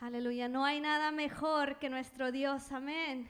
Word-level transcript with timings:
Aleluya, 0.00 0.46
no 0.46 0.62
hay 0.62 0.78
nada 0.78 1.10
mejor 1.10 1.78
que 1.78 1.88
nuestro 1.88 2.30
Dios, 2.30 2.70
amén. 2.70 3.26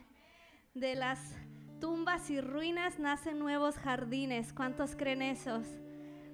De 0.74 0.96
las 0.96 1.36
tumbas 1.80 2.28
y 2.28 2.40
ruinas 2.40 2.98
nacen 2.98 3.38
nuevos 3.38 3.76
jardines. 3.76 4.52
¿Cuántos 4.52 4.96
creen 4.96 5.22
esos? 5.22 5.64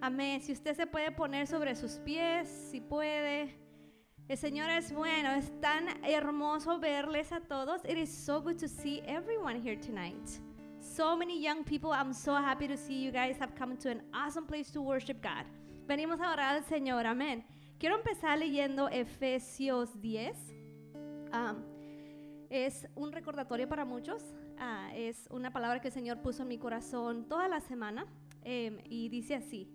Amén. 0.00 0.40
Si 0.40 0.52
usted 0.52 0.74
se 0.74 0.86
puede 0.86 1.12
poner 1.12 1.46
sobre 1.46 1.76
sus 1.76 1.98
pies, 1.98 2.48
si 2.70 2.80
puede. 2.80 3.54
El 4.26 4.38
Señor 4.38 4.70
es 4.70 4.90
bueno, 4.90 5.32
es 5.32 5.52
tan 5.60 6.02
hermoso 6.02 6.78
verles 6.78 7.30
a 7.30 7.40
todos. 7.40 7.84
It 7.84 7.98
is 7.98 8.08
so 8.08 8.40
good 8.40 8.56
to 8.56 8.68
see 8.68 9.02
everyone 9.06 9.60
here 9.60 9.76
tonight. 9.76 10.28
So 10.80 11.14
many 11.14 11.42
young 11.42 11.62
people, 11.62 11.90
I'm 11.92 12.14
so 12.14 12.34
happy 12.34 12.66
to 12.68 12.78
see 12.78 13.04
you 13.04 13.12
guys 13.12 13.36
have 13.38 13.54
come 13.54 13.76
to 13.76 13.90
an 13.90 14.02
awesome 14.14 14.46
place 14.46 14.72
to 14.72 14.80
worship 14.80 15.22
God. 15.22 15.44
Venimos 15.86 16.22
a 16.22 16.32
orar 16.32 16.56
al 16.56 16.64
Señor, 16.64 17.04
amén. 17.06 17.44
Quiero 17.82 17.96
empezar 17.96 18.38
leyendo 18.38 18.88
Efesios 18.88 20.00
10. 20.00 20.36
Um, 21.34 21.64
es 22.48 22.86
un 22.94 23.10
recordatorio 23.10 23.68
para 23.68 23.84
muchos. 23.84 24.22
Uh, 24.56 24.94
es 24.94 25.26
una 25.32 25.52
palabra 25.52 25.80
que 25.80 25.88
el 25.88 25.92
Señor 25.92 26.22
puso 26.22 26.42
en 26.42 26.48
mi 26.48 26.58
corazón 26.58 27.26
toda 27.28 27.48
la 27.48 27.58
semana. 27.58 28.04
Um, 28.44 28.78
y 28.84 29.08
dice 29.08 29.34
así, 29.34 29.68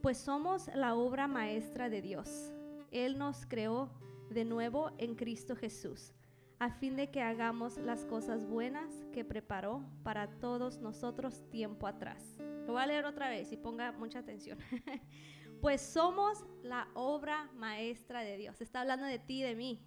pues 0.00 0.18
somos 0.18 0.68
la 0.72 0.94
obra 0.94 1.26
maestra 1.26 1.88
de 1.88 2.00
Dios. 2.00 2.52
Él 2.92 3.18
nos 3.18 3.44
creó 3.44 3.90
de 4.30 4.44
nuevo 4.44 4.92
en 4.96 5.16
Cristo 5.16 5.56
Jesús, 5.56 6.14
a 6.60 6.70
fin 6.70 6.94
de 6.94 7.10
que 7.10 7.22
hagamos 7.22 7.76
las 7.78 8.04
cosas 8.04 8.46
buenas 8.46 8.88
que 9.12 9.24
preparó 9.24 9.84
para 10.04 10.28
todos 10.38 10.78
nosotros 10.78 11.42
tiempo 11.50 11.88
atrás. 11.88 12.36
Lo 12.68 12.74
voy 12.74 12.82
a 12.82 12.86
leer 12.86 13.04
otra 13.04 13.28
vez 13.28 13.50
y 13.50 13.56
ponga 13.56 13.90
mucha 13.90 14.20
atención. 14.20 14.58
Pues 15.60 15.80
somos 15.80 16.44
la 16.62 16.88
obra 16.94 17.50
maestra 17.56 18.20
de 18.20 18.36
Dios. 18.36 18.60
Está 18.60 18.82
hablando 18.82 19.06
de 19.06 19.18
ti 19.18 19.40
y 19.40 19.42
de 19.42 19.54
mí. 19.54 19.80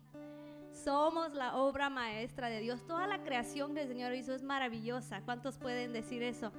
Somos 0.72 1.34
la 1.34 1.56
obra 1.56 1.90
maestra 1.90 2.50
de 2.50 2.60
Dios. 2.60 2.86
Toda 2.86 3.08
la 3.08 3.24
creación 3.24 3.74
que 3.74 3.82
el 3.82 3.88
Señor 3.88 4.14
hizo 4.14 4.34
es 4.34 4.44
maravillosa. 4.44 5.22
¿Cuántos 5.22 5.58
pueden 5.58 5.94
decir 5.94 6.24
eso? 6.24 6.52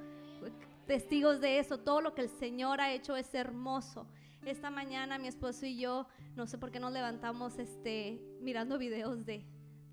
Testigos 0.87 1.41
de 1.41 1.59
eso. 1.59 1.79
Todo 1.79 2.01
lo 2.01 2.15
que 2.15 2.21
el 2.21 2.29
Señor 2.29 2.81
ha 2.81 2.91
hecho 2.91 3.15
es 3.15 3.33
hermoso. 3.33 4.07
Esta 4.45 4.69
mañana 4.69 5.17
mi 5.17 5.27
esposo 5.27 5.65
y 5.65 5.77
yo, 5.77 6.05
no 6.35 6.47
sé 6.47 6.57
por 6.57 6.69
qué 6.71 6.79
nos 6.79 6.91
levantamos 6.91 7.59
este, 7.59 8.19
mirando 8.41 8.77
videos 8.77 9.25
de 9.25 9.45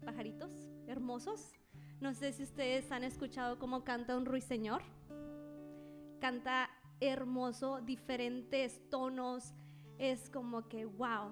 pajaritos 0.05 0.51
hermosos. 0.89 1.53
No 2.01 2.15
sé 2.15 2.33
si 2.33 2.43
ustedes 2.43 2.91
han 2.91 3.05
escuchado 3.05 3.59
cómo 3.59 3.85
canta 3.85 4.17
un 4.17 4.27
ruiseñor. 4.27 4.83
Canta 6.21 6.71
hermoso, 7.01 7.81
diferentes 7.81 8.81
tonos. 8.89 9.55
Es 9.99 10.31
como 10.31 10.69
que, 10.69 10.85
wow, 10.85 11.31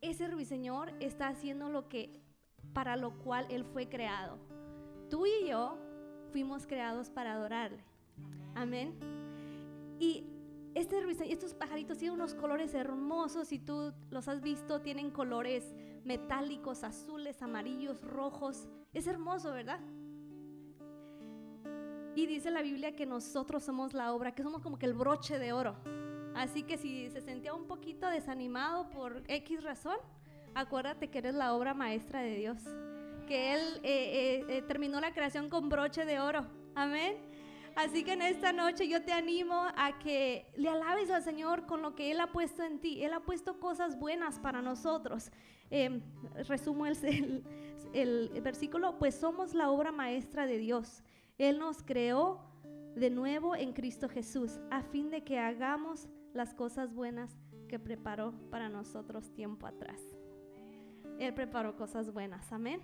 ese 0.00 0.28
ruiseñor 0.28 0.92
está 1.00 1.28
haciendo 1.28 1.68
lo 1.68 1.88
que, 1.88 2.20
para 2.72 2.96
lo 2.96 3.18
cual 3.18 3.46
él 3.50 3.64
fue 3.64 3.88
creado. 3.88 4.38
Tú 5.10 5.26
y 5.26 5.48
yo 5.48 5.78
fuimos 6.30 6.66
creados 6.66 7.10
para 7.10 7.32
adorarle. 7.32 7.82
Amén. 8.54 8.94
Y 9.98 10.24
este 10.74 11.00
ruiseñor, 11.00 11.32
estos 11.32 11.54
pajaritos 11.54 11.98
tienen 11.98 12.14
unos 12.14 12.34
colores 12.34 12.74
hermosos 12.74 13.52
y 13.52 13.58
tú 13.58 13.92
los 14.10 14.28
has 14.28 14.40
visto, 14.40 14.80
tienen 14.80 15.10
colores 15.10 15.74
metálicos, 16.04 16.84
azules, 16.84 17.42
amarillos, 17.42 18.00
rojos. 18.02 18.68
Es 18.92 19.06
hermoso, 19.06 19.52
¿verdad? 19.52 19.80
Y 22.18 22.26
dice 22.26 22.50
la 22.50 22.62
Biblia 22.62 22.96
que 22.96 23.06
nosotros 23.06 23.62
somos 23.62 23.94
la 23.94 24.12
obra, 24.12 24.34
que 24.34 24.42
somos 24.42 24.60
como 24.60 24.76
que 24.76 24.86
el 24.86 24.92
broche 24.92 25.38
de 25.38 25.52
oro. 25.52 25.76
Así 26.34 26.64
que 26.64 26.76
si 26.76 27.08
se 27.10 27.20
sentía 27.20 27.54
un 27.54 27.68
poquito 27.68 28.08
desanimado 28.08 28.90
por 28.90 29.22
X 29.28 29.62
razón, 29.62 29.96
acuérdate 30.52 31.10
que 31.10 31.18
eres 31.18 31.36
la 31.36 31.54
obra 31.54 31.74
maestra 31.74 32.20
de 32.20 32.34
Dios. 32.34 32.58
Que 33.28 33.54
Él 33.54 33.60
eh, 33.84 33.84
eh, 33.84 34.46
eh, 34.48 34.62
terminó 34.62 35.00
la 35.00 35.12
creación 35.12 35.48
con 35.48 35.68
broche 35.68 36.04
de 36.04 36.18
oro. 36.18 36.44
Amén. 36.74 37.18
Así 37.76 38.02
que 38.02 38.14
en 38.14 38.22
esta 38.22 38.52
noche 38.52 38.88
yo 38.88 39.04
te 39.04 39.12
animo 39.12 39.68
a 39.76 40.00
que 40.00 40.50
le 40.56 40.70
alabes 40.70 41.12
al 41.12 41.22
Señor 41.22 41.66
con 41.66 41.82
lo 41.82 41.94
que 41.94 42.10
Él 42.10 42.18
ha 42.18 42.32
puesto 42.32 42.64
en 42.64 42.80
ti. 42.80 43.04
Él 43.04 43.12
ha 43.12 43.20
puesto 43.20 43.60
cosas 43.60 43.96
buenas 43.96 44.40
para 44.40 44.60
nosotros. 44.60 45.30
Em, 45.70 46.02
resumo 46.48 46.84
el, 46.84 47.44
el 47.92 48.40
versículo, 48.42 48.98
pues 48.98 49.14
somos 49.14 49.54
la 49.54 49.70
obra 49.70 49.92
maestra 49.92 50.46
de 50.46 50.58
Dios 50.58 51.04
él 51.38 51.58
nos 51.58 51.82
creó 51.82 52.40
de 52.96 53.10
nuevo 53.10 53.54
en 53.54 53.72
Cristo 53.72 54.08
Jesús, 54.08 54.58
a 54.70 54.82
fin 54.82 55.08
de 55.10 55.22
que 55.22 55.38
hagamos 55.38 56.08
las 56.34 56.52
cosas 56.52 56.92
buenas 56.92 57.30
que 57.68 57.78
preparó 57.78 58.32
para 58.50 58.68
nosotros 58.68 59.32
tiempo 59.32 59.66
atrás. 59.66 60.00
Él 61.18 61.34
preparó 61.34 61.76
cosas 61.76 62.12
buenas, 62.12 62.52
amén. 62.52 62.80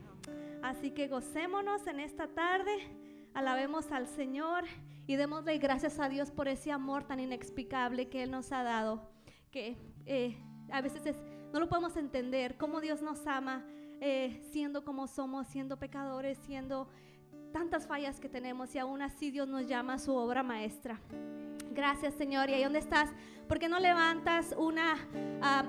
Así 0.63 0.93
que 0.93 1.09
gocémonos 1.09 1.87
en 1.87 2.01
esta 2.01 2.29
tarde, 2.29 2.73
alabemos 3.33 3.91
al 3.93 4.07
Señor 4.07 4.65
y 5.07 5.17
démosle 5.17 5.59
gracias 5.59 5.99
a 5.99 6.09
Dios 6.09 6.31
por 6.31 6.49
ese 6.49 6.71
amor 6.71 7.05
tan 7.05 7.21
inexplicable 7.21 8.09
que 8.09 8.23
Él 8.23 8.31
nos 8.31 8.53
ha 8.53 8.63
dado, 8.63 9.11
que 9.51 9.77
eh, 10.07 10.37
a 10.71 10.81
veces 10.81 11.17
no 11.53 11.61
lo 11.61 11.69
podemos 11.69 11.97
entender, 11.97 12.57
cómo 12.57 12.81
Dios 12.81 13.03
nos 13.03 13.27
ama 13.27 13.65
eh, 14.01 14.41
siendo 14.51 14.85
como 14.85 15.07
somos, 15.07 15.47
siendo 15.47 15.79
pecadores, 15.79 16.39
siendo 16.39 16.89
tantas 17.55 17.87
fallas 17.87 18.19
que 18.19 18.29
tenemos 18.29 18.75
y 18.75 18.81
aún 18.81 19.01
así 19.01 19.31
Dios 19.31 19.47
nos 19.47 19.69
llama 19.69 19.95
a 19.95 19.99
su 20.01 20.13
obra 20.13 20.43
maestra. 20.43 20.99
Gracias 21.71 22.13
Señor. 22.15 22.51
Y 22.51 22.55
ahí 22.55 22.65
donde 22.65 22.81
estás, 22.81 23.11
¿por 23.47 23.61
qué 23.61 23.69
no 23.69 23.79
levantas 23.79 24.53
una 24.59 24.97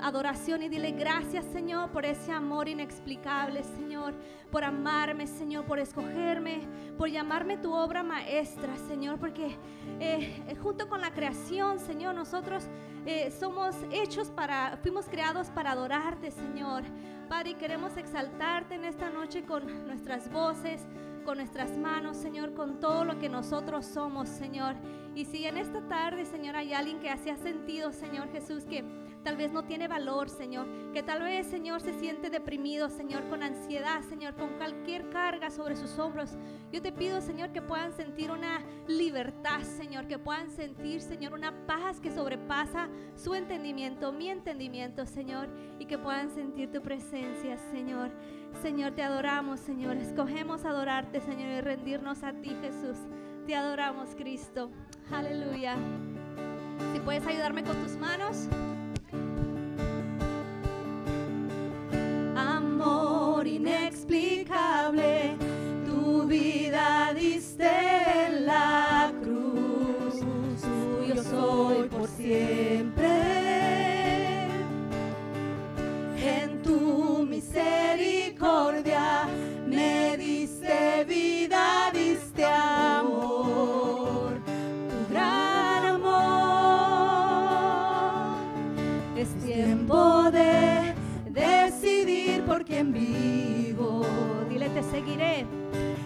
adoración 0.01 0.63
y 0.63 0.69
dile 0.69 0.93
gracias 0.93 1.45
Señor 1.45 1.91
por 1.91 2.03
ese 2.03 2.31
amor 2.31 2.67
inexplicable 2.67 3.63
Señor, 3.63 4.15
por 4.51 4.63
amarme 4.63 5.27
Señor, 5.27 5.65
por 5.65 5.77
escogerme, 5.77 6.67
por 6.97 7.07
llamarme 7.11 7.57
tu 7.57 7.71
obra 7.71 8.01
maestra 8.01 8.75
Señor, 8.87 9.19
porque 9.19 9.55
eh, 9.99 10.43
eh, 10.47 10.55
junto 10.55 10.89
con 10.89 11.01
la 11.01 11.11
creación 11.11 11.77
Señor, 11.77 12.15
nosotros 12.15 12.63
eh, 13.05 13.29
somos 13.29 13.75
hechos 13.91 14.31
para, 14.31 14.79
fuimos 14.81 15.05
creados 15.05 15.51
para 15.51 15.73
adorarte 15.73 16.31
Señor. 16.31 16.81
Padre, 17.29 17.51
y 17.51 17.55
queremos 17.55 17.95
exaltarte 17.95 18.73
en 18.73 18.85
esta 18.85 19.11
noche 19.11 19.43
con 19.43 19.85
nuestras 19.85 20.31
voces 20.31 20.81
con 21.25 21.39
nuestras 21.39 21.75
manos, 21.77 22.15
Señor, 22.15 22.53
con 22.53 22.79
todo 22.79 23.03
lo 23.03 23.19
que 23.19 23.27
nosotros 23.27 23.85
somos, 23.85 24.29
Señor. 24.29 24.75
Y 25.15 25.25
si 25.25 25.45
en 25.45 25.57
esta 25.57 25.81
tarde, 25.87 26.23
Señor, 26.23 26.55
hay 26.55 26.73
alguien 26.73 26.99
que 26.99 27.15
se 27.17 27.31
ha 27.31 27.37
sentido, 27.37 27.91
Señor 27.91 28.29
Jesús, 28.31 28.63
que 28.63 28.85
tal 29.25 29.37
vez 29.37 29.51
no 29.51 29.63
tiene 29.63 29.87
valor, 29.87 30.29
Señor, 30.29 30.67
que 30.93 31.01
tal 31.01 31.23
vez, 31.23 31.47
Señor, 31.47 31.81
se 31.81 31.97
siente 31.99 32.29
deprimido, 32.29 32.89
Señor, 32.89 33.27
con 33.27 33.41
ansiedad, 33.41 34.03
Señor, 34.03 34.35
con 34.35 34.49
cualquier 34.57 35.09
carga 35.09 35.49
sobre 35.49 35.75
sus 35.75 35.97
hombros. 35.97 36.37
Yo 36.71 36.79
te 36.79 36.91
pido, 36.91 37.19
Señor, 37.21 37.51
que 37.51 37.59
puedan 37.59 37.91
sentir 37.91 38.29
una 38.29 38.61
libertad, 38.87 39.63
Señor, 39.63 40.07
que 40.07 40.19
puedan 40.19 40.51
sentir, 40.51 41.01
Señor, 41.01 41.33
una 41.33 41.65
paz 41.65 41.99
que 41.99 42.11
sobrepasa 42.11 42.87
su 43.15 43.33
entendimiento, 43.33 44.11
mi 44.11 44.29
entendimiento, 44.29 45.07
Señor, 45.07 45.49
y 45.79 45.85
que 45.85 45.97
puedan 45.97 46.29
sentir 46.29 46.71
tu 46.71 46.83
presencia, 46.83 47.57
Señor. 47.71 48.11
Señor, 48.61 48.91
te 48.91 49.01
adoramos, 49.01 49.59
Señor. 49.59 49.97
Escogemos 49.97 50.65
adorarte, 50.65 51.19
Señor, 51.19 51.49
y 51.49 51.61
rendirnos 51.61 52.21
a 52.21 52.31
ti, 52.31 52.55
Jesús. 52.61 52.97
Te 53.47 53.55
adoramos, 53.55 54.13
Cristo. 54.15 54.69
Aleluya. 55.11 55.77
Si 56.93 56.99
puedes 56.99 57.25
ayudarme 57.25 57.63
con 57.63 57.75
tus 57.81 57.97
manos. 57.97 58.47
Inexplicable, 63.47 65.37
tu 65.85 66.27
vida 66.27 67.13
diste 67.13 68.24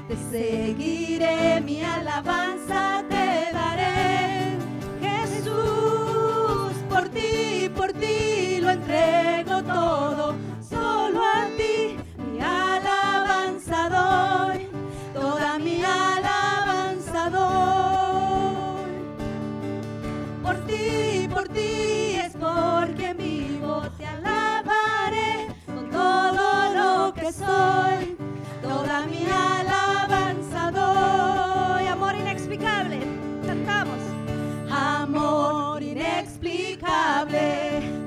Te 0.10 0.18
seguiré, 0.32 1.62
mi 1.62 1.84
alabanza 1.84 3.04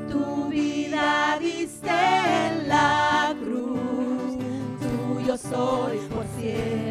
tu 0.09 0.49
vida 0.49 1.39
diste 1.39 1.91
en 1.91 2.69
la 2.69 3.35
cruz, 3.39 4.39
tuyo 4.81 5.37
soy 5.37 5.99
por 6.09 6.25
siempre. 6.39 6.82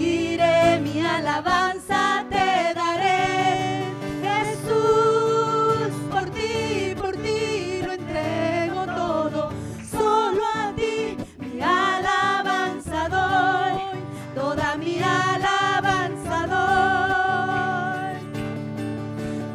seguiré, 0.00 0.80
mi 0.80 1.00
alabanza 1.02 2.24
te 2.30 2.74
daré. 2.74 3.84
Jesús, 4.22 5.92
por 6.10 6.30
ti, 6.30 6.94
por 6.96 7.14
ti 7.16 7.82
lo 7.84 7.92
entrego 7.92 8.86
todo. 8.86 9.50
Solo 9.90 10.42
a 10.54 10.72
ti 10.74 11.16
mi 11.38 11.60
alabanza 11.60 13.08
doy, 13.08 13.80
toda 14.34 14.76
mi 14.78 15.02
alabanzado. 15.02 16.62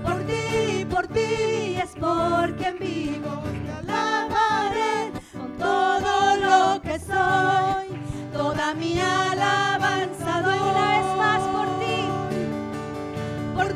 Por 0.03 0.17
ti, 0.29 0.85
por 0.89 1.07
ti 1.07 1.77
es 1.83 1.91
porque 1.99 2.71
vivo, 2.79 3.41
te 3.63 3.91
alabaré 3.91 5.11
con 5.33 5.51
todo 5.57 6.37
lo 6.37 6.81
que 6.81 6.99
soy, 6.99 7.87
toda 8.31 8.73
mi 8.75 8.99
alabanza. 8.99 9.24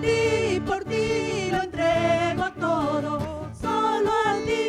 ti, 0.09 0.59
por 0.65 0.83
ti 0.85 1.49
lo 1.51 1.61
entrego 1.63 2.45
todo. 2.59 3.11
Solo 3.61 4.11
a 4.31 4.33
ti, 4.47 4.63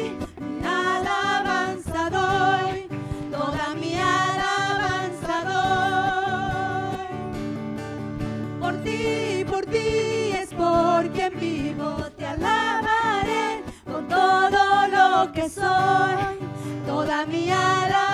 nada 0.60 1.12
alabanza 1.38 2.10
doy, 2.18 2.88
toda 3.30 3.74
mi 3.80 3.92
alabanza 3.94 5.36
doy. 5.52 7.08
Por 8.60 8.74
ti, 8.84 9.44
por 9.52 9.64
ti 9.66 9.88
es 10.42 10.50
porque 10.54 11.30
vivo, 11.30 11.90
te 12.16 12.26
alabaré 12.26 13.62
con 13.90 14.08
todo 14.08 14.62
lo 14.96 15.32
que 15.32 15.48
soy, 15.48 16.16
toda 16.86 17.26
mi 17.26 17.50
alabanza. 17.50 18.09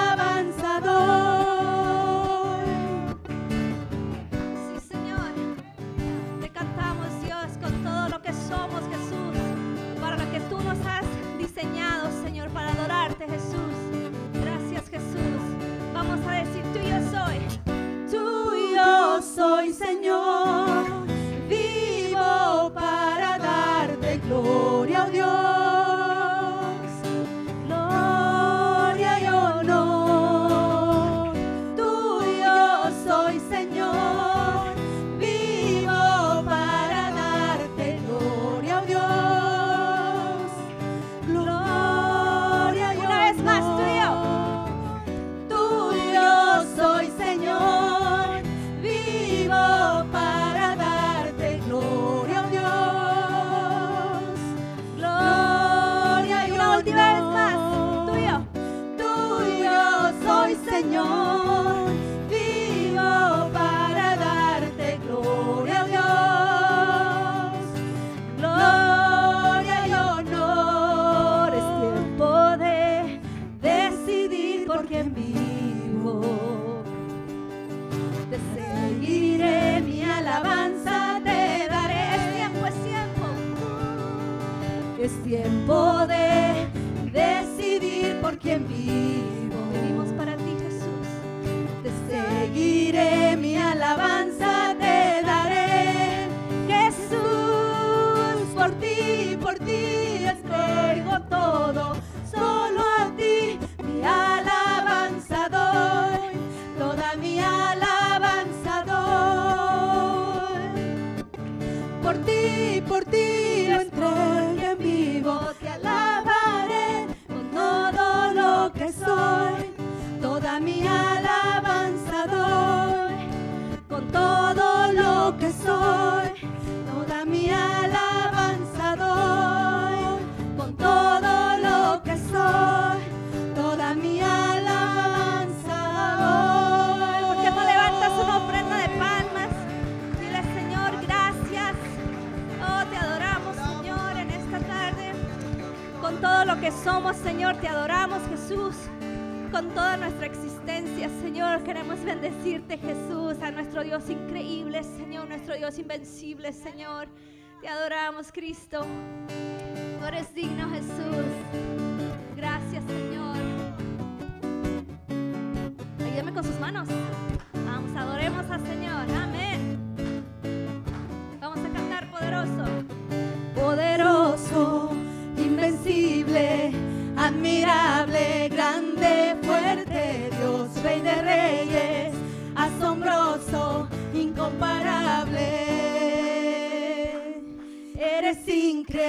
eres 188.27 188.49
increíble, 188.49 189.07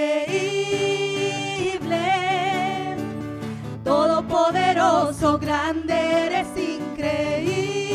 todopoderoso, 3.84 5.40
grande 5.40 5.94
eres 6.28 6.48
increíble. 6.56 7.88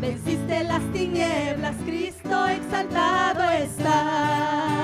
Venciste 0.00 0.62
las 0.62 0.82
tinieblas, 0.92 1.74
Cristo 1.84 2.46
exaltado 2.46 3.50
está. 3.50 4.77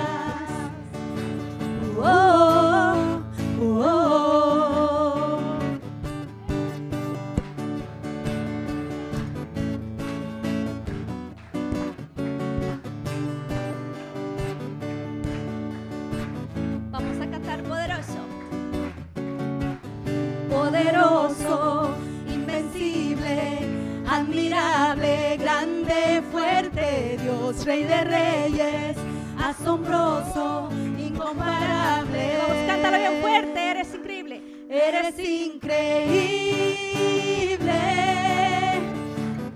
Asombroso, 29.75 30.69
incomparable. 30.99 32.38
Vamos, 32.38 32.57
cántalo 32.66 32.99
bien 32.99 33.21
fuerte, 33.21 33.71
eres 33.71 33.95
increíble. 33.95 34.43
Eres 34.71 35.19
increíble, 35.19 35.81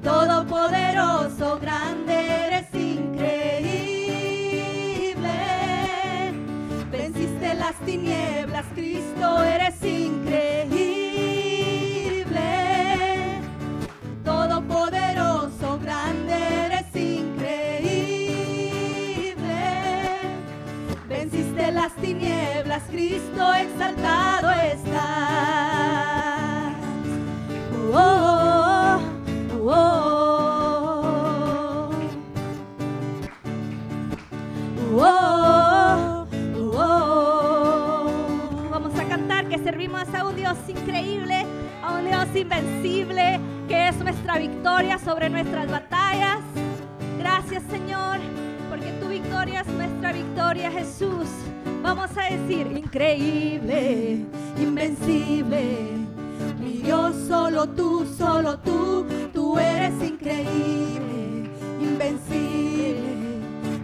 todopoderoso, 0.03 1.59
grande, 1.61 2.47
eres 2.47 2.75
increíble. 2.75 4.09
Venciste 6.91 7.55
las 7.55 7.75
tinieblas, 7.85 8.65
tinieblas, 22.09 22.83
Cristo 22.85 23.53
exaltado 23.55 24.49
oh, 27.93 28.99
oh, 29.61 29.81
oh, 34.95 34.97
oh, 34.97 36.27
oh. 36.65 38.11
Vamos 38.71 38.99
a 38.99 39.05
cantar 39.05 39.47
que 39.49 39.59
servimos 39.59 40.09
a 40.15 40.25
un 40.25 40.37
Dios 40.37 40.57
increíble, 40.67 41.45
a 41.83 41.93
un 41.93 42.07
Dios 42.07 42.35
invencible, 42.35 43.39
que 43.69 43.89
es 43.89 43.97
nuestra 43.99 44.39
victoria 44.39 44.99
sobre 44.99 45.29
nuestras 45.29 45.71
batallas. 45.71 46.41
Gracias 47.19 47.63
Señor, 47.71 48.19
porque 48.71 48.93
tu 48.93 49.09
victoria 49.09 49.61
es 49.61 49.67
nuestra 49.67 50.13
victoria, 50.13 50.71
Jesús. 50.71 51.48
Vamos 51.89 52.11
a 52.19 52.25
decir, 52.25 52.67
increíble. 52.77 54.27
invencible. 54.61 55.63
Mi 56.61 56.83
Dios, 56.83 57.17
solo 57.27 57.67
tú, 57.67 58.05
solo 58.05 58.59
tú, 58.59 59.07
tú 59.33 59.59
eres 59.59 59.95
increíble, 60.03 61.49
invencible. 61.81 63.15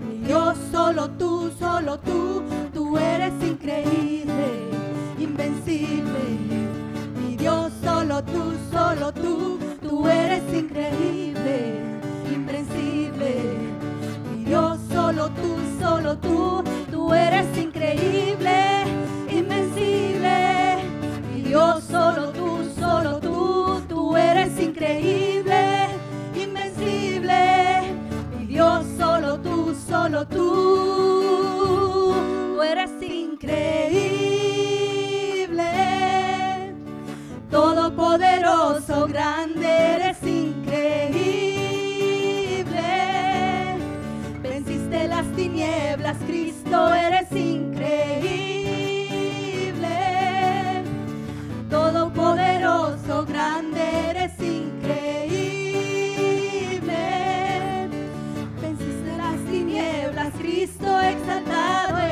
Mi 0.07 0.19
Dios, 0.19 0.59
solo 0.71 1.09
tú, 1.13 1.51
solo 1.59 1.99
tú, 1.99 2.43
tú 2.75 2.99
eres 2.99 3.33
increíble, 3.43 4.69
invencible. 5.19 6.25
Mi 7.23 7.37
Dios, 7.39 7.73
solo 7.83 8.23
tú, 8.23 8.53
solo 8.71 9.13
tú, 9.13 9.59
tú 9.81 10.07
eres 10.07 10.43
increíble, 10.53 11.81
invencible. 12.31 13.33
Mi 14.31 14.45
Dios, 14.45 14.79
solo 14.93 15.31
tú, 15.31 15.57
solo 15.81 16.19
tú, 16.19 16.63
tú 17.05 17.13
eres 17.13 17.47
increíble, 17.59 18.85
invencible. 19.31 20.79
Mi 21.35 21.43
Dios, 21.43 21.85
solo 21.85 22.31
tú, 22.31 22.71
solo 22.79 23.21
tú, 23.21 23.83
tú 23.89 24.17
eres 24.17 24.59
increíble, 24.59 25.89
invencible. 26.35 27.99
Mi 28.39 28.47
Dios, 28.47 28.87
solo 28.97 29.39
tú, 29.39 29.77
solo 29.87 30.27
tú, 30.27 32.15
tú 32.55 32.63
eres 32.63 32.91
increíble. 33.03 34.33
Todopoderoso, 37.51 39.07
grande, 39.07 39.67
eres 39.67 40.23
increíble. 40.23 41.05
Venciste 44.43 45.07
las 45.09 45.27
tinieblas, 45.37 46.17
Cristo, 46.27 46.54
eres 46.95 47.31
increíble. 47.33 47.95
Todopoderoso, 51.71 53.25
grande, 53.27 53.81
eres 54.11 54.33
increíble. 54.41 54.69
Venciste 58.61 59.17
las 59.17 59.39
tinieblas, 59.51 60.33
Cristo, 60.39 61.01
exaltado 61.01 62.04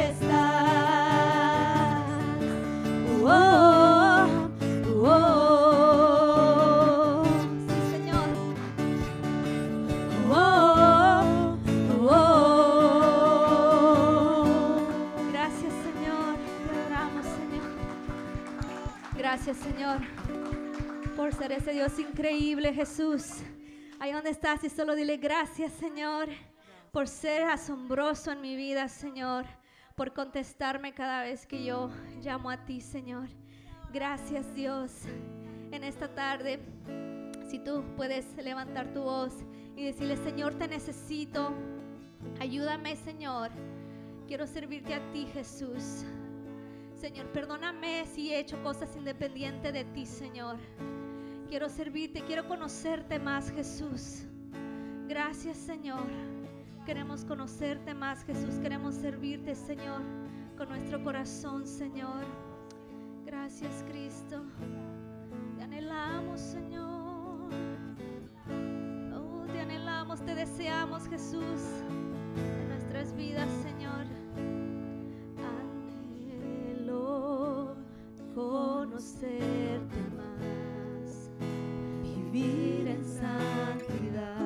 Señor 19.54 20.00
por 21.16 21.34
ser 21.34 21.52
ese 21.52 21.72
Dios 21.72 21.98
increíble 21.98 22.72
Jesús. 22.72 23.42
Ahí 24.00 24.12
donde 24.12 24.30
estás 24.30 24.64
y 24.64 24.70
solo 24.70 24.94
dile 24.94 25.18
gracias 25.18 25.72
Señor 25.72 26.28
por 26.90 27.06
ser 27.08 27.42
asombroso 27.42 28.32
en 28.32 28.40
mi 28.40 28.56
vida 28.56 28.88
Señor, 28.88 29.44
por 29.94 30.12
contestarme 30.12 30.94
cada 30.94 31.22
vez 31.22 31.46
que 31.46 31.64
yo 31.64 31.90
llamo 32.22 32.50
a 32.50 32.64
ti 32.64 32.80
Señor. 32.80 33.28
Gracias 33.92 34.54
Dios. 34.54 34.92
En 35.70 35.84
esta 35.84 36.14
tarde, 36.14 36.60
si 37.48 37.58
tú 37.58 37.84
puedes 37.96 38.36
levantar 38.36 38.92
tu 38.92 39.02
voz 39.02 39.32
y 39.76 39.84
decirle 39.84 40.16
Señor 40.16 40.54
te 40.54 40.68
necesito, 40.68 41.52
ayúdame 42.40 42.96
Señor. 42.96 43.50
Quiero 44.26 44.46
servirte 44.46 44.94
a 44.94 45.12
ti, 45.12 45.26
Jesús. 45.32 46.04
Señor, 47.02 47.26
perdóname 47.32 48.06
si 48.06 48.32
he 48.32 48.38
hecho 48.38 48.62
cosas 48.62 48.94
independientes 48.94 49.72
de 49.72 49.84
ti, 49.86 50.06
Señor. 50.06 50.56
Quiero 51.48 51.68
servirte, 51.68 52.22
quiero 52.22 52.46
conocerte 52.46 53.18
más, 53.18 53.50
Jesús. 53.50 54.22
Gracias, 55.08 55.56
Señor. 55.56 56.06
Queremos 56.86 57.24
conocerte 57.24 57.92
más, 57.92 58.22
Jesús. 58.22 58.54
Queremos 58.60 58.94
servirte, 58.94 59.56
Señor, 59.56 60.00
con 60.56 60.68
nuestro 60.68 61.02
corazón, 61.02 61.66
Señor. 61.66 62.24
Gracias, 63.26 63.84
Cristo. 63.90 64.44
Te 65.56 65.64
anhelamos, 65.64 66.40
Señor. 66.40 67.50
Oh, 69.12 69.44
te 69.52 69.58
anhelamos, 69.58 70.24
te 70.24 70.36
deseamos, 70.36 71.08
Jesús, 71.08 71.62
en 72.36 72.68
nuestras 72.68 73.12
vidas, 73.16 73.48
Señor. 73.64 73.81
Conocerte 79.02 79.98
más, 80.16 81.28
vivir 82.02 82.86
en 82.86 83.04
santidad, 83.04 84.38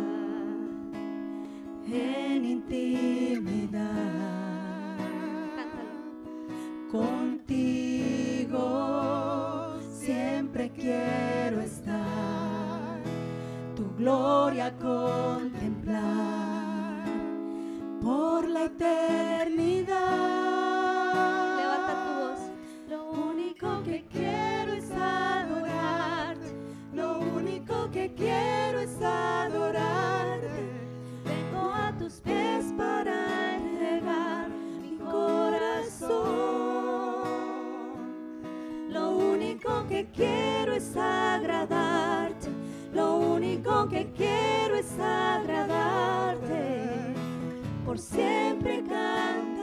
en 1.86 2.44
intimidad, 2.46 3.82
contigo 6.90 8.58
siempre 9.90 10.70
quiero 10.70 11.60
estar, 11.60 13.02
tu 13.74 13.94
gloria 13.96 14.74
contemplar 14.78 16.00
por 18.00 18.48
la 18.48 18.64
eternidad. 18.64 19.25
que 39.96 40.06
quiero 40.14 40.74
es 40.74 40.94
agradarte. 40.94 42.48
Lo 42.92 43.16
único 43.16 43.88
que 43.88 44.12
quiero 44.14 44.76
es 44.76 44.92
agradarte. 45.00 46.44
Por 47.86 47.98
siempre 47.98 48.82
canto. 48.82 49.55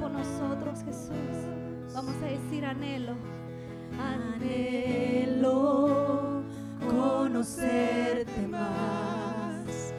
por 0.00 0.10
nosotros, 0.10 0.82
Jesús. 0.84 1.12
Vamos 1.94 2.14
a 2.22 2.26
decir 2.26 2.64
anhelo. 2.64 3.14
Anhelo 4.00 5.68
conocerte 6.86 8.46
más, 8.48 9.92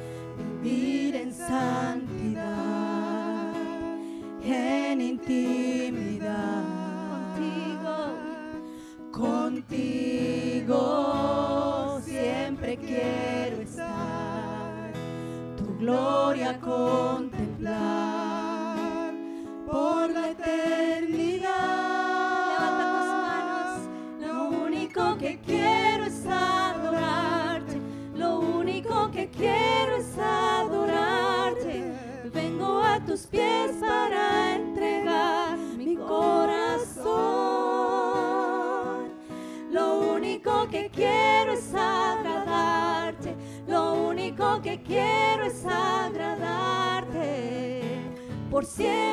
vivir 0.62 1.16
en 1.16 1.34
santidad, 1.34 2.46
en 4.44 5.02
intimidad 5.02 6.64
contigo, 7.42 8.14
contigo 9.12 10.80
siempre 12.04 12.78
quiero 12.78 13.62
estar, 13.62 14.94
tu 15.58 15.78
gloria 15.78 16.60
contigo 16.60 16.99
que 25.20 25.38
quiero 25.46 26.06
es 26.06 26.26
adorarte, 26.26 27.78
lo 28.16 28.40
único 28.40 29.12
que 29.12 29.30
quiero 29.30 29.98
es 29.98 30.18
adorarte. 30.18 31.92
Vengo 32.34 32.82
a 32.82 33.04
tus 33.06 33.28
pies 33.28 33.74
para 33.82 34.56
entregar 34.56 35.58
mi 35.78 35.98
corazón. 35.98 37.10
Lo 39.72 40.14
único 40.14 40.70
que 40.70 40.90
quiero 40.90 41.52
es 41.52 41.74
agradarte, 41.76 43.36
lo 43.68 43.96
único 44.08 44.62
que 44.62 44.82
quiero 44.82 45.44
es 45.44 45.66
agradarte. 45.66 46.62
Por 48.50 48.66
siempre 48.66 49.09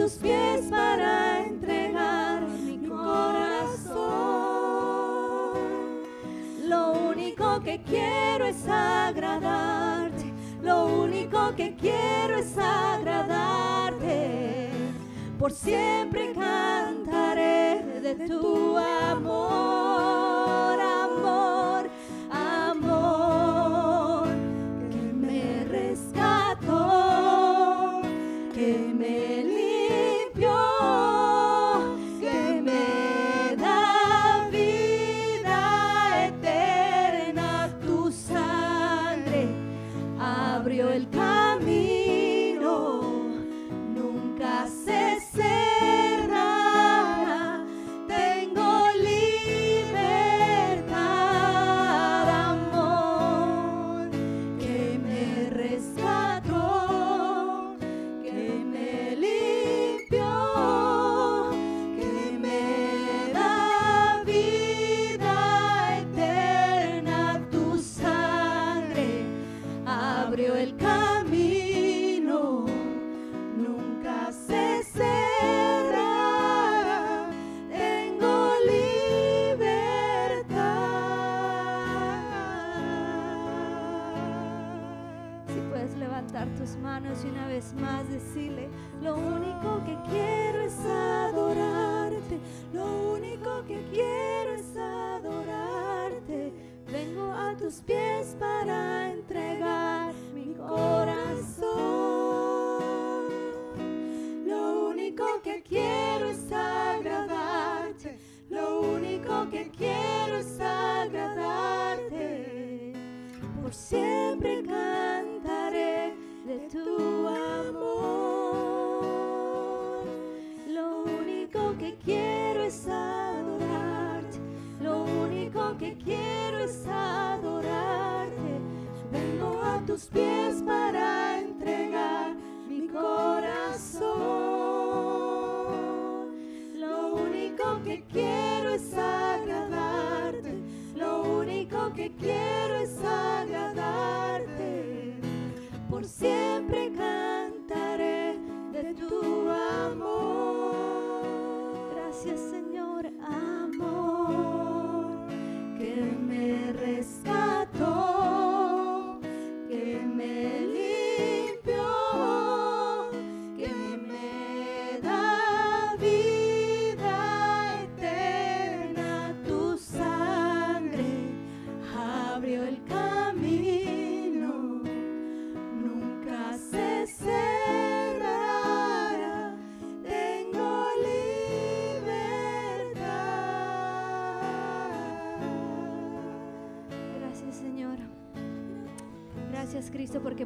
tus 0.00 0.12
pies 0.12 0.62
para 0.70 1.44
entregar 1.44 2.40
mi 2.64 2.88
corazón. 2.88 3.90
Lo 6.66 6.92
único 6.92 7.60
que 7.62 7.82
quiero 7.82 8.46
es 8.46 8.66
agradarte, 8.66 10.32
lo 10.62 10.86
único 10.86 11.54
que 11.54 11.76
quiero 11.76 12.38
es 12.38 12.56
agradarte. 12.56 13.10
Por 15.38 15.52
siempre 15.52 16.29
manos 87.00 87.24
y 87.24 87.28
una 87.28 87.46
vez 87.46 87.69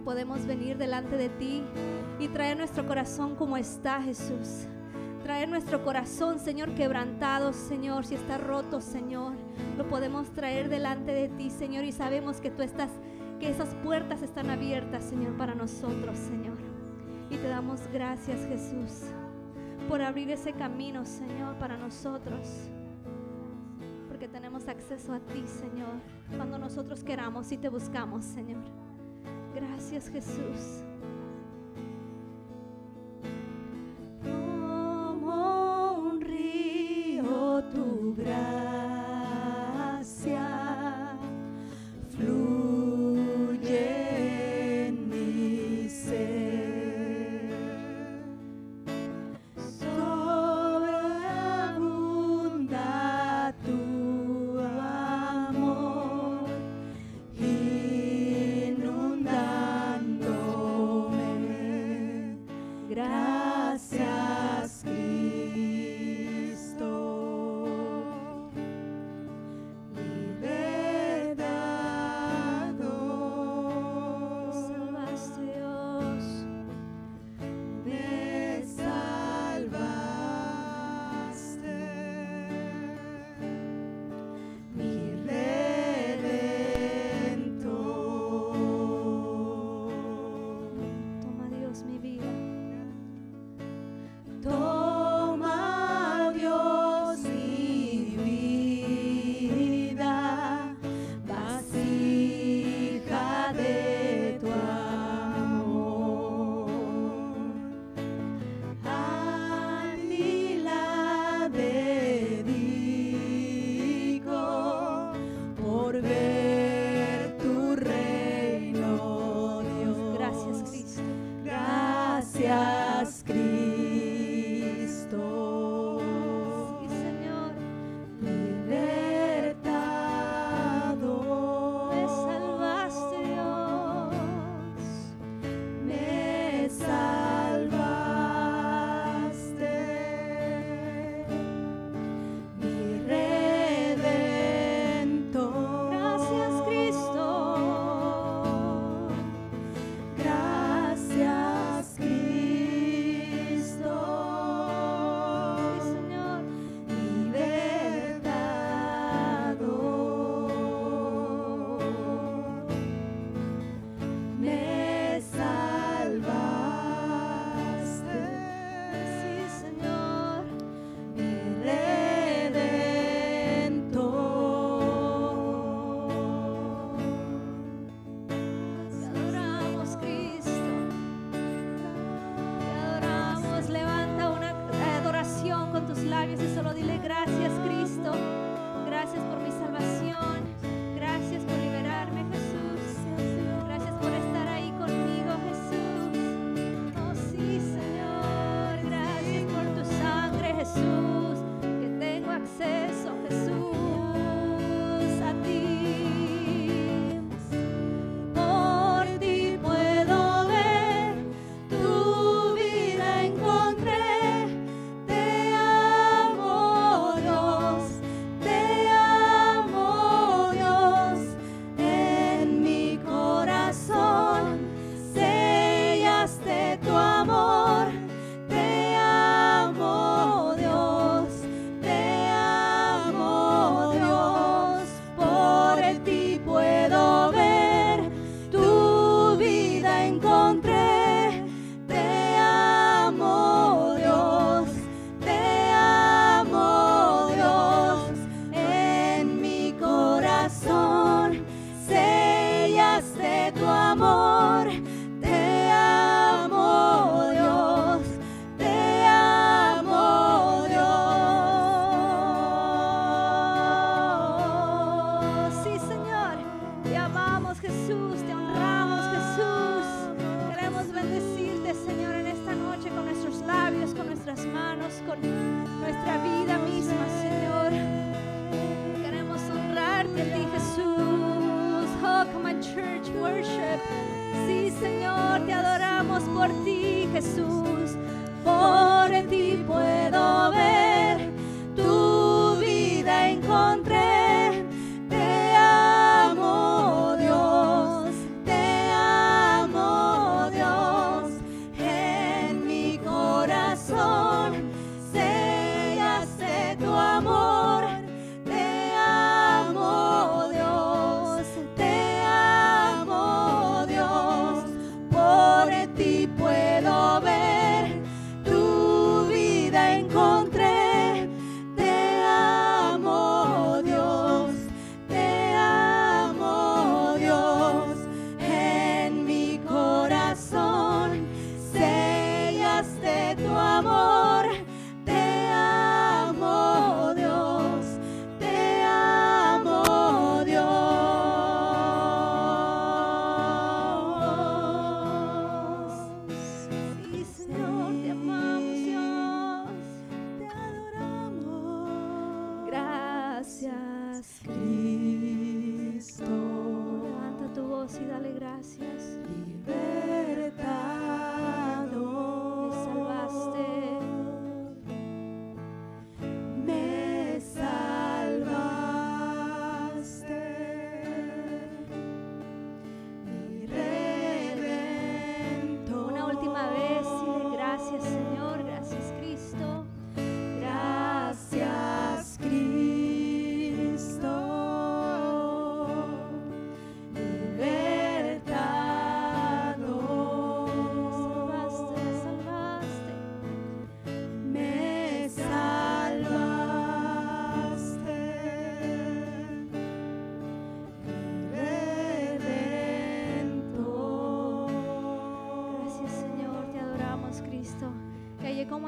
podemos 0.04 0.46
venir 0.46 0.76
delante 0.76 1.16
de 1.16 1.28
ti 1.30 1.62
y 2.18 2.28
traer 2.28 2.56
nuestro 2.56 2.86
corazón 2.86 3.34
como 3.34 3.56
está, 3.56 4.02
Jesús. 4.02 4.66
Traer 5.22 5.48
nuestro 5.48 5.82
corazón, 5.82 6.38
Señor, 6.38 6.74
quebrantado, 6.74 7.54
Señor, 7.54 8.04
si 8.04 8.14
está 8.14 8.36
roto, 8.36 8.82
Señor. 8.82 9.32
Lo 9.78 9.88
podemos 9.88 10.30
traer 10.32 10.68
delante 10.68 11.12
de 11.12 11.28
ti, 11.30 11.48
Señor, 11.48 11.84
y 11.84 11.92
sabemos 11.92 12.42
que 12.42 12.50
tú 12.50 12.62
estás, 12.62 12.90
que 13.40 13.48
esas 13.48 13.74
puertas 13.76 14.22
están 14.22 14.50
abiertas, 14.50 15.02
Señor, 15.04 15.36
para 15.38 15.54
nosotros, 15.54 16.18
Señor. 16.18 16.58
Y 17.30 17.36
te 17.38 17.48
damos 17.48 17.80
gracias, 17.90 18.46
Jesús, 18.46 19.08
por 19.88 20.02
abrir 20.02 20.30
ese 20.30 20.52
camino, 20.52 21.06
Señor, 21.06 21.56
para 21.58 21.78
nosotros 21.78 22.68
porque 24.08 24.28
tenemos 24.28 24.68
acceso 24.68 25.12
a 25.12 25.18
ti, 25.18 25.42
Señor, 25.44 25.94
cuando 26.36 26.56
nosotros 26.56 27.02
queramos 27.02 27.50
y 27.50 27.58
te 27.58 27.68
buscamos, 27.68 28.24
Señor. 28.24 28.83
Gracias 29.54 30.08
Jesús. 30.10 30.84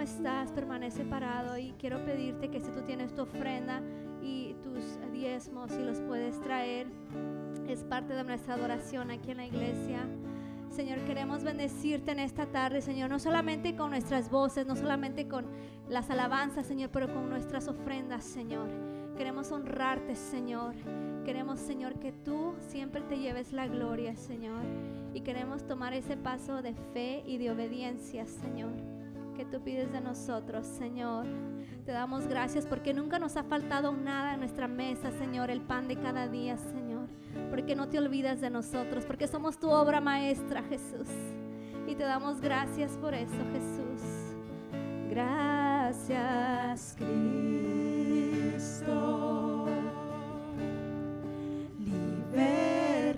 Estás, 0.07 0.53
permanece 0.53 1.05
parado 1.05 1.59
y 1.59 1.75
quiero 1.79 2.05
pedirte 2.05 2.49
que 2.49 2.61
si 2.61 2.71
tú 2.71 2.83
tienes 2.83 3.12
tu 3.14 3.23
ofrenda 3.23 3.83
y 4.23 4.55
tus 4.62 4.99
diezmos 5.12 5.73
y 5.73 5.83
los 5.83 6.01
puedes 6.01 6.40
traer, 6.40 6.87
es 7.69 7.83
parte 7.83 8.14
de 8.14 8.23
nuestra 8.23 8.55
adoración 8.55 9.11
aquí 9.11 9.33
en 9.33 9.38
la 9.38 9.47
iglesia. 9.47 10.07
Señor, 10.71 11.01
queremos 11.01 11.42
bendecirte 11.42 12.12
en 12.12 12.21
esta 12.21 12.47
tarde, 12.47 12.83
Señor, 12.83 13.11
no 13.11 13.19
solamente 13.19 13.75
con 13.75 13.90
nuestras 13.90 14.31
voces, 14.31 14.66
no 14.66 14.77
solamente 14.77 15.27
con 15.27 15.47
las 15.88 16.09
alabanzas, 16.11 16.66
Señor, 16.66 16.90
pero 16.92 17.12
con 17.12 17.29
nuestras 17.29 17.66
ofrendas, 17.66 18.25
Señor. 18.25 18.69
Queremos 19.16 19.51
honrarte, 19.51 20.14
Señor. 20.14 20.75
Queremos, 21.25 21.59
Señor, 21.59 21.99
que 21.99 22.12
tú 22.12 22.55
siempre 22.61 23.01
te 23.03 23.19
lleves 23.19 23.53
la 23.53 23.66
gloria, 23.66 24.14
Señor. 24.14 24.62
Y 25.14 25.23
queremos 25.23 25.66
tomar 25.66 25.95
ese 25.95 26.16
paso 26.16 26.62
de 26.62 26.75
fe 26.92 27.25
y 27.27 27.38
de 27.38 27.51
obediencia, 27.51 28.27
Señor, 28.27 28.73
que 29.37 29.44
tú 29.44 29.61
pides 29.61 29.92
de 29.92 30.01
nosotros, 30.01 30.66
Señor. 30.66 31.27
Te 31.85 31.92
damos 31.92 32.27
gracias 32.27 32.66
porque 32.66 32.94
nunca 32.94 33.18
nos 33.18 33.37
ha 33.37 33.44
faltado 33.44 33.92
nada 33.92 34.33
en 34.35 34.40
nuestra 34.40 34.66
mesa, 34.66 35.12
Señor, 35.12 35.51
el 35.51 35.61
pan 35.61 35.88
de 35.88 35.96
cada 35.96 36.27
día, 36.27 36.57
Señor. 36.57 37.09
Porque 37.51 37.77
no 37.77 37.88
te 37.88 37.99
olvidas 37.99 38.40
de 38.40 38.49
nosotros, 38.49 39.05
porque 39.05 39.29
somos 39.29 39.59
tu 39.59 39.68
obra 39.68 40.01
maestra, 40.01 40.62
Jesús. 40.62 41.09
Y 41.87 41.94
te 41.94 42.05
damos 42.05 42.40
gracias 42.40 42.92
por 42.92 43.12
eso, 43.14 43.37
Jesús. 43.53 44.01
Gracias, 45.11 46.96
Cristo. 46.96 48.07
te 52.33 53.12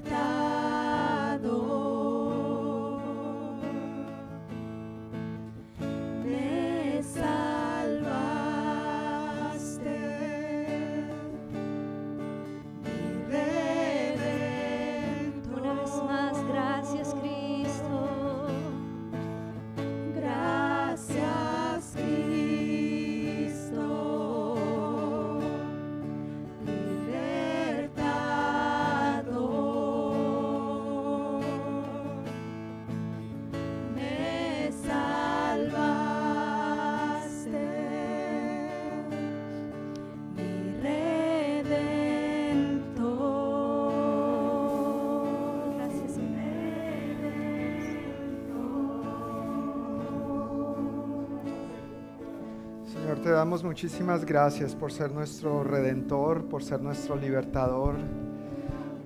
muchísimas 53.63 54.25
gracias 54.25 54.75
por 54.75 54.93
ser 54.93 55.11
nuestro 55.11 55.65
redentor, 55.65 56.45
por 56.45 56.63
ser 56.63 56.81
nuestro 56.81 57.17
libertador. 57.17 57.95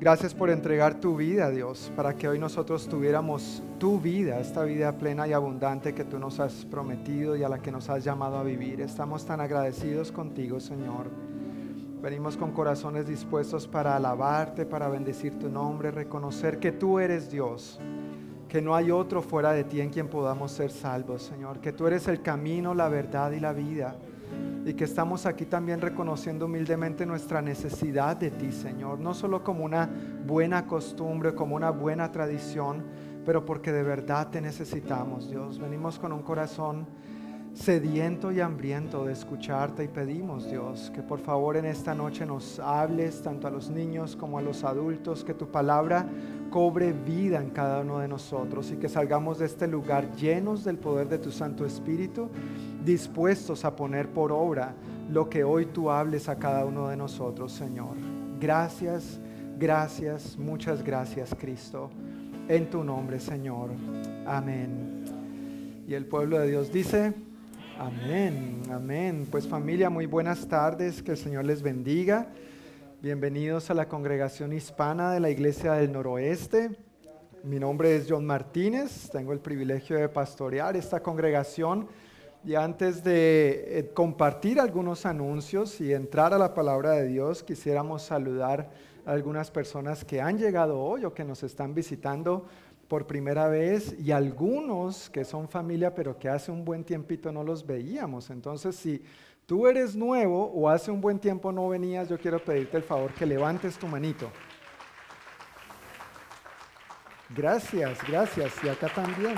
Gracias 0.01 0.35
por 0.35 0.51
entregar 0.51 1.01
tu 1.01 1.17
vida, 1.17 1.51
Dios, 1.51 1.93
para 1.95 2.15
que 2.15 2.29
hoy 2.29 2.39
nosotros 2.39 2.89
tuviéramos 2.89 3.63
tu 3.79 4.01
vida, 4.01 4.41
esta 4.41 4.65
vida 4.65 4.93
plena 4.99 5.29
y 5.29 5.33
abundante 5.33 5.95
que 5.95 6.05
tú 6.05 6.19
nos 6.19 6.41
has 6.41 6.65
prometido 6.65 7.37
y 7.37 7.45
a 7.45 7.49
la 7.49 7.59
que 7.59 7.71
nos 7.71 7.89
has 7.89 8.03
llamado 8.03 8.37
a 8.37 8.43
vivir. 8.43 8.81
Estamos 8.81 9.25
tan 9.25 9.41
agradecidos 9.41 10.11
contigo, 10.11 10.59
Señor. 10.61 11.07
Venimos 12.03 12.37
con 12.37 12.51
corazones 12.51 13.07
dispuestos 13.07 13.69
para 13.69 13.95
alabarte, 13.95 14.67
para 14.67 14.89
bendecir 14.89 15.39
tu 15.39 15.49
nombre, 15.49 15.91
reconocer 15.91 16.59
que 16.59 16.73
tú 16.73 16.99
eres 16.99 17.31
Dios 17.31 17.79
que 18.53 18.61
no 18.61 18.75
hay 18.75 18.91
otro 18.91 19.23
fuera 19.23 19.53
de 19.53 19.65
ti 19.65 19.81
en 19.81 19.89
quien 19.89 20.09
podamos 20.09 20.53
ser 20.53 20.71
salvos, 20.71 21.23
Señor, 21.23 21.61
que 21.61 21.73
tú 21.73 21.87
eres 21.87 22.07
el 22.07 22.21
camino, 22.21 22.75
la 22.75 22.91
verdad 22.91 23.33
y 23.33 23.41
la 23.41 23.55
vida, 23.55 23.97
y 24.65 24.75
que 24.75 24.85
estamos 24.85 25.27
aquí 25.27 25.47
también 25.47 25.81
reconociendo 25.81 26.47
humildemente 26.47 27.05
nuestra 27.05 27.43
necesidad 27.43 28.17
de 28.17 28.31
ti, 28.31 28.53
Señor, 28.53 29.01
no 29.01 29.15
solo 29.15 29.43
como 29.43 29.65
una 29.65 29.89
buena 30.25 30.67
costumbre, 30.67 31.35
como 31.35 31.57
una 31.57 31.71
buena 31.71 32.13
tradición, 32.13 32.85
pero 33.25 33.45
porque 33.45 33.73
de 33.73 33.83
verdad 33.83 34.31
te 34.31 34.41
necesitamos, 34.41 35.29
Dios. 35.29 35.59
Venimos 35.59 35.99
con 35.99 36.13
un 36.13 36.23
corazón 36.23 36.87
sediento 37.55 38.33
y 38.33 38.41
hambriento 38.41 39.05
de 39.05 39.13
escucharte 39.13 39.85
y 39.85 39.89
pedimos, 39.89 40.51
Dios, 40.51 40.91
que 40.95 41.03
por 41.03 41.21
favor 41.21 41.57
en 41.57 41.67
esta 41.67 41.95
noche 41.95 42.25
nos 42.25 42.59
hables 42.59 43.23
tanto 43.23 43.47
a 43.47 43.51
los 43.51 43.69
niños 43.69 44.17
como 44.17 44.39
a 44.39 44.43
los 44.43 44.65
adultos, 44.65 45.23
que 45.23 45.35
tu 45.35 45.51
palabra 45.51 46.07
cobre 46.51 46.93
vida 46.93 47.41
en 47.41 47.51
cada 47.51 47.81
uno 47.81 47.99
de 47.99 48.09
nosotros 48.09 48.71
y 48.71 48.77
que 48.77 48.89
salgamos 48.89 49.39
de 49.39 49.47
este 49.47 49.67
lugar 49.67 50.15
llenos 50.17 50.65
del 50.65 50.79
poder 50.79 51.09
de 51.09 51.19
tu 51.19 51.31
Santo 51.31 51.67
Espíritu, 51.67 52.29
dispuestos 52.85 53.65
a 53.65 53.77
poner 53.77 54.09
por 54.09 54.33
obra 54.33 54.75
lo 55.11 55.29
que 55.29 55.45
hoy 55.45 55.67
tú 55.67 55.91
hables 55.91 56.29
a 56.29 56.39
cada 56.39 56.65
uno 56.65 56.89
de 56.89 56.97
nosotros, 56.97 57.53
Señor. 57.53 57.97
Gracias, 58.41 59.21
gracias, 59.59 60.39
muchas 60.39 60.83
gracias, 60.83 61.35
Cristo. 61.39 61.91
En 62.49 62.69
tu 62.71 62.83
nombre, 62.83 63.21
Señor. 63.21 63.71
Amén. 64.27 65.05
Y 65.87 65.95
el 65.95 66.07
pueblo 66.07 66.39
de 66.39 66.49
Dios 66.49 66.73
dice, 66.73 67.13
Amén, 67.79 68.63
amén. 68.71 69.27
Pues 69.31 69.49
familia, 69.49 69.89
muy 69.89 70.07
buenas 70.07 70.47
tardes, 70.47 71.03
que 71.03 71.13
el 71.13 71.17
Señor 71.17 71.45
les 71.45 71.63
bendiga. 71.63 72.29
Bienvenidos 73.01 73.71
a 73.71 73.75
la 73.75 73.89
congregación 73.89 74.53
hispana 74.53 75.13
de 75.13 75.21
la 75.21 75.31
Iglesia 75.31 75.73
del 75.73 75.93
Noroeste. 75.93 76.71
Mi 77.43 77.59
nombre 77.59 77.97
es 77.97 78.07
John 78.09 78.27
Martínez, 78.27 79.11
tengo 79.11 79.33
el 79.33 79.41
privilegio 79.41 79.97
de 79.97 80.09
pastorear 80.09 80.77
esta 80.77 81.03
congregación. 81.03 81.89
Y 82.45 82.55
antes 82.55 83.03
de 83.03 83.79
eh, 83.79 83.91
compartir 83.95 84.61
algunos 84.61 85.07
anuncios 85.07 85.81
y 85.81 85.93
entrar 85.93 86.35
a 86.35 86.39
la 86.39 86.55
palabra 86.55 86.93
de 86.93 87.09
Dios, 87.09 87.43
quisiéramos 87.43 88.03
saludar 88.03 88.71
a 89.07 89.13
algunas 89.13 89.51
personas 89.51 90.05
que 90.05 90.21
han 90.21 90.39
llegado 90.39 90.81
hoy 90.81 91.05
o 91.05 91.15
que 91.15 91.25
nos 91.25 91.43
están 91.43 91.75
visitando 91.75 92.47
por 92.93 93.07
primera 93.07 93.49
vez 93.49 93.99
y 93.99 94.13
algunos 94.13 95.09
que 95.09 95.25
son 95.25 95.49
familia 95.49 95.95
pero 95.95 96.19
que 96.19 96.29
hace 96.29 96.53
un 96.53 96.63
buen 96.63 96.85
tiempito 96.85 97.33
no 97.33 97.43
los 97.43 97.67
veíamos. 97.67 98.29
Entonces, 98.29 98.77
si 98.77 99.03
tú 99.47 99.67
eres 99.67 99.97
nuevo 99.97 100.53
o 100.53 100.69
hace 100.69 100.91
un 100.91 101.01
buen 101.01 101.19
tiempo 101.19 101.51
no 101.53 101.71
venías, 101.71 102.11
yo 102.11 102.19
quiero 102.19 102.45
pedirte 102.45 102.77
el 102.77 102.83
favor 102.83 103.15
que 103.15 103.25
levantes 103.25 103.79
tu 103.79 103.87
manito. 103.87 104.31
Gracias, 107.35 107.99
gracias. 108.07 108.53
Y 108.63 108.69
acá 108.69 108.91
también. 108.95 109.37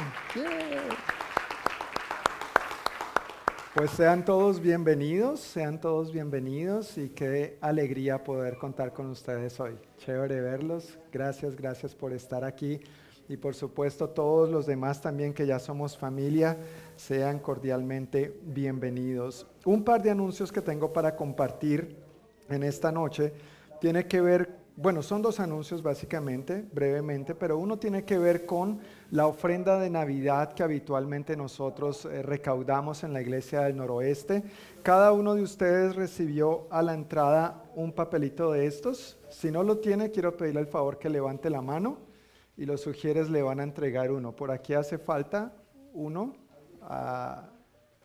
Pues 3.73 3.93
sean 3.93 4.25
todos 4.25 4.59
bienvenidos, 4.59 5.39
sean 5.39 5.81
todos 5.81 6.13
bienvenidos 6.13 6.99
y 6.99 7.11
qué 7.11 7.57
alegría 7.61 8.25
poder 8.25 8.59
contar 8.59 8.93
con 8.93 9.11
ustedes 9.11 9.61
hoy. 9.61 9.79
Chévere 9.99 10.41
verlos. 10.41 10.99
Gracias, 11.13 11.55
gracias 11.55 11.95
por 11.95 12.13
estar 12.13 12.43
aquí 12.43 12.81
y 13.29 13.37
por 13.37 13.55
supuesto 13.55 14.09
todos 14.09 14.51
los 14.51 14.67
demás 14.67 15.01
también 15.01 15.33
que 15.33 15.47
ya 15.47 15.59
somos 15.59 15.97
familia, 15.97 16.59
sean 16.97 17.39
cordialmente 17.39 18.39
bienvenidos. 18.45 19.47
Un 19.65 19.83
par 19.83 20.03
de 20.03 20.11
anuncios 20.11 20.53
que 20.53 20.61
tengo 20.61 20.93
para 20.93 21.17
compartir 21.17 21.97
en 22.49 22.63
esta 22.63 22.93
noche 22.93 23.33
tiene 23.81 24.07
que 24.07 24.21
ver, 24.21 24.57
bueno, 24.77 25.03
son 25.03 25.23
dos 25.23 25.41
anuncios 25.41 25.83
básicamente, 25.83 26.65
brevemente, 26.73 27.35
pero 27.35 27.59
uno 27.59 27.79
tiene 27.79 28.05
que 28.05 28.19
ver 28.19 28.45
con 28.45 28.81
la 29.11 29.27
ofrenda 29.27 29.79
de 29.79 29.89
Navidad 29.89 30.53
que 30.53 30.63
habitualmente 30.63 31.37
nosotros 31.37 32.05
eh, 32.05 32.23
recaudamos 32.23 33.05
en 33.05 33.13
la 33.13 33.23
iglesia 33.23 33.63
del 33.63 33.77
noroeste. 33.77 34.43
Cada 34.83 35.13
uno 35.13 35.35
de 35.35 35.43
ustedes 35.43 35.97
recibió 35.97 36.67
a 36.71 36.83
la 36.83 36.95
entrada 36.95 37.63
un 37.75 37.93
papelito 37.93 38.53
de 38.53 38.67
estos. 38.67 39.17
Si 39.31 39.51
no 39.51 39.63
lo 39.63 39.79
tiene, 39.79 40.11
quiero 40.11 40.37
pedirle 40.37 40.61
el 40.61 40.67
favor 40.67 40.99
que 40.99 41.09
levante 41.09 41.49
la 41.49 41.63
mano 41.63 42.04
y 42.57 42.67
los 42.67 42.81
sugieres 42.81 43.31
le 43.31 43.43
van 43.43 43.61
a 43.61 43.65
entregar 43.65 44.11
uno. 44.11 44.33
Por 44.33 44.51
aquí 44.51 44.75
hace 44.75 44.99
falta 44.99 45.53
uno 45.93 46.35
a 46.83 47.49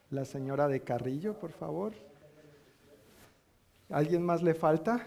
la 0.09 0.25
señora 0.25 0.67
de 0.67 0.81
Carrillo, 0.81 1.33
por 1.33 1.51
favor. 1.51 1.93
¿Alguien 3.89 4.23
más 4.23 4.41
le 4.41 4.53
falta? 4.53 5.05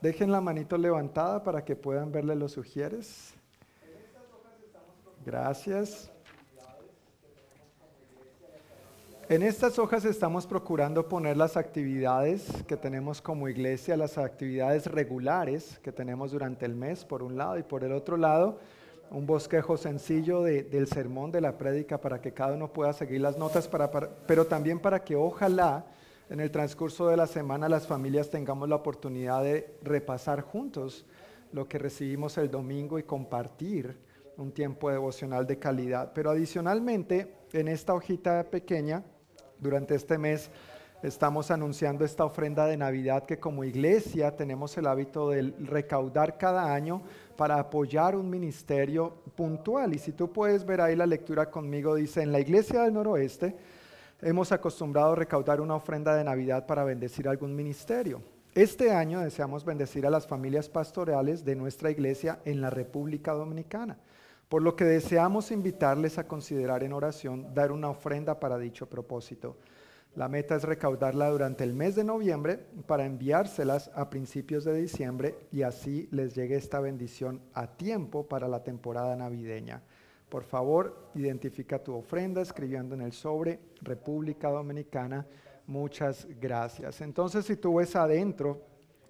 Dejen 0.00 0.30
la 0.30 0.40
manito 0.40 0.76
levantada 0.76 1.42
para 1.42 1.64
que 1.64 1.76
puedan 1.76 2.12
verle 2.12 2.34
los 2.36 2.52
sugieres. 2.52 3.34
Gracias. 5.24 6.10
En 9.30 9.42
estas 9.42 9.78
hojas 9.78 10.04
estamos 10.04 10.46
procurando 10.46 11.08
poner 11.08 11.38
las 11.38 11.56
actividades 11.56 12.46
que 12.68 12.76
tenemos 12.76 13.22
como 13.22 13.48
iglesia, 13.48 13.96
las 13.96 14.18
actividades 14.18 14.86
regulares 14.86 15.78
que 15.82 15.92
tenemos 15.92 16.32
durante 16.32 16.66
el 16.66 16.74
mes, 16.74 17.06
por 17.06 17.22
un 17.22 17.38
lado, 17.38 17.56
y 17.58 17.62
por 17.62 17.84
el 17.84 17.92
otro 17.92 18.18
lado, 18.18 18.58
un 19.10 19.26
bosquejo 19.26 19.76
sencillo 19.76 20.42
de- 20.42 20.62
del 20.64 20.86
sermón, 20.88 21.30
de 21.30 21.40
la 21.40 21.56
prédica, 21.56 22.00
para 22.00 22.20
que 22.20 22.32
cada 22.32 22.54
uno 22.54 22.72
pueda 22.72 22.92
seguir 22.92 23.20
las 23.20 23.38
notas, 23.38 23.68
para, 23.68 23.90
para- 23.90 24.08
pero 24.26 24.46
también 24.46 24.80
para 24.80 25.04
que 25.04 25.14
ojalá 25.16 25.86
en 26.30 26.40
el 26.40 26.50
transcurso 26.50 27.06
de 27.08 27.16
la 27.16 27.26
semana 27.26 27.68
las 27.68 27.86
familias 27.86 28.30
tengamos 28.30 28.68
la 28.68 28.76
oportunidad 28.76 29.42
de 29.44 29.76
repasar 29.82 30.40
juntos 30.40 31.04
lo 31.52 31.68
que 31.68 31.78
recibimos 31.78 32.36
el 32.38 32.50
domingo 32.50 32.98
y 32.98 33.02
compartir 33.04 33.96
un 34.36 34.50
tiempo 34.50 34.90
devocional 34.90 35.46
de 35.46 35.58
calidad. 35.58 36.12
Pero 36.12 36.30
adicionalmente, 36.30 37.36
en 37.52 37.68
esta 37.68 37.94
hojita 37.94 38.42
pequeña, 38.50 39.04
durante 39.60 39.94
este 39.94 40.18
mes, 40.18 40.50
estamos 41.04 41.50
anunciando 41.50 42.04
esta 42.04 42.24
ofrenda 42.24 42.66
de 42.66 42.76
Navidad 42.78 43.26
que 43.26 43.38
como 43.38 43.62
iglesia 43.62 44.34
tenemos 44.34 44.76
el 44.78 44.86
hábito 44.86 45.30
de 45.30 45.52
recaudar 45.60 46.38
cada 46.38 46.74
año 46.74 47.02
para 47.36 47.58
apoyar 47.58 48.16
un 48.16 48.28
ministerio 48.28 49.14
puntual. 49.34 49.94
Y 49.94 49.98
si 49.98 50.12
tú 50.12 50.32
puedes 50.32 50.64
ver 50.64 50.80
ahí 50.80 50.96
la 50.96 51.06
lectura 51.06 51.50
conmigo, 51.50 51.94
dice, 51.94 52.22
en 52.22 52.32
la 52.32 52.40
iglesia 52.40 52.82
del 52.82 52.94
noroeste 52.94 53.56
hemos 54.22 54.52
acostumbrado 54.52 55.14
recaudar 55.14 55.60
una 55.60 55.74
ofrenda 55.74 56.14
de 56.14 56.24
Navidad 56.24 56.66
para 56.66 56.84
bendecir 56.84 57.28
algún 57.28 57.54
ministerio. 57.54 58.22
Este 58.54 58.92
año 58.92 59.20
deseamos 59.20 59.64
bendecir 59.64 60.06
a 60.06 60.10
las 60.10 60.26
familias 60.26 60.68
pastorales 60.68 61.44
de 61.44 61.56
nuestra 61.56 61.90
iglesia 61.90 62.38
en 62.44 62.60
la 62.60 62.70
República 62.70 63.32
Dominicana, 63.32 63.98
por 64.48 64.62
lo 64.62 64.76
que 64.76 64.84
deseamos 64.84 65.50
invitarles 65.50 66.18
a 66.18 66.28
considerar 66.28 66.84
en 66.84 66.92
oración 66.92 67.52
dar 67.52 67.72
una 67.72 67.90
ofrenda 67.90 68.38
para 68.38 68.56
dicho 68.56 68.88
propósito. 68.88 69.56
La 70.16 70.28
meta 70.28 70.54
es 70.54 70.62
recaudarla 70.62 71.28
durante 71.30 71.64
el 71.64 71.74
mes 71.74 71.96
de 71.96 72.04
noviembre 72.04 72.60
para 72.86 73.04
enviárselas 73.04 73.90
a 73.96 74.10
principios 74.10 74.64
de 74.64 74.72
diciembre 74.74 75.34
y 75.50 75.62
así 75.62 76.08
les 76.12 76.36
llegue 76.36 76.54
esta 76.54 76.78
bendición 76.78 77.40
a 77.52 77.66
tiempo 77.76 78.28
para 78.28 78.46
la 78.46 78.62
temporada 78.62 79.16
navideña. 79.16 79.82
Por 80.28 80.44
favor, 80.44 81.10
identifica 81.16 81.82
tu 81.82 81.94
ofrenda 81.94 82.42
escribiendo 82.42 82.94
en 82.94 83.00
el 83.00 83.12
sobre 83.12 83.58
República 83.82 84.50
Dominicana. 84.50 85.26
Muchas 85.66 86.28
gracias. 86.40 87.00
Entonces, 87.00 87.44
si 87.44 87.56
tú 87.56 87.76
ves 87.76 87.96
adentro, 87.96 88.62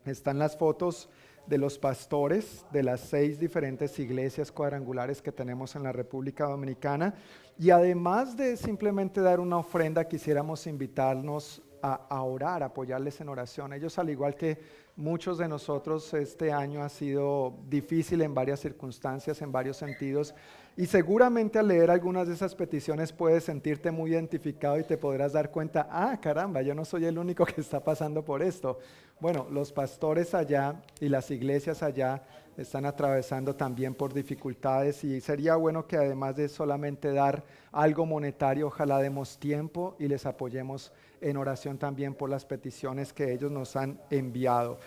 están 0.07 0.39
las 0.39 0.57
fotos 0.57 1.11
de 1.47 1.59
los 1.59 1.79
pastores 1.79 2.65
de 2.73 2.83
las 2.83 3.01
seis 3.01 3.39
diferentes 3.39 3.99
iglesias 3.99 4.51
cuadrangulares 4.51 5.21
que 5.21 5.33
tenemos 5.33 5.77
en 5.77 5.83
la 5.83 5.93
República 5.93 6.47
Dominicana. 6.47 7.15
Y 7.59 7.71
además 7.71 8.37
de 8.37 8.57
simplemente 8.57 9.21
dar 9.21 9.41
una 9.41 9.59
ofrenda, 9.59 10.09
quisiéramos 10.09 10.67
invitarnos 10.67 11.63
a, 11.83 11.95
a 12.09 12.23
orar, 12.23 12.63
apoyarles 12.63 13.21
en 13.21 13.29
oración. 13.29 13.73
Ellos, 13.75 13.99
al 13.99 14.09
igual 14.09 14.35
que 14.35 14.59
muchos 14.97 15.39
de 15.39 15.49
nosotros, 15.49 16.15
este 16.15 16.53
año 16.53 16.83
ha 16.83 16.89
sido 16.89 17.55
difícil 17.69 18.23
en 18.23 18.35
varias 18.35 18.61
circunstancias, 18.61 19.43
en 19.43 19.53
varios 19.53 19.77
sentidos. 19.77 20.35
Y 20.77 20.87
seguramente 20.87 21.59
al 21.59 21.69
leer 21.69 21.91
algunas 21.91 22.27
de 22.27 22.35
esas 22.35 22.55
peticiones 22.55 23.13
puedes 23.13 23.45
sentirte 23.45 23.91
muy 23.91 24.11
identificado 24.11 24.79
y 24.79 24.85
te 24.85 24.97
podrás 24.97 25.33
dar 25.33 25.51
cuenta, 25.51 25.87
ah, 25.91 26.19
caramba, 26.21 26.63
yo 26.63 26.75
no 26.75 26.85
soy 26.85 27.05
el 27.05 27.19
único 27.19 27.45
que 27.45 27.61
está 27.61 27.83
pasando 27.83 28.25
por 28.25 28.43
esto. 28.43 28.79
Bueno, 29.21 29.47
los 29.51 29.73
pastores 29.73 30.35
allá 30.35 30.83
y 31.01 31.09
las 31.09 31.31
iglesias 31.31 31.83
allá 31.83 32.23
están 32.57 32.85
atravesando 32.85 33.55
también 33.55 33.95
por 33.95 34.13
dificultades 34.13 35.03
y 35.05 35.21
sería 35.21 35.57
bueno 35.57 35.87
que 35.87 35.97
además 35.97 36.37
de 36.37 36.49
solamente 36.49 37.13
dar 37.13 37.43
algo 37.73 38.07
monetario, 38.07 38.67
ojalá 38.67 38.99
demos 38.99 39.39
tiempo 39.39 39.97
y 39.99 40.09
les 40.09 40.27
apoyemos 40.27 40.93
en 41.21 41.37
oración 41.37 41.79
también 41.79 42.15
por 42.15 42.29
las 42.29 42.45
peticiones 42.45 43.13
que 43.13 43.33
ellos 43.33 43.51
nos 43.51 43.77
han 43.77 43.99
enviado. 44.11 44.79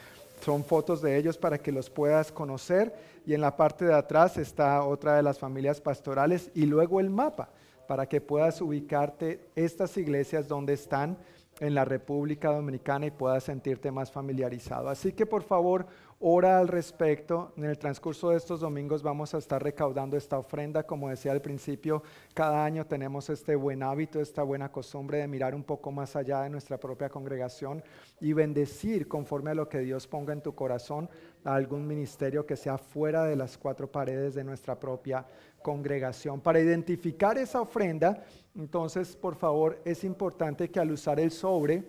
Son 0.42 0.64
fotos 0.64 1.02
de 1.02 1.18
ellos 1.18 1.38
para 1.38 1.58
que 1.58 1.72
los 1.72 1.90
puedas 1.90 2.32
conocer 2.32 2.94
y 3.26 3.34
en 3.34 3.42
la 3.42 3.58
parte 3.58 3.86
de 3.86 3.94
atrás 3.94 4.38
está 4.38 4.84
otra 4.84 5.16
de 5.16 5.24
las 5.24 5.40
familias 5.40 5.82
pastorales 5.82 6.52
y 6.54 6.66
luego 6.66 7.00
el 7.00 7.10
mapa 7.10 7.50
para 7.88 8.06
que 8.06 8.22
puedas 8.22 8.62
ubicarte 8.62 9.50
estas 9.56 9.98
iglesias 9.98 10.48
donde 10.48 10.74
están 10.74 11.18
en 11.60 11.74
la 11.74 11.86
República 11.86 12.52
Dominicana 12.52 13.08
y 13.08 13.12
puedas 13.12 13.44
sentirte 13.44 13.92
más 13.92 14.12
familiarizado. 14.12 14.90
Así 14.90 15.14
que 15.14 15.26
por 15.26 15.44
favor, 15.44 15.88
ora 16.20 16.60
al 16.60 16.68
respecto. 16.68 17.54
En 17.58 17.66
el 17.66 17.78
transcurso 17.78 18.30
de 18.30 18.38
estos 18.38 18.60
domingos 18.60 19.04
vamos 19.04 19.34
a 19.34 19.38
estar 19.38 19.62
recaudando 19.62 20.18
esta 20.18 20.38
ofrenda. 20.38 20.84
Como 20.84 21.10
decía 21.10 21.32
al 21.32 21.42
principio, 21.42 22.04
cada 22.34 22.64
año 22.64 22.86
tenemos 22.86 23.30
este 23.30 23.56
buen 23.56 23.84
hábito, 23.84 24.20
esta 24.20 24.44
buena 24.44 24.72
costumbre 24.72 25.20
de 25.20 25.28
mirar 25.28 25.56
un 25.56 25.64
poco 25.64 25.92
más 25.92 26.16
allá 26.16 26.42
de 26.42 26.50
nuestra 26.50 26.80
propia 26.80 27.10
congregación 27.10 27.84
y 28.20 28.34
bendecir 28.34 29.08
conforme 29.08 29.52
a 29.52 29.56
lo 29.56 29.70
que 29.70 29.80
Dios 29.80 30.08
ponga 30.08 30.34
en 30.34 30.42
tu 30.42 30.54
corazón 30.54 31.10
a 31.44 31.56
algún 31.56 31.88
ministerio 31.88 32.46
que 32.46 32.56
sea 32.56 32.78
fuera 32.78 33.24
de 33.26 33.36
las 33.36 33.58
cuatro 33.58 33.92
paredes 33.92 34.36
de 34.36 34.44
nuestra 34.44 34.80
propia 34.80 35.26
congregación. 35.62 36.42
Para 36.42 36.60
identificar 36.60 37.38
esa 37.38 37.62
ofrenda, 37.62 38.24
entonces, 38.56 39.16
por 39.16 39.36
favor, 39.36 39.80
es 39.86 40.04
importante 40.04 40.70
que 40.70 40.80
al 40.80 40.92
usar 40.92 41.20
el 41.20 41.32
sobre, 41.32 41.84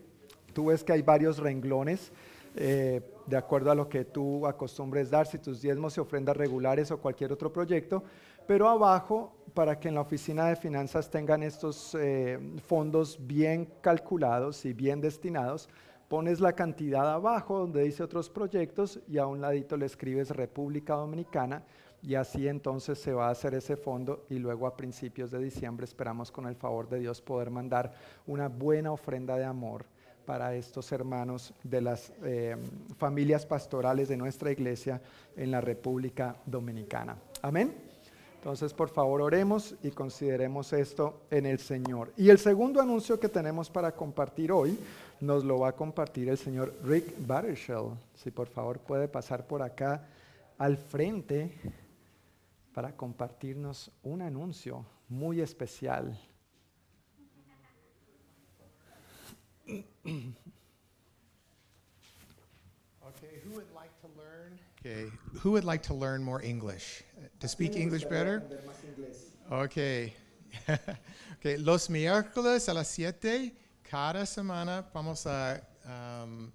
tú 0.53 0.67
ves 0.67 0.85
que 0.85 0.93
hay 0.93 1.03
varios 1.03 1.39
renglones. 1.39 2.13
eh, 2.57 3.01
de 3.29 3.37
acuerdo 3.37 3.71
a 3.71 3.75
lo 3.75 3.89
que 3.89 4.05
tú 4.05 4.47
acostumbres 4.47 5.11
dar, 5.11 5.27
si 5.27 5.39
tus 5.39 5.61
diezmos 5.61 5.97
y 5.97 6.01
ofrendas 6.01 6.37
regulares 6.37 6.91
o 6.91 6.99
cualquier 6.99 7.31
otro 7.33 7.53
proyecto, 7.53 8.03
pero 8.47 8.69
abajo, 8.69 9.35
para 9.53 9.79
que 9.79 9.89
en 9.89 9.95
la 9.95 10.01
oficina 10.01 10.49
de 10.49 10.57
finanzas 10.57 11.11
tengan 11.11 11.43
estos 11.43 11.95
eh, 12.01 12.39
fondos 12.67 13.19
bien 13.21 13.69
calculados 13.83 14.65
y 14.65 14.73
bien 14.73 15.01
destinados, 15.01 15.69
pones 16.09 16.41
la 16.41 16.55
cantidad 16.55 17.13
abajo 17.13 17.59
donde 17.59 17.83
dice 17.83 18.03
otros 18.03 18.31
proyectos 18.31 18.99
y 19.09 19.19
a 19.19 19.27
un 19.27 19.41
ladito 19.41 19.77
le 19.77 19.87
escribes 19.87 20.31
República 20.31 20.95
Dominicana 20.95 21.63
y 22.03 22.15
así 22.15 22.49
entonces 22.49 22.99
se 22.99 23.13
va 23.13 23.29
a 23.29 23.31
hacer 23.31 23.55
ese 23.55 23.77
fondo 23.77 24.25
y 24.31 24.39
luego 24.39 24.67
a 24.67 24.77
principios 24.77 25.31
de 25.31 25.39
diciembre 25.39 25.85
esperamos 25.85 26.31
con 26.31 26.47
el 26.47 26.55
favor 26.55 26.89
de 26.89 27.01
Dios 27.01 27.21
poder 27.21 27.51
mandar 27.51 27.93
una 28.27 28.49
buena 28.49 28.93
ofrenda 28.93 29.37
de 29.37 29.45
amor 29.45 29.85
para 30.25 30.55
estos 30.55 30.93
hermanos 30.93 31.55
de 31.63 31.81
las 31.81 32.13
eh, 32.23 32.57
familias 32.99 33.47
pastorales 33.47 34.09
de 34.09 34.17
nuestra 34.17 34.53
iglesia 34.53 35.01
en 35.37 35.51
la 35.51 35.61
República 35.61 36.37
Dominicana. 36.45 37.17
Amén. 37.43 37.75
Entonces, 38.39 38.73
por 38.73 38.89
favor, 38.89 39.21
oremos 39.21 39.75
y 39.83 39.91
consideremos 39.91 40.73
esto 40.73 41.23
en 41.31 41.45
el 41.45 41.59
Señor. 41.59 42.13
Y 42.17 42.31
el 42.31 42.39
segundo 42.39 42.81
anuncio 42.81 43.19
que 43.19 43.29
tenemos 43.29 43.69
para 43.69 43.91
compartir 43.93 44.53
hoy 44.53 44.79
nos 45.21 45.45
lo 45.45 45.59
va 45.59 45.69
a 45.71 45.73
compartir 45.73 46.29
el 46.29 46.39
señor 46.39 46.75
Rick 46.85 47.15
Battershell. 47.27 47.97
Si 48.15 48.31
por 48.31 48.49
favor 48.49 48.79
puede 48.79 49.09
pasar 49.09 49.47
por 49.47 49.63
acá 49.63 50.07
al 50.59 50.77
frente 50.77 51.53
para 52.73 52.97
compartirnos 52.97 53.91
un 54.03 54.23
anuncio 54.23 54.85
muy 55.09 55.41
especial. 55.41 56.19
Okay, 63.09 63.41
who 63.45 63.51
would 63.55 63.71
like 63.75 63.91
to 64.01 64.09
learn? 64.17 64.59
Okay, 64.79 65.11
who 65.43 65.51
would 65.51 65.65
like 65.65 65.83
to 65.83 65.95
learn 65.95 66.23
more 66.23 66.41
English? 66.43 67.03
To 67.41 67.49
speak 67.49 67.77
English 67.77 68.05
better? 68.05 68.43
Okay. 69.51 70.15
okay, 71.39 71.57
los 71.59 71.89
miércoles 71.89 72.69
a 72.69 72.75
las 72.75 72.89
7, 72.89 73.53
cada 73.91 74.27
semana 74.27 74.85
vamos 74.93 75.27
a 75.27 75.61
um, 75.87 76.53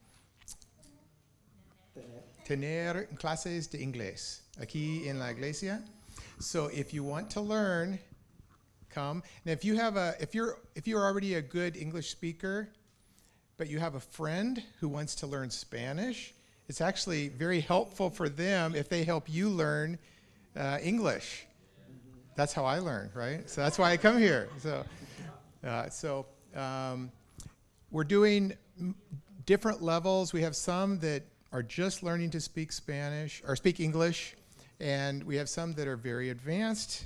tener 2.46 3.08
clases 3.18 3.68
de 3.68 3.80
inglés 3.80 4.42
aquí 4.62 5.08
en 5.08 5.18
la 5.18 5.32
iglesia. 5.32 5.82
So 6.40 6.68
if 6.68 6.94
you 6.94 7.04
want 7.04 7.32
to 7.32 7.42
learn, 7.42 7.98
come. 8.92 9.24
And 9.46 9.54
if 9.54 9.66
you 9.66 9.76
have 9.76 9.98
a 9.98 10.16
if 10.20 10.36
you're 10.36 10.60
if 10.76 10.88
you're 10.88 11.04
already 11.04 11.36
a 11.36 11.42
good 11.42 11.76
English 11.76 12.12
speaker, 12.12 12.70
but 13.58 13.68
you 13.68 13.80
have 13.80 13.96
a 13.96 14.00
friend 14.00 14.62
who 14.80 14.88
wants 14.88 15.16
to 15.16 15.28
learn 15.28 15.50
Spanish, 15.50 16.34
it's 16.68 16.82
actually 16.82 17.30
very 17.30 17.62
helpful 17.62 18.12
for 18.12 18.30
them 18.30 18.76
if 18.76 18.90
they 18.90 19.04
help 19.04 19.28
you 19.28 19.50
learn 19.50 19.98
uh, 20.56 20.78
English. 20.84 21.48
That's 22.36 22.54
how 22.54 22.66
I 22.66 22.80
learned, 22.80 23.12
right? 23.16 23.50
So 23.50 23.62
that's 23.62 23.80
why 23.80 23.92
I 23.92 23.98
come 23.98 24.18
here. 24.18 24.50
So, 24.60 24.84
uh, 25.64 25.90
so 25.90 26.26
um, 26.56 27.12
we're 27.94 28.04
doing 28.04 28.58
different 29.46 29.84
levels. 29.84 30.34
We 30.34 30.42
have 30.42 30.56
some 30.56 30.98
that 31.00 31.22
are 31.52 31.62
just 31.62 32.02
learning 32.02 32.32
to 32.32 32.42
speak 32.42 32.72
Spanish 32.72 33.42
or 33.48 33.56
speak 33.56 33.80
English, 33.80 34.36
and 34.80 35.24
we 35.24 35.36
have 35.36 35.48
some 35.48 35.74
that 35.74 35.88
are 35.88 35.96
very 35.96 36.32
advanced 36.32 37.06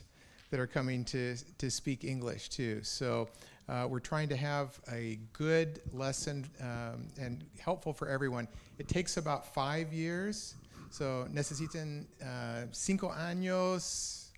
that 0.49 0.61
are 0.61 0.65
coming 0.65 1.03
to, 1.03 1.35
to 1.57 1.69
speak 1.69 2.05
English 2.05 2.47
too. 2.47 2.81
So 2.83 3.27
uh, 3.67 3.85
we're 3.89 3.99
trying 3.99 4.29
to 4.29 4.37
have 4.37 4.79
a 4.89 5.19
good 5.33 5.81
lesson 5.91 6.47
um, 6.61 7.09
and 7.19 7.43
helpful 7.59 7.91
for 7.91 8.07
everyone. 8.07 8.47
It 8.79 8.87
takes 8.87 9.17
about 9.17 9.53
five 9.53 9.91
years. 9.91 10.55
So 10.89 11.27
necesitan 11.33 12.05
uh, 12.23 12.67
cinco 12.71 13.09
años 13.09 14.29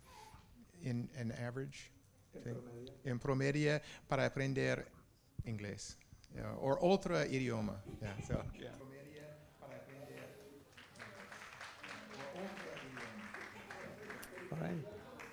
in 0.84 1.08
an 1.16 1.32
average, 1.40 1.92
sí, 2.44 2.56
en 3.06 3.20
promedio 3.20 3.80
para 4.10 4.26
aprender 4.26 4.88
inglés 5.46 5.96
yeah, 6.34 6.56
or 6.62 6.78
otro 6.82 7.24
idioma. 7.26 7.82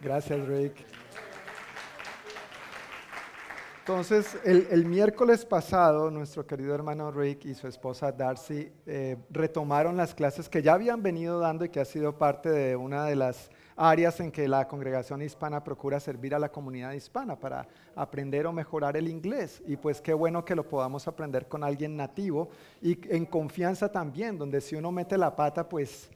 Gracias, 0.01 0.47
Rick. 0.47 0.85
Entonces, 3.81 4.37
el, 4.45 4.67
el 4.71 4.85
miércoles 4.85 5.45
pasado, 5.45 6.11
nuestro 6.11 6.45
querido 6.45 6.75
hermano 6.75 7.11
Rick 7.13 7.45
y 7.45 7.55
su 7.55 7.69
esposa 7.69 8.11
Darcy 8.11 8.73
eh, 8.85 9.17
retomaron 9.31 9.97
las 9.97 10.13
clases 10.15 10.49
que 10.49 10.61
ya 10.61 10.75
habían 10.75 11.03
venido 11.03 11.39
dando 11.39 11.65
y 11.65 11.69
que 11.69 11.81
ha 11.81 11.85
sido 11.85 12.19
parte 12.19 12.51
de 12.51 12.77
una 12.77 13.05
de 13.05 13.17
las 13.17 13.49
áreas 13.77 14.21
en 14.21 14.33
que 14.33 14.49
la 14.49 14.67
congregación 14.67 15.21
hispana 15.23 15.63
procura 15.63 16.01
servir 16.01 16.35
a 16.35 16.39
la 16.39 16.51
comunidad 16.51 16.93
hispana 16.93 17.39
para 17.39 17.69
aprender 17.95 18.47
o 18.47 18.53
mejorar 18.53 18.97
el 18.97 19.09
inglés. 19.09 19.63
Y 19.67 19.77
pues 19.77 20.01
qué 20.01 20.15
bueno 20.15 20.45
que 20.45 20.57
lo 20.57 20.67
podamos 20.67 21.07
aprender 21.07 21.47
con 21.47 21.63
alguien 21.63 21.97
nativo 21.97 22.49
y 22.81 22.99
en 23.15 23.27
confianza 23.27 23.93
también, 23.93 24.39
donde 24.39 24.61
si 24.61 24.77
uno 24.77 24.91
mete 24.91 25.19
la 25.19 25.37
pata, 25.37 25.69
pues 25.69 26.09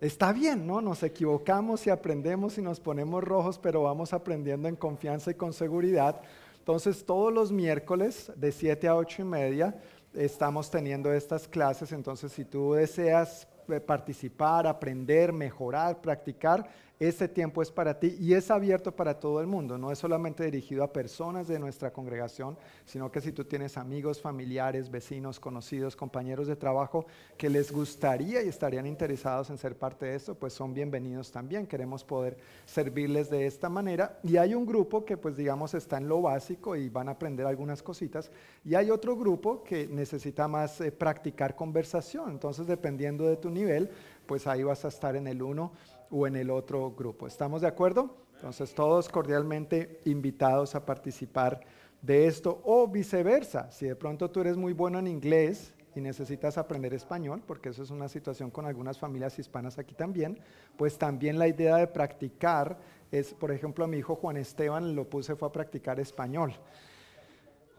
está 0.00 0.32
bien, 0.32 0.66
¿no? 0.66 0.80
Nos 0.80 1.02
equivocamos 1.02 1.86
y 1.86 1.90
aprendemos 1.90 2.56
y 2.56 2.62
nos 2.62 2.78
ponemos 2.78 3.24
rojos, 3.24 3.58
pero 3.58 3.82
vamos 3.82 4.12
aprendiendo 4.12 4.68
en 4.68 4.76
confianza 4.76 5.32
y 5.32 5.34
con 5.34 5.52
seguridad. 5.52 6.20
Entonces, 6.58 7.04
todos 7.04 7.32
los 7.32 7.50
miércoles 7.50 8.32
de 8.36 8.52
7 8.52 8.88
a 8.88 8.96
8 8.96 9.22
y 9.22 9.24
media 9.24 9.74
estamos 10.14 10.70
teniendo 10.70 11.12
estas 11.12 11.48
clases. 11.48 11.92
Entonces, 11.92 12.32
si 12.32 12.44
tú 12.44 12.74
deseas 12.74 13.48
participar, 13.86 14.66
aprender, 14.66 15.32
mejorar, 15.32 15.96
practicar, 15.96 16.66
ese 17.00 17.26
tiempo 17.28 17.60
es 17.60 17.72
para 17.72 17.98
ti 17.98 18.16
y 18.20 18.34
es 18.34 18.50
abierto 18.50 18.94
para 18.94 19.18
todo 19.18 19.40
el 19.40 19.48
mundo. 19.48 19.76
No 19.76 19.90
es 19.90 19.98
solamente 19.98 20.44
dirigido 20.44 20.84
a 20.84 20.92
personas 20.92 21.48
de 21.48 21.58
nuestra 21.58 21.92
congregación, 21.92 22.56
sino 22.84 23.10
que 23.10 23.20
si 23.20 23.32
tú 23.32 23.44
tienes 23.44 23.76
amigos, 23.76 24.20
familiares, 24.20 24.90
vecinos, 24.90 25.40
conocidos, 25.40 25.96
compañeros 25.96 26.46
de 26.46 26.54
trabajo 26.54 27.06
que 27.36 27.50
les 27.50 27.72
gustaría 27.72 28.42
y 28.42 28.48
estarían 28.48 28.86
interesados 28.86 29.50
en 29.50 29.58
ser 29.58 29.76
parte 29.76 30.06
de 30.06 30.14
esto, 30.14 30.36
pues 30.36 30.52
son 30.52 30.72
bienvenidos 30.72 31.32
también. 31.32 31.66
Queremos 31.66 32.04
poder 32.04 32.36
servirles 32.64 33.28
de 33.28 33.46
esta 33.46 33.68
manera. 33.68 34.20
Y 34.22 34.36
hay 34.36 34.54
un 34.54 34.64
grupo 34.64 35.04
que 35.04 35.16
pues 35.16 35.36
digamos 35.36 35.74
está 35.74 35.96
en 35.96 36.08
lo 36.08 36.22
básico 36.22 36.76
y 36.76 36.88
van 36.88 37.08
a 37.08 37.12
aprender 37.12 37.46
algunas 37.46 37.82
cositas. 37.82 38.30
Y 38.64 38.76
hay 38.76 38.90
otro 38.90 39.16
grupo 39.16 39.64
que 39.64 39.88
necesita 39.88 40.46
más 40.46 40.80
eh, 40.80 40.92
practicar 40.92 41.56
conversación. 41.56 42.30
Entonces, 42.30 42.66
dependiendo 42.66 43.26
de 43.26 43.36
tu 43.36 43.50
nivel, 43.50 43.90
pues 44.26 44.46
ahí 44.46 44.62
vas 44.62 44.84
a 44.84 44.88
estar 44.88 45.16
en 45.16 45.26
el 45.26 45.42
uno 45.42 45.72
o 46.10 46.26
en 46.26 46.36
el 46.36 46.50
otro 46.50 46.90
grupo. 46.92 47.26
¿Estamos 47.26 47.62
de 47.62 47.68
acuerdo? 47.68 48.16
Entonces 48.34 48.74
todos 48.74 49.08
cordialmente 49.08 50.00
invitados 50.04 50.74
a 50.74 50.84
participar 50.84 51.60
de 52.02 52.26
esto 52.26 52.60
o 52.64 52.86
viceversa. 52.86 53.70
Si 53.70 53.86
de 53.86 53.96
pronto 53.96 54.30
tú 54.30 54.40
eres 54.40 54.56
muy 54.56 54.72
bueno 54.72 54.98
en 54.98 55.06
inglés 55.06 55.72
y 55.94 56.00
necesitas 56.00 56.58
aprender 56.58 56.92
español, 56.92 57.42
porque 57.46 57.70
eso 57.70 57.82
es 57.82 57.90
una 57.90 58.08
situación 58.08 58.50
con 58.50 58.66
algunas 58.66 58.98
familias 58.98 59.38
hispanas 59.38 59.78
aquí 59.78 59.94
también, 59.94 60.38
pues 60.76 60.98
también 60.98 61.38
la 61.38 61.48
idea 61.48 61.76
de 61.76 61.86
practicar 61.86 62.78
es, 63.10 63.32
por 63.32 63.52
ejemplo, 63.52 63.84
a 63.84 63.88
mi 63.88 63.98
hijo 63.98 64.16
Juan 64.16 64.36
Esteban 64.36 64.94
lo 64.94 65.08
puse 65.08 65.36
fue 65.36 65.48
a 65.48 65.52
practicar 65.52 66.00
español. 66.00 66.52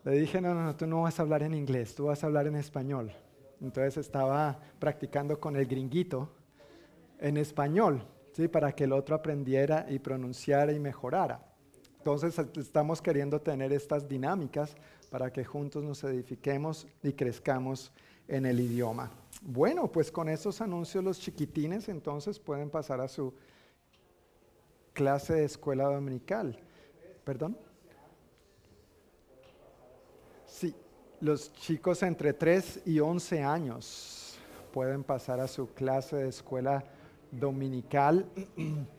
Le 0.04 0.12
dije, 0.14 0.40
no, 0.40 0.54
no, 0.54 0.64
no, 0.64 0.76
tú 0.76 0.88
no 0.88 1.02
vas 1.02 1.20
a 1.20 1.24
hablar 1.24 1.44
en 1.44 1.54
inglés, 1.54 1.94
tú 1.94 2.06
vas 2.06 2.24
a 2.24 2.28
hablar 2.28 2.48
en 2.48 2.56
español. 2.56 3.12
Entonces 3.62 3.98
estaba 3.98 4.60
practicando 4.80 5.40
con 5.40 5.56
el 5.56 5.66
gringuito 5.66 6.30
en 7.20 7.38
español. 7.38 8.08
¿Sí? 8.36 8.48
para 8.48 8.74
que 8.74 8.84
el 8.84 8.92
otro 8.92 9.16
aprendiera 9.16 9.86
y 9.90 10.00
pronunciara 10.00 10.74
y 10.74 10.80
mejorara. 10.80 11.40
Entonces 11.98 12.38
estamos 12.58 13.02
queriendo 13.02 13.40
tener 13.42 13.72
estas 13.74 14.08
dinámicas 14.08 14.76
para 15.10 15.32
que 15.32 15.46
juntos 15.46 15.84
nos 15.84 16.04
edifiquemos 16.04 16.86
y 17.02 17.14
crezcamos 17.14 17.92
en 18.28 18.46
el 18.46 18.60
idioma. 18.60 19.10
Bueno, 19.42 19.92
pues 19.92 20.12
con 20.12 20.30
estos 20.30 20.62
anuncios 20.62 21.04
los 21.04 21.20
chiquitines 21.20 21.88
entonces 21.90 22.40
pueden 22.40 22.70
pasar 22.70 23.00
a 23.00 23.08
su 23.08 23.34
clase 24.94 25.34
de 25.34 25.46
escuela 25.46 25.86
dominical. 25.86 26.60
¿Perdón? 27.24 27.58
Sí, 30.46 30.76
los 31.22 31.54
chicos 31.54 32.04
entre 32.04 32.34
3 32.34 32.82
y 32.86 33.00
11 33.00 33.42
años 33.42 34.38
pueden 34.74 35.04
pasar 35.04 35.40
a 35.40 35.48
su 35.48 35.74
clase 35.74 36.18
de 36.18 36.30
escuela 36.30 36.84
dominical. 37.40 38.26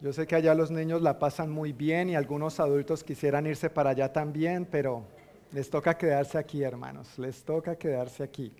Yo 0.00 0.12
sé 0.12 0.26
que 0.26 0.36
allá 0.36 0.54
los 0.54 0.70
niños 0.70 1.00
la 1.00 1.18
pasan 1.18 1.50
muy 1.50 1.72
bien 1.72 2.10
y 2.10 2.14
algunos 2.14 2.60
adultos 2.60 3.02
quisieran 3.02 3.46
irse 3.46 3.70
para 3.70 3.90
allá 3.90 4.12
también, 4.12 4.66
pero 4.70 5.04
les 5.50 5.70
toca 5.70 5.96
quedarse 5.96 6.36
aquí, 6.36 6.62
hermanos, 6.62 7.18
les 7.18 7.42
toca 7.42 7.76
quedarse 7.76 8.22
aquí. 8.22 8.52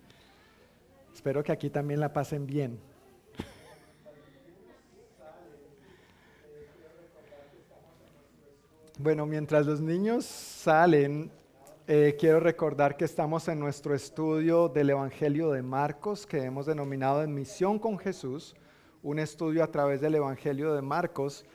Espero 1.13 1.43
que 1.43 1.51
aquí 1.51 1.69
también 1.69 1.99
la 1.99 2.11
pasen 2.11 2.47
bien. 2.47 2.79
Bueno, 8.97 9.25
mientras 9.25 9.65
los 9.65 9.81
niños 9.81 10.23
salen, 10.25 11.29
eh, 11.87 12.15
quiero 12.19 12.39
recordar 12.39 12.97
que 12.97 13.05
estamos 13.05 13.47
en 13.47 13.59
nuestro 13.59 13.93
estudio 13.93 14.69
del 14.69 14.89
Evangelio 14.89 15.51
de 15.51 15.61
Marcos, 15.61 16.25
que 16.25 16.41
hemos 16.41 16.65
denominado 16.65 17.21
en 17.21 17.31
Misión 17.31 17.77
con 17.77 17.99
Jesús, 17.99 18.55
un 19.03 19.19
estudio 19.19 19.63
a 19.63 19.67
través 19.67 20.01
del 20.01 20.15
Evangelio 20.15 20.73
de 20.73 20.81
Marcos. 20.81 21.45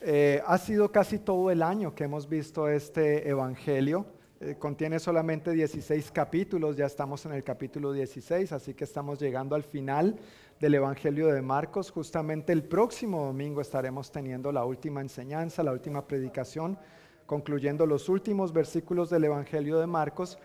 Eh, 0.00 0.42
ha 0.46 0.56
sido 0.56 0.90
casi 0.90 1.18
todo 1.18 1.50
el 1.50 1.62
año 1.62 1.94
que 1.94 2.04
hemos 2.04 2.26
visto 2.26 2.66
este 2.66 3.28
Evangelio. 3.28 4.06
Eh, 4.40 4.56
contiene 4.58 4.98
solamente 4.98 5.50
16 5.50 6.10
capítulos, 6.12 6.76
ya 6.76 6.86
estamos 6.86 7.26
en 7.26 7.32
el 7.32 7.44
capítulo 7.44 7.92
16, 7.92 8.52
así 8.52 8.72
que 8.72 8.84
estamos 8.84 9.20
llegando 9.20 9.54
al 9.54 9.64
final 9.64 10.16
del 10.60 10.76
Evangelio 10.76 11.26
de 11.26 11.42
Marcos. 11.42 11.90
Justamente 11.90 12.54
el 12.54 12.62
próximo 12.62 13.26
domingo 13.26 13.60
estaremos 13.60 14.10
teniendo 14.10 14.50
la 14.50 14.64
última 14.64 15.02
enseñanza, 15.02 15.62
la 15.62 15.72
última 15.72 16.06
predicación 16.06 16.78
concluyendo 17.26 17.86
los 17.86 18.08
últimos 18.08 18.52
versículos 18.52 19.10
del 19.10 19.24
Evangelio 19.24 19.78
de 19.78 19.86
Marcos, 19.86 20.38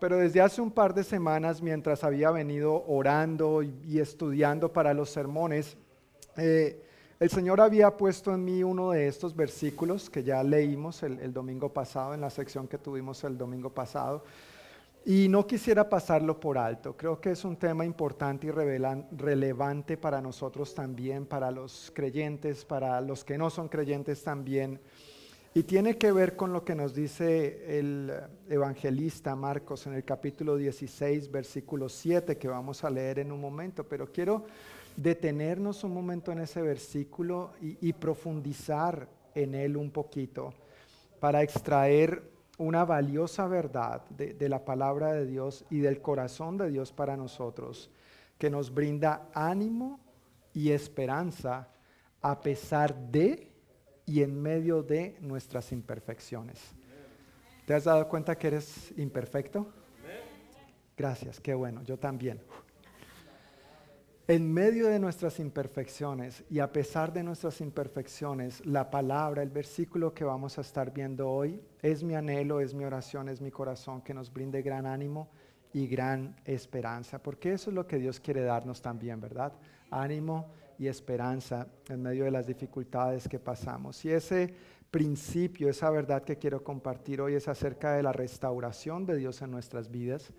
pero 0.00 0.16
desde 0.16 0.40
hace 0.40 0.62
un 0.62 0.70
par 0.70 0.94
de 0.94 1.04
semanas, 1.04 1.60
mientras 1.60 2.04
había 2.04 2.30
venido 2.30 2.84
orando 2.86 3.62
y, 3.62 3.98
estudiando 3.98 4.72
para 4.72 4.94
los 4.94 5.10
sermones, 5.10 5.76
eh, 6.36 6.82
el 7.20 7.28
Señor 7.28 7.60
había 7.60 7.94
puesto 7.98 8.32
en 8.32 8.42
mí 8.42 8.62
uno 8.62 8.92
de 8.92 9.06
estos 9.06 9.36
versículos 9.36 10.08
que 10.08 10.22
ya 10.22 10.42
leímos 10.42 11.02
el, 11.02 11.34
domingo 11.34 11.70
pasado, 11.70 12.14
en 12.14 12.22
la 12.22 12.30
sección 12.30 12.66
que 12.66 12.78
tuvimos 12.78 13.22
el 13.24 13.36
domingo 13.36 13.68
pasado, 13.68 14.24
y 15.04 15.28
no 15.28 15.46
quisiera 15.46 15.86
pasarlo 15.86 16.40
por 16.40 16.56
alto. 16.56 16.96
Creo 16.96 17.20
que 17.20 17.32
es 17.32 17.44
un 17.44 17.56
tema 17.56 17.84
importante 17.84 18.46
y 18.46 18.50
relevante 18.50 19.98
para 19.98 20.22
nosotros 20.22 20.74
también, 20.74 21.26
para 21.26 21.50
los 21.50 21.92
creyentes, 21.94 22.64
para 22.64 23.02
los 23.02 23.22
que 23.22 23.36
no 23.36 23.50
son 23.50 23.68
creyentes 23.68 24.24
también. 24.24 24.80
Y 25.52 25.64
tiene 25.64 25.98
que 25.98 26.12
ver 26.12 26.36
con 26.36 26.52
lo 26.52 26.64
que 26.64 26.76
nos 26.76 26.94
dice 26.94 27.76
el 27.76 28.12
evangelista 28.48 29.34
Marcos 29.34 29.84
en 29.88 29.94
el 29.94 30.04
capítulo 30.04 30.56
16, 30.56 31.28
versículo 31.28 31.88
7, 31.88 32.38
que 32.38 32.46
vamos 32.46 32.84
a 32.84 32.90
leer 32.90 33.18
en 33.18 33.32
un 33.32 33.40
momento, 33.40 33.82
pero 33.82 34.12
quiero 34.12 34.44
detenernos 34.94 35.82
un 35.82 35.92
momento 35.92 36.30
en 36.30 36.38
ese 36.38 36.62
versículo 36.62 37.54
y, 37.60 37.92
profundizar 37.94 39.08
en 39.34 39.56
él 39.56 39.76
un 39.76 39.90
poquito 39.90 40.54
para 41.18 41.42
extraer 41.42 42.22
una 42.58 42.84
valiosa 42.84 43.48
verdad 43.48 44.04
de, 44.10 44.34
de 44.34 44.48
la 44.48 44.64
palabra 44.64 45.14
de 45.14 45.26
Dios 45.26 45.64
y 45.68 45.80
del 45.80 46.00
corazón 46.00 46.58
de 46.58 46.70
Dios 46.70 46.92
para 46.92 47.16
nosotros, 47.16 47.90
que 48.38 48.50
nos 48.50 48.72
brinda 48.72 49.28
ánimo 49.34 49.98
y 50.54 50.70
esperanza 50.70 51.70
a 52.22 52.40
pesar 52.40 52.94
de 53.10 53.49
y 54.10 54.24
en 54.24 54.42
medio 54.42 54.82
de 54.82 55.16
nuestras 55.20 55.70
imperfecciones. 55.70 56.58
¿Te 57.64 57.74
has 57.74 57.84
dado 57.84 58.08
cuenta 58.08 58.36
que 58.36 58.48
eres 58.48 58.92
imperfecto? 58.96 59.72
Gracias, 60.96 61.38
qué 61.38 61.54
bueno, 61.54 61.84
yo 61.84 61.96
también. 61.96 62.40
En 64.26 64.52
medio 64.52 64.88
de 64.88 64.98
nuestras 64.98 65.38
imperfecciones 65.38 66.42
y 66.50 66.58
a 66.58 66.72
pesar 66.72 67.12
de 67.12 67.22
nuestras 67.22 67.60
imperfecciones, 67.60 68.66
la 68.66 68.90
palabra, 68.90 69.44
el 69.44 69.50
versículo 69.50 70.12
que 70.12 70.24
vamos 70.24 70.58
a 70.58 70.62
estar 70.62 70.92
viendo 70.92 71.30
hoy, 71.30 71.62
es 71.80 72.02
mi 72.02 72.16
anhelo, 72.16 72.60
es 72.60 72.74
mi 72.74 72.84
oración, 72.84 73.28
es 73.28 73.40
mi 73.40 73.52
corazón 73.52 74.02
que 74.02 74.12
nos 74.12 74.32
brinde 74.32 74.60
gran 74.60 74.86
ánimo 74.86 75.30
y 75.72 75.86
gran 75.86 76.34
esperanza, 76.44 77.22
porque 77.22 77.52
eso 77.52 77.70
es 77.70 77.76
lo 77.76 77.86
que 77.86 77.98
Dios 77.98 78.18
quiere 78.18 78.42
darnos 78.42 78.82
también, 78.82 79.20
¿verdad? 79.20 79.52
Ánimo 79.88 80.50
y 80.80 80.88
esperanza 80.88 81.66
en 81.90 82.00
medio 82.00 82.24
de 82.24 82.30
las 82.30 82.46
dificultades 82.46 83.28
que 83.28 83.38
pasamos. 83.38 84.02
Y 84.06 84.12
ese 84.12 84.54
principio, 84.90 85.68
esa 85.68 85.90
verdad 85.90 86.22
que 86.22 86.38
quiero 86.38 86.64
compartir 86.64 87.20
hoy 87.20 87.34
es 87.34 87.48
acerca 87.48 87.92
de 87.92 88.02
la 88.02 88.12
restauración 88.12 89.04
de 89.04 89.16
Dios 89.16 89.42
en 89.42 89.50
nuestras 89.50 89.90
vidas. 89.90 90.32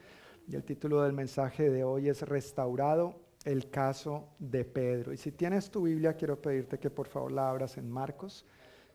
Y 0.48 0.56
el 0.56 0.64
título 0.64 1.04
del 1.04 1.14
mensaje 1.14 1.70
de 1.70 1.84
hoy 1.84 2.10
es 2.10 2.24
Restaurado 2.24 3.22
el 3.46 3.70
caso 3.70 4.30
de 4.40 4.66
Pedro. 4.66 5.14
Y 5.14 5.18
si 5.18 5.32
tienes 5.32 5.70
tu 5.70 5.84
Biblia, 5.84 6.16
quiero 6.16 6.42
pedirte 6.42 6.80
que 6.80 6.90
por 6.90 7.08
favor 7.08 7.32
la 7.32 7.48
abras 7.48 7.78
en 7.78 7.88
Marcos, 7.88 8.44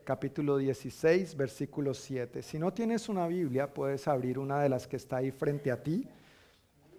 capítulo 0.02 0.56
16, 0.56 1.36
versículo 1.36 1.94
7. 1.94 2.42
Si 2.42 2.58
no 2.58 2.72
tienes 2.72 3.08
una 3.08 3.28
Biblia, 3.28 3.72
puedes 3.72 4.08
abrir 4.08 4.40
una 4.40 4.60
de 4.60 4.68
las 4.68 4.88
que 4.88 4.96
está 4.96 5.18
ahí 5.18 5.30
frente 5.30 5.70
a 5.70 5.80
ti, 5.80 6.08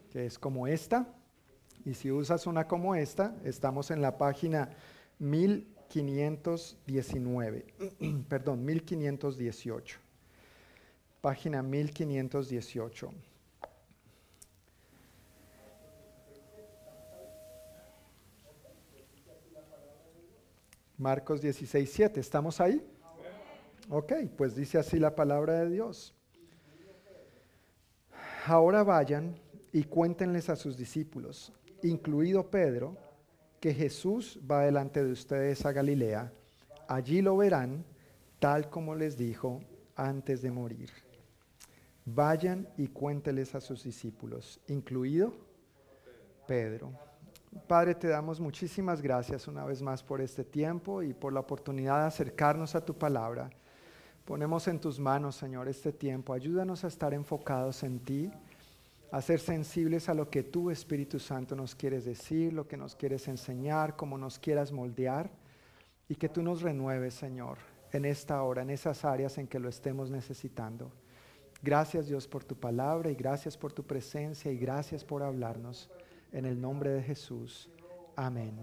que 0.10 0.26
es 0.26 0.39
como 0.39 0.68
esta. 0.68 1.16
Y 1.88 1.93
si 1.93 2.11
usas 2.11 2.45
una 2.45 2.67
como 2.67 2.95
esta, 2.95 3.33
estamos 3.45 3.89
en 3.91 4.01
la 4.01 4.17
página 4.17 4.69
1000 5.19 5.77
1519, 5.95 7.65
perdón, 8.29 8.65
1518. 8.65 9.99
Página 11.21 11.63
1518. 11.63 13.13
Marcos 20.97 21.41
16, 21.41 21.89
7. 21.89 22.19
¿Estamos 22.19 22.59
ahí? 22.59 22.85
Ok, 23.89 24.11
pues 24.35 24.55
dice 24.55 24.77
así 24.77 24.99
la 24.99 25.15
palabra 25.15 25.61
de 25.61 25.69
Dios. 25.69 26.13
Ahora 28.45 28.83
vayan 28.83 29.39
y 29.71 29.83
cuéntenles 29.83 30.49
a 30.49 30.55
sus 30.55 30.75
discípulos, 30.77 31.53
incluido 31.84 32.49
Pedro, 32.49 32.97
que 33.59 33.73
Jesús 33.73 34.39
va 34.49 34.61
delante 34.61 35.03
de 35.03 35.11
ustedes 35.11 35.65
a 35.65 35.71
Galilea. 35.71 36.32
Allí 36.88 37.21
lo 37.21 37.38
verán, 37.38 37.86
tal 38.39 38.69
como 38.69 38.95
les 38.95 39.17
dijo 39.17 39.61
antes 39.95 40.41
de 40.41 40.51
morir. 40.51 40.89
Vayan 42.05 42.67
y 42.78 42.88
cuéntenles 42.88 43.55
a 43.55 43.61
sus 43.61 43.84
discípulos, 43.84 44.61
incluido 44.67 45.34
Pedro. 46.47 46.93
Padre, 47.67 47.95
te 47.95 48.07
damos 48.07 48.39
muchísimas 48.39 49.01
gracias 49.01 49.47
una 49.47 49.65
vez 49.65 49.82
más 49.82 50.03
por 50.03 50.21
este 50.21 50.43
tiempo 50.43 51.01
y 51.01 51.13
por 51.13 51.34
la 51.34 51.39
oportunidad 51.39 52.01
de 52.01 52.07
acercarnos 52.07 52.75
a 52.75 52.86
tu 52.86 52.93
palabra. 52.93 53.49
Ponemos 54.23 54.67
en 54.67 54.80
tus 54.80 54.99
manos, 54.99 55.36
Señor, 55.36 55.67
este 55.67 55.91
tiempo. 55.91 56.34
Ayúdanos 56.34 56.84
a 56.84 56.88
estar 56.88 57.13
enfocados 57.13 57.84
en 57.84 57.99
ti, 57.99 58.32
a 59.12 59.22
ser 59.22 59.39
sensibles 59.39 60.10
a 60.10 60.14
lo 60.14 60.30
que 60.30 60.43
tú, 60.43 60.70
Espíritu 60.70 61.20
Santo, 61.20 61.55
nos 61.55 61.76
quieres 61.76 62.05
decir, 62.05 62.53
lo 62.53 62.68
que 62.68 62.78
nos 62.78 62.95
quieres 62.95 63.28
enseñar, 63.28 63.95
cómo 63.95 64.18
nos 64.18 64.38
quieras 64.38 64.72
moldear, 64.72 65.30
y 66.10 66.16
que 66.16 66.30
tú 66.30 66.41
nos 66.41 66.62
renueves, 66.62 67.14
Señor, 67.14 67.58
en 67.91 68.05
esta 68.05 68.41
hora, 68.43 68.62
en 68.62 68.70
esas 68.70 69.05
áreas 69.05 69.38
en 69.38 69.47
que 69.47 69.60
lo 69.60 69.70
estemos 69.70 70.10
necesitando. 70.10 70.91
Gracias, 71.62 72.08
Dios, 72.08 72.28
por 72.28 72.43
tu 72.43 72.55
palabra 72.55 73.10
y 73.10 73.16
gracias 73.16 73.58
por 73.58 73.74
tu 73.74 73.84
presencia 73.84 74.51
y 74.51 74.58
gracias 74.58 75.03
por 75.03 75.24
hablarnos. 75.24 75.89
En 76.32 76.45
el 76.45 76.60
nombre 76.60 76.91
de 76.91 77.01
Jesús. 77.01 77.70
Amén. 78.16 78.53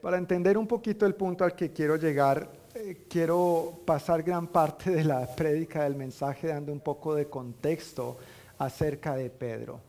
Para 0.00 0.16
entender 0.16 0.56
un 0.56 0.66
poquito 0.66 1.04
el 1.04 1.14
punto 1.14 1.44
al 1.44 1.54
que 1.54 1.72
quiero 1.72 1.96
llegar, 1.96 2.50
eh, 2.74 3.04
quiero 3.08 3.82
pasar 3.84 4.22
gran 4.22 4.46
parte 4.46 4.90
de 4.90 5.04
la 5.04 5.26
prédica 5.36 5.84
del 5.84 5.96
mensaje 5.96 6.48
dando 6.48 6.72
un 6.72 6.80
poco 6.80 7.14
de 7.14 7.26
contexto 7.26 8.16
acerca 8.60 9.16
de 9.16 9.30
Pedro. 9.30 9.80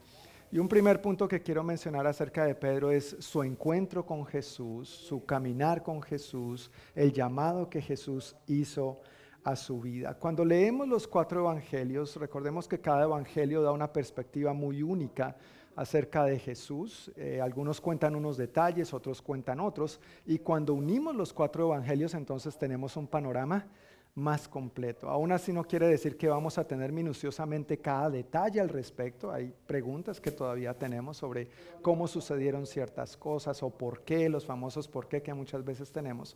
Y 0.49 0.57
un 0.57 0.67
primer 0.67 1.01
punto 1.01 1.27
que 1.27 1.41
quiero 1.41 1.61
mencionar 1.61 2.07
acerca 2.07 2.45
de 2.45 2.55
Pedro 2.55 2.89
es 2.89 3.17
su 3.19 3.43
encuentro 3.43 4.05
con 4.05 4.25
Jesús, 4.25 4.87
su 4.89 5.25
caminar 5.25 5.83
con 5.83 6.01
Jesús, 6.01 6.71
el 6.95 7.11
llamado 7.11 7.69
que 7.69 7.81
Jesús 7.81 8.35
hizo 8.47 9.01
a 9.43 9.57
su 9.57 9.81
vida. 9.81 10.13
Cuando 10.17 10.45
leemos 10.45 10.87
los 10.87 11.05
cuatro 11.05 11.41
evangelios, 11.41 12.15
recordemos 12.15 12.67
que 12.67 12.79
cada 12.79 13.03
evangelio 13.03 13.61
da 13.61 13.71
una 13.71 13.91
perspectiva 13.91 14.53
muy 14.53 14.81
única 14.81 15.35
acerca 15.75 16.23
de 16.23 16.39
Jesús. 16.39 17.11
Eh, 17.17 17.41
algunos 17.41 17.81
cuentan 17.81 18.15
unos 18.15 18.37
detalles, 18.37 18.93
otros 18.93 19.21
cuentan 19.21 19.59
otros. 19.59 19.99
Y 20.25 20.39
cuando 20.39 20.73
unimos 20.73 21.13
los 21.15 21.33
cuatro 21.33 21.65
evangelios, 21.67 22.13
entonces 22.13 22.57
tenemos 22.57 22.95
un 22.95 23.07
panorama 23.07 23.67
más 24.15 24.47
completo. 24.47 25.09
Aún 25.09 25.31
así 25.31 25.53
no 25.53 25.63
quiere 25.63 25.87
decir 25.87 26.17
que 26.17 26.27
vamos 26.27 26.57
a 26.57 26.67
tener 26.67 26.91
minuciosamente 26.91 27.77
cada 27.77 28.09
detalle 28.09 28.59
al 28.59 28.69
respecto. 28.69 29.31
Hay 29.31 29.53
preguntas 29.65 30.19
que 30.19 30.31
todavía 30.31 30.73
tenemos 30.73 31.17
sobre 31.17 31.49
cómo 31.81 32.07
sucedieron 32.07 32.65
ciertas 32.65 33.15
cosas 33.15 33.63
o 33.63 33.69
por 33.69 34.01
qué, 34.01 34.29
los 34.29 34.45
famosos 34.45 34.87
por 34.87 35.07
qué 35.07 35.21
que 35.21 35.33
muchas 35.33 35.63
veces 35.63 35.91
tenemos. 35.91 36.35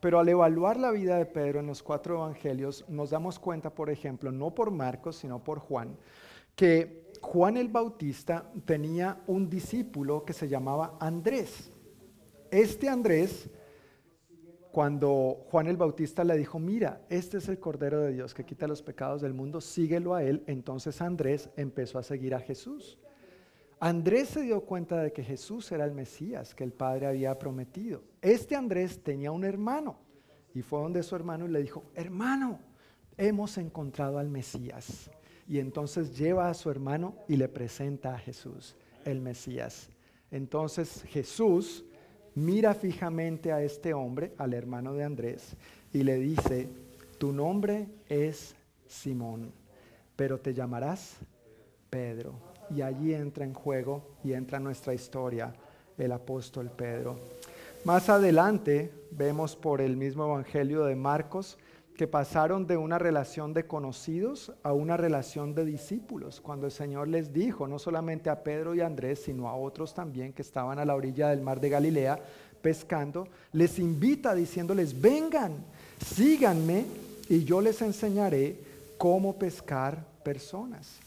Pero 0.00 0.18
al 0.18 0.28
evaluar 0.28 0.78
la 0.78 0.92
vida 0.92 1.16
de 1.18 1.26
Pedro 1.26 1.60
en 1.60 1.66
los 1.66 1.82
cuatro 1.82 2.16
evangelios, 2.16 2.84
nos 2.88 3.10
damos 3.10 3.38
cuenta, 3.38 3.74
por 3.74 3.90
ejemplo, 3.90 4.32
no 4.32 4.54
por 4.54 4.70
Marcos, 4.70 5.16
sino 5.16 5.44
por 5.44 5.58
Juan, 5.58 5.96
que 6.56 7.10
Juan 7.20 7.58
el 7.58 7.68
Bautista 7.68 8.50
tenía 8.64 9.20
un 9.26 9.50
discípulo 9.50 10.24
que 10.24 10.32
se 10.32 10.48
llamaba 10.48 10.96
Andrés. 11.00 11.70
Este 12.50 12.88
Andrés, 12.88 13.50
cuando 14.72 15.46
Juan 15.50 15.66
el 15.66 15.76
Bautista 15.76 16.22
le 16.22 16.36
dijo, 16.36 16.58
mira, 16.58 17.00
este 17.08 17.38
es 17.38 17.48
el 17.48 17.58
Cordero 17.58 18.00
de 18.00 18.12
Dios 18.12 18.34
que 18.34 18.44
quita 18.44 18.68
los 18.68 18.82
pecados 18.82 19.20
del 19.20 19.34
mundo, 19.34 19.60
síguelo 19.60 20.14
a 20.14 20.22
él, 20.22 20.44
entonces 20.46 21.00
Andrés 21.02 21.50
empezó 21.56 21.98
a 21.98 22.02
seguir 22.02 22.34
a 22.34 22.40
Jesús. 22.40 22.98
Andrés 23.80 24.28
se 24.28 24.42
dio 24.42 24.60
cuenta 24.60 25.02
de 25.02 25.12
que 25.12 25.24
Jesús 25.24 25.72
era 25.72 25.84
el 25.84 25.92
Mesías 25.92 26.54
que 26.54 26.64
el 26.64 26.72
Padre 26.72 27.06
había 27.06 27.38
prometido. 27.38 28.02
Este 28.20 28.54
Andrés 28.54 29.02
tenía 29.02 29.32
un 29.32 29.42
hermano 29.42 29.98
y 30.54 30.62
fue 30.62 30.80
donde 30.80 31.02
su 31.02 31.16
hermano 31.16 31.46
y 31.46 31.50
le 31.50 31.62
dijo, 31.62 31.84
hermano, 31.94 32.60
hemos 33.16 33.56
encontrado 33.58 34.18
al 34.18 34.28
Mesías 34.28 35.10
y 35.48 35.58
entonces 35.58 36.16
lleva 36.16 36.48
a 36.48 36.54
su 36.54 36.70
hermano 36.70 37.16
y 37.26 37.36
le 37.36 37.48
presenta 37.48 38.14
a 38.14 38.18
Jesús, 38.18 38.76
el 39.04 39.20
Mesías. 39.20 39.88
Entonces 40.30 41.02
Jesús 41.08 41.84
mira 42.34 42.74
fijamente 42.74 43.52
a 43.52 43.62
este 43.62 43.94
hombre, 43.94 44.32
al 44.38 44.54
hermano 44.54 44.94
de 44.94 45.04
Andrés, 45.04 45.56
y 45.92 46.02
le 46.02 46.16
dice, 46.16 46.68
tu 47.18 47.32
nombre 47.32 47.88
es 48.08 48.54
Simón, 48.86 49.52
pero 50.16 50.38
te 50.38 50.54
llamarás 50.54 51.16
Pedro. 51.88 52.34
Y 52.74 52.82
allí 52.82 53.14
entra 53.14 53.44
en 53.44 53.52
juego 53.52 54.16
y 54.22 54.32
entra 54.32 54.60
nuestra 54.60 54.94
historia 54.94 55.52
el 55.98 56.12
apóstol 56.12 56.70
Pedro. 56.70 57.18
Más 57.84 58.08
adelante 58.08 58.90
vemos 59.10 59.56
por 59.56 59.80
el 59.80 59.96
mismo 59.96 60.24
Evangelio 60.24 60.84
de 60.84 60.96
Marcos, 60.96 61.58
que 62.00 62.08
pasaron 62.08 62.66
de 62.66 62.78
una 62.78 62.98
relación 62.98 63.52
de 63.52 63.66
conocidos 63.66 64.54
a 64.62 64.72
una 64.72 64.96
relación 64.96 65.54
de 65.54 65.66
discípulos, 65.66 66.40
cuando 66.40 66.64
el 66.64 66.72
Señor 66.72 67.08
les 67.08 67.30
dijo, 67.30 67.68
no 67.68 67.78
solamente 67.78 68.30
a 68.30 68.42
Pedro 68.42 68.74
y 68.74 68.80
a 68.80 68.86
Andrés, 68.86 69.24
sino 69.24 69.50
a 69.50 69.54
otros 69.54 69.92
también 69.92 70.32
que 70.32 70.40
estaban 70.40 70.78
a 70.78 70.86
la 70.86 70.94
orilla 70.94 71.28
del 71.28 71.42
mar 71.42 71.60
de 71.60 71.68
Galilea 71.68 72.18
pescando, 72.62 73.28
les 73.52 73.78
invita 73.78 74.34
diciéndoles, 74.34 74.98
vengan, 74.98 75.52
síganme 76.02 76.86
y 77.28 77.44
yo 77.44 77.60
les 77.60 77.82
enseñaré 77.82 78.56
cómo 78.96 79.38
pescar 79.38 80.02
personas. 80.24 81.00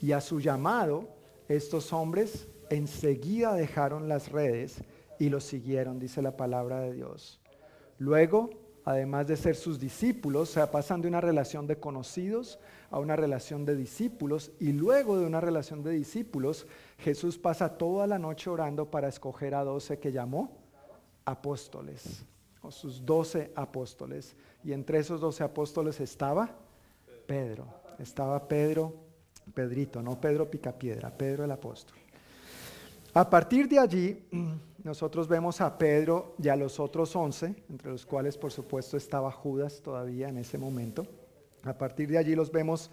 Y 0.00 0.10
a 0.10 0.20
su 0.20 0.40
llamado, 0.40 1.04
estos 1.48 1.92
hombres 1.92 2.48
enseguida 2.68 3.54
dejaron 3.54 4.08
las 4.08 4.32
redes 4.32 4.78
y 5.20 5.28
lo 5.28 5.40
siguieron, 5.40 6.00
dice 6.00 6.20
la 6.20 6.36
palabra 6.36 6.80
de 6.80 6.94
Dios. 6.94 7.38
Luego 8.00 8.50
además 8.84 9.26
de 9.26 9.36
ser 9.36 9.54
sus 9.54 9.78
discípulos, 9.78 10.50
o 10.50 10.52
sea, 10.52 10.70
pasan 10.70 11.02
de 11.02 11.08
una 11.08 11.20
relación 11.20 11.66
de 11.66 11.78
conocidos 11.78 12.58
a 12.90 12.98
una 12.98 13.16
relación 13.16 13.64
de 13.64 13.76
discípulos 13.76 14.52
y 14.60 14.72
luego 14.72 15.18
de 15.18 15.26
una 15.26 15.40
relación 15.40 15.82
de 15.82 15.92
discípulos, 15.92 16.66
Jesús 16.98 17.38
pasa 17.38 17.76
toda 17.78 18.06
la 18.06 18.18
noche 18.18 18.50
orando 18.50 18.90
para 18.90 19.08
escoger 19.08 19.54
a 19.54 19.64
doce 19.64 19.98
que 19.98 20.12
llamó 20.12 20.58
apóstoles, 21.24 22.24
o 22.60 22.70
sus 22.70 23.04
doce 23.04 23.52
apóstoles. 23.54 24.36
Y 24.64 24.72
entre 24.72 24.98
esos 24.98 25.20
doce 25.20 25.44
apóstoles 25.44 26.00
estaba 26.00 26.50
Pedro, 27.26 27.66
estaba 27.98 28.46
Pedro, 28.46 28.94
Pedrito, 29.54 30.02
no 30.02 30.20
Pedro 30.20 30.50
Picapiedra, 30.50 31.10
Pedro 31.16 31.44
el 31.44 31.50
apóstol. 31.50 32.01
A 33.14 33.28
partir 33.28 33.68
de 33.68 33.78
allí, 33.78 34.24
nosotros 34.84 35.28
vemos 35.28 35.60
a 35.60 35.76
Pedro 35.76 36.34
y 36.42 36.48
a 36.48 36.56
los 36.56 36.80
otros 36.80 37.14
once, 37.14 37.54
entre 37.68 37.90
los 37.90 38.06
cuales 38.06 38.38
por 38.38 38.50
supuesto 38.50 38.96
estaba 38.96 39.30
Judas 39.30 39.82
todavía 39.82 40.30
en 40.30 40.38
ese 40.38 40.56
momento. 40.56 41.06
A 41.62 41.76
partir 41.76 42.08
de 42.08 42.16
allí 42.16 42.34
los 42.34 42.50
vemos 42.50 42.90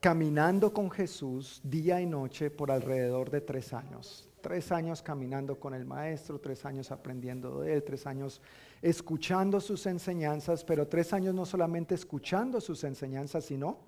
caminando 0.00 0.72
con 0.72 0.90
Jesús 0.90 1.60
día 1.62 2.00
y 2.00 2.06
noche 2.06 2.50
por 2.50 2.72
alrededor 2.72 3.30
de 3.30 3.40
tres 3.40 3.72
años. 3.72 4.28
Tres 4.40 4.72
años 4.72 5.00
caminando 5.00 5.60
con 5.60 5.74
el 5.74 5.84
Maestro, 5.84 6.40
tres 6.40 6.64
años 6.64 6.90
aprendiendo 6.90 7.60
de 7.60 7.74
Él, 7.74 7.84
tres 7.84 8.04
años 8.08 8.42
escuchando 8.82 9.60
sus 9.60 9.86
enseñanzas, 9.86 10.64
pero 10.64 10.88
tres 10.88 11.12
años 11.12 11.36
no 11.36 11.46
solamente 11.46 11.94
escuchando 11.94 12.60
sus 12.60 12.82
enseñanzas, 12.82 13.44
sino 13.44 13.78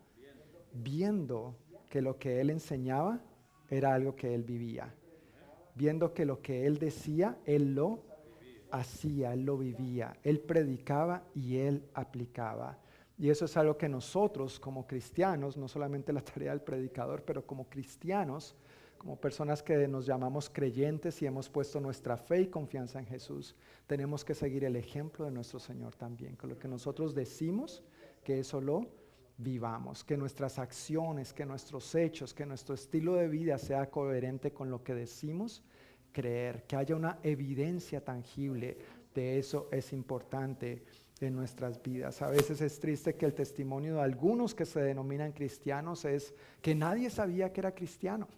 viendo 0.72 1.56
que 1.88 2.00
lo 2.00 2.16
que 2.16 2.40
Él 2.40 2.50
enseñaba 2.50 3.20
era 3.68 3.92
algo 3.92 4.14
que 4.14 4.32
Él 4.32 4.44
vivía 4.44 4.94
viendo 5.74 6.14
que 6.14 6.24
lo 6.24 6.40
que 6.40 6.66
él 6.66 6.78
decía, 6.78 7.38
él 7.44 7.74
lo 7.74 8.02
hacía, 8.70 9.32
él 9.32 9.44
lo 9.44 9.56
vivía, 9.58 10.16
él 10.22 10.40
predicaba 10.40 11.22
y 11.34 11.58
él 11.58 11.84
aplicaba. 11.94 12.78
Y 13.16 13.30
eso 13.30 13.44
es 13.44 13.56
algo 13.56 13.76
que 13.76 13.88
nosotros 13.88 14.58
como 14.58 14.86
cristianos, 14.86 15.56
no 15.56 15.68
solamente 15.68 16.12
la 16.12 16.20
tarea 16.20 16.50
del 16.50 16.62
predicador, 16.62 17.22
pero 17.22 17.46
como 17.46 17.68
cristianos, 17.68 18.56
como 18.98 19.20
personas 19.20 19.62
que 19.62 19.86
nos 19.86 20.06
llamamos 20.06 20.48
creyentes 20.48 21.20
y 21.22 21.26
hemos 21.26 21.48
puesto 21.48 21.78
nuestra 21.78 22.16
fe 22.16 22.40
y 22.40 22.46
confianza 22.48 22.98
en 22.98 23.06
Jesús, 23.06 23.54
tenemos 23.86 24.24
que 24.24 24.34
seguir 24.34 24.64
el 24.64 24.76
ejemplo 24.76 25.26
de 25.26 25.30
nuestro 25.30 25.60
Señor 25.60 25.94
también, 25.94 26.36
con 26.36 26.50
lo 26.50 26.58
que 26.58 26.68
nosotros 26.68 27.14
decimos, 27.14 27.84
que 28.24 28.40
eso 28.40 28.60
lo 28.60 28.88
vivamos, 29.36 30.04
que 30.04 30.16
nuestras 30.16 30.58
acciones, 30.58 31.32
que 31.32 31.44
nuestros 31.44 31.94
hechos, 31.94 32.32
que 32.32 32.46
nuestro 32.46 32.74
estilo 32.74 33.14
de 33.14 33.28
vida 33.28 33.58
sea 33.58 33.90
coherente 33.90 34.52
con 34.52 34.70
lo 34.70 34.82
que 34.82 34.94
decimos 34.94 35.62
creer, 36.12 36.62
que 36.64 36.76
haya 36.76 36.94
una 36.94 37.18
evidencia 37.22 38.02
tangible 38.02 38.78
de 39.14 39.38
eso 39.38 39.68
es 39.70 39.92
importante 39.92 40.84
en 41.20 41.34
nuestras 41.34 41.82
vidas. 41.82 42.22
A 42.22 42.28
veces 42.28 42.60
es 42.60 42.78
triste 42.78 43.16
que 43.16 43.26
el 43.26 43.34
testimonio 43.34 43.96
de 43.96 44.02
algunos 44.02 44.54
que 44.54 44.64
se 44.64 44.80
denominan 44.80 45.32
cristianos 45.32 46.04
es 46.04 46.34
que 46.62 46.74
nadie 46.74 47.10
sabía 47.10 47.52
que 47.52 47.60
era 47.60 47.74
cristiano, 47.74 48.28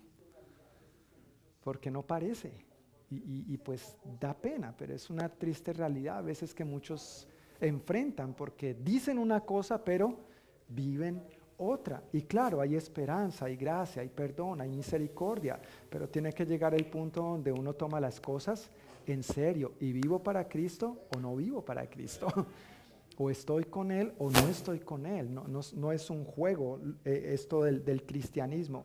porque 1.62 1.90
no 1.90 2.02
parece. 2.02 2.64
Y, 3.08 3.44
y, 3.52 3.56
pues 3.58 3.96
da 4.18 4.34
pena, 4.34 4.74
pero 4.76 4.92
es 4.92 5.10
una 5.10 5.28
triste 5.28 5.72
realidad 5.72 6.18
a 6.18 6.22
veces 6.22 6.52
que 6.52 6.64
muchos 6.64 7.28
enfrentan 7.60 8.34
porque 8.34 8.74
dicen 8.74 9.16
una 9.16 9.42
cosa, 9.42 9.84
pero 9.84 10.26
viven 10.68 11.22
otra. 11.58 12.02
Y 12.12 12.22
claro, 12.22 12.60
hay 12.60 12.74
esperanza, 12.74 13.46
hay 13.46 13.56
gracia, 13.56 14.02
hay 14.02 14.08
perdón, 14.08 14.60
hay 14.60 14.70
misericordia, 14.70 15.60
pero 15.88 16.08
tiene 16.08 16.32
que 16.32 16.44
llegar 16.44 16.74
el 16.74 16.86
punto 16.86 17.22
donde 17.22 17.52
uno 17.52 17.74
toma 17.74 18.00
las 18.00 18.20
cosas 18.20 18.70
en 19.06 19.22
serio 19.22 19.74
y 19.80 19.92
vivo 19.92 20.22
para 20.22 20.48
Cristo 20.48 21.06
o 21.16 21.20
no 21.20 21.36
vivo 21.36 21.64
para 21.64 21.88
Cristo. 21.88 22.26
o 23.18 23.30
estoy 23.30 23.64
con 23.64 23.90
Él 23.90 24.12
o 24.18 24.30
no 24.30 24.48
estoy 24.48 24.80
con 24.80 25.06
Él. 25.06 25.32
No, 25.32 25.44
no, 25.46 25.92
es 25.92 26.10
un 26.10 26.24
juego 26.24 26.80
eh, 27.04 27.30
esto 27.32 27.62
del, 27.62 27.84
del 27.84 28.04
cristianismo. 28.04 28.84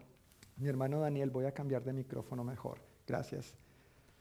Mi 0.58 0.68
hermano 0.68 1.00
Daniel, 1.00 1.30
voy 1.30 1.46
a 1.46 1.52
cambiar 1.52 1.84
de 1.84 1.94
micrófono 1.94 2.44
mejor. 2.44 2.80
Gracias. 3.08 3.56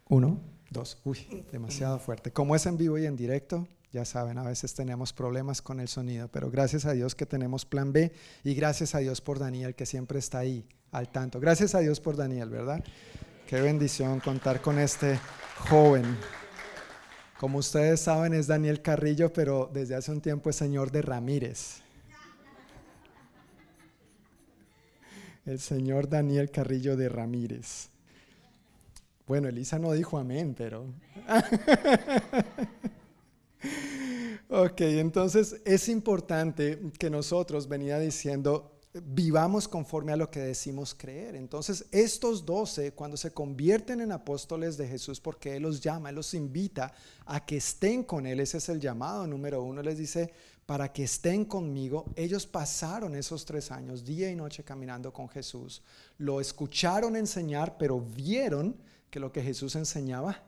Uno, 0.09 0.41
dos. 0.71 1.01
Uy, 1.05 1.45
demasiado 1.53 1.99
fuerte. 1.99 2.33
Como 2.33 2.57
es 2.57 2.67
en 2.67 2.77
vivo 2.77 2.99
y 2.99 3.07
en 3.07 3.17
directo, 3.17 3.69
ya 3.93 4.05
saben, 4.05 4.39
a 4.39 4.45
veces 4.45 4.73
tenemos 4.75 5.13
problemas 5.13 5.63
con 5.63 5.81
el 5.81 5.89
sonido, 5.89 6.29
pero 6.29 6.51
gracias 6.51 6.85
a 6.87 6.93
Dios 6.93 7.15
que 7.15 7.27
tenemos 7.27 7.65
plan 7.65 7.93
B 7.93 8.13
y 8.45 8.55
gracias 8.55 8.95
a 8.95 8.99
Dios 8.99 9.21
por 9.21 9.39
Daniel 9.39 9.75
que 9.75 9.85
siempre 9.85 10.21
está 10.21 10.39
ahí 10.39 10.65
al 10.93 11.11
tanto. 11.11 11.41
Gracias 11.41 11.75
a 11.75 11.81
Dios 11.81 12.01
por 12.01 12.17
Daniel, 12.17 12.51
¿verdad? 12.51 12.85
Qué 13.49 13.61
bendición 13.61 14.21
contar 14.21 14.61
con 14.61 14.79
este 14.79 15.19
joven. 15.69 16.05
Como 17.39 17.59
ustedes 17.59 18.01
saben, 18.01 18.33
es 18.33 18.47
Daniel 18.47 18.81
Carrillo, 18.81 19.33
pero 19.33 19.69
desde 19.73 19.97
hace 19.97 20.13
un 20.13 20.21
tiempo 20.21 20.51
es 20.51 20.57
señor 20.57 20.93
de 20.93 21.03
Ramírez. 21.03 21.81
El 25.47 25.59
señor 25.59 26.09
Daniel 26.09 26.51
Carrillo 26.51 26.97
de 26.97 27.09
Ramírez. 27.09 27.89
Bueno, 29.27 29.49
Elisa 29.49 29.79
no 29.79 29.93
dijo 29.93 30.19
amén, 30.19 30.55
pero... 30.57 30.87
ok, 34.49 34.81
entonces 34.81 35.61
es 35.65 35.89
importante 35.89 36.79
que 36.99 37.11
nosotros, 37.11 37.69
venía 37.69 37.99
diciendo, 37.99 38.81
vivamos 38.93 39.69
conforme 39.69 40.13
a 40.13 40.17
lo 40.17 40.31
que 40.31 40.41
decimos 40.41 40.95
creer. 40.95 41.37
Entonces, 41.37 41.87
estos 41.93 42.45
doce, 42.45 42.93
cuando 42.93 43.17
se 43.17 43.33
convierten 43.33 44.01
en 44.01 44.13
apóstoles 44.13 44.77
de 44.77 44.89
Jesús, 44.89 45.21
porque 45.21 45.57
Él 45.57 45.63
los 45.63 45.81
llama, 45.81 46.09
Él 46.09 46.17
los 46.17 46.35
invita 46.35 46.93
a 47.27 47.45
que 47.45 47.59
estén 47.59 48.03
con 48.03 48.27
Él, 48.27 48.41
ese 48.41 48.59
es 48.59 48.69
el 48.69 48.81
llamado 48.81 49.27
número 49.27 49.63
uno, 49.63 49.83
les 49.83 49.99
dice, 49.99 50.33
para 50.67 50.93
que 50.93 51.05
estén 51.05 51.45
conmigo. 51.45 52.07
Ellos 52.17 52.47
pasaron 52.47 53.15
esos 53.15 53.45
tres 53.45 53.71
años, 53.71 54.05
día 54.05 54.31
y 54.31 54.37
noche, 54.37 54.65
caminando 54.65 55.13
con 55.13 55.29
Jesús. 55.29 55.83
Lo 56.19 56.41
escucharon 56.41 57.17
enseñar, 57.17 57.77
pero 57.79 58.01
vieron 58.01 58.77
que 59.11 59.21
lo 59.21 59.33
que 59.33 59.43
Jesús 59.43 59.75
enseñaba 59.77 60.43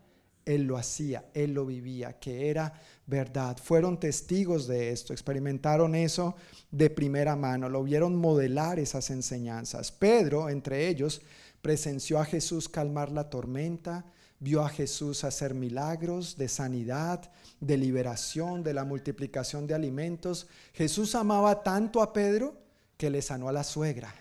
él 0.44 0.64
lo 0.64 0.76
hacía, 0.76 1.24
Él 1.34 1.54
lo 1.54 1.66
vivía, 1.66 2.18
que 2.18 2.50
era 2.50 2.72
verdad. 3.06 3.56
Fueron 3.62 3.98
testigos 3.98 4.66
de 4.66 4.90
esto, 4.90 5.12
experimentaron 5.12 5.94
eso 5.94 6.34
de 6.70 6.90
primera 6.90 7.36
mano, 7.36 7.68
lo 7.68 7.82
vieron 7.82 8.16
modelar 8.16 8.78
esas 8.78 9.10
enseñanzas. 9.10 9.92
Pedro, 9.92 10.48
entre 10.48 10.88
ellos, 10.88 11.22
presenció 11.60 12.18
a 12.18 12.24
Jesús 12.24 12.68
calmar 12.68 13.12
la 13.12 13.30
tormenta, 13.30 14.04
vio 14.40 14.62
a 14.62 14.68
Jesús 14.68 15.22
hacer 15.22 15.54
milagros 15.54 16.36
de 16.36 16.48
sanidad, 16.48 17.30
de 17.60 17.76
liberación, 17.76 18.64
de 18.64 18.74
la 18.74 18.84
multiplicación 18.84 19.68
de 19.68 19.74
alimentos. 19.74 20.48
Jesús 20.72 21.14
amaba 21.14 21.62
tanto 21.62 22.02
a 22.02 22.12
Pedro 22.12 22.56
que 22.96 23.10
le 23.10 23.22
sanó 23.22 23.48
a 23.48 23.52
la 23.52 23.62
suegra. 23.62 24.12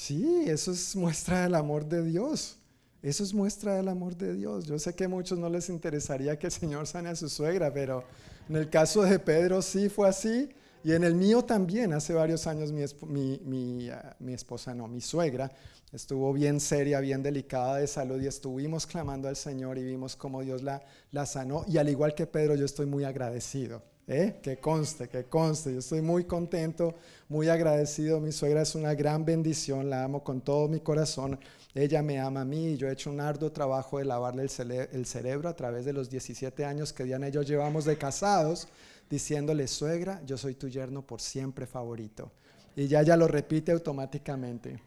Sí, 0.00 0.44
eso 0.46 0.72
es 0.72 0.96
muestra 0.96 1.42
del 1.42 1.54
amor 1.54 1.84
de 1.84 2.02
Dios. 2.02 2.56
Eso 3.02 3.22
es 3.22 3.34
muestra 3.34 3.74
del 3.74 3.86
amor 3.86 4.16
de 4.16 4.32
Dios. 4.32 4.64
Yo 4.64 4.78
sé 4.78 4.94
que 4.94 5.04
a 5.04 5.10
muchos 5.10 5.38
no 5.38 5.50
les 5.50 5.68
interesaría 5.68 6.38
que 6.38 6.46
el 6.46 6.52
Señor 6.52 6.86
sane 6.86 7.10
a 7.10 7.14
su 7.14 7.28
suegra, 7.28 7.70
pero 7.70 8.02
en 8.48 8.56
el 8.56 8.70
caso 8.70 9.02
de 9.02 9.18
Pedro 9.18 9.60
sí 9.60 9.90
fue 9.90 10.08
así. 10.08 10.48
Y 10.82 10.92
en 10.92 11.04
el 11.04 11.14
mío 11.14 11.44
también, 11.44 11.92
hace 11.92 12.14
varios 12.14 12.46
años 12.46 12.72
mi, 12.72 13.90
ah, 13.90 14.16
esposa, 14.28 14.74
no, 14.74 14.88
mi 14.88 15.02
suegra, 15.02 15.52
estuvo 15.92 16.32
bien 16.32 16.60
seria, 16.60 16.98
bien 17.00 17.22
delicada 17.22 17.76
de 17.76 17.86
salud 17.86 18.22
y 18.22 18.26
estuvimos 18.26 18.86
clamando 18.86 19.28
al 19.28 19.36
Señor 19.36 19.76
y 19.76 19.84
vimos 19.84 20.16
cómo 20.16 20.40
Dios 20.40 20.62
la, 20.62 20.82
la 21.12 21.26
sanó. 21.26 21.66
Y 21.68 21.76
al 21.76 21.90
igual 21.90 22.14
que 22.14 22.26
Pedro, 22.26 22.54
yo 22.54 22.64
estoy 22.64 22.86
muy 22.86 23.04
agradecido. 23.04 23.82
¿Eh? 24.12 24.40
Que 24.42 24.56
conste, 24.58 25.08
que 25.08 25.22
conste. 25.26 25.72
Yo 25.72 25.78
estoy 25.78 26.02
muy 26.02 26.24
contento, 26.24 26.96
muy 27.28 27.48
agradecido. 27.48 28.18
Mi 28.18 28.32
suegra 28.32 28.62
es 28.62 28.74
una 28.74 28.92
gran 28.92 29.24
bendición, 29.24 29.88
la 29.88 30.02
amo 30.02 30.24
con 30.24 30.40
todo 30.40 30.66
mi 30.66 30.80
corazón. 30.80 31.38
Ella 31.76 32.02
me 32.02 32.18
ama 32.18 32.40
a 32.40 32.44
mí 32.44 32.70
y 32.70 32.76
yo 32.76 32.88
he 32.88 32.92
hecho 32.92 33.08
un 33.08 33.20
arduo 33.20 33.52
trabajo 33.52 33.98
de 33.98 34.04
lavarle 34.06 34.42
el, 34.42 35.06
cerebro 35.06 35.48
a 35.48 35.54
través 35.54 35.84
de 35.84 35.92
los 35.92 36.10
17 36.10 36.64
años 36.64 36.92
que 36.92 37.04
Diana 37.04 37.28
y 37.28 37.30
yo 37.30 37.42
llevamos 37.42 37.84
de 37.84 37.96
casados, 37.98 38.66
diciéndole, 39.08 39.68
suegra, 39.68 40.20
yo 40.26 40.36
soy 40.36 40.56
tu 40.56 40.66
yerno 40.66 41.06
por 41.06 41.20
siempre 41.20 41.68
favorito. 41.68 42.32
Y 42.74 42.88
ya 42.88 43.04
ya 43.04 43.16
lo 43.16 43.28
repite 43.28 43.70
automáticamente. 43.70 44.80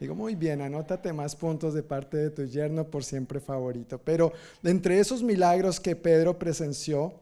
Digo, 0.00 0.16
muy 0.16 0.34
bien, 0.34 0.62
anótate 0.62 1.12
más 1.12 1.36
puntos 1.36 1.74
de 1.74 1.84
parte 1.84 2.16
de 2.16 2.30
tu 2.30 2.44
yerno 2.44 2.82
por 2.90 3.04
siempre 3.04 3.38
favorito. 3.38 3.98
Pero 3.98 4.32
entre 4.64 4.98
esos 4.98 5.22
milagros 5.22 5.78
que 5.78 5.94
Pedro 5.94 6.40
presenció, 6.40 7.14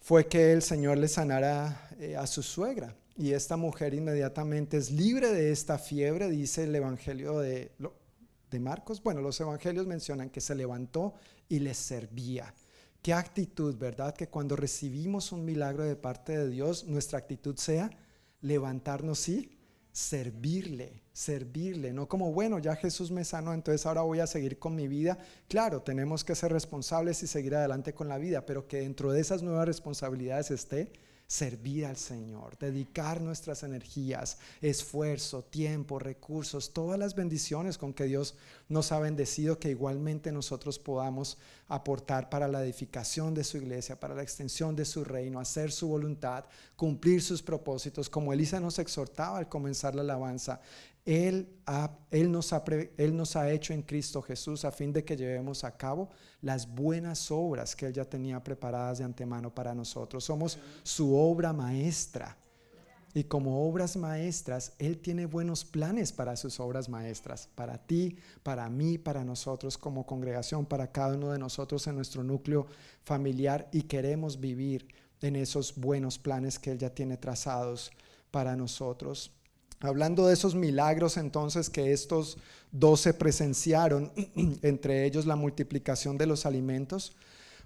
fue 0.00 0.26
que 0.26 0.52
el 0.52 0.62
Señor 0.62 0.98
le 0.98 1.08
sanara 1.08 1.88
eh, 1.98 2.16
a 2.16 2.26
su 2.26 2.42
suegra. 2.42 2.94
Y 3.16 3.32
esta 3.32 3.56
mujer 3.56 3.94
inmediatamente 3.94 4.76
es 4.76 4.92
libre 4.92 5.32
de 5.32 5.50
esta 5.50 5.78
fiebre, 5.78 6.28
dice 6.30 6.64
el 6.64 6.74
Evangelio 6.74 7.40
de, 7.40 7.72
de 8.50 8.60
Marcos. 8.60 9.02
Bueno, 9.02 9.20
los 9.20 9.40
evangelios 9.40 9.86
mencionan 9.86 10.30
que 10.30 10.40
se 10.40 10.54
levantó 10.54 11.14
y 11.48 11.58
le 11.58 11.74
servía. 11.74 12.54
Qué 13.02 13.12
actitud, 13.12 13.76
¿verdad? 13.76 14.14
Que 14.14 14.28
cuando 14.28 14.54
recibimos 14.54 15.32
un 15.32 15.44
milagro 15.44 15.84
de 15.84 15.96
parte 15.96 16.36
de 16.36 16.48
Dios, 16.48 16.84
nuestra 16.84 17.18
actitud 17.18 17.56
sea 17.56 17.90
levantarnos 18.40 19.28
y 19.28 19.57
servirle, 19.98 21.02
servirle, 21.12 21.92
no 21.92 22.08
como, 22.08 22.32
bueno, 22.32 22.60
ya 22.60 22.76
Jesús 22.76 23.10
me 23.10 23.24
sanó, 23.24 23.52
entonces 23.52 23.84
ahora 23.84 24.02
voy 24.02 24.20
a 24.20 24.28
seguir 24.28 24.56
con 24.60 24.76
mi 24.76 24.86
vida. 24.86 25.18
Claro, 25.48 25.82
tenemos 25.82 26.22
que 26.22 26.36
ser 26.36 26.52
responsables 26.52 27.20
y 27.24 27.26
seguir 27.26 27.56
adelante 27.56 27.92
con 27.92 28.06
la 28.06 28.16
vida, 28.16 28.46
pero 28.46 28.68
que 28.68 28.78
dentro 28.78 29.10
de 29.10 29.20
esas 29.20 29.42
nuevas 29.42 29.66
responsabilidades 29.66 30.52
esté 30.52 30.92
servir 31.28 31.84
al 31.84 31.98
Señor, 31.98 32.56
dedicar 32.56 33.20
nuestras 33.20 33.62
energías, 33.62 34.38
esfuerzo, 34.62 35.44
tiempo, 35.44 35.98
recursos, 35.98 36.72
todas 36.72 36.98
las 36.98 37.14
bendiciones 37.14 37.76
con 37.76 37.92
que 37.92 38.04
Dios 38.04 38.34
nos 38.70 38.92
ha 38.92 38.98
bendecido, 38.98 39.58
que 39.58 39.68
igualmente 39.68 40.32
nosotros 40.32 40.78
podamos 40.78 41.36
aportar 41.68 42.30
para 42.30 42.48
la 42.48 42.64
edificación 42.64 43.34
de 43.34 43.44
su 43.44 43.58
iglesia, 43.58 44.00
para 44.00 44.14
la 44.14 44.22
extensión 44.22 44.74
de 44.74 44.86
su 44.86 45.04
reino, 45.04 45.38
hacer 45.38 45.70
su 45.70 45.88
voluntad, 45.88 46.46
cumplir 46.76 47.20
sus 47.20 47.42
propósitos, 47.42 48.08
como 48.08 48.32
Elisa 48.32 48.58
nos 48.58 48.78
exhortaba 48.78 49.36
al 49.36 49.50
comenzar 49.50 49.94
la 49.94 50.00
alabanza. 50.00 50.62
Él, 51.04 51.48
él, 52.10 52.30
nos 52.30 52.52
ha, 52.52 52.62
él 52.96 53.16
nos 53.16 53.34
ha 53.36 53.50
hecho 53.50 53.72
en 53.72 53.82
Cristo 53.82 54.20
Jesús 54.20 54.64
a 54.64 54.70
fin 54.70 54.92
de 54.92 55.04
que 55.04 55.16
llevemos 55.16 55.64
a 55.64 55.76
cabo 55.76 56.10
las 56.42 56.68
buenas 56.68 57.30
obras 57.30 57.74
que 57.74 57.86
Él 57.86 57.92
ya 57.92 58.04
tenía 58.04 58.42
preparadas 58.42 58.98
de 58.98 59.04
antemano 59.04 59.54
para 59.54 59.74
nosotros. 59.74 60.24
Somos 60.24 60.58
su 60.82 61.16
obra 61.16 61.52
maestra. 61.52 62.36
Y 63.14 63.24
como 63.24 63.66
obras 63.66 63.96
maestras, 63.96 64.74
Él 64.78 64.98
tiene 64.98 65.24
buenos 65.26 65.64
planes 65.64 66.12
para 66.12 66.36
sus 66.36 66.60
obras 66.60 66.88
maestras, 66.88 67.48
para 67.54 67.78
ti, 67.78 68.16
para 68.42 68.68
mí, 68.68 68.98
para 68.98 69.24
nosotros 69.24 69.78
como 69.78 70.04
congregación, 70.04 70.66
para 70.66 70.92
cada 70.92 71.14
uno 71.14 71.32
de 71.32 71.38
nosotros 71.38 71.86
en 71.86 71.96
nuestro 71.96 72.22
núcleo 72.22 72.66
familiar 73.04 73.68
y 73.72 73.82
queremos 73.82 74.38
vivir 74.38 74.86
en 75.22 75.36
esos 75.36 75.74
buenos 75.74 76.18
planes 76.18 76.58
que 76.58 76.70
Él 76.70 76.78
ya 76.78 76.90
tiene 76.90 77.16
trazados 77.16 77.90
para 78.30 78.56
nosotros. 78.56 79.32
Hablando 79.80 80.26
de 80.26 80.34
esos 80.34 80.54
milagros 80.54 81.16
entonces 81.16 81.70
que 81.70 81.92
estos 81.92 82.38
doce 82.72 83.14
presenciaron, 83.14 84.12
entre 84.62 85.04
ellos 85.04 85.24
la 85.24 85.36
multiplicación 85.36 86.18
de 86.18 86.26
los 86.26 86.46
alimentos, 86.46 87.12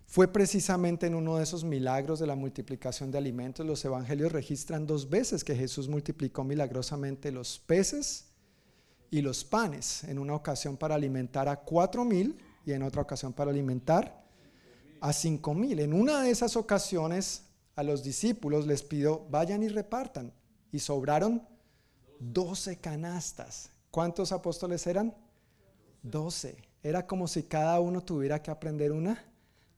fue 0.06 0.28
precisamente 0.28 1.06
en 1.06 1.14
uno 1.14 1.38
de 1.38 1.44
esos 1.44 1.64
milagros 1.64 2.18
de 2.18 2.26
la 2.26 2.34
multiplicación 2.34 3.10
de 3.10 3.16
alimentos. 3.16 3.64
Los 3.64 3.82
evangelios 3.84 4.30
registran 4.30 4.86
dos 4.86 5.08
veces 5.08 5.42
que 5.42 5.56
Jesús 5.56 5.88
multiplicó 5.88 6.44
milagrosamente 6.44 7.32
los 7.32 7.58
peces 7.58 8.26
y 9.10 9.22
los 9.22 9.42
panes, 9.42 10.04
en 10.04 10.18
una 10.18 10.34
ocasión 10.34 10.76
para 10.76 10.96
alimentar 10.96 11.48
a 11.48 11.56
cuatro 11.56 12.04
mil 12.04 12.36
y 12.66 12.72
en 12.72 12.82
otra 12.82 13.00
ocasión 13.00 13.32
para 13.32 13.50
alimentar 13.50 14.22
a 15.00 15.14
cinco 15.14 15.54
mil. 15.54 15.80
En 15.80 15.94
una 15.94 16.22
de 16.22 16.30
esas 16.30 16.56
ocasiones 16.56 17.44
a 17.74 17.82
los 17.82 18.02
discípulos 18.02 18.66
les 18.66 18.82
pidió, 18.82 19.26
vayan 19.30 19.62
y 19.62 19.68
repartan. 19.68 20.32
Y 20.72 20.78
sobraron 20.78 21.42
12 22.30 22.76
canastas. 22.76 23.70
¿Cuántos 23.90 24.32
apóstoles 24.32 24.86
eran? 24.86 25.14
12. 26.02 26.56
Era 26.82 27.06
como 27.06 27.26
si 27.26 27.44
cada 27.44 27.80
uno 27.80 28.02
tuviera 28.02 28.42
que 28.42 28.50
aprender 28.50 28.92
una 28.92 29.24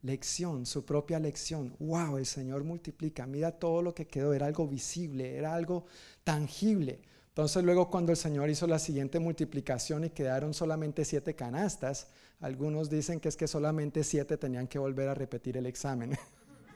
lección, 0.02 0.66
su 0.66 0.84
propia 0.84 1.18
lección. 1.18 1.74
¡Wow! 1.78 2.18
El 2.18 2.26
Señor 2.26 2.64
multiplica. 2.64 3.26
Mira 3.26 3.52
todo 3.52 3.82
lo 3.82 3.94
que 3.94 4.06
quedó. 4.06 4.34
Era 4.34 4.46
algo 4.46 4.68
visible, 4.68 5.36
era 5.36 5.54
algo 5.54 5.86
tangible. 6.22 7.00
Entonces 7.28 7.64
luego 7.64 7.90
cuando 7.90 8.12
el 8.12 8.16
Señor 8.16 8.48
hizo 8.50 8.66
la 8.66 8.78
siguiente 8.78 9.18
multiplicación 9.18 10.04
y 10.04 10.10
quedaron 10.10 10.54
solamente 10.54 11.04
siete 11.04 11.34
canastas, 11.34 12.06
algunos 12.40 12.90
dicen 12.90 13.18
que 13.18 13.28
es 13.28 13.36
que 13.36 13.48
solamente 13.48 14.04
siete 14.04 14.36
tenían 14.36 14.68
que 14.68 14.78
volver 14.78 15.08
a 15.08 15.14
repetir 15.14 15.56
el 15.56 15.66
examen. 15.66 16.16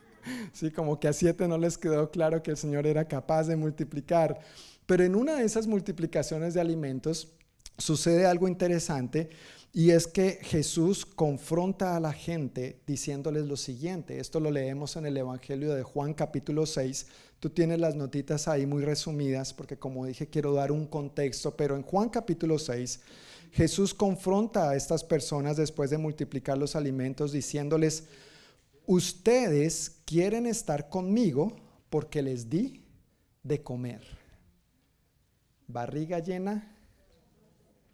sí, 0.52 0.72
como 0.72 0.98
que 0.98 1.08
a 1.08 1.12
siete 1.12 1.46
no 1.46 1.58
les 1.58 1.78
quedó 1.78 2.10
claro 2.10 2.42
que 2.42 2.50
el 2.50 2.56
Señor 2.56 2.86
era 2.86 3.06
capaz 3.06 3.44
de 3.44 3.54
multiplicar. 3.54 4.40
Pero 4.88 5.04
en 5.04 5.14
una 5.14 5.34
de 5.34 5.44
esas 5.44 5.66
multiplicaciones 5.66 6.54
de 6.54 6.62
alimentos 6.62 7.28
sucede 7.76 8.24
algo 8.24 8.48
interesante 8.48 9.28
y 9.70 9.90
es 9.90 10.06
que 10.06 10.38
Jesús 10.40 11.04
confronta 11.04 11.94
a 11.94 12.00
la 12.00 12.14
gente 12.14 12.80
diciéndoles 12.86 13.44
lo 13.44 13.58
siguiente. 13.58 14.18
Esto 14.18 14.40
lo 14.40 14.50
leemos 14.50 14.96
en 14.96 15.04
el 15.04 15.18
Evangelio 15.18 15.74
de 15.74 15.82
Juan 15.82 16.14
capítulo 16.14 16.64
6. 16.64 17.06
Tú 17.38 17.50
tienes 17.50 17.80
las 17.80 17.96
notitas 17.96 18.48
ahí 18.48 18.64
muy 18.64 18.82
resumidas 18.82 19.52
porque 19.52 19.76
como 19.76 20.06
dije 20.06 20.28
quiero 20.30 20.54
dar 20.54 20.72
un 20.72 20.86
contexto, 20.86 21.54
pero 21.54 21.76
en 21.76 21.82
Juan 21.82 22.08
capítulo 22.08 22.58
6 22.58 23.00
Jesús 23.52 23.92
confronta 23.92 24.70
a 24.70 24.74
estas 24.74 25.04
personas 25.04 25.58
después 25.58 25.90
de 25.90 25.98
multiplicar 25.98 26.56
los 26.56 26.74
alimentos 26.76 27.32
diciéndoles, 27.32 28.04
ustedes 28.86 30.00
quieren 30.06 30.46
estar 30.46 30.88
conmigo 30.88 31.54
porque 31.90 32.22
les 32.22 32.48
di 32.48 32.86
de 33.42 33.62
comer. 33.62 34.17
Barriga 35.68 36.18
llena 36.18 36.74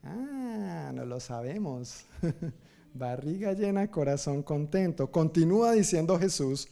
Ah, 0.04 0.92
no 0.94 1.04
lo 1.06 1.18
sabemos. 1.18 2.04
Barriga 2.94 3.52
llena, 3.54 3.90
corazón 3.90 4.42
contento. 4.42 5.10
Continúa 5.10 5.72
diciendo 5.72 6.18
Jesús, 6.18 6.68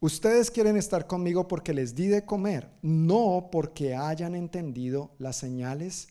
ustedes 0.00 0.50
quieren 0.50 0.76
estar 0.76 1.06
conmigo 1.06 1.46
porque 1.46 1.74
les 1.74 1.94
di 1.94 2.06
de 2.06 2.24
comer, 2.24 2.70
no 2.80 3.48
porque 3.52 3.94
hayan 3.94 4.34
entendido 4.34 5.10
las 5.18 5.36
señales 5.36 6.08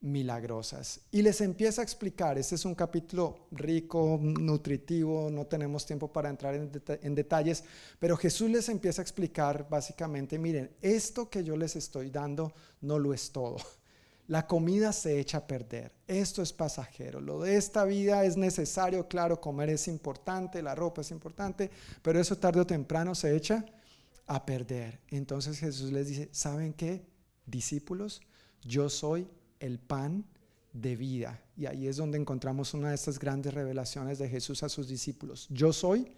milagrosas. 0.00 1.00
Y 1.10 1.22
les 1.22 1.40
empieza 1.40 1.80
a 1.80 1.84
explicar, 1.84 2.38
este 2.38 2.54
es 2.54 2.64
un 2.64 2.74
capítulo 2.74 3.48
rico, 3.50 4.18
nutritivo, 4.20 5.30
no 5.30 5.46
tenemos 5.46 5.86
tiempo 5.86 6.12
para 6.12 6.28
entrar 6.28 6.54
en, 6.54 7.14
detalles, 7.14 7.64
pero 7.98 8.16
Jesús 8.16 8.50
les 8.50 8.68
empieza 8.68 9.02
a 9.02 9.04
explicar 9.04 9.68
básicamente, 9.68 10.38
miren, 10.38 10.70
esto 10.80 11.28
que 11.28 11.42
yo 11.42 11.56
les 11.56 11.76
estoy 11.76 12.10
dando 12.10 12.52
no 12.80 12.98
lo 12.98 13.14
es 13.14 13.30
todo. 13.32 13.56
La 14.28 14.48
comida 14.48 14.92
se 14.92 15.20
echa 15.20 15.38
a 15.38 15.46
perder. 15.46 15.94
Esto 16.08 16.42
es 16.42 16.52
pasajero. 16.52 17.20
Lo 17.20 17.42
de 17.42 17.56
esta 17.56 17.84
vida 17.84 18.24
es 18.24 18.36
necesario, 18.36 19.06
claro, 19.06 19.40
comer 19.40 19.70
es 19.70 19.86
importante, 19.86 20.62
la 20.62 20.74
ropa 20.74 21.02
es 21.02 21.12
importante, 21.12 21.70
pero 22.02 22.20
eso 22.20 22.36
tarde 22.36 22.60
o 22.60 22.66
temprano 22.66 23.14
se 23.14 23.36
echa 23.36 23.64
a 24.26 24.44
perder. 24.44 25.00
Entonces 25.08 25.60
Jesús 25.60 25.92
les 25.92 26.08
dice, 26.08 26.28
¿saben 26.32 26.72
qué? 26.72 27.06
Discípulos, 27.46 28.20
yo 28.62 28.88
soy 28.88 29.28
el 29.66 29.78
pan 29.78 30.24
de 30.72 30.96
vida. 30.96 31.42
Y 31.56 31.66
ahí 31.66 31.86
es 31.86 31.96
donde 31.96 32.18
encontramos 32.18 32.74
una 32.74 32.90
de 32.90 32.94
estas 32.94 33.18
grandes 33.18 33.54
revelaciones 33.54 34.18
de 34.18 34.28
Jesús 34.28 34.62
a 34.62 34.68
sus 34.68 34.88
discípulos. 34.88 35.46
Yo 35.50 35.72
soy 35.72 36.12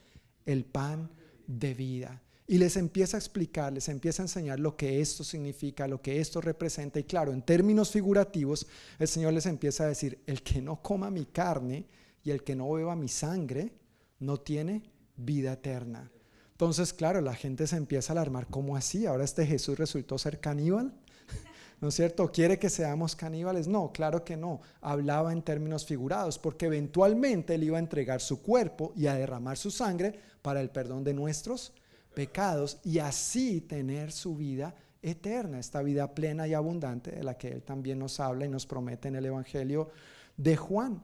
el 0.47 0.65
pan 0.65 1.11
de 1.47 1.75
vida. 1.75 2.23
Y 2.51 2.57
les 2.57 2.77
empieza 2.77 3.19
a 3.19 3.21
explicar, 3.21 3.75
les 3.75 3.91
empieza 3.91 4.23
a 4.23 4.25
enseñar 4.25 4.59
lo 4.59 4.75
que 4.75 5.03
esto 5.03 5.23
significa, 5.23 5.87
lo 5.87 6.01
que 6.01 6.19
esto 6.19 6.41
representa. 6.41 6.99
Y 6.99 7.05
claro, 7.05 7.33
en 7.33 7.43
términos 7.43 7.91
figurativos, 7.91 8.67
el 8.99 9.07
Señor 9.07 9.35
les 9.35 9.45
empieza 9.45 9.85
a 9.85 9.89
decir, 9.89 10.23
el 10.27 10.43
que 10.43 10.63
no 10.63 10.81
coma 10.81 11.11
mi 11.11 11.27
carne 11.27 11.87
y 12.25 12.31
el 12.31 12.43
que 12.43 12.57
no 12.57 12.71
beba 12.73 12.97
mi 12.97 13.09
sangre, 13.09 13.75
no 14.19 14.39
tiene 14.41 14.83
vida 15.17 15.53
eterna. 15.53 16.11
Entonces, 16.53 16.95
claro, 16.95 17.21
la 17.21 17.35
gente 17.35 17.67
se 17.67 17.77
empieza 17.77 18.13
a 18.13 18.15
alarmar, 18.15 18.47
¿cómo 18.47 18.77
así? 18.77 19.05
Ahora 19.05 19.25
este 19.25 19.47
Jesús 19.47 19.79
resultó 19.79 20.17
ser 20.17 20.41
caníbal. 20.41 20.95
¿No 21.81 21.89
es 21.89 21.95
cierto? 21.95 22.31
¿Quiere 22.33 22.59
que 22.59 22.71
seamos 22.71 23.15
caníbales? 23.15 23.69
No, 23.69 23.93
claro 23.93 24.25
que 24.25 24.37
no. 24.37 24.61
Hablaba 24.81 25.33
en 25.33 25.43
términos 25.43 25.87
figurados, 25.87 26.39
porque 26.39 26.67
eventualmente 26.67 27.55
él 27.55 27.65
iba 27.65 27.77
a 27.77 27.81
entregar 27.81 28.21
su 28.21 28.43
cuerpo 28.43 28.93
y 28.97 29.07
a 29.07 29.15
derramar 29.15 29.57
su 29.57 29.71
sangre 29.71 30.19
para 30.43 30.61
el 30.61 30.71
perdón 30.71 31.05
de 31.05 31.15
nuestros 31.15 31.73
pecados 32.15 32.81
y 32.85 32.99
así 32.99 33.61
tener 33.61 34.11
su 34.11 34.35
vida 34.35 34.75
eterna, 35.03 35.61
esta 35.61 35.83
vida 35.83 36.15
plena 36.15 36.49
y 36.49 36.55
abundante 36.55 37.13
de 37.13 37.23
la 37.23 37.39
que 37.39 37.49
Él 37.49 37.63
también 37.63 37.99
nos 37.99 38.19
habla 38.19 38.45
y 38.45 38.49
nos 38.49 38.67
promete 38.67 39.09
en 39.09 39.17
el 39.17 39.27
Evangelio 39.27 39.91
de 40.37 40.57
Juan. 40.57 41.03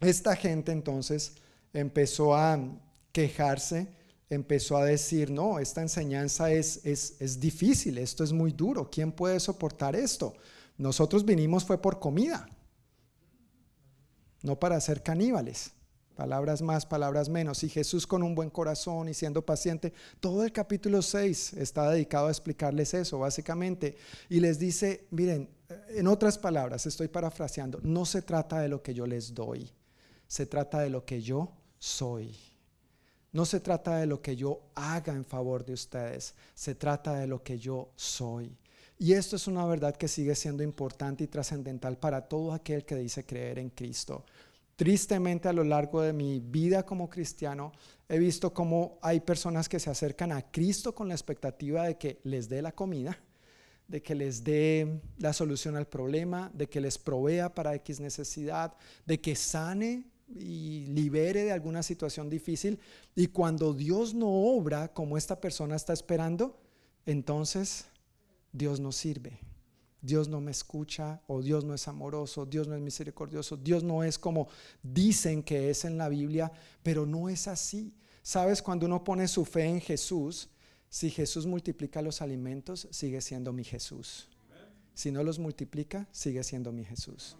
Esta 0.00 0.34
gente 0.36 0.72
entonces 0.72 1.36
empezó 1.72 2.34
a 2.34 2.58
quejarse, 3.12 3.88
empezó 4.30 4.76
a 4.76 4.84
decir, 4.84 5.30
no, 5.30 5.58
esta 5.58 5.80
enseñanza 5.80 6.50
es, 6.50 6.80
es, 6.84 7.16
es 7.20 7.40
difícil, 7.40 7.98
esto 7.98 8.24
es 8.24 8.32
muy 8.32 8.52
duro, 8.52 8.90
¿quién 8.90 9.12
puede 9.12 9.40
soportar 9.40 9.96
esto? 9.96 10.34
Nosotros 10.76 11.24
vinimos 11.24 11.64
fue 11.64 11.80
por 11.80 11.98
comida, 11.98 12.48
no 14.42 14.58
para 14.58 14.80
ser 14.80 15.02
caníbales. 15.02 15.72
Palabras 16.14 16.62
más, 16.62 16.84
palabras 16.84 17.28
menos. 17.28 17.62
Y 17.62 17.68
Jesús 17.68 18.04
con 18.04 18.24
un 18.24 18.34
buen 18.34 18.50
corazón 18.50 19.08
y 19.08 19.14
siendo 19.14 19.46
paciente, 19.46 19.92
todo 20.18 20.42
el 20.42 20.50
capítulo 20.50 21.00
6 21.00 21.52
está 21.52 21.88
dedicado 21.88 22.26
a 22.26 22.30
explicarles 22.30 22.92
eso, 22.92 23.20
básicamente. 23.20 23.96
Y 24.28 24.40
les 24.40 24.58
dice, 24.58 25.06
miren, 25.12 25.48
en 25.90 26.08
otras 26.08 26.36
palabras, 26.36 26.86
estoy 26.86 27.06
parafraseando, 27.06 27.78
no 27.84 28.04
se 28.04 28.22
trata 28.22 28.58
de 28.58 28.68
lo 28.68 28.82
que 28.82 28.94
yo 28.94 29.06
les 29.06 29.32
doy, 29.32 29.70
se 30.26 30.44
trata 30.44 30.80
de 30.80 30.90
lo 30.90 31.04
que 31.04 31.22
yo 31.22 31.52
soy. 31.78 32.36
No 33.38 33.44
se 33.44 33.60
trata 33.60 33.98
de 33.98 34.06
lo 34.06 34.20
que 34.20 34.34
yo 34.34 34.62
haga 34.74 35.12
en 35.12 35.24
favor 35.24 35.64
de 35.64 35.72
ustedes, 35.72 36.34
se 36.56 36.74
trata 36.74 37.14
de 37.14 37.28
lo 37.28 37.40
que 37.40 37.56
yo 37.56 37.92
soy. 37.94 38.58
Y 38.98 39.12
esto 39.12 39.36
es 39.36 39.46
una 39.46 39.64
verdad 39.64 39.94
que 39.94 40.08
sigue 40.08 40.34
siendo 40.34 40.64
importante 40.64 41.22
y 41.22 41.28
trascendental 41.28 41.98
para 41.98 42.22
todo 42.22 42.52
aquel 42.52 42.84
que 42.84 42.96
dice 42.96 43.24
creer 43.24 43.60
en 43.60 43.70
Cristo. 43.70 44.24
Tristemente 44.74 45.48
a 45.48 45.52
lo 45.52 45.62
largo 45.62 46.02
de 46.02 46.12
mi 46.12 46.40
vida 46.40 46.84
como 46.84 47.08
cristiano 47.08 47.70
he 48.08 48.18
visto 48.18 48.52
cómo 48.52 48.98
hay 49.02 49.20
personas 49.20 49.68
que 49.68 49.78
se 49.78 49.90
acercan 49.90 50.32
a 50.32 50.50
Cristo 50.50 50.92
con 50.92 51.06
la 51.06 51.14
expectativa 51.14 51.84
de 51.84 51.96
que 51.96 52.18
les 52.24 52.48
dé 52.48 52.60
la 52.60 52.72
comida, 52.72 53.20
de 53.86 54.02
que 54.02 54.16
les 54.16 54.42
dé 54.42 55.00
la 55.16 55.32
solución 55.32 55.76
al 55.76 55.86
problema, 55.86 56.50
de 56.54 56.68
que 56.68 56.80
les 56.80 56.98
provea 56.98 57.54
para 57.54 57.76
X 57.76 58.00
necesidad, 58.00 58.74
de 59.06 59.20
que 59.20 59.36
sane 59.36 60.08
y 60.34 60.86
libere 60.86 61.44
de 61.44 61.52
alguna 61.52 61.82
situación 61.82 62.28
difícil. 62.28 62.78
Y 63.14 63.28
cuando 63.28 63.72
Dios 63.72 64.14
no 64.14 64.28
obra 64.28 64.92
como 64.92 65.16
esta 65.16 65.40
persona 65.40 65.76
está 65.76 65.92
esperando, 65.92 66.60
entonces 67.06 67.86
Dios 68.52 68.80
no 68.80 68.92
sirve. 68.92 69.40
Dios 70.00 70.28
no 70.28 70.40
me 70.40 70.52
escucha 70.52 71.20
o 71.26 71.42
Dios 71.42 71.64
no 71.64 71.74
es 71.74 71.88
amoroso, 71.88 72.46
Dios 72.46 72.68
no 72.68 72.74
es 72.74 72.80
misericordioso, 72.80 73.56
Dios 73.56 73.82
no 73.82 74.04
es 74.04 74.18
como 74.18 74.48
dicen 74.82 75.42
que 75.42 75.70
es 75.70 75.84
en 75.84 75.98
la 75.98 76.08
Biblia, 76.08 76.52
pero 76.82 77.04
no 77.04 77.28
es 77.28 77.48
así. 77.48 77.92
Sabes, 78.22 78.62
cuando 78.62 78.86
uno 78.86 79.02
pone 79.02 79.26
su 79.26 79.44
fe 79.44 79.64
en 79.64 79.80
Jesús, 79.80 80.50
si 80.88 81.10
Jesús 81.10 81.46
multiplica 81.46 82.00
los 82.00 82.22
alimentos, 82.22 82.88
sigue 82.90 83.20
siendo 83.20 83.52
mi 83.52 83.64
Jesús. 83.64 84.28
Si 84.94 85.10
no 85.10 85.22
los 85.22 85.38
multiplica, 85.38 86.08
sigue 86.12 86.42
siendo 86.44 86.72
mi 86.72 86.84
Jesús. 86.84 87.36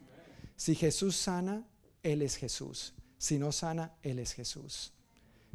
Si 0.57 0.75
Jesús 0.75 1.17
sana, 1.17 1.67
Él 2.13 2.23
es 2.23 2.37
Jesús. 2.37 2.95
Si 3.19 3.39
no 3.39 3.53
sana, 3.53 3.95
Él 4.03 4.19
es 4.19 4.33
Jesús. 4.33 4.93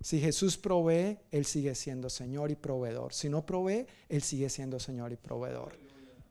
Si 0.01 0.19
Jesús 0.19 0.57
provee, 0.57 1.17
Él 1.31 1.45
sigue 1.45 1.75
siendo 1.75 2.09
Señor 2.09 2.51
y 2.51 2.55
proveedor. 2.55 3.13
Si 3.13 3.29
no 3.29 3.45
provee, 3.45 3.87
Él 4.09 4.21
sigue 4.21 4.49
siendo 4.49 4.79
Señor 4.79 5.11
y 5.13 5.15
proveedor. 5.15 5.73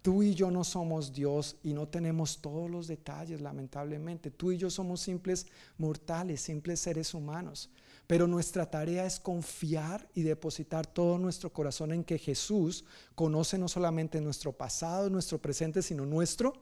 Tú 0.03 0.23
y 0.23 0.35
yo 0.35 0.51
no 0.51 0.65
somos 0.65 1.13
Dios 1.13 1.57
y 1.63 1.73
no 1.73 1.89
tenemos 1.89 2.39
todos 2.43 2.69
los 2.69 2.89
detalles, 2.89 3.41
lamentablemente. 3.41 4.31
Tú 4.31 4.51
y 4.51 4.59
yo 4.59 4.69
somos 4.69 5.01
simples 5.01 5.47
mortales, 5.79 6.41
simples 6.41 6.81
seres 6.81 7.15
humanos. 7.15 7.71
Pero 8.09 8.27
nuestra 8.27 8.69
tarea 8.69 9.07
es 9.07 9.21
confiar 9.21 10.09
y 10.13 10.23
depositar 10.23 10.87
todo 10.87 11.19
nuestro 11.19 11.53
corazón 11.53 11.93
en 11.93 12.03
que 12.03 12.19
Jesús 12.19 12.85
conoce 13.15 13.57
no 13.59 13.69
solamente 13.69 14.21
nuestro 14.21 14.53
pasado, 14.53 15.09
nuestro 15.09 15.39
presente, 15.39 15.83
sino 15.83 16.05
nuestro 16.05 16.53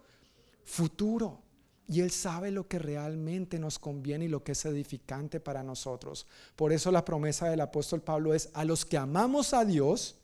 futuro. 0.65 1.43
Y 1.91 2.03
Él 2.03 2.13
sabe 2.13 2.53
lo 2.53 2.69
que 2.69 2.79
realmente 2.79 3.59
nos 3.59 3.81
conviene 3.81 4.27
y 4.27 4.29
lo 4.29 4.45
que 4.45 4.53
es 4.53 4.65
edificante 4.65 5.41
para 5.41 5.65
nosotros. 5.65 6.25
Por 6.55 6.73
eso 6.73 6.93
la 6.93 7.05
promesa 7.05 7.49
del 7.49 7.61
apóstol 7.61 8.01
Pablo 8.01 8.33
es, 8.33 8.49
a 8.55 8.65
los 8.65 8.85
que 8.85 8.97
amamos 8.97 9.53
a 9.53 9.65
Dios, 9.65 10.15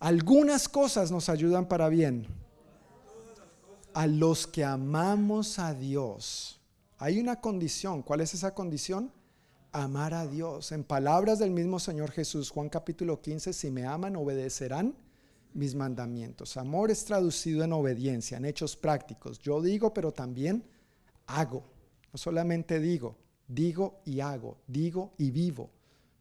algunas 0.00 0.68
cosas 0.68 1.12
nos 1.12 1.28
ayudan 1.28 1.68
para 1.68 1.88
bien. 1.88 2.26
A 3.94 4.08
los 4.08 4.48
que 4.48 4.64
amamos 4.64 5.60
a 5.60 5.72
Dios. 5.72 6.60
Hay 6.98 7.20
una 7.20 7.40
condición. 7.40 8.02
¿Cuál 8.02 8.20
es 8.20 8.34
esa 8.34 8.54
condición? 8.54 9.12
Amar 9.70 10.14
a 10.14 10.26
Dios. 10.26 10.72
En 10.72 10.82
palabras 10.82 11.38
del 11.38 11.52
mismo 11.52 11.78
Señor 11.78 12.10
Jesús, 12.10 12.50
Juan 12.50 12.68
capítulo 12.68 13.22
15, 13.22 13.52
si 13.52 13.70
me 13.70 13.86
aman, 13.86 14.16
obedecerán 14.16 14.96
mis 15.54 15.74
mandamientos. 15.74 16.56
Amor 16.56 16.90
es 16.90 17.04
traducido 17.04 17.64
en 17.64 17.72
obediencia, 17.72 18.36
en 18.36 18.44
hechos 18.44 18.76
prácticos. 18.76 19.38
Yo 19.38 19.62
digo, 19.62 19.94
pero 19.94 20.12
también 20.12 20.64
hago. 21.26 21.64
No 22.12 22.18
solamente 22.18 22.80
digo, 22.80 23.16
digo 23.48 24.00
y 24.04 24.20
hago, 24.20 24.58
digo 24.66 25.14
y 25.16 25.30
vivo 25.30 25.70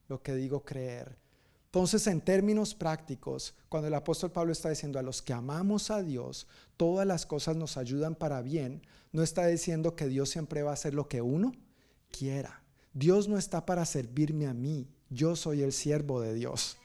lo 0.07 0.21
que 0.21 0.35
digo 0.35 0.63
creer. 0.63 1.17
Entonces, 1.65 2.05
en 2.05 2.21
términos 2.21 2.75
prácticos, 2.75 3.55
cuando 3.67 3.87
el 3.87 3.95
apóstol 3.95 4.31
Pablo 4.31 4.51
está 4.51 4.69
diciendo 4.69 4.99
a 4.99 5.01
los 5.01 5.23
que 5.23 5.33
amamos 5.33 5.89
a 5.89 6.03
Dios, 6.03 6.45
todas 6.77 7.07
las 7.07 7.25
cosas 7.25 7.55
nos 7.55 7.77
ayudan 7.77 8.13
para 8.13 8.43
bien, 8.43 8.83
no 9.11 9.23
está 9.23 9.47
diciendo 9.47 9.95
que 9.95 10.07
Dios 10.07 10.29
siempre 10.29 10.61
va 10.61 10.69
a 10.69 10.75
hacer 10.75 10.93
lo 10.93 11.07
que 11.07 11.23
uno 11.23 11.51
quiera. 12.11 12.61
Dios 12.93 13.27
no 13.27 13.39
está 13.39 13.65
para 13.65 13.85
servirme 13.85 14.45
a 14.45 14.53
mí, 14.53 14.87
yo 15.09 15.35
soy 15.35 15.63
el 15.63 15.73
siervo 15.73 16.21
de 16.21 16.35
Dios. 16.35 16.77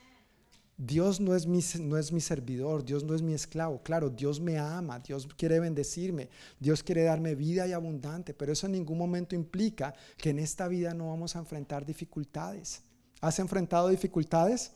Dios 0.80 1.18
no 1.18 1.34
es, 1.34 1.44
mi, 1.44 1.58
no 1.80 1.98
es 1.98 2.12
mi 2.12 2.20
servidor, 2.20 2.84
Dios 2.84 3.02
no 3.02 3.12
es 3.12 3.20
mi 3.20 3.34
esclavo. 3.34 3.82
Claro, 3.82 4.10
Dios 4.10 4.40
me 4.40 4.58
ama, 4.58 5.00
Dios 5.00 5.26
quiere 5.36 5.58
bendecirme, 5.58 6.28
Dios 6.60 6.84
quiere 6.84 7.02
darme 7.02 7.34
vida 7.34 7.66
y 7.66 7.72
abundante, 7.72 8.32
pero 8.32 8.52
eso 8.52 8.66
en 8.66 8.72
ningún 8.72 8.96
momento 8.96 9.34
implica 9.34 9.92
que 10.16 10.30
en 10.30 10.38
esta 10.38 10.68
vida 10.68 10.94
no 10.94 11.08
vamos 11.08 11.34
a 11.34 11.40
enfrentar 11.40 11.84
dificultades. 11.84 12.84
¿Has 13.20 13.40
enfrentado 13.40 13.88
dificultades? 13.88 14.70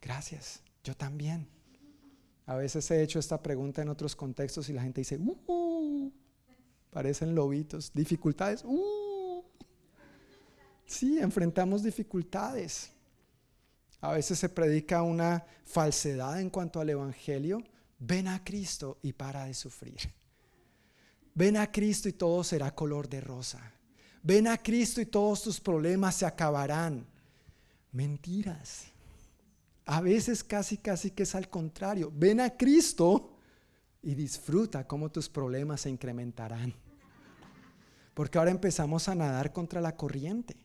Gracias, 0.00 0.62
yo 0.84 0.96
también. 0.96 1.48
A 2.46 2.54
veces 2.54 2.88
he 2.92 3.02
hecho 3.02 3.18
esta 3.18 3.42
pregunta 3.42 3.82
en 3.82 3.88
otros 3.88 4.14
contextos 4.14 4.68
y 4.68 4.74
la 4.74 4.82
gente 4.82 5.00
dice, 5.00 5.18
uh, 5.18 6.12
parecen 6.90 7.34
lobitos, 7.34 7.92
dificultades, 7.92 8.62
uh. 8.64 9.42
Sí, 10.86 11.18
enfrentamos 11.18 11.82
dificultades. 11.82 12.92
A 14.00 14.12
veces 14.12 14.38
se 14.38 14.48
predica 14.48 15.02
una 15.02 15.44
falsedad 15.64 16.40
en 16.40 16.50
cuanto 16.50 16.80
al 16.80 16.90
Evangelio. 16.90 17.62
Ven 17.98 18.28
a 18.28 18.44
Cristo 18.44 18.98
y 19.02 19.12
para 19.12 19.46
de 19.46 19.54
sufrir. 19.54 19.98
Ven 21.34 21.56
a 21.56 21.70
Cristo 21.70 22.08
y 22.08 22.12
todo 22.12 22.44
será 22.44 22.74
color 22.74 23.08
de 23.08 23.20
rosa. 23.20 23.72
Ven 24.22 24.46
a 24.46 24.58
Cristo 24.58 25.00
y 25.00 25.06
todos 25.06 25.42
tus 25.42 25.60
problemas 25.60 26.16
se 26.16 26.26
acabarán. 26.26 27.06
Mentiras. 27.92 28.86
A 29.86 30.00
veces 30.00 30.44
casi, 30.44 30.76
casi 30.78 31.10
que 31.10 31.22
es 31.22 31.34
al 31.34 31.48
contrario. 31.48 32.12
Ven 32.14 32.40
a 32.40 32.50
Cristo 32.50 33.36
y 34.02 34.14
disfruta 34.14 34.86
cómo 34.86 35.10
tus 35.10 35.28
problemas 35.28 35.80
se 35.80 35.90
incrementarán. 35.90 36.74
Porque 38.14 38.38
ahora 38.38 38.50
empezamos 38.50 39.08
a 39.08 39.14
nadar 39.14 39.52
contra 39.52 39.80
la 39.80 39.96
corriente. 39.96 40.56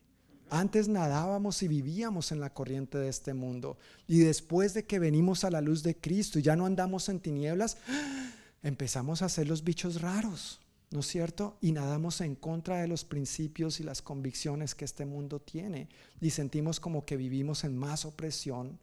Antes 0.54 0.86
nadábamos 0.86 1.64
y 1.64 1.68
vivíamos 1.68 2.30
en 2.30 2.38
la 2.38 2.54
corriente 2.54 2.96
de 2.96 3.08
este 3.08 3.34
mundo. 3.34 3.76
Y 4.06 4.20
después 4.20 4.72
de 4.72 4.84
que 4.84 5.00
venimos 5.00 5.42
a 5.42 5.50
la 5.50 5.60
luz 5.60 5.82
de 5.82 5.96
Cristo 5.96 6.38
y 6.38 6.42
ya 6.42 6.54
no 6.54 6.64
andamos 6.64 7.08
en 7.08 7.18
tinieblas, 7.18 7.76
empezamos 8.62 9.22
a 9.22 9.28
ser 9.28 9.48
los 9.48 9.64
bichos 9.64 10.00
raros, 10.00 10.60
¿no 10.92 11.00
es 11.00 11.08
cierto? 11.08 11.58
Y 11.60 11.72
nadamos 11.72 12.20
en 12.20 12.36
contra 12.36 12.80
de 12.80 12.86
los 12.86 13.04
principios 13.04 13.80
y 13.80 13.82
las 13.82 14.00
convicciones 14.00 14.76
que 14.76 14.84
este 14.84 15.04
mundo 15.06 15.40
tiene. 15.40 15.88
Y 16.20 16.30
sentimos 16.30 16.78
como 16.78 17.04
que 17.04 17.16
vivimos 17.16 17.64
en 17.64 17.76
más 17.76 18.04
opresión 18.04 18.78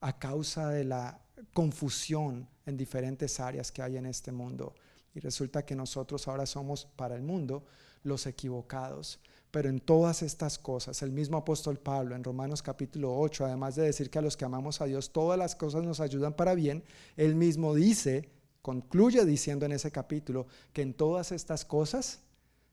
a 0.00 0.20
causa 0.20 0.68
de 0.68 0.84
la 0.84 1.20
confusión 1.52 2.48
en 2.66 2.76
diferentes 2.76 3.40
áreas 3.40 3.72
que 3.72 3.82
hay 3.82 3.96
en 3.96 4.06
este 4.06 4.30
mundo. 4.30 4.76
Y 5.12 5.18
resulta 5.18 5.64
que 5.64 5.74
nosotros 5.74 6.28
ahora 6.28 6.46
somos 6.46 6.86
para 6.94 7.16
el 7.16 7.22
mundo 7.22 7.64
los 8.04 8.26
equivocados. 8.26 9.18
Pero 9.50 9.68
en 9.68 9.80
todas 9.80 10.22
estas 10.22 10.58
cosas, 10.58 11.02
el 11.02 11.12
mismo 11.12 11.38
apóstol 11.38 11.78
Pablo 11.78 12.14
en 12.14 12.24
Romanos 12.24 12.62
capítulo 12.62 13.16
8, 13.18 13.46
además 13.46 13.76
de 13.76 13.84
decir 13.84 14.10
que 14.10 14.18
a 14.18 14.22
los 14.22 14.36
que 14.36 14.44
amamos 14.44 14.80
a 14.80 14.86
Dios 14.86 15.12
todas 15.12 15.38
las 15.38 15.54
cosas 15.54 15.84
nos 15.84 16.00
ayudan 16.00 16.34
para 16.34 16.54
bien, 16.54 16.82
él 17.16 17.34
mismo 17.34 17.74
dice, 17.74 18.28
concluye 18.62 19.24
diciendo 19.24 19.64
en 19.64 19.72
ese 19.72 19.90
capítulo, 19.90 20.46
que 20.72 20.82
en 20.82 20.92
todas 20.94 21.32
estas 21.32 21.64
cosas 21.64 22.20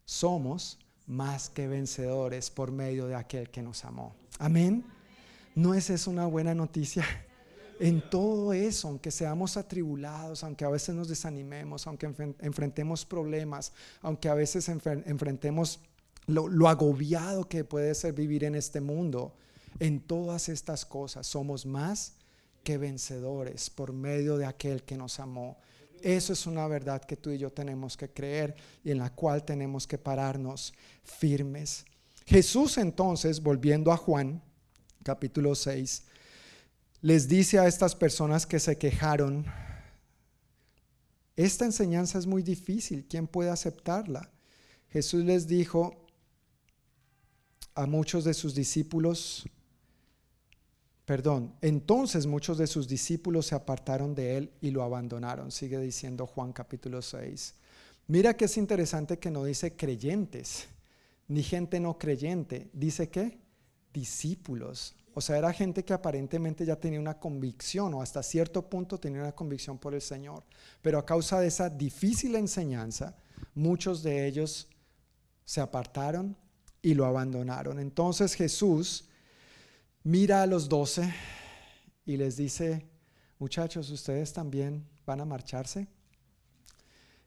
somos 0.05 0.79
más 1.05 1.49
que 1.49 1.67
vencedores 1.67 2.49
por 2.49 2.71
medio 2.71 3.07
de 3.07 3.15
aquel 3.15 3.49
que 3.49 3.61
nos 3.61 3.85
amó. 3.85 4.15
Amén. 4.39 4.83
¿No 5.55 5.73
es 5.73 5.89
eso 5.89 6.09
una 6.09 6.25
buena 6.25 6.53
noticia? 6.53 7.05
En 7.79 8.07
todo 8.07 8.53
eso, 8.53 8.87
aunque 8.87 9.09
seamos 9.09 9.57
atribulados, 9.57 10.43
aunque 10.43 10.63
a 10.63 10.69
veces 10.69 10.93
nos 10.93 11.09
desanimemos, 11.09 11.85
aunque 11.87 12.05
enfrentemos 12.39 13.03
problemas, 13.03 13.73
aunque 14.01 14.29
a 14.29 14.35
veces 14.35 14.69
enfrentemos 14.69 15.79
lo, 16.27 16.67
agobiado 16.67 17.47
que 17.47 17.63
puede 17.63 17.93
ser 17.95 18.13
vivir 18.13 18.43
en 18.43 18.55
este 18.55 18.81
mundo, 18.81 19.35
en 19.79 19.99
todas 19.99 20.49
estas 20.49 20.85
cosas 20.85 21.27
somos 21.27 21.65
más 21.65 22.13
que 22.63 22.77
vencedores 22.77 23.69
por 23.69 23.91
medio 23.91 24.37
de 24.37 24.45
aquel 24.45 24.83
que 24.83 24.97
nos 24.97 25.19
amó. 25.19 25.57
Eso 26.01 26.33
es 26.33 26.45
una 26.45 26.67
verdad 26.67 27.03
que 27.03 27.17
tú 27.17 27.29
y 27.31 27.37
yo 27.37 27.51
tenemos 27.51 27.97
que 27.97 28.09
creer 28.09 28.55
y 28.83 28.91
en 28.91 28.99
la 28.99 29.09
cual 29.09 29.43
tenemos 29.43 29.87
que 29.87 29.97
pararnos 29.97 30.73
firmes. 31.03 31.85
Jesús 32.25 32.77
entonces, 32.77 33.41
volviendo 33.41 33.91
a 33.91 33.97
Juan, 33.97 34.41
capítulo 35.03 35.55
6, 35.55 36.03
les 37.01 37.27
dice 37.27 37.59
a 37.59 37.67
estas 37.67 37.95
personas 37.95 38.45
que 38.45 38.59
se 38.59 38.77
quejaron, 38.77 39.45
esta 41.35 41.65
enseñanza 41.65 42.19
es 42.19 42.27
muy 42.27 42.43
difícil, 42.43 43.05
¿quién 43.09 43.27
puede 43.27 43.49
aceptarla? 43.49 44.29
Jesús 44.89 45.23
les 45.25 45.47
dijo, 45.47 46.02
a 47.75 47.85
muchos 47.85 48.23
de 48.23 48.33
sus 48.33 48.53
discípulos, 48.53 49.47
perdón, 51.05 51.53
entonces 51.61 52.25
muchos 52.25 52.57
de 52.57 52.67
sus 52.67 52.87
discípulos 52.87 53.47
se 53.47 53.55
apartaron 53.55 54.13
de 54.15 54.37
él 54.37 54.51
y 54.61 54.71
lo 54.71 54.83
abandonaron, 54.83 55.51
sigue 55.51 55.79
diciendo 55.79 56.27
Juan 56.27 56.53
capítulo 56.53 57.01
6. 57.01 57.55
Mira 58.07 58.35
que 58.35 58.45
es 58.45 58.57
interesante 58.57 59.17
que 59.17 59.31
no 59.31 59.43
dice 59.43 59.75
creyentes, 59.75 60.67
ni 61.27 61.41
gente 61.41 61.79
no 61.79 61.97
creyente, 61.97 62.69
dice 62.73 63.09
que 63.09 63.39
discípulos. 63.93 64.95
O 65.15 65.21
sea, 65.21 65.37
era 65.37 65.53
gente 65.53 65.85
que 65.85 65.93
aparentemente 65.93 66.65
ya 66.65 66.75
tenía 66.75 66.99
una 66.99 67.19
convicción 67.19 67.93
o 67.93 68.01
hasta 68.01 68.23
cierto 68.23 68.67
punto 68.67 68.99
tenía 68.99 69.21
una 69.21 69.31
convicción 69.31 69.77
por 69.77 69.93
el 69.93 70.01
Señor. 70.01 70.43
Pero 70.81 70.97
a 70.97 71.05
causa 71.05 71.39
de 71.39 71.47
esa 71.47 71.69
difícil 71.69 72.35
enseñanza, 72.35 73.15
muchos 73.53 74.01
de 74.01 74.27
ellos 74.27 74.67
se 75.45 75.61
apartaron 75.61 76.35
y 76.83 76.93
lo 76.93 77.05
abandonaron. 77.05 77.79
Entonces 77.79 78.35
Jesús 78.35 79.05
mira 80.03 80.43
a 80.43 80.45
los 80.45 80.69
doce 80.69 81.11
y 82.05 82.17
les 82.17 82.37
dice, 82.37 82.85
muchachos, 83.39 83.89
ustedes 83.89 84.33
también 84.33 84.85
van 85.05 85.21
a 85.21 85.25
marcharse. 85.25 85.87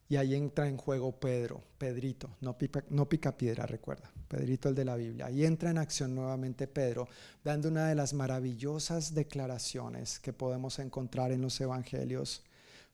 Y 0.09 0.17
ahí 0.17 0.37
entra 0.37 0.69
en 0.69 0.77
juego 0.77 1.19
Pedro, 1.19 1.65
Pedrito, 1.79 2.31
no 2.41 2.57
pica, 2.57 2.85
no 2.91 3.09
pica 3.09 3.37
piedra, 3.37 3.67
recuerda, 3.67 4.13
Pedrito 4.29 4.69
el 4.69 4.77
de 4.77 4.85
la 4.85 4.95
Biblia. 4.95 5.27
Ahí 5.27 5.45
entra 5.45 5.71
en 5.71 5.79
acción 5.79 6.15
nuevamente 6.15 6.69
Pedro, 6.69 7.09
dando 7.43 7.69
una 7.69 7.89
de 7.89 7.97
las 7.97 8.15
maravillosas 8.15 9.15
declaraciones 9.15 10.21
que 10.21 10.33
podemos 10.33 10.79
encontrar 10.79 11.33
en 11.33 11.43
los 11.43 11.61
evangelios. 11.61 12.45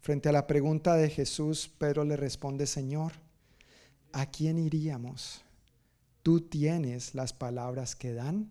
Frente 0.01 0.31
a 0.31 0.33
la 0.33 0.47
pregunta 0.47 0.97
de 0.97 1.11
Jesús, 1.11 1.71
Pedro 1.77 2.05
le 2.05 2.17
responde, 2.17 2.67
Señor, 2.67 3.13
¿a 4.13 4.25
quién 4.31 4.59
iríamos? 4.59 5.43
Tú 6.23 6.41
tienes 6.41 7.15
las 7.15 7.33
palabras 7.33 7.97
que 7.97 8.13
dan 8.13 8.51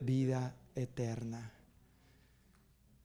vida 0.00 0.56
eterna. 0.74 1.52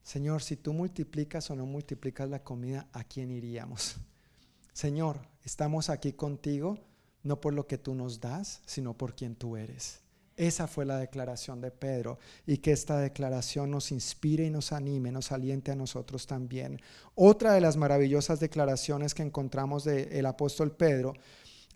Señor, 0.04 0.42
si 0.42 0.56
tú 0.56 0.74
multiplicas 0.74 1.52
o 1.52 1.56
no 1.56 1.66
multiplicas 1.66 2.30
la 2.30 2.44
comida, 2.44 2.88
¿a 2.94 3.04
quién 3.04 3.30
iríamos? 3.30 3.98
Señor, 4.74 5.20
estamos 5.44 5.90
aquí 5.90 6.14
contigo 6.14 6.80
no 7.24 7.42
por 7.42 7.54
lo 7.54 7.68
que 7.68 7.78
tú 7.78 7.94
nos 7.94 8.20
das, 8.20 8.62
sino 8.66 8.96
por 8.96 9.16
quien 9.16 9.36
tú 9.36 9.58
eres. 9.58 10.00
Esa 10.38 10.68
fue 10.68 10.86
la 10.86 10.98
declaración 10.98 11.62
de 11.62 11.72
Pedro 11.72 12.20
y 12.46 12.60
que 12.60 12.72
esta 12.72 13.00
declaración 13.00 13.72
nos 13.72 13.92
inspire 13.92 14.46
y 14.46 14.52
nos 14.52 14.72
anime, 14.72 15.12
nos 15.12 15.32
aliente 15.32 15.72
a 15.72 15.76
nosotros 15.76 16.28
también. 16.28 16.80
Otra 17.16 17.54
de 17.54 17.62
las 17.62 17.76
maravillosas 17.76 18.40
declaraciones 18.40 19.14
que 19.14 19.24
encontramos 19.24 19.84
del 19.84 20.26
apóstol 20.26 20.72
Pedro 20.72 21.14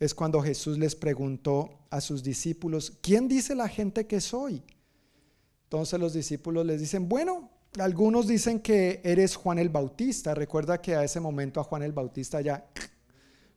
es 0.01 0.15
cuando 0.15 0.41
Jesús 0.41 0.79
les 0.79 0.95
preguntó 0.95 1.85
a 1.91 2.01
sus 2.01 2.23
discípulos, 2.23 2.97
¿quién 3.01 3.27
dice 3.27 3.53
la 3.53 3.69
gente 3.69 4.07
que 4.07 4.19
soy? 4.19 4.63
Entonces 5.65 5.99
los 5.99 6.13
discípulos 6.13 6.65
les 6.65 6.81
dicen, 6.81 7.07
bueno, 7.07 7.51
algunos 7.77 8.27
dicen 8.27 8.61
que 8.61 8.99
eres 9.03 9.35
Juan 9.35 9.59
el 9.59 9.69
Bautista. 9.69 10.33
Recuerda 10.33 10.81
que 10.81 10.95
a 10.95 11.03
ese 11.03 11.19
momento 11.19 11.59
a 11.59 11.63
Juan 11.63 11.83
el 11.83 11.91
Bautista 11.91 12.41
ya 12.41 12.67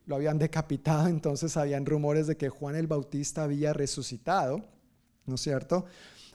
lo 0.04 0.16
habían 0.16 0.38
decapitado, 0.38 1.08
entonces 1.08 1.56
habían 1.56 1.86
rumores 1.86 2.26
de 2.26 2.36
que 2.36 2.50
Juan 2.50 2.76
el 2.76 2.88
Bautista 2.88 3.44
había 3.44 3.72
resucitado, 3.72 4.62
¿no 5.24 5.36
es 5.36 5.40
cierto? 5.40 5.86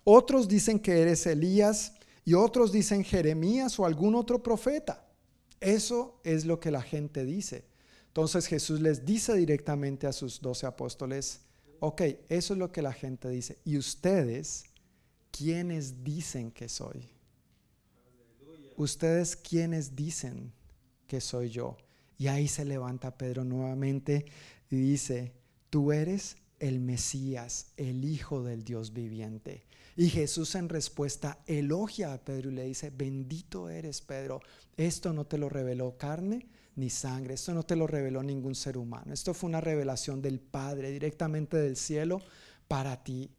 Otros 0.04 0.48
dicen 0.48 0.80
que 0.80 1.04
eres 1.04 1.28
Elías 1.28 1.94
y 2.26 2.34
otros 2.34 2.72
dicen 2.72 3.04
Jeremías 3.04 3.80
o 3.80 3.86
algún 3.86 4.16
otro 4.16 4.42
profeta. 4.42 5.06
Eso 5.60 6.20
es 6.24 6.46
lo 6.46 6.60
que 6.60 6.72
la 6.72 6.82
gente 6.82 7.26
dice. 7.26 7.70
Entonces 8.10 8.48
Jesús 8.48 8.82
les 8.82 9.06
dice 9.06 9.36
directamente 9.36 10.08
a 10.08 10.14
sus 10.14 10.42
doce 10.42 10.66
apóstoles, 10.66 11.42
ok, 11.80 12.02
eso 12.28 12.54
es 12.54 12.60
lo 12.60 12.72
que 12.72 12.82
la 12.82 12.92
gente 12.92 13.30
dice. 13.30 13.60
¿Y 13.64 13.78
ustedes 13.78 14.66
quiénes 15.32 16.04
dicen 16.04 16.52
que 16.52 16.70
soy? 16.70 17.08
Ustedes 18.78 19.36
quiénes 19.36 19.96
dicen 19.96 20.52
que 21.08 21.22
soy 21.22 21.50
yo. 21.50 21.78
Y 22.18 22.28
ahí 22.28 22.48
se 22.48 22.66
levanta 22.66 23.18
Pedro 23.18 23.44
nuevamente 23.44 24.26
y 24.70 24.76
dice, 24.76 25.34
tú 25.70 25.92
eres 25.92 26.36
el 26.60 26.80
Mesías, 26.80 27.68
el 27.78 28.04
Hijo 28.04 28.44
del 28.44 28.64
Dios 28.64 28.92
viviente. 28.92 29.66
Y 29.96 30.10
Jesús 30.10 30.56
en 30.56 30.70
respuesta 30.70 31.40
elogia 31.46 32.14
a 32.14 32.24
Pedro 32.24 32.52
y 32.52 32.56
le 32.56 32.64
dice, 32.64 32.90
bendito 32.90 33.70
eres 33.70 34.02
Pedro, 34.02 34.42
esto 34.78 35.14
no 35.14 35.26
te 35.26 35.38
lo 35.38 35.50
reveló 35.50 35.98
carne 35.98 36.48
ni 36.76 36.90
sangre, 36.90 37.34
esto 37.34 37.54
no 37.54 37.64
te 37.64 37.76
lo 37.76 37.88
reveló 37.88 38.24
ningún 38.24 38.56
ser 38.56 38.78
humano, 38.78 39.14
esto 39.14 39.34
fue 39.34 39.50
una 39.50 39.62
revelación 39.62 40.22
del 40.22 40.40
Padre 40.40 40.92
directamente 40.92 41.58
del 41.58 41.76
cielo 41.76 42.22
para 42.68 43.04
ti. 43.04 43.30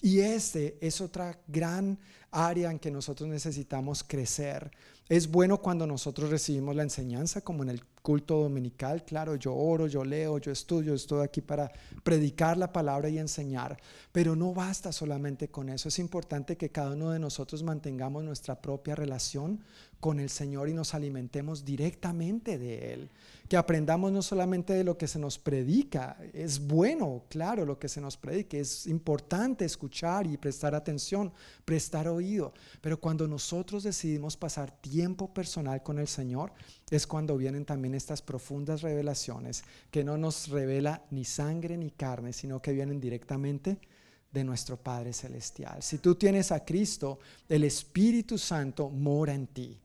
Y 0.00 0.20
este 0.20 0.78
es 0.80 1.00
otra 1.00 1.40
gran 1.48 1.98
área 2.30 2.70
en 2.70 2.78
que 2.78 2.90
nosotros 2.90 3.28
necesitamos 3.28 4.04
crecer. 4.04 4.70
Es 5.08 5.30
bueno 5.30 5.56
cuando 5.56 5.86
nosotros 5.86 6.28
recibimos 6.28 6.76
la 6.76 6.82
enseñanza, 6.82 7.40
como 7.40 7.62
en 7.62 7.70
el 7.70 7.82
culto 8.02 8.42
dominical. 8.42 9.04
Claro, 9.06 9.36
yo 9.36 9.54
oro, 9.54 9.86
yo 9.86 10.04
leo, 10.04 10.36
yo 10.36 10.52
estudio, 10.52 10.92
estoy 10.92 11.24
aquí 11.24 11.40
para 11.40 11.72
predicar 12.02 12.58
la 12.58 12.70
palabra 12.70 13.08
y 13.08 13.18
enseñar. 13.18 13.78
Pero 14.12 14.36
no 14.36 14.52
basta 14.52 14.92
solamente 14.92 15.48
con 15.48 15.70
eso. 15.70 15.88
Es 15.88 15.98
importante 15.98 16.58
que 16.58 16.70
cada 16.70 16.92
uno 16.92 17.10
de 17.10 17.18
nosotros 17.18 17.62
mantengamos 17.62 18.22
nuestra 18.22 18.60
propia 18.60 18.94
relación 18.94 19.60
con 19.98 20.20
el 20.20 20.28
Señor 20.28 20.68
y 20.68 20.74
nos 20.74 20.94
alimentemos 20.94 21.64
directamente 21.64 22.58
de 22.58 22.92
Él. 22.92 23.10
Que 23.48 23.56
aprendamos 23.56 24.12
no 24.12 24.20
solamente 24.20 24.74
de 24.74 24.84
lo 24.84 24.98
que 24.98 25.08
se 25.08 25.18
nos 25.18 25.38
predica, 25.38 26.18
es 26.34 26.60
bueno, 26.60 27.24
claro, 27.30 27.64
lo 27.64 27.78
que 27.78 27.88
se 27.88 28.00
nos 28.00 28.18
predique, 28.18 28.60
es 28.60 28.86
importante 28.86 29.64
escuchar 29.64 30.26
y 30.26 30.36
prestar 30.36 30.74
atención, 30.74 31.32
prestar 31.64 32.08
oído, 32.08 32.52
pero 32.82 33.00
cuando 33.00 33.26
nosotros 33.26 33.82
decidimos 33.82 34.36
pasar 34.36 34.70
tiempo 34.70 34.97
personal 35.32 35.82
con 35.82 35.98
el 35.98 36.08
Señor, 36.08 36.52
es 36.90 37.06
cuando 37.06 37.36
vienen 37.36 37.64
también 37.64 37.94
estas 37.94 38.22
profundas 38.22 38.82
revelaciones 38.82 39.64
que 39.90 40.04
no 40.04 40.16
nos 40.16 40.48
revela 40.48 41.02
ni 41.10 41.24
sangre 41.24 41.76
ni 41.76 41.90
carne, 41.90 42.32
sino 42.32 42.60
que 42.60 42.72
vienen 42.72 43.00
directamente 43.00 43.78
de 44.32 44.44
nuestro 44.44 44.76
Padre 44.76 45.12
Celestial. 45.12 45.82
Si 45.82 45.98
tú 45.98 46.14
tienes 46.14 46.52
a 46.52 46.64
Cristo, 46.64 47.18
el 47.48 47.64
Espíritu 47.64 48.38
Santo 48.38 48.90
mora 48.90 49.34
en 49.34 49.46
ti 49.46 49.78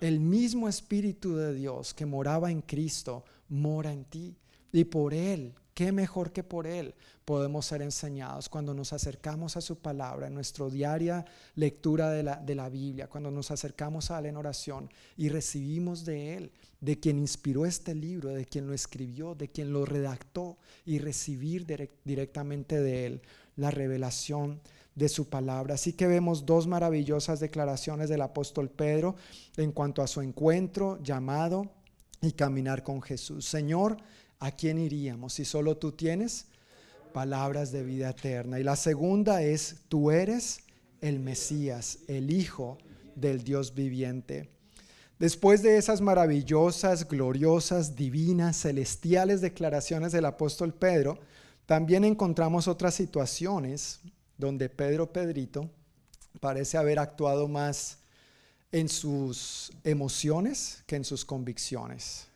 el 0.00 0.18
mismo 0.18 0.68
Espíritu 0.68 1.36
de 1.36 1.54
Dios 1.54 1.94
que 1.94 2.06
moraba 2.06 2.50
en 2.50 2.62
Cristo 2.62 3.24
mora 3.48 3.92
en 3.92 4.04
ti. 4.04 4.36
Y 4.72 4.84
por 4.84 5.12
Él, 5.12 5.52
qué 5.80 5.92
mejor 5.92 6.30
que 6.30 6.44
por 6.44 6.66
Él, 6.66 6.94
podemos 7.24 7.64
ser 7.64 7.80
enseñados 7.80 8.50
cuando 8.50 8.74
nos 8.74 8.92
acercamos 8.92 9.56
a 9.56 9.62
su 9.62 9.78
palabra, 9.78 10.26
en 10.26 10.34
nuestra 10.34 10.68
diaria 10.68 11.24
lectura 11.54 12.10
de 12.10 12.22
la, 12.22 12.36
de 12.36 12.54
la 12.54 12.68
Biblia, 12.68 13.08
cuando 13.08 13.30
nos 13.30 13.50
acercamos 13.50 14.10
a 14.10 14.18
Él 14.18 14.26
en 14.26 14.36
oración 14.36 14.90
y 15.16 15.30
recibimos 15.30 16.04
de 16.04 16.36
Él, 16.36 16.52
de 16.82 17.00
quien 17.00 17.18
inspiró 17.18 17.64
este 17.64 17.94
libro, 17.94 18.28
de 18.28 18.44
quien 18.44 18.66
lo 18.66 18.74
escribió, 18.74 19.34
de 19.34 19.48
quien 19.48 19.72
lo 19.72 19.86
redactó 19.86 20.58
y 20.84 20.98
recibir 20.98 21.64
directamente 22.04 22.78
de 22.78 23.06
Él 23.06 23.22
la 23.56 23.70
revelación 23.70 24.60
de 24.94 25.08
su 25.08 25.30
palabra. 25.30 25.76
Así 25.76 25.94
que 25.94 26.06
vemos 26.06 26.44
dos 26.44 26.66
maravillosas 26.66 27.40
declaraciones 27.40 28.10
del 28.10 28.20
apóstol 28.20 28.68
Pedro 28.68 29.16
en 29.56 29.72
cuanto 29.72 30.02
a 30.02 30.08
su 30.08 30.20
encuentro, 30.20 31.02
llamado 31.02 31.70
y 32.20 32.32
caminar 32.32 32.82
con 32.82 33.00
Jesús. 33.00 33.46
Señor, 33.46 33.96
¿a 34.40 34.50
quién 34.50 34.78
iríamos 34.78 35.34
si 35.34 35.44
solo 35.44 35.76
tú 35.76 35.92
tienes 35.92 36.46
palabras 37.12 37.70
de 37.70 37.84
vida 37.84 38.10
eterna? 38.10 38.58
Y 38.58 38.64
la 38.64 38.76
segunda 38.76 39.42
es, 39.42 39.76
tú 39.88 40.10
eres 40.10 40.60
el 41.00 41.20
Mesías, 41.20 41.98
el 42.08 42.32
Hijo 42.32 42.78
del 43.14 43.44
Dios 43.44 43.74
viviente. 43.74 44.50
Después 45.18 45.62
de 45.62 45.76
esas 45.76 46.00
maravillosas, 46.00 47.06
gloriosas, 47.06 47.94
divinas, 47.94 48.62
celestiales 48.62 49.42
declaraciones 49.42 50.12
del 50.12 50.24
apóstol 50.24 50.72
Pedro, 50.72 51.18
también 51.66 52.04
encontramos 52.04 52.66
otras 52.66 52.94
situaciones 52.94 54.00
donde 54.38 54.70
Pedro 54.70 55.12
Pedrito 55.12 55.70
parece 56.40 56.78
haber 56.78 56.98
actuado 56.98 57.48
más 57.48 57.98
en 58.72 58.88
sus 58.88 59.72
emociones 59.84 60.82
que 60.86 60.96
en 60.96 61.04
sus 61.04 61.24
convicciones, 61.24 62.28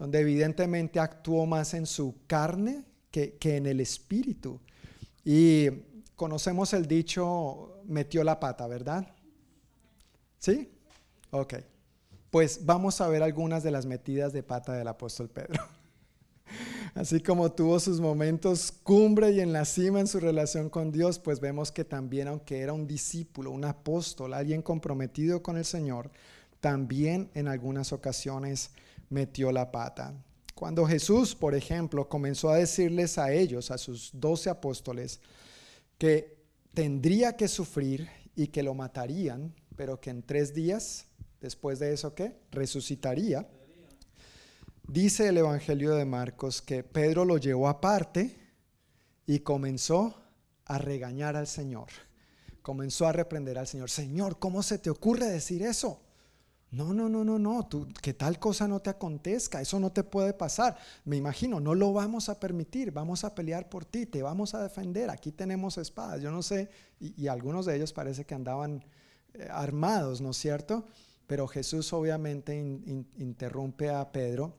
donde 0.00 0.20
evidentemente 0.20 0.98
actuó 0.98 1.44
más 1.44 1.74
en 1.74 1.84
su 1.84 2.16
carne 2.26 2.86
que, 3.10 3.36
en 3.42 3.66
el 3.66 3.80
espíritu. 3.80 4.58
Y 5.26 5.68
conocemos 6.16 6.72
el 6.72 6.86
dicho, 6.86 7.82
metió 7.84 8.24
la 8.24 8.40
pata, 8.40 8.66
¿verdad? 8.66 9.14
¿Sí? 10.38 10.72
Ok. 11.30 11.56
Pues 12.30 12.64
vamos 12.64 13.02
a 13.02 13.08
ver 13.08 13.22
algunas 13.22 13.62
de 13.62 13.72
las 13.72 13.84
metidas 13.84 14.32
de 14.32 14.42
pata 14.42 14.72
del 14.72 14.88
apóstol 14.88 15.28
Pedro. 15.28 15.62
Así 16.94 17.20
como 17.20 17.52
tuvo 17.52 17.78
sus 17.78 18.00
momentos 18.00 18.72
cumbre 18.72 19.32
y 19.32 19.40
en 19.40 19.52
la 19.52 19.66
cima 19.66 20.00
en 20.00 20.06
su 20.06 20.18
relación 20.18 20.70
con 20.70 20.92
Dios, 20.92 21.18
pues 21.18 21.40
vemos 21.40 21.70
que 21.70 21.84
también, 21.84 22.26
aunque 22.28 22.60
era 22.60 22.72
un 22.72 22.86
discípulo, 22.86 23.50
un 23.50 23.66
apóstol, 23.66 24.32
alguien 24.32 24.62
comprometido 24.62 25.42
con 25.42 25.58
el 25.58 25.66
Señor, 25.66 26.10
también 26.60 27.30
en 27.34 27.48
algunas 27.48 27.92
ocasiones 27.92 28.70
metió 29.10 29.52
la 29.52 29.70
pata. 29.70 30.14
Cuando 30.54 30.86
Jesús, 30.86 31.34
por 31.34 31.54
ejemplo, 31.54 32.08
comenzó 32.08 32.48
a 32.48 32.56
decirles 32.56 33.18
a 33.18 33.32
ellos, 33.32 33.70
a 33.70 33.76
sus 33.76 34.10
doce 34.14 34.48
apóstoles, 34.48 35.20
que 35.98 36.38
tendría 36.72 37.36
que 37.36 37.48
sufrir 37.48 38.08
y 38.34 38.46
que 38.46 38.62
lo 38.62 38.74
matarían, 38.74 39.54
pero 39.76 40.00
que 40.00 40.08
en 40.08 40.22
tres 40.22 40.54
días, 40.54 41.06
después 41.40 41.78
de 41.78 41.92
eso, 41.92 42.14
¿qué? 42.14 42.36
Resucitaría 42.50 43.46
Dice 44.90 45.28
el 45.28 45.38
Evangelio 45.38 45.94
de 45.94 46.04
Marcos 46.04 46.60
que 46.60 46.82
Pedro 46.82 47.24
lo 47.24 47.38
llevó 47.38 47.68
aparte 47.68 48.36
y 49.24 49.38
comenzó 49.38 50.20
a 50.64 50.78
regañar 50.78 51.36
al 51.36 51.46
Señor. 51.46 51.86
Comenzó 52.60 53.06
a 53.06 53.12
reprender 53.12 53.56
al 53.56 53.68
Señor. 53.68 53.88
Señor, 53.88 54.40
¿cómo 54.40 54.64
se 54.64 54.78
te 54.78 54.90
ocurre 54.90 55.26
decir 55.26 55.62
eso? 55.62 56.00
No, 56.72 56.94
no, 56.94 57.08
no, 57.08 57.24
no, 57.24 57.36
no, 57.38 57.66
tú, 57.66 57.88
que 58.00 58.14
tal 58.14 58.38
cosa 58.38 58.68
no 58.68 58.78
te 58.80 58.90
acontezca, 58.90 59.60
eso 59.60 59.80
no 59.80 59.90
te 59.90 60.04
puede 60.04 60.32
pasar. 60.32 60.76
Me 61.04 61.16
imagino, 61.16 61.58
no 61.58 61.74
lo 61.74 61.92
vamos 61.92 62.28
a 62.28 62.38
permitir, 62.38 62.92
vamos 62.92 63.24
a 63.24 63.34
pelear 63.34 63.68
por 63.68 63.84
ti, 63.84 64.06
te 64.06 64.22
vamos 64.22 64.54
a 64.54 64.62
defender, 64.62 65.10
aquí 65.10 65.32
tenemos 65.32 65.78
espadas, 65.78 66.22
yo 66.22 66.30
no 66.30 66.42
sé, 66.42 66.70
y, 67.00 67.26
algunos 67.26 67.66
de 67.66 67.74
ellos 67.74 67.92
parece 67.92 68.24
que 68.24 68.34
andaban 68.34 68.84
eh, 69.34 69.48
armados, 69.50 70.20
¿no 70.20 70.30
es 70.30 70.36
cierto? 70.36 70.86
Pero 71.26 71.48
Jesús 71.48 71.92
obviamente 71.92 72.56
interrumpe 73.18 73.90
a 73.90 74.12
Pedro 74.12 74.56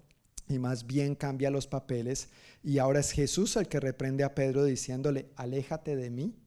y 0.50 0.60
más 0.60 0.86
bien 0.86 1.16
cambia 1.16 1.50
los 1.50 1.68
papeles 1.68 2.30
y 2.64 2.78
ahora 2.78 3.00
es 3.00 3.12
Jesús 3.12 3.56
el 3.56 3.68
que 3.68 3.80
reprende 3.80 4.24
a 4.24 4.36
Pedro 4.36 4.64
diciéndole, 4.64 5.30
aléjate 5.36 5.96
de 5.96 6.10
mí. 6.10 6.41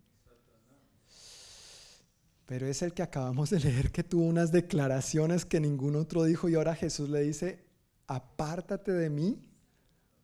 Pero 2.46 2.66
es 2.66 2.82
el 2.82 2.92
que 2.92 3.02
acabamos 3.02 3.50
de 3.50 3.60
leer 3.60 3.90
que 3.90 4.04
tuvo 4.04 4.24
unas 4.24 4.52
declaraciones 4.52 5.44
que 5.44 5.60
ningún 5.60 5.96
otro 5.96 6.24
dijo 6.24 6.48
y 6.48 6.54
ahora 6.54 6.74
Jesús 6.74 7.08
le 7.08 7.22
dice, 7.22 7.64
apártate 8.06 8.92
de 8.92 9.10
mí, 9.10 9.38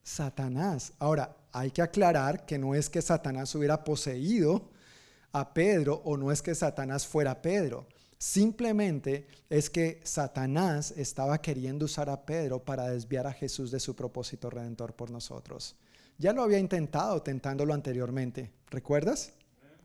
Satanás. 0.02 0.92
Ahora, 0.98 1.36
hay 1.52 1.70
que 1.70 1.82
aclarar 1.82 2.46
que 2.46 2.58
no 2.58 2.74
es 2.74 2.90
que 2.90 3.02
Satanás 3.02 3.54
hubiera 3.54 3.84
poseído 3.84 4.70
a 5.32 5.54
Pedro 5.54 6.02
o 6.04 6.16
no 6.16 6.30
es 6.30 6.42
que 6.42 6.54
Satanás 6.54 7.06
fuera 7.06 7.40
Pedro. 7.40 7.86
Simplemente 8.18 9.26
es 9.48 9.70
que 9.70 10.00
Satanás 10.04 10.92
estaba 10.96 11.40
queriendo 11.40 11.86
usar 11.86 12.10
a 12.10 12.26
Pedro 12.26 12.62
para 12.62 12.88
desviar 12.88 13.26
a 13.26 13.32
Jesús 13.32 13.70
de 13.70 13.80
su 13.80 13.96
propósito 13.96 14.50
redentor 14.50 14.94
por 14.94 15.10
nosotros. 15.10 15.76
Ya 16.18 16.34
lo 16.34 16.42
había 16.42 16.58
intentado 16.58 17.22
tentándolo 17.22 17.72
anteriormente. 17.72 18.50
¿Recuerdas? 18.68 19.32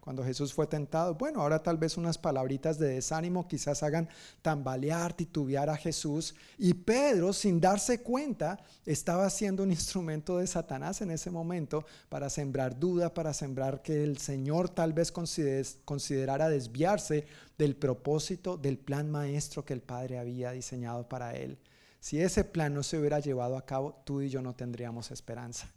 Cuando 0.06 0.24
Jesús 0.24 0.54
fue 0.54 0.68
tentado. 0.68 1.16
Bueno, 1.16 1.42
ahora 1.42 1.64
tal 1.64 1.78
vez 1.78 1.98
unas 1.98 2.20
palabritas 2.20 2.78
de 2.78 2.90
desánimo 2.90 3.48
quizás 3.48 3.82
hagan 3.82 4.08
tambalear, 4.44 5.14
titubear 5.14 5.68
a 5.68 5.76
Jesús. 5.76 6.36
Y 6.60 6.76
Pedro, 6.76 7.34
sin 7.34 7.60
darse 7.60 8.04
cuenta, 8.04 8.64
estaba 8.86 9.28
siendo 9.32 9.64
un 9.64 9.72
instrumento 9.72 10.38
de 10.38 10.46
Satanás 10.46 11.02
en 11.02 11.10
ese 11.10 11.32
momento 11.32 11.86
para 12.08 12.30
sembrar 12.30 12.80
duda, 12.80 13.16
para 13.16 13.34
sembrar 13.34 13.82
que 13.82 14.04
el 14.04 14.20
Señor 14.20 14.70
tal 14.70 14.94
vez 14.94 15.12
considerara 15.12 16.50
desviarse 16.50 17.26
del 17.58 17.76
propósito, 17.76 18.58
del 18.58 18.78
plan 18.78 19.10
maestro 19.10 19.66
que 19.66 19.74
el 19.74 19.82
Padre 19.82 20.20
había 20.20 20.52
diseñado 20.52 21.10
para 21.10 21.36
él. 21.36 21.58
Si 22.00 22.22
ese 22.22 22.44
plan 22.44 22.76
no 22.76 22.84
se 22.84 23.00
hubiera 23.00 23.20
llevado 23.20 23.58
a 23.58 23.66
cabo, 23.66 24.04
tú 24.06 24.22
y 24.22 24.30
yo 24.30 24.44
no 24.44 24.54
tendríamos 24.54 25.10
esperanza. 25.10 25.68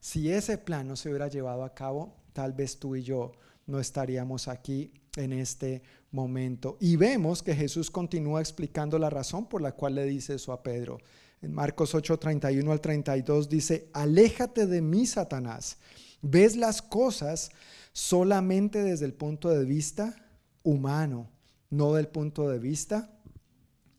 Si 0.00 0.32
ese 0.32 0.56
plan 0.56 0.88
no 0.88 0.96
se 0.96 1.10
hubiera 1.10 1.28
llevado 1.28 1.62
a 1.62 1.74
cabo, 1.74 2.16
tal 2.32 2.54
vez 2.54 2.78
tú 2.78 2.96
y 2.96 3.02
yo 3.02 3.32
no 3.70 3.80
estaríamos 3.80 4.48
aquí 4.48 4.92
en 5.16 5.32
este 5.32 5.82
momento. 6.10 6.76
Y 6.80 6.96
vemos 6.96 7.42
que 7.42 7.54
Jesús 7.54 7.90
continúa 7.90 8.40
explicando 8.40 8.98
la 8.98 9.10
razón 9.10 9.48
por 9.48 9.62
la 9.62 9.72
cual 9.72 9.94
le 9.94 10.04
dice 10.04 10.34
eso 10.34 10.52
a 10.52 10.62
Pedro. 10.62 10.98
En 11.42 11.52
Marcos 11.52 11.94
8, 11.94 12.18
31 12.18 12.70
al 12.70 12.80
32 12.80 13.48
dice, 13.48 13.88
aléjate 13.92 14.66
de 14.66 14.82
mí, 14.82 15.06
Satanás. 15.06 15.78
Ves 16.20 16.56
las 16.56 16.82
cosas 16.82 17.50
solamente 17.92 18.82
desde 18.82 19.06
el 19.06 19.14
punto 19.14 19.48
de 19.48 19.64
vista 19.64 20.14
humano, 20.62 21.30
no 21.70 21.94
del 21.94 22.08
punto 22.08 22.48
de 22.48 22.58
vista 22.58 23.10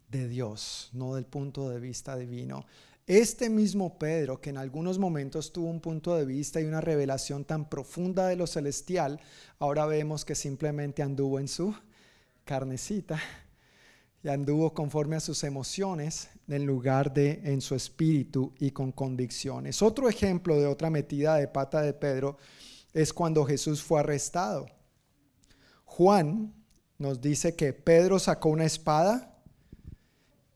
de 0.09 0.27
Dios, 0.27 0.89
no 0.93 1.15
del 1.15 1.25
punto 1.25 1.69
de 1.69 1.79
vista 1.79 2.15
divino. 2.15 2.65
Este 3.11 3.49
mismo 3.49 3.99
Pedro, 3.99 4.39
que 4.39 4.51
en 4.51 4.57
algunos 4.57 4.97
momentos 4.97 5.51
tuvo 5.51 5.69
un 5.69 5.81
punto 5.81 6.15
de 6.15 6.23
vista 6.23 6.61
y 6.61 6.63
una 6.63 6.79
revelación 6.79 7.43
tan 7.43 7.67
profunda 7.67 8.27
de 8.27 8.37
lo 8.37 8.47
celestial, 8.47 9.19
ahora 9.59 9.85
vemos 9.85 10.23
que 10.23 10.33
simplemente 10.33 11.03
anduvo 11.03 11.37
en 11.37 11.49
su 11.49 11.75
carnecita 12.45 13.19
y 14.23 14.29
anduvo 14.29 14.73
conforme 14.73 15.17
a 15.17 15.19
sus 15.19 15.43
emociones 15.43 16.29
en 16.47 16.65
lugar 16.65 17.13
de 17.13 17.41
en 17.43 17.59
su 17.59 17.75
espíritu 17.75 18.53
y 18.59 18.71
con 18.71 18.93
convicciones. 18.93 19.81
Otro 19.81 20.07
ejemplo 20.07 20.57
de 20.57 20.67
otra 20.67 20.89
metida 20.89 21.35
de 21.35 21.49
pata 21.49 21.81
de 21.81 21.91
Pedro 21.91 22.37
es 22.93 23.11
cuando 23.11 23.43
Jesús 23.43 23.83
fue 23.83 23.99
arrestado. 23.99 24.67
Juan 25.83 26.53
nos 26.97 27.19
dice 27.19 27.57
que 27.57 27.73
Pedro 27.73 28.19
sacó 28.19 28.47
una 28.47 28.63
espada 28.63 29.37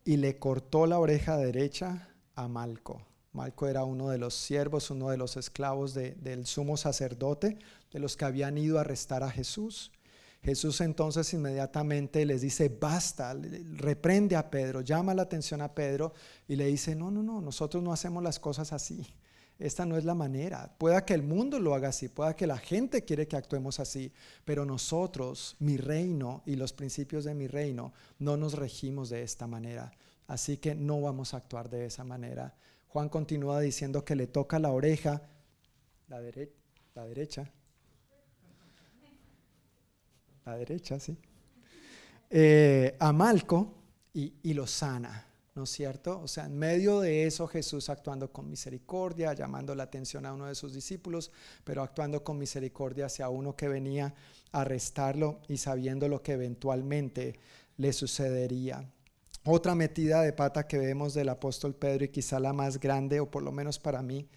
y 0.05 0.15
le 0.15 0.39
cortó 0.39 0.85
la 0.85 0.99
oreja 0.99 1.35
derecha 1.35 2.14
a 2.35 2.47
Malco. 2.47 3.01
Malco 3.33 3.67
era 3.67 3.83
uno 3.83 4.09
de 4.09 4.17
los 4.17 4.33
siervos, 4.33 4.89
uno 4.89 5.09
de 5.09 5.17
los 5.17 5.35
esclavos 5.35 5.93
del 5.93 6.45
sumo 6.45 6.77
sacerdote, 6.77 7.57
de 7.91 7.99
los 7.99 8.15
que 8.15 8.25
habían 8.25 8.57
ido 8.57 8.77
a 8.77 8.81
arrestar 8.81 9.23
a 9.23 9.29
Jesús. 9.29 9.91
Jesús 10.41 10.79
entonces 10.81 11.33
inmediatamente 11.33 12.23
les 12.23 12.41
dice, 12.41 12.69
basta, 12.69 13.35
reprende 13.73 14.35
a 14.35 14.49
Pedro, 14.49 14.81
llama 14.81 15.13
la 15.13 15.23
atención 15.23 15.61
a 15.61 15.73
Pedro 15.73 16.13
y 16.47 16.55
le 16.55 16.67
dice, 16.67 16.95
no, 16.95 17.09
no, 17.09 17.23
no, 17.23 17.41
nosotros 17.41 17.83
no 17.83 17.91
hacemos 17.91 18.23
las 18.23 18.39
cosas 18.39 18.71
así. 18.71 19.05
Esta 19.57 19.85
no 19.85 19.97
es 19.97 20.05
la 20.05 20.15
manera. 20.15 20.75
Pueda 20.77 21.05
que 21.05 21.13
el 21.13 21.23
mundo 21.23 21.59
lo 21.59 21.73
haga 21.73 21.89
así, 21.89 22.09
pueda 22.09 22.35
que 22.35 22.45
la 22.45 22.57
gente 22.57 23.03
quiere 23.05 23.27
que 23.27 23.37
actuemos 23.37 23.79
así, 23.79 24.11
pero 24.43 24.65
nosotros, 24.65 25.55
mi 25.59 25.77
reino 25.77 26.43
y 26.45 26.57
los 26.57 26.73
principios 26.73 27.23
de 27.23 27.33
mi 27.33 27.47
reino, 27.47 27.93
no 28.19 28.37
nos 28.37 28.53
regimos 28.53 29.09
de 29.09 29.23
esta 29.23 29.47
manera. 29.47 29.91
Así 30.27 30.57
que 30.57 30.75
no 30.75 31.01
vamos 31.01 31.33
a 31.33 31.37
actuar 31.37 31.69
de 31.69 31.85
esa 31.85 32.03
manera. 32.03 32.55
Juan 32.87 33.09
continúa 33.09 33.59
diciendo 33.59 34.03
que 34.03 34.15
le 34.15 34.27
toca 34.27 34.59
la 34.59 34.71
oreja, 34.71 35.21
la, 36.07 36.19
la 36.19 37.05
derecha, 37.05 37.51
la 40.45 40.57
derecha, 40.57 40.99
sí, 40.99 41.17
eh, 42.29 42.95
a 42.99 43.11
Malco 43.11 43.73
y, 44.13 44.33
y 44.43 44.53
lo 44.53 44.65
sana. 44.65 45.25
¿no 45.55 45.63
es 45.63 45.69
cierto? 45.69 46.19
O 46.19 46.27
sea, 46.27 46.45
en 46.45 46.57
medio 46.57 46.99
de 46.99 47.25
eso 47.25 47.47
Jesús 47.47 47.89
actuando 47.89 48.29
con 48.29 48.49
misericordia, 48.49 49.33
llamando 49.33 49.73
la 49.73 49.83
atención 49.83 50.25
a 50.25 50.33
uno 50.33 50.47
de 50.47 50.55
sus 50.55 50.73
discípulos, 50.73 51.31
pero 51.63 51.81
actuando 51.81 52.23
con 52.25 52.37
misericordia 52.37 53.05
hacia 53.05 53.29
uno 53.29 53.55
que 53.55 53.69
venía 53.69 54.13
a 54.51 54.61
arrestarlo 54.61 55.39
y 55.47 55.55
sabiendo 55.55 56.09
lo 56.09 56.21
que 56.21 56.33
eventualmente 56.33 57.39
le 57.77 57.93
sucedería. 57.93 58.85
Otra 59.47 59.75
metida 59.75 60.23
de 60.23 60.33
pata 60.33 60.67
que 60.67 60.79
vemos 60.79 61.13
del 61.13 61.29
apóstol 61.29 61.75
Pedro 61.75 62.05
y 62.05 62.09
quizá 62.09 62.39
la 62.39 62.51
más 62.51 62.79
grande, 62.79 63.19
o 63.19 63.29
por 63.29 63.43
lo 63.43 63.51
menos 63.51 63.77
para 63.77 64.01
mí, 64.01 64.27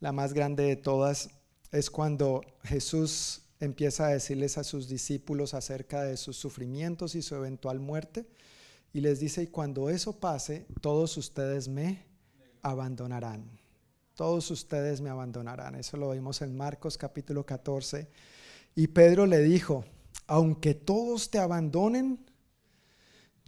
la 0.00 0.10
más 0.10 0.32
grande 0.32 0.64
de 0.64 0.74
todas, 0.74 1.30
es 1.70 1.90
cuando 1.90 2.40
Jesús 2.64 3.42
empieza 3.60 4.06
a 4.06 4.12
decirles 4.12 4.58
a 4.58 4.64
sus 4.64 4.88
discípulos 4.88 5.54
acerca 5.54 6.02
de 6.02 6.16
sus 6.16 6.36
sufrimientos 6.36 7.14
y 7.14 7.22
su 7.22 7.36
eventual 7.36 7.78
muerte. 7.78 8.26
Y 8.92 9.00
les 9.00 9.20
dice, 9.20 9.44
y 9.44 9.46
cuando 9.46 9.90
eso 9.90 10.18
pase, 10.18 10.66
todos 10.80 11.16
ustedes 11.16 11.68
me 11.68 12.04
abandonarán. 12.62 13.48
Todos 14.16 14.50
ustedes 14.50 15.00
me 15.00 15.10
abandonarán. 15.10 15.76
Eso 15.76 15.96
lo 15.96 16.10
vimos 16.10 16.42
en 16.42 16.56
Marcos 16.56 16.98
capítulo 16.98 17.46
14. 17.46 18.08
Y 18.74 18.88
Pedro 18.88 19.24
le 19.24 19.38
dijo, 19.38 19.84
aunque 20.26 20.74
todos 20.74 21.30
te 21.30 21.38
abandonen, 21.38 22.27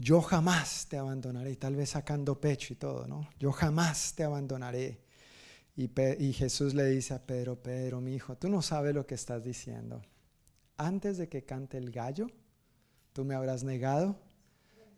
yo 0.01 0.23
jamás 0.23 0.87
te 0.89 0.97
abandonaré. 0.97 1.57
Tal 1.57 1.77
vez 1.77 1.91
sacando 1.91 2.41
pecho 2.41 2.73
y 2.73 2.77
todo, 2.77 3.07
¿no? 3.07 3.29
Yo 3.39 3.53
jamás 3.53 4.15
te 4.15 4.25
abandonaré. 4.25 4.99
Y, 5.77 6.33
Jesús 6.33 6.75
le 6.75 6.85
dice 6.87 7.15
a 7.15 7.23
Pedro, 7.25 7.57
Pedro, 7.57 8.01
mi 8.01 8.15
hijo, 8.15 8.37
tú 8.37 8.49
no 8.49 8.61
sabes 8.61 8.95
lo 8.95 9.07
que 9.07 9.15
estás 9.15 9.45
diciendo. 9.45 10.03
Antes 10.77 11.17
de 11.17 11.29
que 11.29 11.45
cante 11.45 11.79
el 11.79 11.91
gallo, 11.91 12.27
tú 13.13 13.25
me 13.25 13.35
habrás 13.35 13.63
negado 13.63 14.19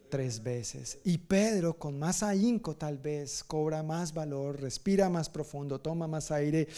tres 0.08 0.42
veces. 0.42 0.98
Y 1.04 1.18
Pedro, 1.18 1.78
con 1.78 1.98
más 1.98 2.22
ahínco 2.22 2.76
tal 2.76 2.98
vez, 2.98 3.44
cobra 3.44 3.82
más 3.82 4.12
valor, 4.12 4.60
respira 4.60 5.08
más 5.08 5.28
profundo, 5.28 5.80
toma 5.80 6.06
más 6.06 6.30
aire 6.30 6.68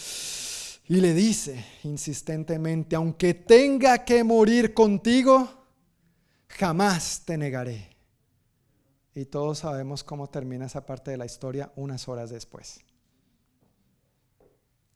y 0.87 1.01
le 1.01 1.13
dice 1.13 1.65
insistentemente, 1.83 2.95
aunque 2.95 3.33
tenga 3.33 4.03
que 4.05 4.23
morir 4.23 4.73
contigo, 4.73 5.49
jamás 6.47 7.23
te 7.25 7.37
negaré. 7.37 7.94
Y 9.15 9.25
todos 9.25 9.59
sabemos 9.59 10.03
cómo 10.03 10.29
termina 10.29 10.67
esa 10.67 10.85
parte 10.85 11.09
de 11.09 11.17
la 11.17 11.25
historia 11.25 11.71
unas 11.75 12.07
horas 12.07 12.29
después 12.29 12.85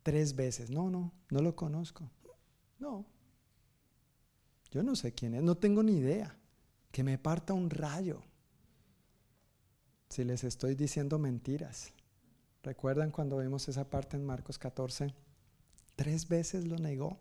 tres 0.10 0.36
veces. 0.36 0.72
No, 0.72 0.90
no, 0.90 1.12
no 1.30 1.42
lo 1.42 1.56
conozco. 1.56 2.10
No. 2.80 3.06
Yo 4.72 4.82
no 4.82 4.96
sé 4.96 5.14
quién 5.14 5.36
es, 5.36 5.44
no 5.44 5.56
tengo 5.56 5.84
ni 5.84 5.98
idea. 5.98 6.36
Que 6.92 7.04
me 7.04 7.20
parta 7.20 7.54
un 7.54 7.70
rayo. 7.70 8.24
Si 10.10 10.24
les 10.24 10.44
estoy 10.44 10.74
diciendo 10.74 11.20
mentiras. 11.20 11.92
¿Recuerdan 12.64 13.12
cuando 13.12 13.38
vimos 13.38 13.70
esa 13.70 13.88
parte 13.88 14.18
en 14.18 14.26
Marcos 14.26 14.58
14? 14.58 15.14
Tres 15.96 16.28
veces 16.28 16.66
lo 16.66 16.78
negó. 16.78 17.20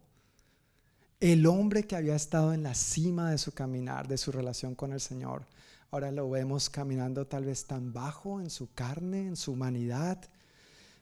El 1.21 1.47
hombre 1.47 1.83
que 1.87 1.97
había 1.97 2.17
estado 2.17 2.55
en 2.55 2.63
la 2.63 2.75
cima 2.75 3.31
de 3.31 3.37
su 3.37 3.53
caminar, 3.53 4.09
de 4.09 4.17
su 4.17 4.33
relación 4.33 4.75
con 4.75 4.93
el 4.93 5.01
Señor, 5.01 5.47
ahora 5.91 6.11
lo 6.11 6.29
vemos 6.29 6.69
caminando 6.69 7.27
tal 7.27 7.45
vez 7.45 7.65
tan 7.65 7.93
bajo 7.93 8.41
en 8.41 8.51
su 8.51 8.73
carne, 8.73 9.27
en 9.27 9.37
su 9.37 9.53
humanidad, 9.53 10.19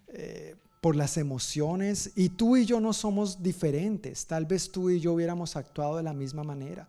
eh, 0.08 0.56
por 0.80 0.94
las 0.94 1.16
emociones 1.16 2.12
y 2.14 2.28
tú 2.28 2.56
y 2.56 2.64
yo 2.64 2.80
no 2.80 2.92
somos 2.92 3.42
diferentes. 3.42 4.26
Tal 4.26 4.46
vez 4.46 4.70
tú 4.70 4.90
y 4.90 5.00
yo 5.00 5.14
hubiéramos 5.14 5.56
actuado 5.56 5.96
de 5.96 6.02
la 6.02 6.12
misma 6.12 6.44
manera. 6.44 6.88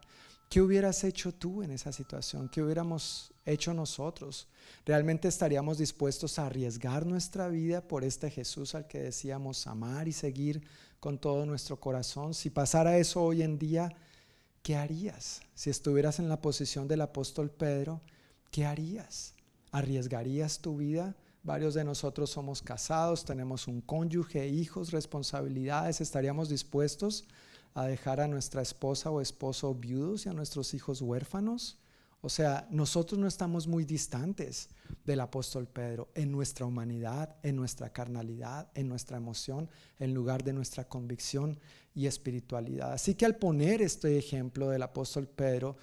¿Qué 0.50 0.62
hubieras 0.62 1.04
hecho 1.04 1.34
tú 1.34 1.62
en 1.64 1.72
esa 1.72 1.92
situación? 1.92 2.48
¿Qué 2.48 2.62
hubiéramos 2.62 3.34
hecho 3.46 3.74
nosotros? 3.74 4.48
¿Realmente 4.86 5.28
estaríamos 5.28 5.78
dispuestos 5.78 6.40
a 6.40 6.46
arriesgar 6.46 7.06
nuestra 7.06 7.50
vida 7.50 7.82
por 7.82 8.04
este 8.04 8.30
Jesús 8.30 8.74
al 8.76 8.88
que 8.88 9.00
decíamos 9.00 9.68
amar 9.68 10.08
y 10.08 10.14
seguir 10.14 10.62
con 11.00 11.18
todo 11.18 11.46
nuestro 11.46 11.80
corazón? 11.80 12.34
Si 12.34 12.50
pasara 12.50 12.98
eso 12.98 13.24
hoy 13.24 13.42
en 13.42 13.60
día, 13.60 13.94
¿qué 14.68 14.76
harías? 14.76 15.40
Si 15.56 15.70
estuvieras 15.70 16.20
en 16.20 16.28
la 16.28 16.42
posición 16.42 16.90
del 16.90 17.00
apóstol 17.00 17.50
Pedro, 17.50 18.02
¿qué 18.52 18.66
harías? 18.66 19.34
¿Arriesgarías 19.72 20.60
tu 20.60 20.76
vida? 20.76 21.16
Varios 21.42 21.74
de 21.74 21.86
nosotros 21.86 22.32
somos 22.32 22.62
casados, 22.62 23.24
tenemos 23.24 23.70
un 23.70 23.80
cónyuge, 23.80 24.50
hijos, 24.50 24.92
responsabilidades. 24.92 26.02
¿Estaríamos 26.02 26.50
dispuestos 26.50 27.24
a 27.76 27.86
dejar 27.86 28.20
a 28.20 28.28
nuestra 28.28 28.62
esposa 28.62 29.10
o 29.10 29.22
esposo 29.22 29.74
viudos 29.74 30.26
y 30.26 30.30
a 30.30 30.34
nuestros 30.34 30.74
hijos 30.74 31.02
huérfanos? 31.02 31.78
O 32.22 32.30
sea, 32.30 32.68
nosotros 32.72 33.20
no 33.20 33.28
estamos 33.28 33.68
muy 33.68 33.86
distantes 33.86 34.70
del 35.06 35.20
apóstol 35.20 35.68
Pedro 35.68 36.10
en 36.16 36.32
nuestra 36.32 36.66
humanidad, 36.66 37.36
en 37.44 37.56
nuestra 37.56 37.92
carnalidad, 37.92 38.70
en 38.74 38.90
nuestra 38.90 39.18
emoción, 39.18 39.70
en 40.00 40.14
lugar 40.14 40.44
de 40.44 40.54
nuestra 40.54 40.88
convicción 40.88 41.60
y 41.94 42.08
espiritualidad. 42.08 42.94
Así 42.94 43.16
que 43.16 43.26
al 43.26 43.36
poner 43.36 43.82
este 43.82 44.18
ejemplo 44.18 44.70
del 44.70 44.82
apóstol 44.82 45.28
Pedro, 45.28 45.78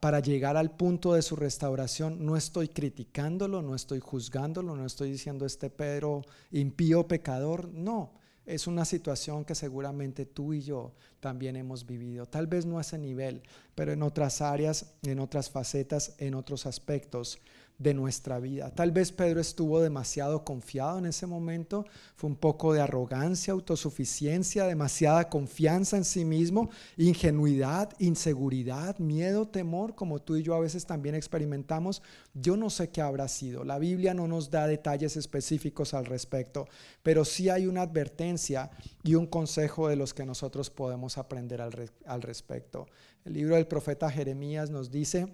para 0.00 0.20
llegar 0.20 0.56
al 0.56 0.74
punto 0.74 1.14
de 1.14 1.22
su 1.22 1.36
restauración, 1.36 2.24
no 2.24 2.36
estoy 2.36 2.68
criticándolo, 2.68 3.62
no 3.62 3.76
estoy 3.76 4.00
juzgándolo, 4.00 4.74
no 4.74 4.84
estoy 4.84 5.12
diciendo 5.12 5.46
este 5.46 5.70
Pedro 5.70 6.22
impío 6.50 7.06
pecador, 7.06 7.68
no. 7.68 8.14
Es 8.44 8.66
una 8.66 8.84
situación 8.84 9.44
que 9.44 9.54
seguramente 9.54 10.26
tú 10.26 10.52
y 10.52 10.62
yo 10.62 10.92
también 11.20 11.56
hemos 11.56 11.86
vivido. 11.86 12.26
Tal 12.26 12.46
vez 12.46 12.66
no 12.66 12.78
a 12.78 12.80
ese 12.80 12.98
nivel, 12.98 13.42
pero 13.74 13.92
en 13.92 14.02
otras 14.02 14.40
áreas, 14.40 14.94
en 15.02 15.20
otras 15.20 15.50
facetas, 15.50 16.14
en 16.18 16.34
otros 16.34 16.66
aspectos 16.66 17.38
de 17.82 17.94
nuestra 17.94 18.38
vida. 18.38 18.70
Tal 18.70 18.92
vez 18.92 19.10
Pedro 19.12 19.40
estuvo 19.40 19.80
demasiado 19.80 20.44
confiado 20.44 20.98
en 20.98 21.06
ese 21.06 21.26
momento, 21.26 21.84
fue 22.14 22.30
un 22.30 22.36
poco 22.36 22.72
de 22.72 22.80
arrogancia, 22.80 23.52
autosuficiencia, 23.52 24.66
demasiada 24.66 25.28
confianza 25.28 25.96
en 25.96 26.04
sí 26.04 26.24
mismo, 26.24 26.70
ingenuidad, 26.96 27.90
inseguridad, 27.98 28.98
miedo, 28.98 29.48
temor, 29.48 29.94
como 29.94 30.20
tú 30.20 30.36
y 30.36 30.42
yo 30.42 30.54
a 30.54 30.60
veces 30.60 30.86
también 30.86 31.14
experimentamos. 31.14 32.02
Yo 32.34 32.56
no 32.56 32.70
sé 32.70 32.90
qué 32.90 33.00
habrá 33.00 33.26
sido. 33.28 33.64
La 33.64 33.78
Biblia 33.78 34.14
no 34.14 34.28
nos 34.28 34.50
da 34.50 34.66
detalles 34.66 35.16
específicos 35.16 35.94
al 35.94 36.06
respecto, 36.06 36.68
pero 37.02 37.24
sí 37.24 37.48
hay 37.48 37.66
una 37.66 37.82
advertencia 37.82 38.70
y 39.02 39.16
un 39.16 39.26
consejo 39.26 39.88
de 39.88 39.96
los 39.96 40.14
que 40.14 40.24
nosotros 40.24 40.70
podemos 40.70 41.18
aprender 41.18 41.60
al, 41.60 41.90
al 42.06 42.22
respecto. 42.22 42.86
El 43.24 43.34
libro 43.34 43.56
del 43.56 43.66
profeta 43.66 44.10
Jeremías 44.10 44.70
nos 44.70 44.90
dice, 44.90 45.26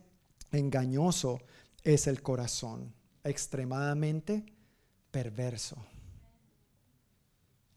engañoso 0.52 1.40
es 1.82 2.06
el 2.06 2.22
corazón, 2.22 2.94
extremadamente 3.24 4.44
perverso. 5.10 5.76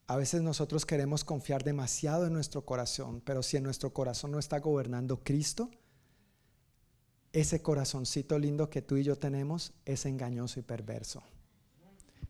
A 0.07 0.18
veces 0.18 0.41
nosotros 0.41 0.86
queremos 0.86 1.23
confiar 1.23 1.64
demasiado 1.64 2.28
en 2.28 2.34
nuestro 2.34 2.65
corazón, 2.65 3.22
pero 3.26 3.41
si 3.44 3.57
en 3.57 3.64
nuestro 3.64 3.94
corazón 3.94 4.32
no 4.32 4.40
está 4.40 4.60
gobernando 4.60 5.23
Cristo, 5.23 5.69
ese 7.32 7.61
corazoncito 7.61 8.38
lindo 8.38 8.69
que 8.69 8.82
tú 8.82 8.98
y 8.98 9.03
yo 9.03 9.18
tenemos 9.18 9.72
es 9.86 10.06
engañoso 10.06 10.60
y 10.60 10.64
perverso. 10.64 11.23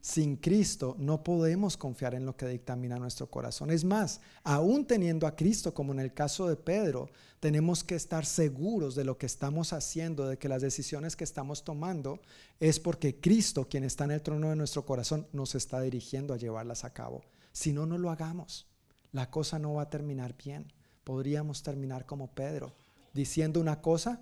Sin 0.02 0.36
Cristo 0.36 0.96
no 0.98 1.24
podemos 1.24 1.78
confiar 1.78 2.16
en 2.16 2.26
lo 2.26 2.36
que 2.36 2.48
dictamina 2.48 2.98
nuestro 2.98 3.30
corazón. 3.30 3.70
Es 3.70 3.84
más, 3.84 4.20
aún 4.44 4.86
teniendo 4.86 5.28
a 5.28 5.36
Cristo, 5.36 5.74
como 5.74 5.94
en 5.94 6.00
el 6.00 6.14
caso 6.14 6.48
de 6.48 6.56
Pedro, 6.56 7.10
tenemos 7.40 7.84
que 7.84 7.96
estar 7.96 8.26
seguros 8.26 8.96
de 8.96 9.04
lo 9.04 9.18
que 9.18 9.28
estamos 9.28 9.74
haciendo, 9.74 10.28
de 10.28 10.38
que 10.38 10.50
las 10.50 10.64
decisiones 10.64 11.16
que 11.16 11.24
estamos 11.24 11.64
tomando 11.64 12.20
es 12.60 12.80
porque 12.80 13.20
Cristo, 13.20 13.68
quien 13.70 13.84
está 13.84 14.06
en 14.06 14.12
el 14.12 14.22
trono 14.22 14.50
de 14.50 14.56
nuestro 14.56 14.86
corazón, 14.86 15.28
nos 15.34 15.54
está 15.54 15.80
dirigiendo 15.82 16.34
a 16.34 16.38
llevarlas 16.38 16.84
a 16.84 16.94
cabo. 16.94 17.22
Si 17.52 17.72
no, 17.72 17.86
no 17.86 17.98
lo 17.98 18.10
hagamos. 18.10 18.68
La 19.12 19.30
cosa 19.30 19.60
no 19.60 19.76
va 19.76 19.84
a 19.84 19.90
terminar 19.90 20.36
bien. 20.36 20.72
Podríamos 21.04 21.62
terminar 21.64 22.06
como 22.06 22.34
Pedro, 22.34 22.74
diciendo 23.14 23.60
una 23.60 23.82
cosa 23.82 24.22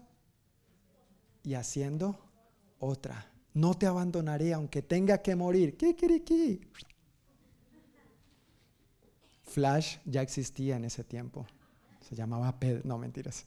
y 1.43 1.53
haciendo 1.53 2.19
otra. 2.79 3.31
No 3.53 3.73
te 3.73 3.85
abandonaré 3.85 4.53
aunque 4.53 4.81
tenga 4.81 5.19
que 5.19 5.35
morir. 5.35 5.75
¿Qué, 5.77 5.95
Flash 9.43 9.97
ya 10.05 10.21
existía 10.21 10.77
en 10.77 10.85
ese 10.85 11.03
tiempo. 11.03 11.45
Se 12.07 12.15
llamaba 12.15 12.59
Pedro. 12.59 12.81
No, 12.85 12.97
mentiras. 12.97 13.43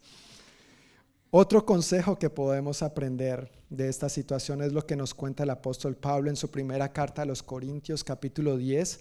Otro 1.30 1.64
consejo 1.64 2.18
que 2.18 2.28
podemos 2.28 2.82
aprender 2.82 3.50
de 3.70 3.88
esta 3.88 4.10
situación 4.10 4.60
es 4.60 4.72
lo 4.72 4.86
que 4.86 4.96
nos 4.96 5.14
cuenta 5.14 5.44
el 5.44 5.50
apóstol 5.50 5.96
Pablo 5.96 6.28
en 6.28 6.36
su 6.36 6.50
primera 6.50 6.92
carta 6.92 7.22
a 7.22 7.24
los 7.24 7.42
Corintios 7.42 8.04
capítulo 8.04 8.58
10, 8.58 9.00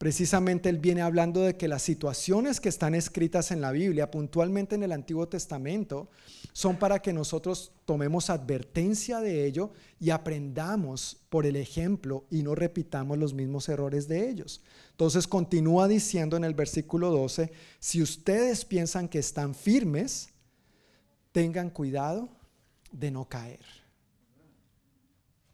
Precisamente 0.00 0.70
él 0.70 0.78
viene 0.78 1.02
hablando 1.02 1.42
de 1.42 1.58
que 1.58 1.68
las 1.68 1.82
situaciones 1.82 2.58
que 2.58 2.70
están 2.70 2.94
escritas 2.94 3.50
en 3.50 3.60
la 3.60 3.70
Biblia, 3.70 4.10
puntualmente 4.10 4.74
en 4.74 4.82
el 4.82 4.92
Antiguo 4.92 5.28
Testamento, 5.28 6.08
son 6.54 6.78
para 6.78 7.00
que 7.00 7.12
nosotros 7.12 7.72
tomemos 7.84 8.30
advertencia 8.30 9.20
de 9.20 9.44
ello 9.44 9.72
y 9.98 10.08
aprendamos 10.08 11.18
por 11.28 11.44
el 11.44 11.54
ejemplo 11.54 12.24
y 12.30 12.42
no 12.42 12.54
repitamos 12.54 13.18
los 13.18 13.34
mismos 13.34 13.68
errores 13.68 14.08
de 14.08 14.30
ellos. 14.30 14.62
Entonces 14.92 15.28
continúa 15.28 15.86
diciendo 15.86 16.38
en 16.38 16.44
el 16.44 16.54
versículo 16.54 17.10
12, 17.10 17.52
si 17.78 18.00
ustedes 18.00 18.64
piensan 18.64 19.06
que 19.06 19.18
están 19.18 19.54
firmes, 19.54 20.30
tengan 21.30 21.68
cuidado 21.68 22.30
de 22.90 23.10
no 23.10 23.28
caer. 23.28 23.66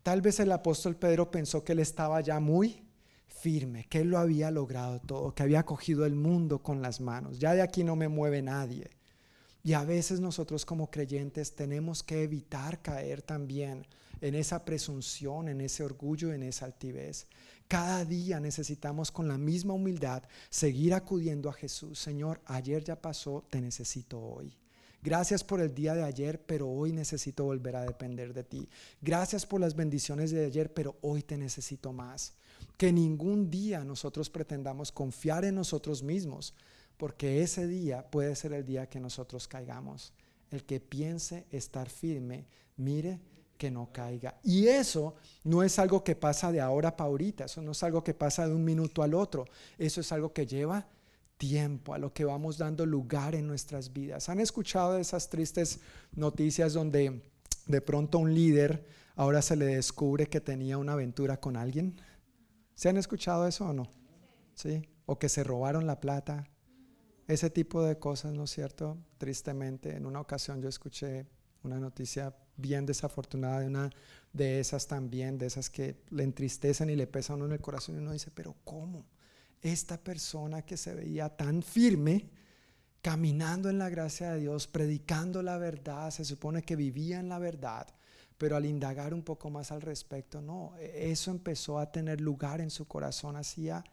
Tal 0.05 0.23
vez 0.23 0.39
el 0.39 0.53
apóstol 0.53 0.95
Pedro 0.95 1.33
pensó 1.33 1.65
que 1.65 1.73
él 1.73 1.81
estaba 1.81 2.21
ya 2.21 2.39
muy 2.39 2.86
que 3.89 4.01
Él 4.01 4.09
lo 4.09 4.19
había 4.19 4.51
logrado 4.51 4.99
todo, 5.01 5.33
que 5.33 5.45
había 5.45 5.65
cogido 5.65 6.05
el 6.05 6.17
mundo 6.17 6.63
con 6.63 6.83
las 6.83 7.01
manos. 7.01 7.39
Ya 7.39 7.55
de 7.55 7.63
aquí 7.63 7.85
no 7.85 7.95
me 7.95 8.09
mueve 8.09 8.43
nadie. 8.43 8.91
Y 9.63 9.75
a 9.75 9.85
veces 9.85 10.19
nosotros 10.19 10.65
como 10.65 10.91
creyentes 10.91 11.55
tenemos 11.55 12.03
que 12.03 12.25
evitar 12.25 12.83
caer 12.83 13.23
también 13.23 13.87
en 14.21 14.35
esa 14.35 14.65
presunción, 14.65 15.49
en 15.49 15.61
ese 15.61 15.85
orgullo, 15.85 16.33
en 16.33 16.43
esa 16.43 16.65
altivez. 16.65 17.29
Cada 17.69 18.05
día 18.05 18.41
necesitamos 18.41 19.13
con 19.13 19.29
la 19.29 19.39
misma 19.39 19.75
humildad 19.75 20.25
seguir 20.51 20.95
acudiendo 20.95 21.49
a 21.49 21.53
Jesús. 21.53 22.01
Señor, 22.01 22.41
ayer 22.47 22.83
ya 22.83 23.01
pasó, 23.01 23.45
te 23.49 23.61
necesito 23.61 24.21
hoy. 24.21 24.57
Gracias 25.03 25.45
por 25.45 25.61
el 25.61 25.73
día 25.73 25.95
de 25.95 26.03
ayer, 26.03 26.45
pero 26.45 26.69
hoy 26.69 26.93
necesito 26.93 27.45
volver 27.45 27.77
a 27.77 27.85
depender 27.85 28.35
de 28.35 28.43
ti. 28.43 28.69
Gracias 29.01 29.47
por 29.47 29.61
las 29.61 29.77
bendiciones 29.77 30.33
de 30.33 30.47
ayer, 30.47 30.75
pero 30.75 30.97
hoy 31.01 31.23
te 31.23 31.39
necesito 31.39 31.93
más 31.93 32.35
que 32.77 32.93
ningún 32.93 33.51
día 33.51 33.85
nosotros 33.85 34.31
pretendamos 34.31 34.93
confiar 34.93 35.45
en 35.45 35.55
nosotros 35.55 36.03
mismos, 36.03 36.55
porque 36.97 37.43
ese 37.43 37.67
día 37.67 38.11
puede 38.11 38.35
ser 38.37 38.53
el 38.53 38.65
día 38.65 38.89
que 38.89 39.01
nosotros 39.01 39.49
caigamos. 39.49 40.13
El 40.51 40.65
que 40.65 40.81
piense 40.81 41.47
estar 41.51 41.89
firme, 41.89 42.47
mire 42.77 43.21
que 43.57 43.71
no 43.71 43.91
caiga. 43.93 44.39
Y 44.43 44.69
eso 44.69 45.15
no 45.45 45.63
es 45.63 45.79
algo 45.79 46.05
que 46.05 46.15
pasa 46.15 46.53
de 46.53 46.61
ahora 46.61 46.97
para 46.97 47.09
ahorita, 47.09 47.45
eso 47.47 47.63
no 47.63 47.73
es 47.73 47.83
algo 47.83 48.05
que 48.05 48.15
pasa 48.15 48.47
de 48.47 48.55
un 48.55 48.65
minuto 48.65 49.03
al 49.03 49.15
otro, 49.15 49.47
eso 49.79 50.01
es 50.01 50.13
algo 50.13 50.33
que 50.33 50.47
lleva 50.47 50.87
tiempo, 51.39 51.95
a 51.95 51.99
lo 51.99 52.13
que 52.13 52.25
vamos 52.25 52.59
dando 52.59 52.87
lugar 52.87 53.35
en 53.35 53.47
nuestras 53.47 53.93
vidas. 53.93 54.29
¿Han 54.29 54.41
escuchado 54.41 54.99
esas 54.99 55.29
tristes 55.29 55.81
noticias 56.15 56.73
donde 56.73 57.23
de 57.67 57.81
pronto 57.81 58.19
un 58.19 58.35
líder 58.35 58.87
ahora 59.17 59.43
se 59.43 59.57
le 59.57 59.67
descubre 59.67 60.27
que 60.27 60.41
tenía 60.41 60.79
una 60.79 60.93
aventura 60.93 61.39
con 61.39 61.57
alguien? 61.57 62.01
¿Se 62.77 62.91
han 62.91 62.99
escuchado 62.99 63.47
eso 63.47 63.67
o 63.67 63.73
no? 63.73 63.91
¿Sí? 64.55 64.89
O 65.07 65.19
que 65.19 65.31
se 65.31 65.43
robaron 65.43 65.87
la 65.87 65.99
plata. 65.99 66.47
Ese 67.27 67.49
tipo 67.51 67.83
de 67.83 67.99
cosas, 67.99 68.35
¿no 68.35 68.45
es 68.45 68.51
cierto? 68.51 68.99
Tristemente, 69.19 69.97
en 69.97 70.05
una 70.07 70.21
ocasión 70.21 70.61
yo 70.61 70.69
escuché 70.69 71.27
una 71.63 71.81
noticia 71.81 72.37
bien 72.57 72.85
desafortunada 72.85 73.61
de 73.61 73.67
una 73.67 73.91
de 74.33 74.61
esas 74.61 74.87
también, 74.87 75.39
de 75.39 75.47
esas 75.47 75.71
que 75.71 76.03
le 76.11 76.23
entristecen 76.23 76.91
y 76.91 76.97
le 76.97 77.07
pesan 77.07 77.35
a 77.35 77.37
uno 77.37 77.47
en 77.47 77.53
el 77.53 77.61
corazón 77.61 77.97
y 77.97 77.99
uno 77.99 78.13
dice, 78.13 78.31
pero 78.33 78.55
¿cómo? 78.63 79.07
Esta 79.63 79.97
persona 79.97 80.63
que 80.63 80.77
se 80.77 80.95
veía 80.95 81.31
tan 81.31 81.63
firme, 81.63 82.29
caminando 83.01 83.71
en 83.71 83.79
la 83.79 83.89
gracia 83.89 84.33
de 84.33 84.41
Dios, 84.41 84.67
predicando 84.67 85.43
la 85.43 85.57
verdad, 85.57 86.11
se 86.11 86.27
supone 86.27 86.63
que 86.63 86.77
vivía 86.77 87.21
en 87.21 87.31
la 87.31 87.39
verdad, 87.39 87.89
pero 88.39 88.57
al 88.57 88.67
indagar 88.67 89.15
un 89.15 89.23
poco 89.23 89.51
más 89.51 89.73
al 89.73 89.83
respecto, 89.83 90.41
no, 90.41 90.75
e, 90.79 91.11
eso 91.11 91.31
empezó 91.31 91.79
a 91.79 91.91
tener 91.91 92.21
lugar 92.21 92.61
en 92.61 92.71
su 92.71 92.87
corazón 92.87 93.37
hacía 93.37 93.85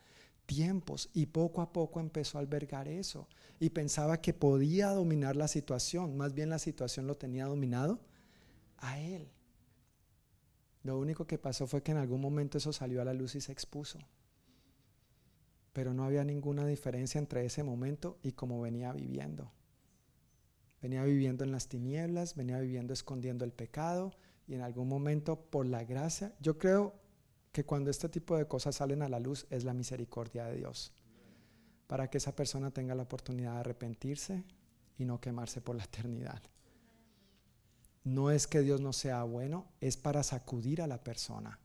tiempos 0.46 1.10
y 1.14 1.28
poco 1.28 1.62
a 1.62 1.72
poco 1.72 2.00
empezó 2.00 2.38
a 2.38 2.42
albergar 2.42 2.88
eso 2.88 3.28
y 3.60 3.70
pensaba 3.70 4.22
que 4.22 4.34
podía 4.34 4.90
dominar 4.90 5.36
la 5.36 5.48
situación, 5.48 6.18
más 6.18 6.34
bien 6.34 6.50
la 6.50 6.60
situación 6.60 7.08
lo 7.08 7.16
tenía 7.16 7.46
dominado 7.46 8.00
a 8.78 9.00
él. 9.00 9.30
Lo 10.84 11.00
único 11.00 11.26
que 11.26 11.38
pasó 11.38 11.66
fue 11.66 11.82
que 11.82 11.92
en 11.94 11.98
algún 11.98 12.20
momento 12.20 12.58
eso 12.58 12.74
salió 12.74 13.02
a 13.02 13.06
la 13.06 13.14
luz 13.14 13.36
y 13.36 13.42
se 13.42 13.54
expuso. 13.54 14.00
Pero 15.72 15.94
no 15.94 16.04
había 16.04 16.26
ninguna 16.26 16.68
diferencia 16.68 17.20
entre 17.20 17.46
ese 17.46 17.64
momento 17.64 18.20
y 18.22 18.34
cómo 18.34 18.62
venía 18.62 18.92
viviendo. 18.92 19.52
Venía 20.82 21.04
viviendo 21.06 21.46
en 21.46 21.54
las 21.54 21.70
tinieblas, 21.70 22.36
venía 22.36 22.60
viviendo 22.60 22.92
escondiendo 22.92 23.46
el 23.46 23.54
pecado, 23.54 24.12
y 24.48 24.56
en 24.56 24.62
algún 24.62 24.88
momento 24.88 25.40
por 25.40 25.66
la 25.66 25.84
gracia, 25.84 26.34
yo 26.40 26.58
creo 26.58 26.94
que 27.52 27.66
cuando 27.66 27.90
este 27.90 28.10
tipo 28.10 28.36
de 28.36 28.48
cosas 28.48 28.76
salen 28.76 29.02
a 29.04 29.10
la 29.10 29.20
luz 29.20 29.46
es 29.50 29.64
la 29.64 29.74
misericordia 29.74 30.46
de 30.46 30.58
Dios, 30.58 30.92
para 31.88 32.10
que 32.10 32.18
esa 32.18 32.36
persona 32.36 32.72
tenga 32.72 32.96
la 32.96 33.04
oportunidad 33.04 33.54
de 33.54 33.60
arrepentirse 33.60 34.44
y 34.98 35.06
no 35.06 35.22
quemarse 35.22 35.62
por 35.62 35.76
la 35.76 35.84
eternidad. 35.84 36.42
No 38.04 38.32
es 38.32 38.48
que 38.48 38.62
Dios 38.62 38.82
no 38.82 38.92
sea 38.92 39.24
bueno, 39.24 39.68
es 39.80 39.96
para 39.98 40.24
sacudir 40.24 40.82
a 40.82 40.88
la 40.88 41.04
persona, 41.04 41.60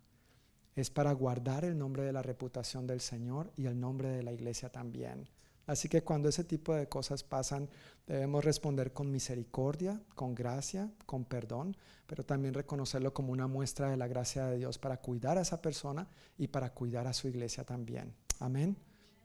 es 0.77 0.91
para 0.91 1.13
guardar 1.13 1.65
el 1.65 1.77
nombre 1.77 2.05
de 2.05 2.13
la 2.13 2.23
reputación 2.23 2.87
del 2.87 3.01
Señor 3.01 3.53
y 3.57 3.67
el 3.67 3.81
nombre 3.81 4.11
de 4.11 4.23
la 4.23 4.33
iglesia 4.33 4.71
también. 4.71 5.29
Así 5.69 5.87
que 5.91 6.03
cuando 6.03 6.31
ese 6.31 6.45
tipo 6.45 6.75
de 6.75 6.89
cosas 6.89 7.23
pasan, 7.23 7.69
debemos 8.07 8.43
responder 8.43 8.95
con 8.95 9.13
misericordia, 9.13 10.01
con 10.15 10.35
gracia, 10.35 10.91
con 11.05 11.27
perdón, 11.27 11.77
pero 12.07 12.25
también 12.25 12.55
reconocerlo 12.55 13.13
como 13.13 13.33
una 13.33 13.47
muestra 13.47 13.91
de 13.91 13.99
la 13.99 14.09
gracia 14.09 14.47
de 14.47 14.57
Dios 14.57 14.79
para 14.79 14.97
cuidar 14.97 15.37
a 15.37 15.43
esa 15.43 15.61
persona 15.61 16.09
y 16.39 16.49
para 16.49 16.73
cuidar 16.73 17.07
a 17.07 17.13
su 17.13 17.29
iglesia 17.29 17.65
también. 17.65 18.15
Amén. 18.41 18.79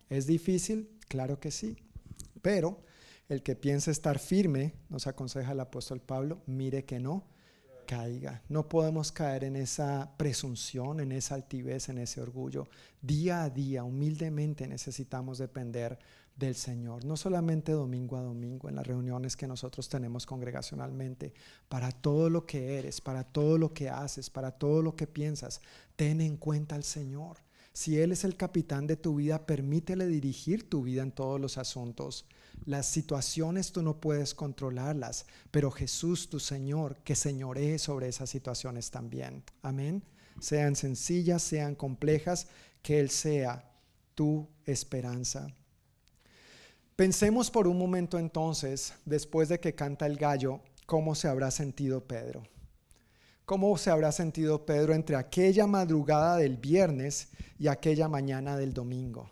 ¿Es 0.09 0.27
difícil? 0.27 0.89
Claro 1.07 1.39
que 1.39 1.49
sí. 1.49 1.77
Pero 2.41 2.83
el 3.29 3.41
que 3.41 3.55
piensa 3.55 3.89
estar 3.89 4.19
firme, 4.19 4.73
nos 4.89 5.07
aconseja 5.07 5.53
el 5.53 5.61
apóstol 5.61 6.01
Pablo, 6.01 6.41
mire 6.45 6.83
que 6.83 6.99
no 6.99 7.25
caiga. 7.85 8.41
No 8.49 8.67
podemos 8.67 9.11
caer 9.11 9.43
en 9.43 9.55
esa 9.55 10.13
presunción, 10.17 10.99
en 10.99 11.11
esa 11.11 11.35
altivez, 11.35 11.89
en 11.89 11.99
ese 11.99 12.21
orgullo. 12.21 12.67
Día 13.01 13.43
a 13.43 13.49
día, 13.49 13.83
humildemente 13.83 14.67
necesitamos 14.67 15.37
depender 15.37 15.99
del 16.35 16.55
Señor, 16.55 17.05
no 17.05 17.15
solamente 17.15 17.71
domingo 17.71 18.17
a 18.17 18.21
domingo 18.21 18.67
en 18.67 18.75
las 18.75 18.87
reuniones 18.87 19.37
que 19.37 19.47
nosotros 19.47 19.87
tenemos 19.87 20.25
congregacionalmente, 20.25 21.33
para 21.69 21.91
todo 21.91 22.29
lo 22.29 22.45
que 22.45 22.77
eres, 22.79 23.01
para 23.01 23.23
todo 23.23 23.57
lo 23.57 23.73
que 23.73 23.89
haces, 23.89 24.29
para 24.29 24.51
todo 24.51 24.81
lo 24.81 24.95
que 24.95 25.07
piensas, 25.07 25.61
ten 25.95 26.21
en 26.21 26.37
cuenta 26.37 26.75
al 26.75 26.83
Señor. 26.83 27.37
Si 27.71 27.99
Él 27.99 28.11
es 28.11 28.23
el 28.23 28.37
capitán 28.37 28.85
de 28.85 28.97
tu 28.97 29.15
vida, 29.15 29.45
permítele 29.45 30.07
dirigir 30.07 30.69
tu 30.69 30.83
vida 30.83 31.01
en 31.01 31.11
todos 31.11 31.41
los 31.41 31.57
asuntos. 31.57 32.27
Las 32.65 32.87
situaciones 32.87 33.71
tú 33.71 33.81
no 33.81 33.99
puedes 33.99 34.35
controlarlas, 34.35 35.25
pero 35.49 35.71
Jesús, 35.71 36.29
tu 36.29 36.39
Señor, 36.39 36.97
que 37.03 37.15
señoree 37.15 37.79
sobre 37.79 38.07
esas 38.07 38.29
situaciones 38.29 38.91
también. 38.91 39.43
Amén. 39.63 40.03
Sean 40.39 40.75
sencillas, 40.75 41.41
sean 41.41 41.73
complejas, 41.75 42.47
que 42.83 42.99
Él 42.99 43.09
sea 43.09 43.71
tu 44.13 44.47
esperanza. 44.65 45.47
Pensemos 46.95 47.49
por 47.49 47.67
un 47.67 47.79
momento 47.79 48.19
entonces, 48.19 48.93
después 49.03 49.49
de 49.49 49.59
que 49.59 49.73
canta 49.73 50.05
el 50.05 50.15
gallo, 50.15 50.59
cómo 50.85 51.15
se 51.15 51.27
habrá 51.27 51.49
sentido 51.49 52.07
Pedro. 52.07 52.43
¿Cómo 53.45 53.75
se 53.79 53.89
habrá 53.89 54.11
sentido 54.11 54.65
Pedro 54.65 54.93
entre 54.93 55.15
aquella 55.15 55.65
madrugada 55.65 56.37
del 56.37 56.57
viernes 56.57 57.29
y 57.57 57.67
aquella 57.67 58.07
mañana 58.07 58.57
del 58.57 58.73
domingo? 58.73 59.31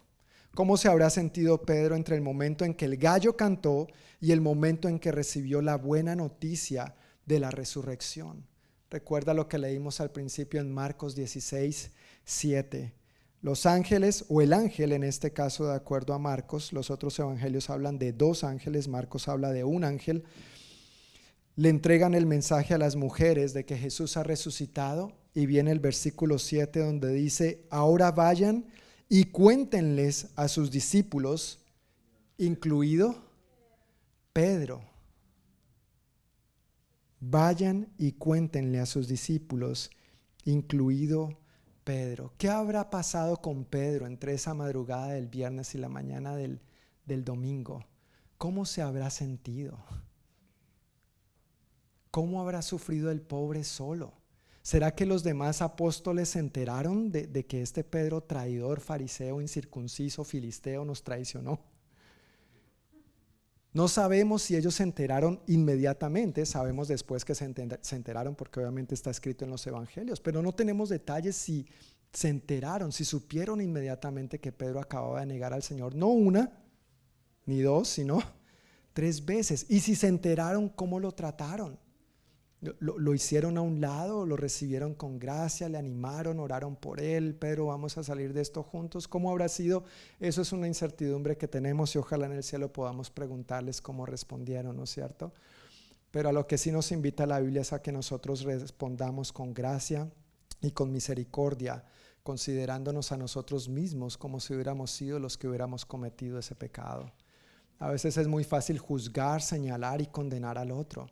¿Cómo 0.55 0.75
se 0.75 0.89
habrá 0.89 1.11
sentido 1.11 1.61
Pedro 1.61 1.95
entre 1.95 2.15
el 2.15 2.21
momento 2.23 2.65
en 2.65 2.73
que 2.73 2.85
el 2.85 2.97
gallo 2.97 3.37
cantó 3.37 3.87
y 4.19 4.31
el 4.31 4.41
momento 4.41 4.89
en 4.89 4.97
que 4.97 5.11
recibió 5.11 5.61
la 5.61 5.77
buena 5.77 6.15
noticia 6.15 6.95
de 7.27 7.39
la 7.39 7.51
resurrección? 7.51 8.47
Recuerda 8.89 9.35
lo 9.35 9.47
que 9.47 9.59
leímos 9.59 10.01
al 10.01 10.09
principio 10.09 10.59
en 10.59 10.73
Marcos 10.73 11.15
16, 11.15 11.91
7. 12.25 13.00
Los 13.41 13.65
ángeles 13.65 14.25
o 14.29 14.41
el 14.41 14.53
ángel, 14.53 14.91
en 14.91 15.03
este 15.03 15.33
caso 15.33 15.67
de 15.67 15.75
acuerdo 15.75 16.13
a 16.13 16.19
Marcos, 16.19 16.73
los 16.73 16.91
otros 16.91 17.17
evangelios 17.17 17.71
hablan 17.71 17.97
de 17.97 18.13
dos 18.13 18.43
ángeles, 18.43 18.87
Marcos 18.87 19.27
habla 19.27 19.51
de 19.51 19.63
un 19.63 19.83
ángel, 19.83 20.23
le 21.55 21.69
entregan 21.69 22.13
el 22.13 22.27
mensaje 22.27 22.75
a 22.75 22.77
las 22.77 22.95
mujeres 22.95 23.53
de 23.53 23.65
que 23.65 23.77
Jesús 23.77 24.15
ha 24.15 24.23
resucitado 24.23 25.13
y 25.33 25.47
viene 25.47 25.71
el 25.71 25.79
versículo 25.79 26.37
7 26.37 26.81
donde 26.81 27.11
dice, 27.13 27.65
ahora 27.71 28.11
vayan 28.11 28.67
y 29.09 29.25
cuéntenles 29.25 30.27
a 30.35 30.47
sus 30.47 30.69
discípulos, 30.69 31.59
incluido 32.37 33.23
Pedro. 34.33 34.83
Vayan 37.19 37.89
y 37.97 38.13
cuéntenle 38.13 38.79
a 38.79 38.85
sus 38.85 39.07
discípulos, 39.07 39.89
incluido 40.45 41.37
Pedro. 41.83 42.33
¿Qué 42.37 42.49
habrá 42.49 42.89
pasado 42.89 43.37
con 43.37 43.65
Pedro 43.65 44.07
entre 44.07 44.33
esa 44.33 44.53
madrugada 44.53 45.09
del 45.09 45.27
viernes 45.27 45.75
y 45.75 45.77
la 45.77 45.89
mañana 45.89 46.35
del, 46.35 46.61
domingo? 47.05 47.85
¿Cómo 48.37 48.65
se 48.65 48.81
habrá 48.81 49.09
sentido? 49.09 49.77
¿Cómo 52.09 52.41
habrá 52.41 52.61
sufrido 52.61 53.11
el 53.11 53.21
pobre 53.21 53.63
solo? 53.63 54.13
¿Será 54.61 54.93
que 54.93 55.05
los 55.05 55.23
demás 55.23 55.61
apóstoles 55.61 56.29
se 56.29 56.39
enteraron 56.39 57.11
de, 57.11 57.45
que 57.47 57.61
este 57.61 57.83
Pedro 57.83 58.21
traidor, 58.21 58.79
fariseo, 58.79 59.41
incircunciso, 59.41 60.23
filisteo 60.23 60.85
nos 60.85 61.03
traicionó? 61.03 61.59
No 63.73 63.87
sabemos 63.87 64.41
si 64.41 64.57
ellos 64.57 64.75
se 64.75 64.83
enteraron 64.83 65.41
inmediatamente, 65.47 66.45
sabemos 66.45 66.89
después 66.89 67.23
que 67.23 67.35
se 67.35 67.45
enteraron 67.95 68.35
porque 68.35 68.59
obviamente 68.59 68.93
está 68.93 69.11
escrito 69.11 69.45
en 69.45 69.51
los 69.51 69.65
evangelios, 69.65 70.19
pero 70.19 70.41
no 70.41 70.53
tenemos 70.53 70.89
detalles 70.89 71.37
si 71.37 71.65
se 72.11 72.27
enteraron, 72.27 72.91
si 72.91 73.05
supieron 73.05 73.61
inmediatamente 73.61 74.39
que 74.39 74.51
Pedro 74.51 74.81
acababa 74.81 75.21
de 75.21 75.25
negar 75.27 75.53
al 75.53 75.63
Señor, 75.63 75.95
no 75.95 76.07
una, 76.07 76.51
ni 77.45 77.61
dos, 77.61 77.87
sino 77.87 78.21
tres 78.93 79.25
veces. 79.25 79.65
Y 79.69 79.79
si 79.79 79.95
se 79.95 80.07
enteraron, 80.07 80.67
¿cómo 80.69 80.99
lo 80.99 81.13
trataron? 81.13 81.79
Lo, 82.61 83.15
hicieron 83.15 83.57
a 83.57 83.61
un 83.61 83.81
lado, 83.81 84.27
lo 84.27 84.37
recibieron 84.37 84.93
con 84.93 85.17
gracia, 85.17 85.67
le 85.67 85.79
animaron, 85.79 86.39
oraron 86.39 86.75
por 86.75 87.01
él, 87.01 87.33
pero 87.33 87.65
vamos 87.65 87.97
a 87.97 88.03
salir 88.03 88.33
de 88.33 88.41
esto 88.41 88.61
juntos. 88.61 89.07
¿Cómo 89.07 89.31
habrá 89.31 89.49
sido? 89.49 89.83
Eso 90.19 90.43
es 90.43 90.51
una 90.51 90.67
incertidumbre 90.67 91.37
que 91.37 91.47
tenemos 91.47 91.95
y 91.95 91.97
ojalá 91.97 92.27
en 92.27 92.33
el 92.33 92.43
cielo 92.43 92.71
podamos 92.71 93.09
preguntarles 93.09 93.81
cómo 93.81 94.05
respondieron, 94.05 94.77
¿no 94.77 94.83
es 94.83 94.91
cierto? 94.91 95.33
Pero 96.11 96.29
a 96.29 96.33
lo 96.33 96.45
que 96.45 96.59
sí 96.59 96.71
nos 96.71 96.91
invita 96.91 97.25
la 97.25 97.39
Biblia 97.39 97.61
es 97.61 97.73
a 97.73 97.81
que 97.81 97.91
nosotros 97.91 98.43
respondamos 98.43 99.33
con 99.33 99.55
gracia 99.55 100.11
y 100.61 100.69
con 100.69 100.91
misericordia, 100.91 101.83
considerándonos 102.21 103.11
a 103.11 103.17
nosotros 103.17 103.69
mismos 103.69 104.19
como 104.19 104.39
si 104.39 104.53
hubiéramos 104.53 104.91
sido 104.91 105.17
los 105.17 105.35
que 105.35 105.47
hubiéramos 105.47 105.83
cometido 105.83 106.37
ese 106.37 106.53
pecado. 106.53 107.11
A 107.79 107.89
veces 107.89 108.17
es 108.17 108.27
muy 108.27 108.43
fácil 108.43 108.77
juzgar, 108.77 109.41
señalar 109.41 110.01
y 110.01 110.05
condenar 110.05 110.59
al 110.59 110.69
otro. 110.69 111.09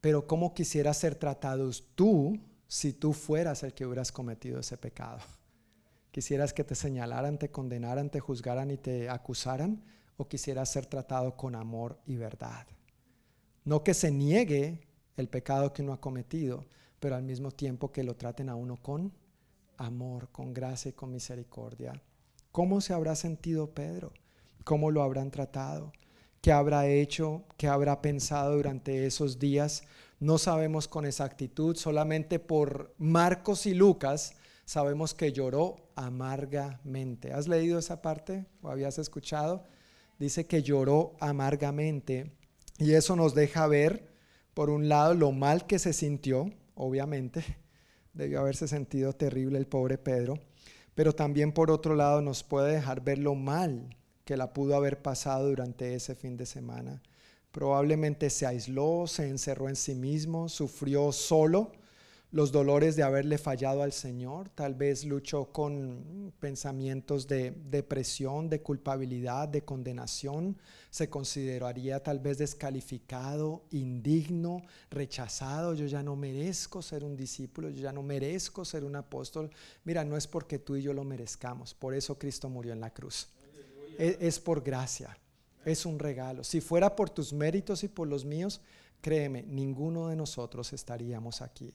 Pero 0.00 0.26
¿cómo 0.26 0.54
quisieras 0.54 0.98
ser 0.98 1.14
tratados 1.14 1.84
tú 1.94 2.38
si 2.66 2.92
tú 2.92 3.12
fueras 3.12 3.62
el 3.62 3.74
que 3.74 3.86
hubieras 3.86 4.12
cometido 4.12 4.60
ese 4.60 4.76
pecado? 4.76 5.18
¿Quisieras 6.10 6.52
que 6.52 6.64
te 6.64 6.74
señalaran, 6.74 7.38
te 7.38 7.50
condenaran, 7.50 8.10
te 8.10 8.20
juzgaran 8.20 8.70
y 8.70 8.76
te 8.76 9.08
acusaran? 9.08 9.82
¿O 10.16 10.28
quisieras 10.28 10.70
ser 10.70 10.86
tratado 10.86 11.36
con 11.36 11.54
amor 11.54 12.00
y 12.06 12.16
verdad? 12.16 12.66
No 13.64 13.84
que 13.84 13.94
se 13.94 14.10
niegue 14.10 14.80
el 15.16 15.28
pecado 15.28 15.72
que 15.72 15.82
uno 15.82 15.92
ha 15.92 16.00
cometido, 16.00 16.66
pero 17.00 17.16
al 17.16 17.22
mismo 17.22 17.50
tiempo 17.50 17.92
que 17.92 18.02
lo 18.02 18.16
traten 18.16 18.48
a 18.48 18.54
uno 18.54 18.76
con 18.82 19.12
amor, 19.76 20.30
con 20.30 20.52
gracia 20.52 20.90
y 20.90 20.92
con 20.92 21.12
misericordia. 21.12 22.00
¿Cómo 22.52 22.80
se 22.80 22.92
habrá 22.92 23.14
sentido 23.14 23.72
Pedro? 23.74 24.12
¿Cómo 24.64 24.90
lo 24.90 25.02
habrán 25.02 25.30
tratado? 25.30 25.92
Qué 26.40 26.52
habrá 26.52 26.86
hecho, 26.86 27.44
qué 27.56 27.68
habrá 27.68 28.00
pensado 28.00 28.56
durante 28.56 29.06
esos 29.06 29.38
días. 29.38 29.82
No 30.20 30.38
sabemos 30.38 30.88
con 30.88 31.06
exactitud, 31.06 31.76
solamente 31.76 32.38
por 32.38 32.94
Marcos 32.98 33.66
y 33.66 33.74
Lucas 33.74 34.34
sabemos 34.64 35.14
que 35.14 35.32
lloró 35.32 35.76
amargamente. 35.94 37.32
¿Has 37.32 37.48
leído 37.48 37.78
esa 37.78 38.02
parte 38.02 38.46
o 38.62 38.68
habías 38.68 38.98
escuchado? 38.98 39.64
Dice 40.18 40.46
que 40.46 40.62
lloró 40.62 41.16
amargamente 41.20 42.32
y 42.78 42.92
eso 42.92 43.16
nos 43.16 43.34
deja 43.34 43.66
ver, 43.66 44.12
por 44.54 44.70
un 44.70 44.88
lado, 44.88 45.14
lo 45.14 45.32
mal 45.32 45.66
que 45.66 45.78
se 45.78 45.92
sintió, 45.92 46.50
obviamente, 46.74 47.44
debió 48.12 48.40
haberse 48.40 48.68
sentido 48.68 49.12
terrible 49.12 49.58
el 49.58 49.66
pobre 49.66 49.98
Pedro, 49.98 50.38
pero 50.94 51.14
también 51.14 51.52
por 51.52 51.70
otro 51.70 51.94
lado 51.94 52.20
nos 52.20 52.42
puede 52.42 52.74
dejar 52.74 53.02
ver 53.02 53.18
lo 53.18 53.34
mal 53.34 53.96
que 54.28 54.36
la 54.36 54.52
pudo 54.52 54.76
haber 54.76 55.00
pasado 55.00 55.48
durante 55.48 55.94
ese 55.94 56.14
fin 56.14 56.36
de 56.36 56.44
semana. 56.44 57.00
Probablemente 57.50 58.28
se 58.28 58.44
aisló, 58.44 59.06
se 59.06 59.26
encerró 59.26 59.70
en 59.70 59.74
sí 59.74 59.94
mismo, 59.94 60.50
sufrió 60.50 61.12
solo 61.12 61.72
los 62.30 62.52
dolores 62.52 62.94
de 62.94 63.04
haberle 63.04 63.38
fallado 63.38 63.82
al 63.82 63.92
Señor, 63.92 64.50
tal 64.50 64.74
vez 64.74 65.06
luchó 65.06 65.46
con 65.50 66.34
pensamientos 66.40 67.26
de 67.26 67.52
depresión, 67.70 68.50
de 68.50 68.60
culpabilidad, 68.60 69.48
de 69.48 69.64
condenación, 69.64 70.58
se 70.90 71.08
consideraría 71.08 72.02
tal 72.02 72.18
vez 72.18 72.36
descalificado, 72.36 73.64
indigno, 73.70 74.60
rechazado, 74.90 75.72
yo 75.72 75.86
ya 75.86 76.02
no 76.02 76.16
merezco 76.16 76.82
ser 76.82 77.02
un 77.02 77.16
discípulo, 77.16 77.70
yo 77.70 77.80
ya 77.80 77.92
no 77.92 78.02
merezco 78.02 78.66
ser 78.66 78.84
un 78.84 78.96
apóstol. 78.96 79.50
Mira, 79.84 80.04
no 80.04 80.18
es 80.18 80.26
porque 80.26 80.58
tú 80.58 80.76
y 80.76 80.82
yo 80.82 80.92
lo 80.92 81.02
merezcamos, 81.02 81.72
por 81.72 81.94
eso 81.94 82.18
Cristo 82.18 82.50
murió 82.50 82.74
en 82.74 82.80
la 82.80 82.92
cruz 82.92 83.30
es, 83.98 84.38
por 84.38 84.62
gracia, 84.62 85.18
es 85.64 85.84
un 85.84 85.98
regalo. 85.98 86.44
Si 86.44 86.60
fuera 86.60 86.94
por 86.94 87.10
tus 87.10 87.32
méritos 87.32 87.82
y 87.82 87.88
por 87.88 88.06
los 88.06 88.24
míos, 88.24 88.60
créeme, 89.00 89.42
ninguno 89.42 90.08
de 90.08 90.16
nosotros 90.16 90.72
estaríamos 90.72 91.42
aquí. 91.42 91.74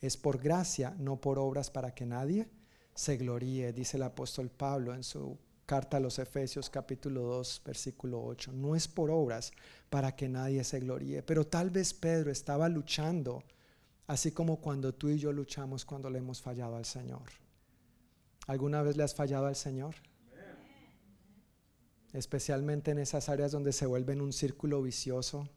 Es 0.00 0.16
por 0.16 0.38
gracia, 0.38 0.94
no 0.98 1.20
por 1.20 1.38
obras 1.38 1.70
para 1.70 1.94
que 1.94 2.04
nadie 2.04 2.48
se 2.94 3.16
gloríe, 3.16 3.72
dice 3.72 3.96
el 3.96 4.02
apóstol 4.02 4.50
Pablo 4.50 4.94
en 4.94 5.02
su 5.02 5.38
carta 5.64 5.96
a 5.96 6.00
los 6.00 6.18
Efesios 6.18 6.68
capítulo 6.68 7.22
2 7.22 7.62
versículo 7.64 8.22
8. 8.22 8.52
No 8.52 8.76
es 8.76 8.86
por 8.86 9.10
obras 9.10 9.52
para 9.88 10.14
que 10.14 10.28
nadie 10.28 10.62
se 10.64 10.80
gloríe, 10.80 11.22
pero 11.22 11.46
tal 11.46 11.70
vez 11.70 11.94
Pedro 11.94 12.30
estaba 12.30 12.68
luchando, 12.68 13.42
así 14.06 14.32
como 14.32 14.60
cuando 14.60 14.92
tú 14.92 15.08
y 15.08 15.18
yo 15.18 15.32
luchamos 15.32 15.86
cuando 15.86 16.10
le 16.10 16.18
hemos 16.18 16.42
fallado 16.42 16.76
al 16.76 16.84
Señor. 16.84 17.22
¿Alguna 18.46 18.82
vez 18.82 18.96
le 18.96 19.04
has 19.04 19.14
fallado 19.14 19.46
al 19.46 19.56
Señor? 19.56 19.94
Especialmente 22.12 22.90
en 22.90 22.98
esas 22.98 23.28
áreas 23.28 23.52
donde 23.52 23.72
se 23.72 23.86
vuelven 23.86 24.20
un 24.20 24.32
círculo 24.32 24.82
vicioso, 24.82 25.48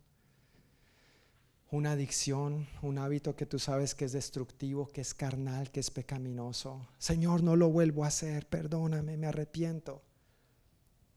una 1.72 1.91
adicción, 1.91 2.68
un 2.82 2.98
hábito 2.98 3.36
que 3.36 3.45
tú 3.45 3.60
sabes 3.60 3.95
que 3.95 4.06
es 4.06 4.14
destructivo, 4.14 4.88
que 4.88 5.02
es 5.02 5.14
carnal, 5.14 5.72
que 5.72 5.82
es 5.82 5.91
pecaminoso. 5.91 6.88
Señor, 6.98 7.44
no 7.44 7.56
lo 7.56 7.69
vuelvo 7.69 8.06
a 8.06 8.07
hacer, 8.07 8.48
perdóname, 8.48 9.18
me 9.18 9.27
arrepiento. 9.27 10.02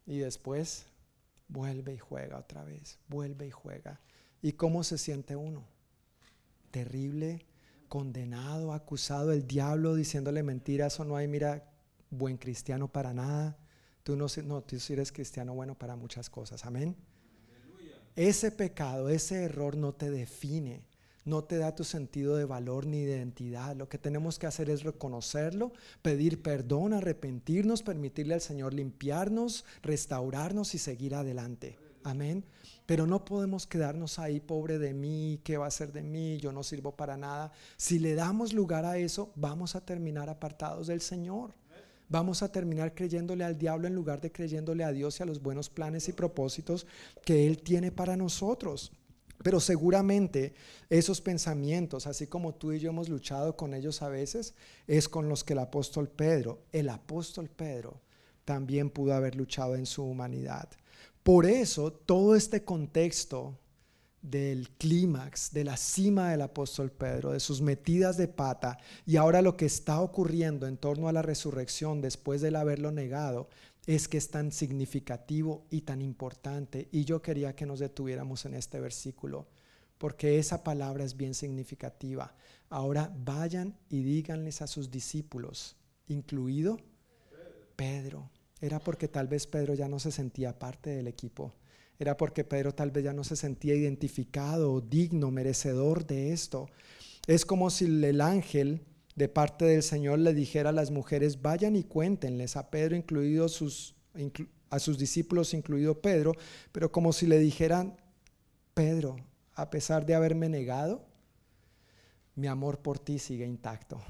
Y 0.06 0.19
después 0.19 0.86
vuelve 1.47 1.94
y 1.94 1.98
juega 1.98 2.39
otra 2.39 2.65
vez, 2.65 2.98
vuelve 3.09 3.47
y 3.47 3.51
juega. 3.51 4.01
¿Y 4.43 4.52
cómo 4.52 4.82
se 4.82 4.98
siente 4.98 5.36
uno? 5.36 5.65
Terrible, 6.73 7.47
condenado, 7.89 8.73
acusado, 8.73 9.32
el 9.32 9.47
diablo 9.47 9.94
diciéndole 9.94 10.43
mentiras 10.43 10.98
o 10.98 11.05
no 11.05 11.16
hay, 11.16 11.28
mira, 11.28 11.70
buen 12.10 12.39
cristiano 12.39 12.89
para 12.89 13.12
nada 13.15 13.56
Tú 14.09 14.17
no, 14.17 14.27
tú 14.63 14.77
eres 14.89 15.13
cristiano 15.13 15.53
bueno 15.53 15.75
para 15.75 15.95
muchas 15.95 16.31
cosas. 16.31 16.65
Amén. 16.65 16.97
Ese 18.17 18.51
pecado, 18.51 19.11
ese 19.11 19.43
error 19.43 19.77
no 19.77 19.93
te 19.93 20.11
define, 20.11 20.81
no 21.27 21.45
te 21.45 21.59
da 21.59 21.75
tu 21.75 21.85
sentido 21.85 22.35
de 22.35 22.47
valor 22.47 22.87
ni 22.87 23.05
de 23.05 23.19
identidad. 23.19 23.77
Lo 23.77 23.91
que 23.91 23.99
tenemos 23.99 24.39
que 24.39 24.47
hacer 24.47 24.71
es 24.71 24.83
reconocerlo, 24.83 25.75
pedir 26.01 26.43
perdón, 26.43 26.95
arrepentirnos, 26.95 27.83
permitirle 27.83 28.33
al 28.33 28.41
Señor 28.41 28.73
limpiarnos, 28.73 29.67
restaurarnos 29.83 30.75
y 30.75 30.79
seguir 30.79 31.15
adelante. 31.15 31.79
Amén. 32.03 32.47
Pero 32.87 33.07
no 33.07 33.27
podemos 33.27 33.67
quedarnos 33.67 34.19
ahí, 34.19 34.41
pobre 34.41 34.79
de 34.79 34.95
mí, 34.95 35.43
¿qué 35.45 35.59
va 35.59 35.67
a 35.67 35.71
ser 35.71 35.93
de 35.93 36.03
mí? 36.03 36.39
Yo 36.39 36.51
no 36.51 36.63
sirvo 36.63 36.97
para 36.97 37.19
nada. 37.19 37.53
Si 37.77 37.99
le 37.99 38.15
damos 38.15 38.55
lugar 38.55 38.87
a 38.87 38.97
eso, 38.97 39.31
vamos 39.35 39.77
a 39.77 39.85
terminar 39.85 40.31
apartados 40.31 40.87
del 40.87 41.03
Señor 41.03 41.53
vamos 42.09 42.43
a 42.43 42.51
terminar 42.51 42.95
creyéndole 42.95 43.45
al 43.45 43.59
diablo 43.59 43.87
en 43.87 43.95
lugar 43.95 44.21
de 44.21 44.33
creyéndole 44.33 44.85
a 44.85 44.93
Dios 44.93 45.19
y 45.19 45.23
a 45.23 45.27
los 45.27 45.43
buenos 45.43 45.69
planes 45.69 46.09
y 46.09 46.13
propósitos 46.13 46.87
que 47.25 47.47
Él 47.47 47.63
tiene 47.63 47.93
para 47.93 48.17
nosotros. 48.17 48.93
Pero 49.43 49.61
seguramente 49.61 50.55
esos 50.91 51.21
pensamientos, 51.21 52.07
así 52.07 52.27
como 52.27 52.55
tú 52.55 52.73
y 52.73 52.81
yo 52.81 52.91
hemos 52.91 53.09
luchado 53.09 53.57
con 53.57 53.73
ellos 53.73 54.03
a 54.03 54.09
veces, 54.09 54.55
es 54.87 55.09
con 55.09 55.29
los 55.29 55.45
que 55.45 55.53
el 55.53 55.61
apóstol 55.61 56.09
Pedro, 56.09 56.65
el 56.73 56.89
apóstol 56.89 57.49
Pedro, 57.49 58.01
también 58.45 58.91
pudo 58.91 59.15
haber 59.15 59.37
luchado 59.37 59.77
en 59.77 59.87
su 59.87 60.03
humanidad. 60.03 60.69
Por 61.23 61.47
eso 61.47 61.93
todo 61.93 62.35
este 62.35 62.65
contexto 62.65 63.59
del 64.23 64.70
clímax, 64.70 65.53
de 65.53 65.65
la 65.65 65.77
cima 65.77 66.31
del 66.31 66.43
apóstol 66.43 66.90
Pedro, 66.90 67.32
de 67.32 67.40
sus 67.40 67.61
metidas 67.61 68.16
de 68.16 68.28
pata 68.28 68.78
y 69.07 69.16
ahora 69.16 69.43
lo 69.43 69.57
que 69.57 69.66
está 69.66 70.01
ocurriendo 70.01 70.66
en 70.66 70.77
torno 70.77 71.09
a 71.09 71.12
la 71.12 71.23
resurrección 71.23 72.01
después 72.01 72.40
de 72.40 72.57
haberlo 72.57 72.90
negado 72.90 73.49
es 73.86 74.09
que 74.09 74.19
es 74.19 74.31
tan 74.31 74.53
significativo 74.53 75.66
y 75.70 75.82
tan 75.82 76.03
importante. 76.03 76.89
Y 76.93 77.05
yo 77.05 77.23
quería 77.23 77.57
que 77.57 77.65
nos 77.65 77.78
detuviéramos 77.78 78.45
en 78.45 78.55
este 78.55 78.81
versículo, 78.81 79.49
porque 79.97 80.39
esa 80.39 80.62
palabra 80.62 81.05
es 81.05 81.16
bien 81.16 81.32
significativa. 81.32 82.35
Ahora 82.69 83.11
vayan 83.24 83.78
y 83.89 84.03
díganles 84.03 84.61
a 84.61 84.66
sus 84.66 84.90
discípulos, 84.90 85.77
incluido 86.07 86.78
Pedro. 87.77 88.31
Era 88.61 88.78
porque 88.78 89.09
tal 89.09 89.27
vez 89.27 89.47
Pedro 89.47 89.73
ya 89.73 89.89
no 89.89 89.99
se 89.99 90.11
sentía 90.11 90.59
parte 90.59 90.90
del 90.90 91.07
equipo 91.07 91.55
era 91.99 92.16
porque 92.16 92.45
Pedro 92.45 92.75
tal 92.75 92.91
vez 92.91 93.05
ya 93.05 93.12
no 93.12 93.25
se 93.25 93.37
sentía 93.37 93.75
identificado, 93.75 94.81
digno, 94.81 95.31
merecedor 95.31 96.07
de 96.07 96.33
esto. 96.33 96.69
Es 97.27 97.45
como 97.45 97.70
si 97.70 97.85
el 97.87 98.20
ángel 98.20 98.87
de 99.16 99.29
parte 99.29 99.65
del 99.65 99.83
Señor 99.83 100.20
le 100.20 100.33
dijera 100.33 100.70
a 100.70 100.73
las 100.73 100.93
mujeres, 100.93 101.43
vayan 101.43 101.75
y 101.75 101.83
cuéntenles 101.83 102.57
a 102.57 102.70
Pedro, 102.70 102.95
incluido 102.95 103.49
sus, 103.49 103.97
a 104.70 104.79
sus 104.79 104.97
discípulos, 104.97 105.55
incluido 105.55 106.01
Pedro, 106.01 106.35
pero 106.70 106.93
como 106.93 107.12
si 107.12 107.27
le 107.27 107.39
dijeran, 107.39 107.97
Pedro, 108.75 109.16
a 109.55 109.70
pesar 109.70 110.07
de 110.07 110.15
haberme 110.15 110.49
negado, 110.49 111.05
mi 112.37 112.47
amor 112.47 112.79
por 112.79 113.01
ti 113.01 113.19
sigue 113.19 113.45
intacto. 113.45 114.01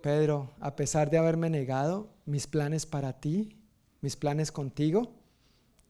Pedro, 0.00 0.52
a 0.60 0.76
pesar 0.76 1.10
de 1.10 1.18
haberme 1.18 1.50
negado, 1.50 2.14
mis 2.24 2.46
planes 2.46 2.86
para 2.86 3.18
ti, 3.18 3.58
mis 4.00 4.14
planes 4.14 4.52
contigo, 4.52 5.12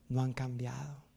no 0.09 0.21
han 0.21 0.33
cambiado. 0.33 1.07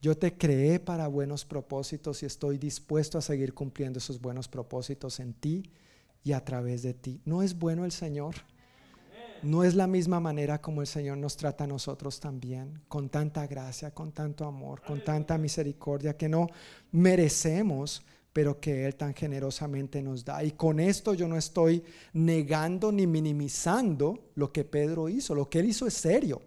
Yo 0.00 0.16
te 0.16 0.36
creé 0.36 0.78
para 0.78 1.08
buenos 1.08 1.44
propósitos 1.44 2.22
y 2.22 2.26
estoy 2.26 2.56
dispuesto 2.56 3.18
a 3.18 3.22
seguir 3.22 3.52
cumpliendo 3.52 3.98
esos 3.98 4.20
buenos 4.20 4.46
propósitos 4.46 5.18
en 5.18 5.34
ti 5.34 5.64
y 6.22 6.32
a 6.32 6.44
través 6.44 6.82
de 6.82 6.94
ti. 6.94 7.20
¿No 7.24 7.42
es 7.42 7.58
bueno 7.58 7.84
el 7.84 7.90
Señor? 7.90 8.36
¿No 9.42 9.64
es 9.64 9.74
la 9.74 9.86
misma 9.86 10.20
manera 10.20 10.60
como 10.60 10.80
el 10.80 10.86
Señor 10.86 11.18
nos 11.18 11.36
trata 11.36 11.64
a 11.64 11.68
nosotros 11.68 12.20
también? 12.20 12.80
Con 12.88 13.08
tanta 13.08 13.46
gracia, 13.46 13.92
con 13.92 14.12
tanto 14.12 14.44
amor, 14.44 14.82
con 14.82 15.02
tanta 15.02 15.38
misericordia 15.38 16.16
que 16.16 16.28
no 16.28 16.48
merecemos, 16.92 18.02
pero 18.32 18.60
que 18.60 18.86
Él 18.86 18.94
tan 18.94 19.14
generosamente 19.14 20.02
nos 20.02 20.24
da. 20.24 20.44
Y 20.44 20.52
con 20.52 20.80
esto 20.80 21.14
yo 21.14 21.26
no 21.26 21.36
estoy 21.36 21.84
negando 22.12 22.92
ni 22.92 23.06
minimizando 23.06 24.30
lo 24.34 24.52
que 24.52 24.64
Pedro 24.64 25.08
hizo. 25.08 25.34
Lo 25.34 25.48
que 25.48 25.60
Él 25.60 25.66
hizo 25.66 25.86
es 25.86 25.94
serio. 25.94 26.40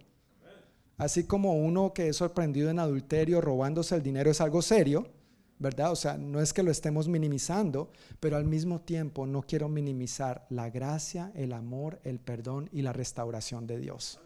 Así 1.02 1.24
como 1.24 1.54
uno 1.54 1.92
que 1.92 2.10
es 2.10 2.16
sorprendido 2.18 2.70
en 2.70 2.78
adulterio 2.78 3.40
robándose 3.40 3.96
el 3.96 4.04
dinero 4.04 4.30
es 4.30 4.40
algo 4.40 4.62
serio, 4.62 5.08
¿verdad? 5.58 5.90
O 5.90 5.96
sea, 5.96 6.16
no 6.16 6.40
es 6.40 6.52
que 6.52 6.62
lo 6.62 6.70
estemos 6.70 7.08
minimizando, 7.08 7.90
pero 8.20 8.36
al 8.36 8.44
mismo 8.44 8.82
tiempo 8.82 9.26
no 9.26 9.42
quiero 9.42 9.68
minimizar 9.68 10.46
la 10.48 10.70
gracia, 10.70 11.32
el 11.34 11.54
amor, 11.54 11.98
el 12.04 12.20
perdón 12.20 12.70
y 12.72 12.82
la 12.82 12.92
restauración 12.92 13.66
de 13.66 13.78
Dios. 13.78 14.20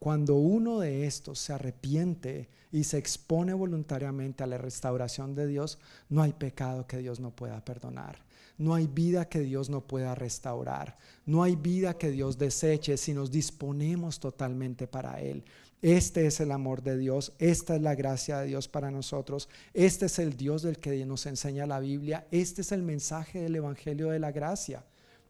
Cuando 0.00 0.34
uno 0.34 0.80
de 0.80 1.06
estos 1.06 1.38
se 1.38 1.52
arrepiente 1.52 2.48
y 2.72 2.82
se 2.82 2.98
expone 2.98 3.54
voluntariamente 3.54 4.42
a 4.42 4.48
la 4.48 4.58
restauración 4.58 5.36
de 5.36 5.46
Dios, 5.46 5.78
no 6.08 6.22
hay 6.22 6.32
pecado 6.32 6.88
que 6.88 6.98
Dios 6.98 7.20
no 7.20 7.30
pueda 7.30 7.64
perdonar. 7.64 8.18
No 8.60 8.74
hay 8.74 8.86
vida 8.86 9.26
que 9.26 9.40
Dios 9.40 9.70
no 9.70 9.80
pueda 9.80 10.14
restaurar. 10.14 10.98
No 11.24 11.42
hay 11.42 11.56
vida 11.56 11.96
que 11.96 12.10
Dios 12.10 12.36
deseche 12.36 12.98
si 12.98 13.14
nos 13.14 13.30
disponemos 13.30 14.20
totalmente 14.20 14.86
para 14.86 15.18
Él. 15.18 15.44
Este 15.80 16.26
es 16.26 16.40
el 16.40 16.52
amor 16.52 16.82
de 16.82 16.98
Dios, 16.98 17.32
esta 17.38 17.74
es 17.74 17.80
la 17.80 17.94
gracia 17.94 18.40
de 18.40 18.48
Dios 18.48 18.68
para 18.68 18.90
nosotros, 18.90 19.48
este 19.72 20.06
es 20.06 20.18
el 20.18 20.36
Dios 20.36 20.60
del 20.60 20.78
que 20.78 21.06
nos 21.06 21.24
enseña 21.24 21.66
la 21.66 21.80
Biblia, 21.80 22.26
este 22.30 22.60
es 22.60 22.70
el 22.70 22.82
mensaje 22.82 23.40
del 23.40 23.56
Evangelio 23.56 24.10
de 24.10 24.18
la 24.18 24.30
gracia. 24.30 24.84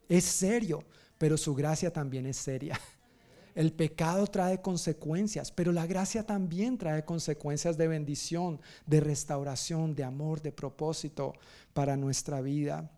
Es 0.09 0.25
serio, 0.25 0.83
pero 1.17 1.37
su 1.37 1.55
gracia 1.55 1.93
también 1.93 2.27
es 2.27 2.37
seria. 2.37 2.81
El 3.55 3.73
pecado 3.73 4.27
trae 4.27 4.61
consecuencias, 4.61 5.53
pero 5.53 5.71
la 5.71 5.87
gracia 5.87 6.27
también 6.27 6.79
trae 6.79 7.05
consecuencias 7.05 7.79
de 7.79 7.87
bendición, 7.87 8.61
de 8.87 8.99
restauración, 8.99 9.95
de 9.95 10.03
amor, 10.03 10.43
de 10.43 10.51
propósito 10.51 11.35
para 11.73 11.97
nuestra 11.97 12.41
vida. 12.41 12.91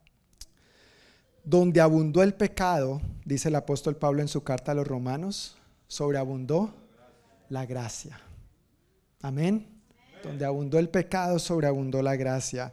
Donde 1.44 1.80
abundó 1.80 2.22
el 2.22 2.34
pecado, 2.34 3.00
dice 3.24 3.48
el 3.48 3.56
apóstol 3.56 3.96
Pablo 3.96 4.22
en 4.22 4.28
su 4.28 4.44
carta 4.44 4.72
a 4.72 4.74
los 4.74 4.86
romanos, 4.86 5.56
sobreabundó 5.88 6.72
la 7.48 7.66
gracia. 7.66 8.20
Amén. 9.20 9.66
Donde 10.22 10.44
abundó 10.44 10.78
el 10.78 10.88
pecado, 10.88 11.38
sobreabundó 11.38 12.00
la 12.00 12.16
gracia. 12.16 12.72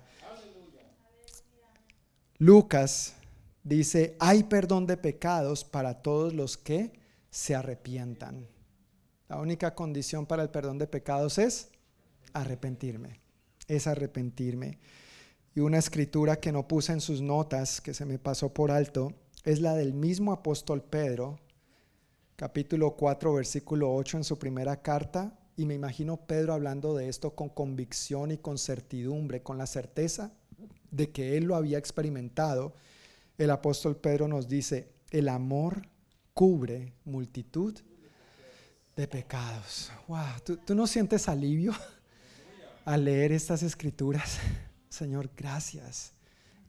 Lucas 2.37 3.15
dice, 3.63 4.15
hay 4.19 4.43
perdón 4.43 4.87
de 4.87 4.97
pecados 4.97 5.63
para 5.63 6.01
todos 6.01 6.33
los 6.33 6.57
que 6.57 6.93
se 7.29 7.55
arrepientan. 7.55 8.47
La 9.27 9.37
única 9.37 9.75
condición 9.75 10.25
para 10.25 10.43
el 10.43 10.49
perdón 10.49 10.77
de 10.77 10.87
pecados 10.87 11.37
es 11.37 11.69
arrepentirme. 12.33 13.19
Es 13.67 13.87
arrepentirme. 13.87 14.79
Y 15.55 15.61
una 15.61 15.77
escritura 15.77 16.35
que 16.35 16.51
no 16.51 16.67
puse 16.67 16.93
en 16.93 17.01
sus 17.01 17.21
notas, 17.21 17.81
que 17.81 17.93
se 17.93 18.05
me 18.05 18.19
pasó 18.19 18.53
por 18.53 18.71
alto, 18.71 19.13
es 19.43 19.61
la 19.61 19.73
del 19.73 19.93
mismo 19.93 20.31
apóstol 20.31 20.83
Pedro, 20.83 21.39
capítulo 22.35 22.95
4, 22.95 23.33
versículo 23.33 23.93
8 23.93 24.17
en 24.17 24.23
su 24.23 24.37
primera 24.37 24.81
carta. 24.81 25.37
Y 25.57 25.65
me 25.65 25.73
imagino 25.73 26.17
Pedro 26.17 26.53
hablando 26.53 26.95
de 26.95 27.09
esto 27.09 27.35
con 27.35 27.49
convicción 27.49 28.31
y 28.31 28.37
con 28.37 28.57
certidumbre, 28.57 29.41
con 29.41 29.57
la 29.57 29.65
certeza 29.65 30.31
de 30.91 31.11
que 31.11 31.35
él 31.35 31.45
lo 31.45 31.55
había 31.55 31.77
experimentado. 31.77 32.73
El 33.37 33.49
apóstol 33.49 33.97
Pedro 33.97 34.27
nos 34.27 34.47
dice, 34.47 34.89
el 35.09 35.29
amor 35.29 35.81
cubre 36.33 36.93
multitud 37.05 37.77
de 38.95 39.07
pecados. 39.07 39.91
Wow, 40.07 40.25
¿tú, 40.45 40.57
tú 40.57 40.75
no 40.75 40.85
sientes 40.85 41.27
alivio 41.27 41.73
al 42.85 43.05
leer 43.05 43.31
estas 43.31 43.63
escrituras? 43.63 44.39
Señor, 44.89 45.29
gracias. 45.35 46.13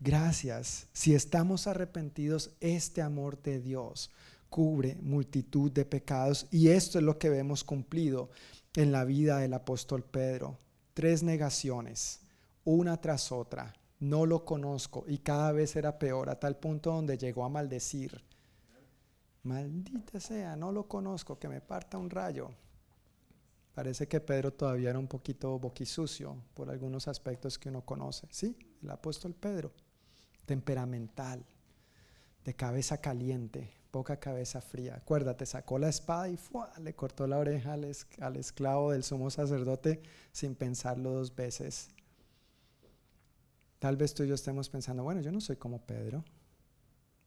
Gracias. 0.01 0.87
Si 0.93 1.15
estamos 1.15 1.67
arrepentidos, 1.67 2.53
este 2.61 3.03
amor 3.03 3.43
de 3.43 3.61
Dios 3.61 4.11
cubre 4.49 4.97
multitud 5.01 5.71
de 5.71 5.85
pecados 5.85 6.47
y 6.51 6.69
esto 6.69 6.99
es 6.99 7.05
lo 7.05 7.19
que 7.19 7.31
vemos 7.31 7.65
cumplido 7.65 8.31
en 8.75 8.93
la 8.93 9.05
vida 9.05 9.39
del 9.39 9.55
apóstol 9.55 10.03
Pedro. 10.03 10.59
Tres 10.95 11.23
negaciones, 11.23 12.21
una 12.65 13.01
tras 13.01 13.31
otra. 13.31 13.75
No 14.01 14.27
lo 14.27 14.45
conozco 14.45 15.05
y 15.07 15.19
cada 15.19 15.53
vez 15.53 15.77
era 15.77 15.99
peor 15.99 16.31
a 16.31 16.41
tal 16.41 16.57
punto 16.57 16.93
donde 16.93 17.19
llegó 17.19 17.45
a 17.45 17.49
maldecir. 17.49 18.25
Maldita 19.43 20.21
sea, 20.21 20.57
no 20.57 20.73
lo 20.73 20.87
conozco, 20.89 21.39
que 21.39 21.49
me 21.49 21.61
parta 21.61 21.99
un 21.99 22.11
rayo. 22.11 22.51
Parece 23.75 24.09
que 24.09 24.21
Pedro 24.21 24.53
todavía 24.53 24.91
era 24.91 24.99
un 24.99 25.07
poquito 25.07 25.59
boquisucio 25.59 26.37
por 26.55 26.71
algunos 26.71 27.09
aspectos 27.09 27.59
que 27.59 27.69
uno 27.69 27.85
conoce. 27.85 28.27
Sí, 28.31 28.57
el 28.83 28.91
apóstol 28.91 29.35
Pedro, 29.35 29.73
temperamental, 30.45 31.45
de 32.45 32.55
cabeza 32.55 32.99
caliente, 32.99 33.73
poca 33.91 34.19
cabeza 34.19 34.61
fría. 34.61 34.97
Acuérdate, 34.97 35.47
sacó 35.47 35.79
la 35.79 35.89
espada 35.89 36.29
y 36.29 36.39
le 36.83 36.95
cortó 36.95 37.27
la 37.27 37.39
oreja 37.39 37.75
al, 37.75 37.91
al 38.21 38.37
esclavo 38.37 38.93
del 38.93 39.05
sumo 39.05 39.31
sacerdote 39.31 40.03
sin 40.33 40.55
pensarlo 40.55 41.11
dos 41.11 41.35
veces. 41.35 41.91
Tal 43.79 43.97
vez 43.97 44.13
tú 44.15 44.25
y 44.25 44.29
yo 44.29 44.35
estemos 44.35 44.69
pensando, 44.69 45.03
bueno, 45.03 45.21
yo 45.21 45.33
no 45.33 45.41
soy 45.41 45.57
como 45.57 45.81
Pedro, 45.81 46.25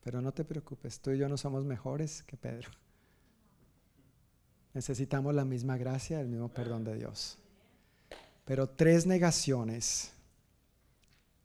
pero 0.03 0.21
no 0.21 0.33
te 0.33 0.43
preocupes, 0.43 0.99
tú 0.99 1.11
y 1.11 1.17
yo 1.17 1.27
no 1.29 1.37
somos 1.37 1.65
mejores 1.65 2.21
que 2.23 2.37
Pedro. 2.37 2.69
Necesitamos 4.73 5.35
la 5.35 5.45
misma 5.45 5.77
gracia, 5.77 6.19
el 6.19 6.27
mismo 6.27 6.49
perdón 6.49 6.83
de 6.83 6.95
Dios. 6.95 7.37
Pero 8.45 8.67
tres 8.67 9.05
negaciones. 9.05 10.11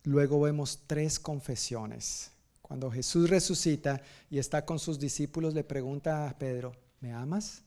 Luego 0.03 0.41
vemos 0.41 0.83
tres 0.87 1.19
confesiones. 1.19 2.31
Cuando 2.61 2.91
Jesús 2.91 3.29
resucita 3.29 3.99
y 4.29 4.37
está 4.37 4.63
con 4.63 4.77
sus 4.77 4.99
discípulos, 4.99 5.55
le 5.55 5.63
pregunta 5.63 6.29
a 6.29 6.37
Pedro, 6.37 6.73
¿me 7.01 7.11
amas? 7.11 7.63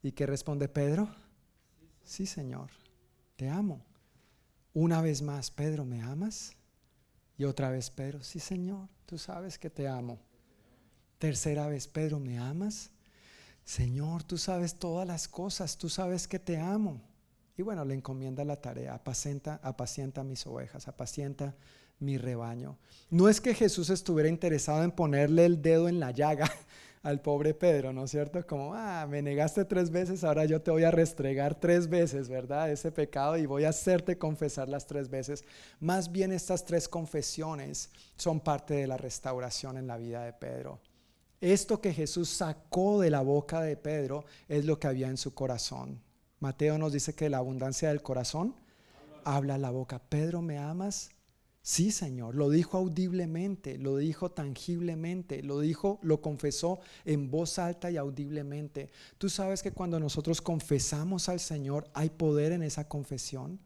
¿Y 0.00 0.12
qué 0.12 0.26
responde 0.26 0.68
Pedro? 0.68 1.08
Sí, 2.04 2.26
Señor, 2.26 2.70
te 3.34 3.48
amo. 3.48 3.84
Una 4.74 5.02
vez 5.02 5.22
más, 5.22 5.50
Pedro, 5.50 5.84
¿me 5.84 6.00
amas? 6.02 6.52
Y 7.36 7.44
otra 7.44 7.70
vez, 7.70 7.90
Pedro, 7.90 8.22
sí, 8.22 8.38
Señor, 8.38 8.88
tú 9.06 9.18
sabes 9.18 9.58
que 9.58 9.70
te 9.70 9.88
amo. 9.88 10.20
Tercera 11.18 11.66
vez, 11.66 11.88
Pedro, 11.88 12.20
¿me 12.20 12.38
amas? 12.38 12.91
Señor, 13.64 14.24
tú 14.24 14.38
sabes 14.38 14.74
todas 14.74 15.06
las 15.06 15.28
cosas, 15.28 15.78
tú 15.78 15.88
sabes 15.88 16.26
que 16.26 16.38
te 16.38 16.58
amo. 16.58 17.00
Y 17.56 17.62
bueno, 17.62 17.84
le 17.84 17.94
encomienda 17.94 18.44
la 18.44 18.56
tarea, 18.56 18.94
apacienta, 18.94 19.60
apacienta 19.62 20.24
mis 20.24 20.46
ovejas, 20.46 20.88
apacienta 20.88 21.54
mi 21.98 22.18
rebaño. 22.18 22.78
No 23.10 23.28
es 23.28 23.40
que 23.40 23.54
Jesús 23.54 23.90
estuviera 23.90 24.28
interesado 24.28 24.82
en 24.82 24.90
ponerle 24.90 25.44
el 25.44 25.62
dedo 25.62 25.88
en 25.88 26.00
la 26.00 26.10
llaga 26.10 26.50
al 27.02 27.20
pobre 27.20 27.54
Pedro, 27.54 27.92
¿no 27.92 28.04
es 28.04 28.10
cierto? 28.10 28.44
Como, 28.46 28.74
ah, 28.74 29.06
me 29.08 29.22
negaste 29.22 29.64
tres 29.64 29.90
veces, 29.90 30.24
ahora 30.24 30.44
yo 30.44 30.60
te 30.60 30.70
voy 30.70 30.84
a 30.84 30.90
restregar 30.90 31.54
tres 31.54 31.88
veces, 31.88 32.28
¿verdad? 32.28 32.70
Ese 32.70 32.90
pecado 32.90 33.36
y 33.36 33.46
voy 33.46 33.64
a 33.64 33.70
hacerte 33.70 34.18
confesar 34.18 34.68
las 34.68 34.86
tres 34.86 35.08
veces. 35.08 35.44
Más 35.78 36.10
bien 36.10 36.32
estas 36.32 36.64
tres 36.64 36.88
confesiones 36.88 37.90
son 38.16 38.40
parte 38.40 38.74
de 38.74 38.86
la 38.86 38.96
restauración 38.96 39.76
en 39.76 39.86
la 39.86 39.96
vida 39.96 40.24
de 40.24 40.32
Pedro. 40.32 40.80
Esto 41.42 41.80
que 41.80 41.92
Jesús 41.92 42.28
sacó 42.28 43.00
de 43.00 43.10
la 43.10 43.20
boca 43.20 43.60
de 43.62 43.76
Pedro 43.76 44.24
es 44.48 44.64
lo 44.64 44.78
que 44.78 44.86
había 44.86 45.08
en 45.08 45.16
su 45.16 45.34
corazón. 45.34 46.00
Mateo 46.38 46.78
nos 46.78 46.92
dice 46.92 47.16
que 47.16 47.28
la 47.28 47.38
abundancia 47.38 47.88
del 47.88 48.00
corazón 48.00 48.54
habla 49.24 49.58
la 49.58 49.70
boca. 49.70 49.98
Pedro, 49.98 50.40
¿me 50.40 50.58
amas? 50.58 51.10
Sí, 51.60 51.90
Señor, 51.90 52.36
lo 52.36 52.48
dijo 52.48 52.78
audiblemente, 52.78 53.76
lo 53.76 53.96
dijo 53.96 54.30
tangiblemente, 54.30 55.42
lo 55.42 55.58
dijo, 55.58 55.98
lo 56.02 56.22
confesó 56.22 56.78
en 57.04 57.28
voz 57.28 57.58
alta 57.58 57.90
y 57.90 57.96
audiblemente. 57.96 58.90
Tú 59.18 59.28
sabes 59.28 59.64
que 59.64 59.72
cuando 59.72 59.98
nosotros 59.98 60.40
confesamos 60.40 61.28
al 61.28 61.40
Señor 61.40 61.90
hay 61.92 62.10
poder 62.10 62.52
en 62.52 62.62
esa 62.62 62.86
confesión. 62.86 63.58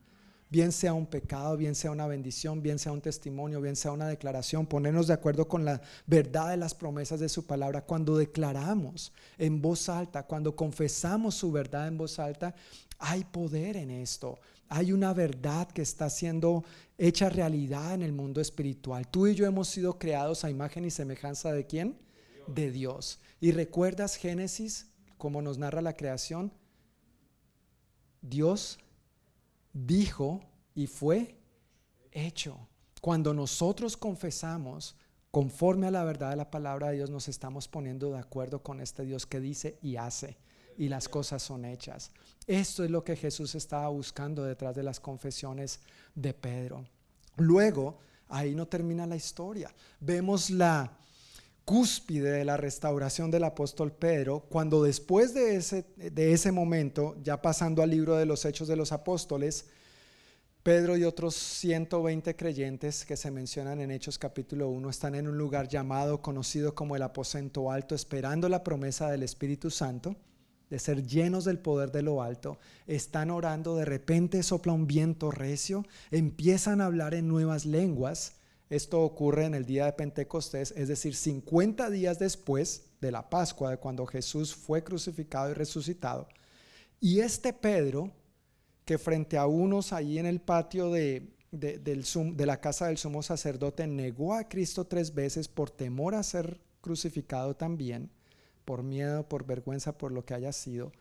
Bien 0.49 0.71
sea 0.71 0.95
un 0.95 1.07
pecado, 1.07 1.57
bien 1.57 1.75
sea 1.75 1.91
una 1.91 2.07
bendición, 2.07 2.63
bien 2.63 2.79
sea 2.79 2.93
un 2.93 3.01
testimonio, 3.01 3.61
bien 3.61 3.75
sea 3.75 3.91
una 3.91 4.07
declaración, 4.07 4.67
ponernos 4.67 5.09
de 5.09 5.15
acuerdo 5.15 5.49
con 5.49 5.65
la 5.65 5.81
verdad 6.07 6.51
de 6.51 6.57
las 6.57 6.73
promesas 6.73 7.19
de 7.19 7.29
su 7.29 7.47
palabra. 7.47 7.85
Cuando 7.85 8.17
declaramos 8.17 9.13
en 9.39 9.61
voz 9.61 9.89
alta, 9.89 10.23
cuando 10.23 10.55
confesamos 10.55 11.35
su 11.35 11.51
verdad 11.51 11.89
en 11.89 11.99
voz 11.99 12.21
alta, 12.21 12.55
hay 12.99 13.25
poder 13.25 13.77
en 13.77 13.91
esto. 13.91 14.39
Hay 14.69 14.93
una 14.93 15.13
verdad 15.13 15.69
que 15.69 15.83
está 15.83 16.09
siendo 16.11 16.65
hecha 16.97 17.29
realidad 17.29 17.95
en 17.95 18.03
el 18.03 18.13
mundo 18.13 18.41
espiritual. 18.41 19.09
Tú 19.09 19.27
y 19.27 19.35
yo 19.35 19.47
hemos 19.47 19.69
sido 19.69 19.99
creados 19.99 20.45
a 20.45 20.51
imagen 20.51 20.85
y 20.85 20.91
semejanza 20.91 21.53
de 21.53 21.67
quién? 21.67 21.99
De 22.47 22.71
Dios. 22.71 23.19
¿Y 23.41 23.51
recuerdas 23.51 24.17
Génesis, 24.17 24.87
como 25.19 25.43
nos 25.43 25.59
narra 25.59 25.83
la 25.83 25.95
creación? 25.95 26.53
Dios 28.23 28.79
dijo 29.85 30.41
y 30.75 30.87
fue 30.87 31.37
hecho. 32.11 32.69
Cuando 33.01 33.35
nosotros 33.35 33.97
confesamos 33.97 34.97
conforme 35.31 35.87
a 35.87 35.91
la 35.91 36.05
verdad 36.05 36.31
de 36.31 36.37
la 36.37 36.51
palabra 36.51 36.89
de 36.89 36.97
Dios, 36.97 37.11
nos 37.11 37.29
estamos 37.29 37.69
poniendo 37.69 38.11
de 38.11 38.19
acuerdo 38.19 38.63
con 38.63 38.81
este 38.81 39.05
Dios 39.05 39.27
que 39.27 39.41
dice 39.41 39.79
y 39.83 39.97
hace 39.97 40.39
y 40.79 40.89
las 40.89 41.09
cosas 41.09 41.43
son 41.43 41.65
hechas. 41.65 42.11
Esto 42.47 42.85
es 42.85 42.91
lo 42.91 43.05
que 43.05 43.17
Jesús 43.17 43.55
estaba 43.55 43.89
buscando 43.89 44.45
detrás 44.45 44.75
de 44.75 44.83
las 44.83 45.01
confesiones 45.01 45.81
de 46.15 46.33
Pedro. 46.33 46.87
Luego, 47.37 47.99
ahí 48.29 48.55
no 48.55 48.67
termina 48.67 49.07
la 49.07 49.17
historia. 49.17 49.75
Vemos 50.01 50.51
la 50.51 50.99
cúspide 51.67 52.31
de 52.31 52.45
la 52.45 52.57
restauración 52.57 53.31
del 53.31 53.45
apóstol 53.45 53.93
Pedro, 53.93 54.41
cuando 54.49 54.83
después 54.83 55.35
de 55.35 55.57
ese, 55.57 55.85
de 55.97 56.33
ese 56.33 56.53
momento, 56.53 57.17
ya 57.23 57.43
pasando 57.43 57.83
al 57.83 57.91
libro 57.91 58.17
de 58.17 58.25
los 58.25 58.45
Hechos 58.47 58.69
de 58.69 58.77
los 58.77 58.93
Apóstoles, 58.93 59.67
Pedro 60.63 60.97
y 60.97 61.05
otros 61.05 61.35
120 61.35 62.35
creyentes 62.37 63.05
que 63.05 63.17
se 63.17 63.31
mencionan 63.31 63.81
en 63.81 63.91
Hechos 63.91 64.17
capítulo 64.17 64.69
1 64.69 64.91
están 64.91 65.15
en 65.15 65.29
un 65.29 65.37
lugar 65.37 65.69
llamado, 65.69 66.23
conocido 66.23 66.75
como 66.75 66.97
el 66.97 67.03
aposento 67.03 67.71
alto, 67.71 67.95
esperando 67.95 68.49
la 68.49 68.65
promesa 68.65 69.11
del 69.11 69.25
Espíritu 69.25 69.71
Santo 69.71 70.17
de 70.71 70.79
ser 70.79 71.07
llenos 71.07 71.45
del 71.45 71.59
poder 71.59 71.93
de 71.93 72.03
lo 72.03 72.23
alto, 72.23 72.59
están 72.87 73.31
orando, 73.31 73.77
de 73.77 73.85
repente 73.85 74.43
sopla 74.43 74.73
un 74.73 74.87
viento 74.87 75.31
recio, 75.31 75.85
empiezan 76.11 76.81
a 76.81 76.87
hablar 76.87 77.15
en 77.15 77.29
nuevas 77.29 77.67
lenguas. 77.67 78.35
Esto 78.69 79.03
ocurre 79.03 79.45
en 79.45 79.55
el 79.55 79.65
día 79.65 79.85
de 79.87 79.93
Pentecostés, 79.93 80.73
es 80.77 80.89
decir, 80.89 81.15
50 81.15 81.89
días 81.91 82.19
después 82.19 82.87
de 83.01 83.13
la 83.13 83.31
Pascua, 83.31 83.71
de 83.71 83.77
cuando 83.79 84.07
Jesús 84.07 84.55
fue 84.55 84.83
crucificado 84.83 85.51
y 85.51 85.55
resucitado. 85.55 86.27
Y 87.01 87.21
este 87.21 87.53
Pedro, 87.53 88.11
que 88.85 88.99
frente 88.99 89.39
a 89.39 89.47
unos 89.47 89.93
allí 89.93 90.19
en 90.19 90.27
el 90.27 90.41
patio 90.41 90.91
de, 90.91 91.29
de, 91.53 92.47
la 92.47 92.61
casa 92.61 92.87
del 92.87 92.99
sumo 92.99 93.23
sacerdote 93.23 93.87
negó 93.87 94.35
a 94.35 94.49
Cristo 94.49 94.85
tres 94.85 95.15
veces 95.15 95.49
por 95.49 95.71
temor 95.71 96.15
a 96.15 96.23
ser 96.23 96.61
crucificado 96.81 97.55
también, 97.55 98.11
por 98.65 98.83
miedo, 98.83 99.29
por 99.29 99.47
vergüenza, 99.47 99.97
por 99.97 100.11
lo 100.11 100.25
que 100.25 100.35
haya 100.35 100.53
sido, 100.53 100.93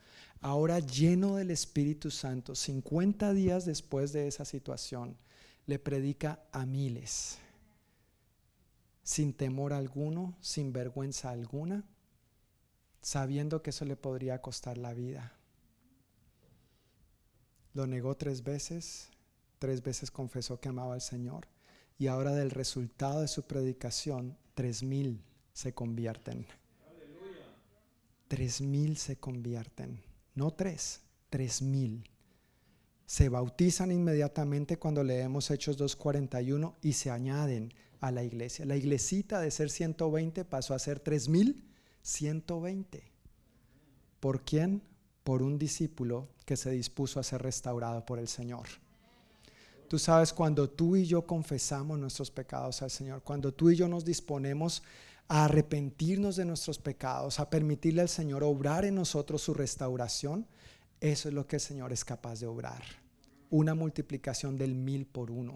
ahora 0.42 0.80
lleno 0.80 1.36
del 1.36 1.52
Espíritu 1.52 2.12
Santo, 2.12 2.54
50 2.54 3.34
días 3.34 3.66
después 3.66 4.14
de 4.14 4.28
esa 4.28 4.46
situación, 4.46 5.18
le 5.66 5.80
predica 5.80 6.44
a 6.52 6.66
miles, 6.66 7.40
sin 9.06 9.34
temor 9.34 9.72
alguno, 9.72 10.36
sin 10.42 10.74
vergüenza 10.74 11.30
alguna, 11.30 11.86
sabiendo 13.02 13.62
que 13.62 13.70
eso 13.70 13.86
le 13.86 13.96
podría 13.96 14.42
costar 14.42 14.80
la 14.80 14.96
vida. 14.96 15.32
Lo 17.76 17.86
negó 17.86 18.18
tres 18.18 18.44
veces, 18.44 19.12
tres 19.60 19.84
veces 19.84 20.10
confesó 20.10 20.60
que 20.60 20.70
amaba 20.70 20.96
al 20.96 21.02
Señor 21.02 21.48
y 22.00 22.08
ahora 22.08 22.34
del 22.34 22.50
resultado 22.50 23.22
de 23.22 23.28
su 23.28 23.44
predicación, 23.44 24.38
tres 24.56 24.82
mil 24.82 25.24
se 25.54 25.72
convierten. 25.72 26.48
Tres 28.28 28.60
mil 28.60 28.98
se 28.98 29.18
convierten, 29.18 30.02
no 30.34 30.52
tres, 30.52 31.02
tres 31.30 31.62
mil. 31.62 32.10
Se 33.06 33.30
bautizan 33.30 33.92
inmediatamente 33.92 34.78
cuando 34.78 35.04
leemos 35.04 35.52
Hechos 35.52 35.78
2.41 35.78 36.74
y 36.82 36.94
se 36.94 37.12
añaden 37.12 37.72
a 38.02 38.12
la 38.12 38.24
iglesia. 38.24 38.66
La 38.66 38.76
iglesita 38.76 39.40
de 39.40 39.52
ser 39.52 39.70
120 39.70 40.46
pasó 40.46 40.74
a 40.74 40.80
ser 40.80 41.04
3.120. 41.04 43.02
¿Por 44.20 44.42
quién? 44.44 44.82
Por 45.24 45.42
un 45.42 45.58
discípulo 45.58 46.30
que 46.46 46.58
se 46.58 46.72
dispuso 46.72 47.20
a 47.20 47.24
ser 47.24 47.42
restaurado 47.42 48.06
por 48.06 48.20
el 48.20 48.28
Señor. 48.28 48.68
Tú 49.88 50.00
sabes, 50.00 50.34
cuando 50.34 50.70
tú 50.70 50.96
y 50.96 51.06
yo 51.06 51.26
confesamos 51.26 52.00
nuestros 52.00 52.32
pecados 52.32 52.82
al 52.82 52.90
Señor, 52.90 53.22
cuando 53.22 53.54
tú 53.54 53.70
y 53.70 53.76
yo 53.76 53.88
nos 53.88 54.04
disponemos 54.04 54.82
a 55.28 55.46
arrepentirnos 55.46 56.36
de 56.36 56.46
nuestros 56.46 56.80
pecados, 56.80 57.40
a 57.40 57.50
permitirle 57.50 58.02
al 58.02 58.10
Señor 58.10 58.44
obrar 58.44 58.86
en 58.86 58.96
nosotros 58.96 59.42
su 59.42 59.54
restauración, 59.54 60.48
eso 61.02 61.30
es 61.30 61.36
lo 61.36 61.46
que 61.48 61.58
el 61.58 61.62
Señor 61.62 61.94
es 61.94 62.04
capaz 62.04 62.40
de 62.40 62.48
obrar. 62.48 62.84
Una 63.50 63.76
multiplicación 63.76 64.58
del 64.58 64.74
mil 64.74 65.06
por 65.06 65.30
uno. 65.30 65.54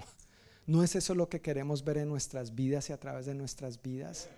¿No 0.70 0.84
es 0.84 0.96
eso 0.96 1.16
lo 1.16 1.30
que 1.30 1.42
queremos 1.42 1.84
ver 1.84 1.98
en 1.98 2.10
nuestras 2.10 2.54
vidas 2.54 2.92
y 2.92 2.94
a 2.94 3.00
través 3.00 3.26
de 3.26 3.34
nuestras 3.34 3.82
vidas? 3.82 4.30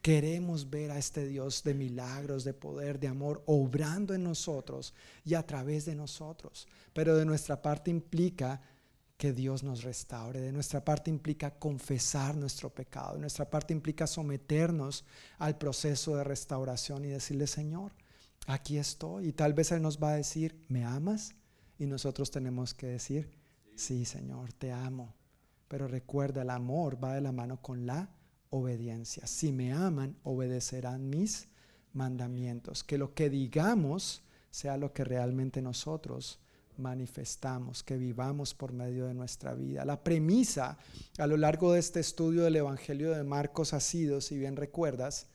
Queremos 0.00 0.70
ver 0.70 0.92
a 0.92 0.98
este 0.98 1.26
Dios 1.26 1.64
de 1.64 1.74
milagros, 1.74 2.44
de 2.44 2.54
poder, 2.54 3.00
de 3.00 3.08
amor, 3.08 3.42
obrando 3.46 4.14
en 4.14 4.22
nosotros 4.22 4.94
y 5.24 5.34
a 5.34 5.44
través 5.44 5.84
de 5.84 5.96
nosotros. 5.96 6.68
Pero 6.92 7.16
de 7.16 7.24
nuestra 7.24 7.60
parte 7.60 7.90
implica 7.90 8.62
que 9.16 9.32
Dios 9.32 9.64
nos 9.64 9.82
restaure. 9.82 10.40
De 10.40 10.52
nuestra 10.52 10.84
parte 10.84 11.10
implica 11.10 11.50
confesar 11.50 12.36
nuestro 12.36 12.70
pecado. 12.70 13.14
De 13.14 13.20
nuestra 13.20 13.50
parte 13.50 13.72
implica 13.72 14.06
someternos 14.06 15.04
al 15.38 15.58
proceso 15.58 16.14
de 16.14 16.22
restauración 16.22 17.04
y 17.06 17.08
decirle, 17.08 17.48
Señor, 17.48 17.90
aquí 18.46 18.78
estoy. 18.78 19.30
Y 19.30 19.32
tal 19.32 19.52
vez 19.52 19.72
Él 19.72 19.82
nos 19.82 20.00
va 20.00 20.12
a 20.12 20.16
decir, 20.16 20.64
¿me 20.68 20.84
amas? 20.84 21.34
Y 21.76 21.86
nosotros 21.86 22.30
tenemos 22.30 22.72
que 22.72 22.86
decir, 22.86 23.28
sí, 23.74 24.04
Señor, 24.04 24.52
te 24.52 24.70
amo. 24.70 25.12
Pero 25.72 25.88
recuerda, 25.88 26.42
el 26.42 26.50
amor 26.50 27.02
va 27.02 27.14
de 27.14 27.22
la 27.22 27.32
mano 27.32 27.62
con 27.62 27.86
la 27.86 28.10
obediencia. 28.50 29.26
Si 29.26 29.52
me 29.52 29.72
aman, 29.72 30.18
obedecerán 30.22 31.08
mis 31.08 31.48
mandamientos. 31.94 32.84
Que 32.84 32.98
lo 32.98 33.14
que 33.14 33.30
digamos 33.30 34.22
sea 34.50 34.76
lo 34.76 34.92
que 34.92 35.02
realmente 35.02 35.62
nosotros 35.62 36.40
manifestamos, 36.76 37.82
que 37.82 37.96
vivamos 37.96 38.52
por 38.52 38.74
medio 38.74 39.06
de 39.06 39.14
nuestra 39.14 39.54
vida. 39.54 39.86
La 39.86 40.04
premisa 40.04 40.76
a 41.16 41.26
lo 41.26 41.38
largo 41.38 41.72
de 41.72 41.80
este 41.80 42.00
estudio 42.00 42.42
del 42.42 42.56
Evangelio 42.56 43.12
de 43.12 43.24
Marcos 43.24 43.72
ha 43.72 43.80
sido, 43.80 44.20
si 44.20 44.36
bien 44.36 44.56
recuerdas, 44.56 45.28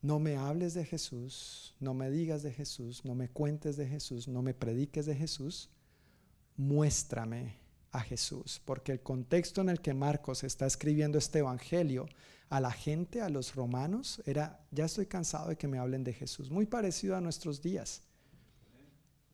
no 0.00 0.20
me 0.20 0.36
hables 0.36 0.74
de 0.74 0.84
Jesús, 0.84 1.74
no 1.80 1.92
me 1.92 2.08
digas 2.08 2.44
de 2.44 2.52
Jesús, 2.52 3.04
no 3.04 3.16
me 3.16 3.28
cuentes 3.28 3.76
de 3.76 3.88
Jesús, 3.88 4.28
no 4.28 4.42
me 4.42 4.54
prediques 4.54 5.06
de 5.06 5.16
Jesús, 5.16 5.70
muéstrame 6.56 7.59
a 7.92 8.00
Jesús, 8.00 8.60
porque 8.64 8.92
el 8.92 9.00
contexto 9.00 9.60
en 9.60 9.68
el 9.68 9.80
que 9.80 9.94
Marcos 9.94 10.44
está 10.44 10.66
escribiendo 10.66 11.18
este 11.18 11.40
Evangelio 11.40 12.08
a 12.48 12.60
la 12.60 12.70
gente, 12.70 13.20
a 13.20 13.28
los 13.28 13.54
romanos, 13.54 14.22
era, 14.26 14.60
ya 14.70 14.84
estoy 14.84 15.06
cansado 15.06 15.48
de 15.48 15.56
que 15.56 15.68
me 15.68 15.78
hablen 15.78 16.04
de 16.04 16.12
Jesús, 16.12 16.50
muy 16.50 16.66
parecido 16.66 17.16
a 17.16 17.20
nuestros 17.20 17.62
días 17.62 18.02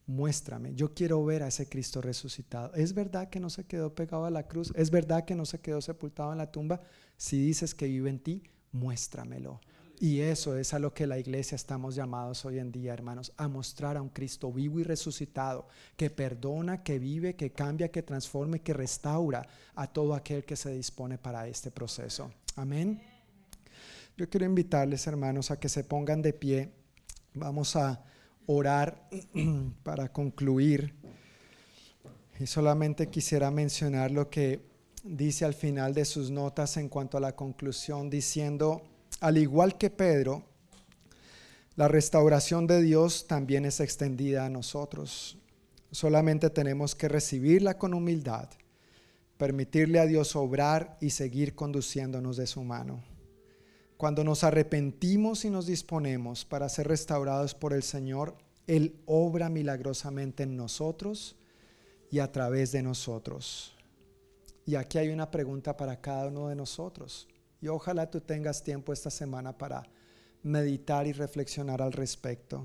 muéstrame, 0.07 0.75
yo 0.75 0.95
quiero 0.95 1.25
ver 1.25 1.43
a 1.43 1.49
ese 1.49 1.69
Cristo 1.69 2.01
resucitado. 2.01 2.73
¿Es 2.75 2.95
verdad 2.95 3.29
que 3.29 3.41
no 3.41 3.51
se 3.51 3.65
quedó 3.65 3.95
pegado 3.95 4.25
a 4.25 4.31
la 4.31 4.47
cruz? 4.47 4.73
¿Es 4.77 4.91
verdad 4.91 5.25
que 5.25 5.35
no 5.35 5.45
se 5.45 5.61
quedó 5.61 5.81
sepultado 5.81 6.33
en 6.33 6.39
la 6.39 6.51
tumba? 6.51 6.81
Si 7.17 7.39
dices 7.39 7.75
que 7.75 7.87
vive 7.87 8.09
en 8.11 8.21
ti, 8.21 8.43
muéstramelo. 8.73 9.61
Y 9.99 10.21
eso 10.21 10.59
es 10.59 10.75
a 10.75 10.79
lo 10.79 10.93
que 10.93 11.07
la 11.07 11.19
iglesia 11.19 11.57
estamos 11.57 11.95
llamados 11.95 12.45
hoy 12.45 12.59
en 12.59 12.71
día, 12.71 12.93
hermanos, 12.93 13.33
a 13.39 13.49
mostrar 13.49 13.97
a 13.97 14.03
un 14.03 14.11
Cristo 14.11 14.53
vivo 14.53 14.79
y 14.79 14.83
resucitado, 14.83 15.69
que 15.97 16.11
perdona, 16.11 16.83
que 16.83 16.99
vive, 16.99 17.35
que 17.35 17.53
cambia, 17.53 17.91
que 17.91 18.03
transforma, 18.03 18.59
que 18.59 18.75
restaura 18.75 19.49
a 19.75 19.87
todo 19.87 20.15
aquel 20.15 20.45
que 20.45 20.55
se 20.55 20.71
dispone 20.75 21.17
para 21.17 21.49
este 21.49 21.71
proceso. 21.71 22.31
Amén. 22.57 23.03
Yo 24.19 24.29
quiero 24.29 24.45
invitarles, 24.45 25.07
hermanos, 25.07 25.51
a 25.51 25.59
que 25.59 25.69
se 25.71 25.83
pongan 25.83 26.21
de 26.21 26.35
pie. 26.35 26.73
Vamos 27.33 27.75
a 27.77 28.05
orar 28.45 29.09
para 29.83 30.13
concluir. 30.13 30.95
Y 32.39 32.47
solamente 32.47 33.09
quisiera 33.09 33.51
mencionar 33.51 34.11
lo 34.11 34.29
que 34.29 34.61
dice 35.05 35.47
al 35.47 35.55
final 35.55 35.95
de 35.95 36.05
sus 36.05 36.31
notas 36.31 36.77
en 36.77 36.91
cuanto 36.91 37.17
a 37.17 37.21
la 37.21 37.35
conclusión, 37.35 38.11
diciendo, 38.11 38.83
al 39.21 39.39
igual 39.39 39.79
que 39.79 39.91
Pedro, 39.91 40.45
la 41.77 41.89
restauración 41.89 42.67
de 42.67 42.81
Dios 42.83 43.27
también 43.27 43.65
es 43.65 43.81
extendida 43.81 44.47
a 44.47 44.51
nosotros. 44.51 45.39
Solamente 45.91 46.51
tenemos 46.51 46.95
que 46.95 47.09
recibirla 47.09 47.79
con 47.79 47.95
humildad, 47.95 48.49
permitirle 49.37 49.99
a 49.99 50.07
Dios 50.07 50.37
obrar 50.37 50.97
y 51.01 51.11
seguir 51.11 51.55
conduciéndonos 51.55 52.37
de 52.37 52.47
su 52.47 52.63
mano. 52.63 53.03
Cuando 53.97 54.25
nos 54.25 54.45
arrepentimos 54.45 55.45
y 55.45 55.51
nos 55.51 55.67
disponemos 55.67 56.45
para 56.45 56.69
ser 56.69 56.89
restaurados 56.89 57.55
por 57.55 57.73
el 57.73 57.83
Señor, 57.83 58.37
Él 58.67 59.01
obra 59.07 59.49
milagrosamente 59.49 60.43
en 60.43 60.57
nosotros 60.57 61.37
y 62.11 62.19
a 62.19 62.31
través 62.31 62.73
de 62.73 62.83
nosotros. 62.83 63.75
Y 64.67 64.75
aquí 64.75 64.99
hay 64.99 65.09
una 65.09 65.31
pregunta 65.31 65.77
para 65.77 66.01
cada 66.01 66.27
uno 66.29 66.49
de 66.49 66.57
nosotros. 66.57 67.29
Y 67.61 67.69
ojalá 67.69 68.11
tú 68.11 68.21
tengas 68.21 68.63
tiempo 68.63 68.93
esta 68.93 69.11
semana 69.11 69.57
para 69.57 69.89
meditar 70.43 71.07
y 71.07 71.13
reflexionar 71.13 71.83
al 71.83 71.93
respecto. 71.93 72.65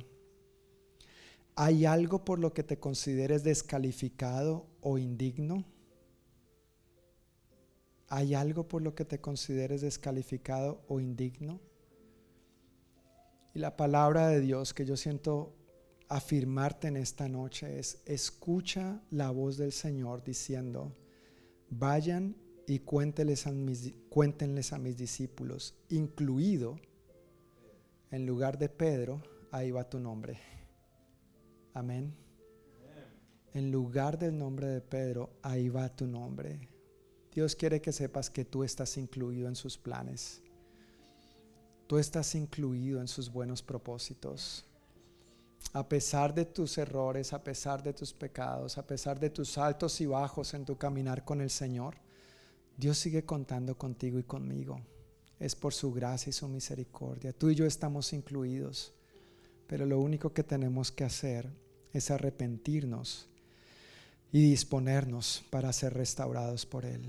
¿Hay 1.56 1.86
algo 1.86 2.24
por 2.24 2.40
lo 2.40 2.54
que 2.54 2.64
te 2.64 2.80
consideres 2.80 3.44
descalificado 3.44 4.68
o 4.82 4.98
indigno? 4.98 5.66
¿Hay 8.08 8.34
algo 8.34 8.68
por 8.68 8.82
lo 8.82 8.94
que 8.94 9.06
te 9.06 9.20
consideres 9.20 9.82
descalificado 9.82 10.84
o 10.88 11.00
indigno? 11.00 11.60
Y 13.54 13.60
la 13.60 13.76
palabra 13.76 14.28
de 14.28 14.42
Dios 14.42 14.74
que 14.74 14.86
yo 14.86 14.96
siento 14.96 15.56
afirmarte 16.08 16.90
en 16.90 16.98
esta 16.98 17.30
noche 17.30 17.80
es, 17.80 18.02
escucha 18.06 19.02
la 19.12 19.32
voz 19.32 19.58
del 19.58 19.72
Señor 19.72 20.24
diciendo, 20.24 20.94
vayan 21.70 22.36
y 22.72 22.80
cuéntenles 22.80 23.48
a 23.48 23.52
mis, 23.52 23.94
cuéntenles 24.08 24.72
a 24.72 24.80
mis 24.80 24.96
discípulos, 24.96 25.76
incluido 25.90 26.80
en 28.12 28.26
lugar 28.26 28.58
de 28.58 28.70
Pedro, 28.70 29.22
ahí 29.52 29.72
va 29.72 29.90
tu 29.90 30.00
nombre. 30.00 30.40
Amén. 31.74 32.16
En 33.54 33.74
lugar 33.74 34.18
del 34.18 34.38
nombre 34.38 34.68
de 34.68 34.80
Pedro, 34.80 35.32
ahí 35.42 35.68
va 35.68 35.94
tu 35.94 36.08
nombre. 36.08 36.70
Dios 37.34 37.58
quiere 37.58 37.82
que 37.82 37.92
sepas 37.92 38.30
que 38.30 38.46
tú 38.46 38.64
estás 38.64 38.96
incluido 38.96 39.50
en 39.50 39.58
sus 39.58 39.78
planes. 39.78 40.42
Tú 41.88 41.98
estás 41.98 42.36
incluido 42.36 43.02
en 43.02 43.10
sus 43.10 43.30
buenos 43.30 43.62
propósitos. 43.62 44.66
A 45.74 45.90
pesar 45.90 46.34
de 46.34 46.46
tus 46.46 46.78
errores, 46.78 47.34
a 47.34 47.44
pesar 47.44 47.84
de 47.84 47.92
tus 47.92 48.14
pecados, 48.14 48.78
a 48.78 48.88
pesar 48.88 49.20
de 49.20 49.30
tus 49.30 49.58
altos 49.58 50.00
y 50.00 50.06
bajos 50.06 50.54
en 50.54 50.64
tu 50.64 50.78
caminar 50.78 51.26
con 51.26 51.42
el 51.42 51.50
Señor, 51.50 51.98
Dios 52.82 52.98
sigue 52.98 53.24
contando 53.24 53.78
contigo 53.78 54.18
y 54.18 54.24
conmigo. 54.24 54.82
Es 55.40 55.56
por 55.56 55.72
su 55.72 55.94
gracia 55.94 56.32
y 56.32 56.34
su 56.34 56.48
misericordia. 56.48 57.32
Tú 57.32 57.52
y 57.52 57.56
yo 57.56 57.68
estamos 57.68 58.12
incluidos, 58.12 58.92
pero 59.68 59.86
lo 59.86 60.00
único 60.00 60.34
que 60.34 60.44
tenemos 60.44 60.92
que 60.92 61.04
hacer 61.04 61.48
es 61.94 62.10
arrepentirnos 62.10 63.30
y 64.32 64.50
disponernos 64.50 65.44
para 65.52 65.72
ser 65.74 65.94
restaurados 65.94 66.66
por 66.66 66.84
Él. 66.86 67.04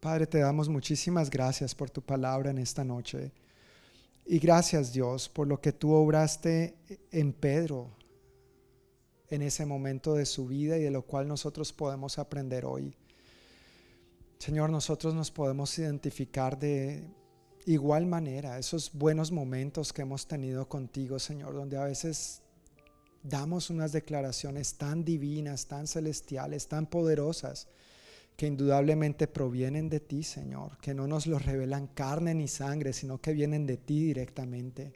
Padre, 0.00 0.26
te 0.26 0.38
damos 0.40 0.68
muchísimas 0.68 1.30
gracias 1.30 1.72
por 1.72 1.88
tu 1.88 2.02
palabra 2.02 2.50
en 2.50 2.58
esta 2.58 2.82
noche. 2.82 3.30
Y 4.26 4.40
gracias 4.40 4.92
Dios 4.92 5.28
por 5.28 5.46
lo 5.46 5.60
que 5.60 5.72
tú 5.72 5.92
obraste 5.92 6.74
en 7.12 7.32
Pedro 7.32 7.92
en 9.28 9.42
ese 9.42 9.66
momento 9.66 10.14
de 10.14 10.26
su 10.26 10.48
vida 10.48 10.76
y 10.78 10.82
de 10.82 10.90
lo 10.90 11.02
cual 11.02 11.28
nosotros 11.28 11.72
podemos 11.72 12.18
aprender 12.18 12.64
hoy. 12.64 12.96
Señor, 14.44 14.68
nosotros 14.68 15.14
nos 15.14 15.30
podemos 15.30 15.78
identificar 15.78 16.58
de 16.58 17.02
igual 17.64 18.04
manera 18.04 18.58
esos 18.58 18.92
buenos 18.92 19.32
momentos 19.32 19.90
que 19.90 20.02
hemos 20.02 20.28
tenido 20.28 20.68
contigo, 20.68 21.18
Señor, 21.18 21.54
donde 21.54 21.78
a 21.78 21.84
veces 21.84 22.42
damos 23.22 23.70
unas 23.70 23.92
declaraciones 23.92 24.74
tan 24.74 25.02
divinas, 25.02 25.66
tan 25.66 25.86
celestiales, 25.86 26.68
tan 26.68 26.84
poderosas, 26.84 27.68
que 28.36 28.46
indudablemente 28.46 29.28
provienen 29.28 29.88
de 29.88 30.00
ti, 30.00 30.22
Señor, 30.22 30.76
que 30.76 30.92
no 30.92 31.06
nos 31.06 31.26
los 31.26 31.42
revelan 31.42 31.86
carne 31.86 32.34
ni 32.34 32.46
sangre, 32.46 32.92
sino 32.92 33.22
que 33.22 33.32
vienen 33.32 33.64
de 33.64 33.78
ti 33.78 34.04
directamente. 34.04 34.92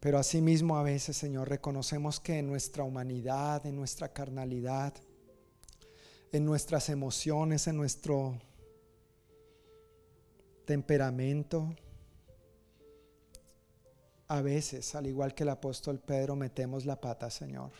Pero 0.00 0.16
asimismo 0.18 0.78
a 0.78 0.82
veces, 0.82 1.14
Señor, 1.14 1.50
reconocemos 1.50 2.20
que 2.20 2.38
en 2.38 2.46
nuestra 2.46 2.84
humanidad, 2.84 3.66
en 3.66 3.76
nuestra 3.76 4.14
carnalidad, 4.14 4.94
en 6.32 6.44
nuestras 6.44 6.88
emociones, 6.88 7.66
en 7.66 7.76
nuestro 7.76 8.38
temperamento, 10.64 11.74
a 14.28 14.42
veces, 14.42 14.94
al 14.94 15.06
igual 15.06 15.34
que 15.34 15.44
el 15.44 15.48
apóstol 15.48 15.98
Pedro, 15.98 16.36
metemos 16.36 16.84
la 16.84 17.00
pata, 17.00 17.30
Señor. 17.30 17.70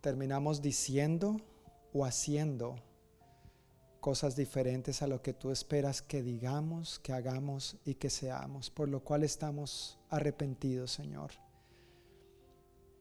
Terminamos 0.00 0.62
diciendo 0.62 1.40
o 1.92 2.04
haciendo 2.04 2.76
cosas 3.98 4.36
diferentes 4.36 5.02
a 5.02 5.08
lo 5.08 5.20
que 5.22 5.32
tú 5.32 5.50
esperas 5.50 6.00
que 6.02 6.22
digamos, 6.22 7.00
que 7.00 7.12
hagamos 7.12 7.76
y 7.84 7.94
que 7.94 8.10
seamos, 8.10 8.70
por 8.70 8.88
lo 8.88 9.02
cual 9.02 9.24
estamos 9.24 9.98
arrepentidos, 10.10 10.92
Señor. 10.92 11.32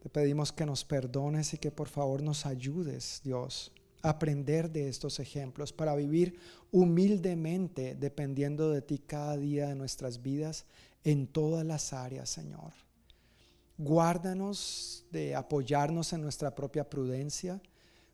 Te 0.02 0.10
pedimos 0.10 0.52
que 0.52 0.66
nos 0.66 0.84
perdones 0.84 1.54
y 1.54 1.60
que 1.60 1.72
por 1.72 1.88
favor 1.88 2.24
nos 2.24 2.48
ayudes, 2.48 3.22
Dios, 3.24 3.72
aprender 4.02 4.72
de 4.72 4.90
estos 4.90 5.20
ejemplos 5.20 5.74
para 5.74 5.96
vivir 5.96 6.38
humildemente 6.72 7.96
dependiendo 7.96 8.70
de 8.72 8.82
ti 8.82 9.00
cada 9.00 9.38
día 9.38 9.68
de 9.68 9.76
nuestras 9.76 10.22
vidas 10.22 10.66
en 11.04 11.28
todas 11.28 11.66
las 11.66 11.94
áreas, 11.94 12.30
Señor. 12.30 12.74
Guárdanos 13.78 15.06
de 15.12 15.36
apoyarnos 15.36 16.14
en 16.14 16.22
nuestra 16.22 16.54
propia 16.54 16.88
prudencia. 16.88 17.62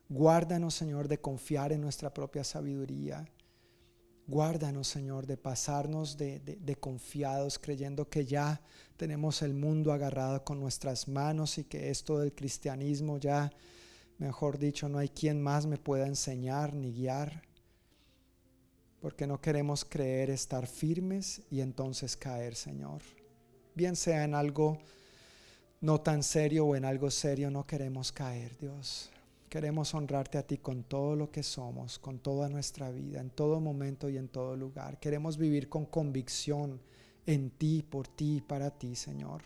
Guárdanos, 0.08 0.74
Señor, 0.74 1.08
de 1.08 1.20
confiar 1.20 1.72
en 1.72 1.82
nuestra 1.82 2.12
propia 2.14 2.42
sabiduría. 2.42 3.26
Guárdanos, 4.26 4.88
Señor, 4.88 5.26
de 5.26 5.36
pasarnos 5.36 6.16
de, 6.16 6.38
de, 6.40 6.76
confiados 6.76 7.58
creyendo 7.58 8.08
que 8.08 8.26
ya 8.26 8.60
tenemos 8.96 9.42
el 9.42 9.54
mundo 9.54 9.92
agarrado 9.92 10.44
con 10.44 10.60
nuestras 10.60 11.08
manos 11.08 11.58
y 11.58 11.64
que 11.64 11.90
esto 11.90 12.18
del 12.18 12.34
cristianismo 12.34 13.18
ya, 13.18 13.50
mejor 14.18 14.58
dicho, 14.58 14.88
no 14.88 14.98
hay 14.98 15.08
quien 15.08 15.40
más 15.42 15.66
me 15.66 15.78
pueda 15.78 16.06
enseñar 16.06 16.74
ni 16.74 16.92
guiar 16.92 17.48
porque 19.00 19.26
no 19.26 19.40
queremos 19.40 19.84
creer 19.84 20.30
estar 20.30 20.66
firmes 20.66 21.42
y 21.50 21.60
entonces 21.60 22.16
caer, 22.16 22.54
Señor. 22.54 23.02
Bien 23.74 23.94
sea 23.94 24.24
en 24.24 24.34
algo 24.34 24.78
no 25.80 26.00
tan 26.00 26.22
serio 26.22 26.66
o 26.66 26.76
en 26.76 26.84
algo 26.84 27.10
serio, 27.10 27.50
no 27.50 27.66
queremos 27.66 28.10
caer, 28.10 28.56
Dios. 28.58 29.10
Queremos 29.48 29.94
honrarte 29.94 30.36
a 30.36 30.46
ti 30.46 30.58
con 30.58 30.82
todo 30.82 31.14
lo 31.14 31.30
que 31.30 31.42
somos, 31.42 31.98
con 31.98 32.18
toda 32.18 32.48
nuestra 32.48 32.90
vida, 32.90 33.20
en 33.20 33.30
todo 33.30 33.60
momento 33.60 34.08
y 34.08 34.18
en 34.18 34.28
todo 34.28 34.56
lugar. 34.56 34.98
Queremos 34.98 35.38
vivir 35.38 35.68
con 35.68 35.86
convicción 35.86 36.80
en 37.24 37.50
ti, 37.50 37.84
por 37.88 38.08
ti 38.08 38.38
y 38.38 38.40
para 38.40 38.70
ti, 38.70 38.94
Señor. 38.96 39.42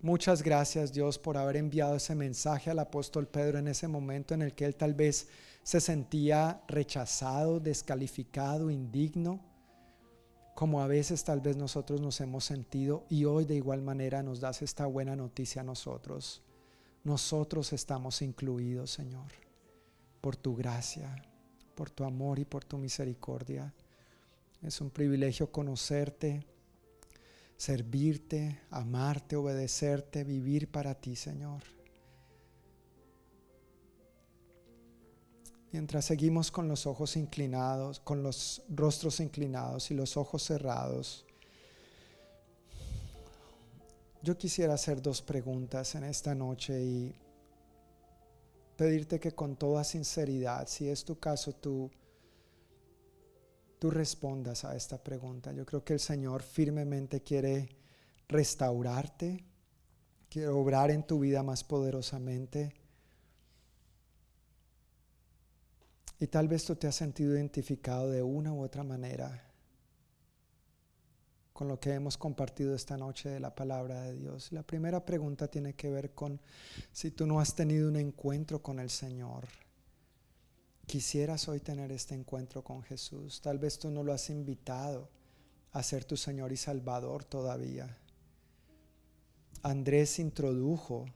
Muchas 0.00 0.42
gracias, 0.42 0.92
Dios, 0.92 1.18
por 1.18 1.38
haber 1.38 1.56
enviado 1.56 1.96
ese 1.96 2.14
mensaje 2.14 2.70
al 2.70 2.78
apóstol 2.78 3.26
Pedro 3.26 3.58
en 3.58 3.68
ese 3.68 3.88
momento 3.88 4.34
en 4.34 4.42
el 4.42 4.54
que 4.54 4.66
él 4.66 4.76
tal 4.76 4.94
vez 4.94 5.28
se 5.62 5.80
sentía 5.80 6.62
rechazado, 6.68 7.60
descalificado, 7.60 8.70
indigno, 8.70 9.40
como 10.54 10.82
a 10.82 10.86
veces 10.86 11.24
tal 11.24 11.40
vez 11.40 11.56
nosotros 11.56 12.00
nos 12.00 12.20
hemos 12.20 12.44
sentido 12.44 13.04
y 13.08 13.24
hoy 13.24 13.46
de 13.46 13.56
igual 13.56 13.82
manera 13.82 14.22
nos 14.22 14.40
das 14.40 14.62
esta 14.62 14.86
buena 14.86 15.16
noticia 15.16 15.62
a 15.62 15.64
nosotros. 15.64 16.42
Nosotros 17.02 17.72
estamos 17.72 18.20
incluidos, 18.22 18.90
Señor, 18.90 19.32
por 20.20 20.36
tu 20.36 20.54
gracia, 20.56 21.14
por 21.74 21.90
tu 21.90 22.04
amor 22.04 22.38
y 22.38 22.44
por 22.44 22.64
tu 22.64 22.78
misericordia. 22.78 23.74
Es 24.62 24.80
un 24.80 24.90
privilegio 24.90 25.50
conocerte, 25.50 26.46
servirte, 27.56 28.60
amarte, 28.70 29.36
obedecerte, 29.36 30.24
vivir 30.24 30.70
para 30.70 30.94
ti, 30.94 31.16
Señor. 31.16 31.62
mientras 35.76 36.06
seguimos 36.06 36.50
con 36.50 36.68
los 36.68 36.86
ojos 36.86 37.18
inclinados, 37.18 38.00
con 38.00 38.22
los 38.22 38.62
rostros 38.70 39.20
inclinados 39.20 39.90
y 39.90 39.94
los 39.94 40.16
ojos 40.16 40.42
cerrados, 40.42 41.26
yo 44.22 44.38
quisiera 44.38 44.72
hacer 44.72 45.02
dos 45.02 45.20
preguntas 45.20 45.94
en 45.94 46.04
esta 46.04 46.34
noche 46.34 46.82
y 46.82 47.14
pedirte 48.78 49.20
que 49.20 49.32
con 49.32 49.54
toda 49.54 49.84
sinceridad, 49.84 50.66
si 50.66 50.88
es 50.88 51.04
tu 51.04 51.18
caso, 51.18 51.52
tú 51.52 51.90
tú 53.78 53.90
respondas 53.90 54.64
a 54.64 54.74
esta 54.76 55.02
pregunta. 55.02 55.52
Yo 55.52 55.64
creo 55.66 55.84
que 55.84 55.94
el 55.94 56.00
Señor 56.00 56.42
firmemente 56.42 57.22
quiere 57.22 57.68
restaurarte, 58.28 59.44
quiere 60.28 60.48
obrar 60.48 60.90
en 60.90 61.04
tu 61.04 61.20
vida 61.20 61.42
más 61.42 61.64
poderosamente. 61.64 62.74
Y 66.18 66.26
tal 66.28 66.48
vez 66.48 66.64
tú 66.64 66.76
te 66.76 66.86
has 66.86 66.96
sentido 66.96 67.34
identificado 67.34 68.10
de 68.10 68.22
una 68.22 68.52
u 68.52 68.62
otra 68.62 68.82
manera 68.82 69.42
con 71.52 71.68
lo 71.68 71.80
que 71.80 71.94
hemos 71.94 72.18
compartido 72.18 72.74
esta 72.74 72.98
noche 72.98 73.30
de 73.30 73.40
la 73.40 73.54
palabra 73.54 74.02
de 74.02 74.12
Dios. 74.14 74.52
La 74.52 74.62
primera 74.62 75.04
pregunta 75.04 75.48
tiene 75.48 75.74
que 75.74 75.90
ver 75.90 76.12
con 76.12 76.38
si 76.92 77.12
tú 77.12 77.26
no 77.26 77.40
has 77.40 77.54
tenido 77.54 77.88
un 77.88 77.96
encuentro 77.96 78.62
con 78.62 78.78
el 78.78 78.90
Señor. 78.90 79.46
Quisieras 80.86 81.48
hoy 81.48 81.60
tener 81.60 81.90
este 81.90 82.14
encuentro 82.14 82.62
con 82.62 82.82
Jesús. 82.82 83.40
Tal 83.40 83.58
vez 83.58 83.78
tú 83.78 83.90
no 83.90 84.04
lo 84.04 84.12
has 84.12 84.30
invitado 84.30 85.08
a 85.72 85.82
ser 85.82 86.04
tu 86.04 86.16
Señor 86.16 86.52
y 86.52 86.56
Salvador 86.56 87.24
todavía. 87.24 87.98
Andrés 89.62 90.20
introdujo 90.20 91.06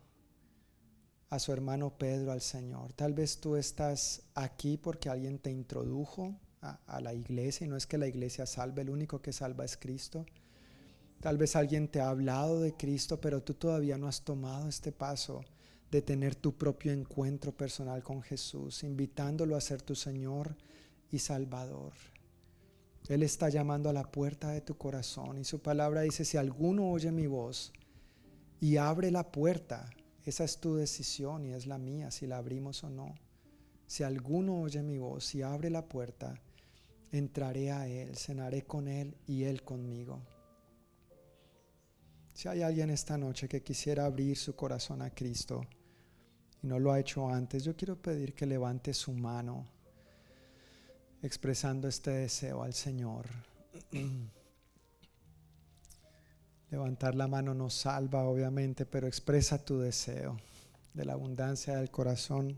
a 1.29 1.39
su 1.39 1.53
hermano 1.53 1.97
Pedro 1.97 2.33
al 2.33 2.41
Señor. 2.41 2.93
Tal 2.95 3.15
vez 3.15 3.39
tú 3.39 3.55
estás 3.55 4.23
aquí 4.35 4.77
porque 4.77 5.09
alguien 5.09 5.39
te 5.39 5.51
introdujo 5.51 6.35
a, 6.61 7.01
la 7.01 7.15
iglesia 7.15 7.65
y 7.65 7.69
no 7.69 7.77
es 7.77 7.87
que 7.87 7.97
la 7.97 8.09
iglesia 8.09 8.47
salve, 8.47 8.83
el 8.83 8.91
único 8.91 9.23
que 9.23 9.33
salva 9.33 9.65
es 9.65 9.77
Cristo. 9.77 10.27
Tal 11.21 11.39
vez 11.39 11.55
alguien 11.55 11.89
te 11.89 12.01
ha 12.01 12.11
hablado 12.11 12.61
de 12.61 12.75
Cristo, 12.75 13.21
pero 13.21 13.43
tú 13.43 13.55
todavía 13.55 13.97
no 13.97 14.09
has 14.09 14.23
tomado 14.23 14.69
este 14.69 14.91
paso 14.91 15.43
de 15.91 16.03
tener 16.03 16.37
tu 16.37 16.57
propio 16.57 16.93
encuentro 16.93 17.53
personal 17.53 18.03
con 18.03 18.23
Jesús, 18.23 18.85
invitándolo 18.85 19.57
a 19.57 19.61
ser 19.61 19.83
tu 19.83 19.95
Señor 19.95 20.57
y 21.11 21.19
Salvador. 21.19 21.93
Él 23.09 23.23
está 23.25 23.49
llamando 23.49 23.89
a 23.89 23.93
la 23.93 24.05
puerta 24.05 24.51
de 24.51 24.61
tu 24.61 24.77
corazón 24.77 25.39
y 25.39 25.45
su 25.45 25.61
palabra 25.61 26.03
dice, 26.03 26.25
si 26.25 26.37
alguno 26.37 26.91
oye 26.91 27.11
mi 27.11 27.27
voz 27.27 27.73
y 28.61 28.77
abre 28.77 29.11
la 29.11 29.33
puerta, 29.33 29.91
esa 30.25 30.45
es 30.45 30.59
tu 30.59 30.77
decisión 30.77 31.45
y 31.45 31.53
es 31.53 31.67
la 31.67 31.79
mía, 31.79 32.11
si 32.13 32.27
la 32.27 32.39
abrimos 32.39 32.85
o 32.85 32.91
no. 32.91 33.15
Si 33.87 34.05
alguno 34.05 34.61
oye 34.61 34.83
mi 34.83 34.99
voz 34.99 35.35
y 35.35 35.43
abre 35.43 35.71
la 35.71 35.89
puerta, 35.89 36.41
entraré 37.11 37.73
a 37.73 37.89
Él, 37.89 38.15
cenaré 38.17 38.63
con 38.63 38.87
Él 38.87 39.17
y 39.27 39.43
Él 39.43 39.65
conmigo. 39.65 40.21
Si 42.33 42.47
hay 42.47 42.63
alguien 42.63 42.91
esta 42.91 43.19
noche 43.19 43.49
que 43.49 43.63
quisiera 43.63 44.05
abrir 44.05 44.37
su 44.37 44.55
corazón 44.55 45.03
a 45.03 45.11
Cristo 45.11 45.63
y 46.63 46.67
no 46.67 46.79
lo 46.79 46.93
ha 46.93 47.01
hecho 47.01 47.29
antes, 47.29 47.65
yo 47.65 47.77
quiero 47.77 47.97
pedir 47.97 48.35
que 48.35 48.47
levante 48.47 48.93
su 48.93 49.13
mano 49.13 49.67
expresando 51.23 51.89
este 51.89 52.11
deseo 52.11 52.63
al 52.63 52.75
Señor. 52.75 53.27
Levantar 56.71 57.15
la 57.15 57.27
mano 57.27 57.53
no 57.55 57.69
salva, 57.69 58.25
obviamente, 58.25 58.87
pero 58.87 59.07
expresa 59.07 59.65
tu 59.65 59.79
deseo. 59.79 60.39
De 60.95 61.05
la 61.05 61.15
abundancia 61.15 61.77
del 61.77 61.91
corazón 61.91 62.57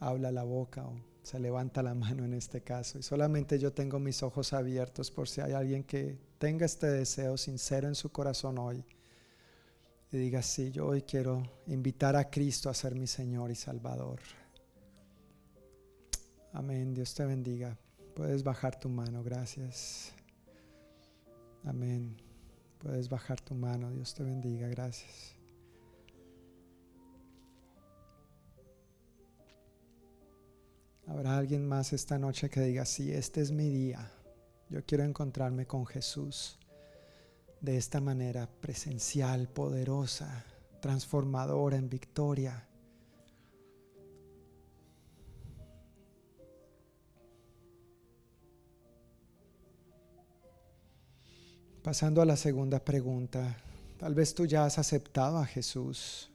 habla 0.00 0.30
la 0.32 0.44
boca 0.44 0.86
o 0.86 0.94
se 1.22 1.38
levanta 1.38 1.82
la 1.82 1.94
mano 1.94 2.24
en 2.24 2.34
este 2.34 2.62
caso. 2.62 2.98
Y 2.98 3.02
solamente 3.02 3.58
yo 3.58 3.72
tengo 3.72 3.98
mis 3.98 4.22
ojos 4.22 4.52
abiertos 4.52 5.10
por 5.10 5.28
si 5.28 5.40
hay 5.40 5.52
alguien 5.52 5.84
que 5.84 6.18
tenga 6.38 6.64
este 6.64 6.86
deseo 6.86 7.36
sincero 7.36 7.88
en 7.88 7.94
su 7.94 8.10
corazón 8.10 8.58
hoy. 8.58 8.84
Y 10.10 10.16
diga, 10.16 10.40
sí, 10.42 10.70
yo 10.70 10.86
hoy 10.86 11.02
quiero 11.02 11.42
invitar 11.66 12.16
a 12.16 12.30
Cristo 12.30 12.70
a 12.70 12.74
ser 12.74 12.94
mi 12.94 13.06
Señor 13.06 13.50
y 13.50 13.54
Salvador. 13.54 14.20
Amén. 16.52 16.94
Dios 16.94 17.14
te 17.14 17.26
bendiga. 17.26 17.76
Puedes 18.14 18.42
bajar 18.42 18.80
tu 18.80 18.88
mano. 18.88 19.22
Gracias. 19.22 20.12
Amén. 21.64 22.16
Puedes 22.78 23.08
bajar 23.08 23.40
tu 23.40 23.54
mano. 23.54 23.90
Dios 23.90 24.14
te 24.14 24.22
bendiga. 24.22 24.66
Gracias. 24.68 25.36
Habrá 31.06 31.38
alguien 31.38 31.66
más 31.66 31.92
esta 31.92 32.18
noche 32.18 32.50
que 32.50 32.60
diga, 32.60 32.84
sí, 32.84 33.12
este 33.12 33.40
es 33.40 33.50
mi 33.50 33.68
día. 33.68 34.10
Yo 34.68 34.84
quiero 34.84 35.04
encontrarme 35.04 35.66
con 35.66 35.86
Jesús 35.86 36.57
de 37.60 37.76
esta 37.76 38.00
manera 38.00 38.48
presencial, 38.60 39.48
poderosa, 39.48 40.44
transformadora, 40.80 41.76
en 41.76 41.88
victoria. 41.88 42.64
Pasando 51.82 52.20
a 52.20 52.26
la 52.26 52.36
segunda 52.36 52.84
pregunta, 52.84 53.56
tal 53.98 54.14
vez 54.14 54.34
tú 54.34 54.46
ya 54.46 54.64
has 54.64 54.78
aceptado 54.78 55.38
a 55.38 55.46
Jesús 55.46 56.30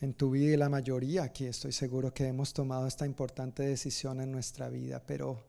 en 0.00 0.14
tu 0.14 0.30
vida 0.30 0.54
y 0.54 0.56
la 0.56 0.68
mayoría 0.68 1.24
aquí 1.24 1.46
estoy 1.46 1.72
seguro 1.72 2.14
que 2.14 2.26
hemos 2.26 2.54
tomado 2.54 2.86
esta 2.86 3.04
importante 3.04 3.64
decisión 3.64 4.20
en 4.20 4.32
nuestra 4.32 4.68
vida, 4.68 5.02
pero 5.06 5.42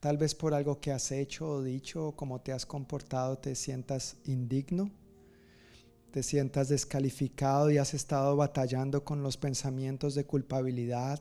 tal 0.00 0.16
vez 0.16 0.34
por 0.34 0.54
algo 0.54 0.80
que 0.80 0.92
has 0.92 1.12
hecho 1.12 1.48
o 1.48 1.62
dicho 1.62 2.08
o 2.08 2.16
como 2.16 2.40
te 2.40 2.52
has 2.52 2.64
comportado 2.64 3.38
te 3.38 3.54
sientas 3.54 4.16
indigno, 4.24 4.90
te 6.10 6.22
sientas 6.22 6.68
descalificado 6.68 7.70
y 7.70 7.78
has 7.78 7.94
estado 7.94 8.34
batallando 8.34 9.04
con 9.04 9.22
los 9.22 9.36
pensamientos 9.36 10.14
de 10.14 10.24
culpabilidad, 10.24 11.20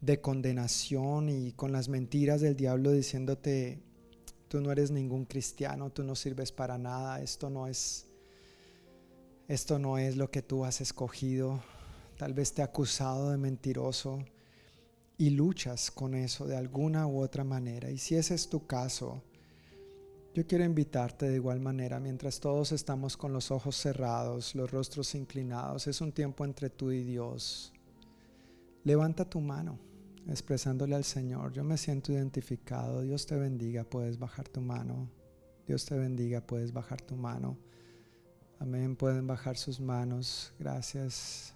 de 0.00 0.20
condenación 0.20 1.28
y 1.28 1.52
con 1.52 1.72
las 1.72 1.88
mentiras 1.88 2.40
del 2.40 2.56
diablo 2.56 2.90
diciéndote, 2.90 3.80
tú 4.48 4.60
no 4.60 4.72
eres 4.72 4.90
ningún 4.90 5.24
cristiano, 5.24 5.90
tú 5.90 6.02
no 6.02 6.16
sirves 6.16 6.50
para 6.50 6.76
nada, 6.76 7.22
esto 7.22 7.48
no 7.48 7.68
es 7.68 8.06
esto 9.46 9.80
no 9.80 9.98
es 9.98 10.16
lo 10.16 10.30
que 10.30 10.42
tú 10.42 10.64
has 10.64 10.80
escogido, 10.80 11.60
tal 12.16 12.34
vez 12.34 12.52
te 12.52 12.62
ha 12.62 12.66
acusado 12.66 13.30
de 13.30 13.36
mentiroso 13.36 14.24
y 15.20 15.28
luchas 15.28 15.90
con 15.90 16.14
eso 16.14 16.46
de 16.46 16.56
alguna 16.56 17.06
u 17.06 17.20
otra 17.20 17.44
manera. 17.44 17.90
Y 17.90 17.98
si 17.98 18.14
ese 18.14 18.34
es 18.34 18.48
tu 18.48 18.66
caso, 18.66 19.22
yo 20.32 20.46
quiero 20.46 20.64
invitarte 20.64 21.28
de 21.28 21.34
igual 21.34 21.60
manera, 21.60 22.00
mientras 22.00 22.40
todos 22.40 22.72
estamos 22.72 23.18
con 23.18 23.30
los 23.30 23.50
ojos 23.50 23.76
cerrados, 23.76 24.54
los 24.54 24.70
rostros 24.70 25.14
inclinados, 25.14 25.86
es 25.88 26.00
un 26.00 26.12
tiempo 26.12 26.46
entre 26.46 26.70
tú 26.70 26.90
y 26.90 27.04
Dios. 27.04 27.74
Levanta 28.82 29.28
tu 29.28 29.42
mano, 29.42 29.78
expresándole 30.26 30.94
al 30.94 31.04
Señor, 31.04 31.52
yo 31.52 31.64
me 31.64 31.76
siento 31.76 32.12
identificado, 32.12 33.02
Dios 33.02 33.26
te 33.26 33.36
bendiga, 33.36 33.84
puedes 33.84 34.18
bajar 34.18 34.48
tu 34.48 34.62
mano. 34.62 35.10
Dios 35.66 35.84
te 35.84 35.98
bendiga, 35.98 36.40
puedes 36.40 36.72
bajar 36.72 37.02
tu 37.02 37.14
mano. 37.14 37.58
Amén. 38.58 38.96
Pueden 38.96 39.26
bajar 39.26 39.58
sus 39.58 39.80
manos. 39.80 40.54
Gracias. 40.58 41.54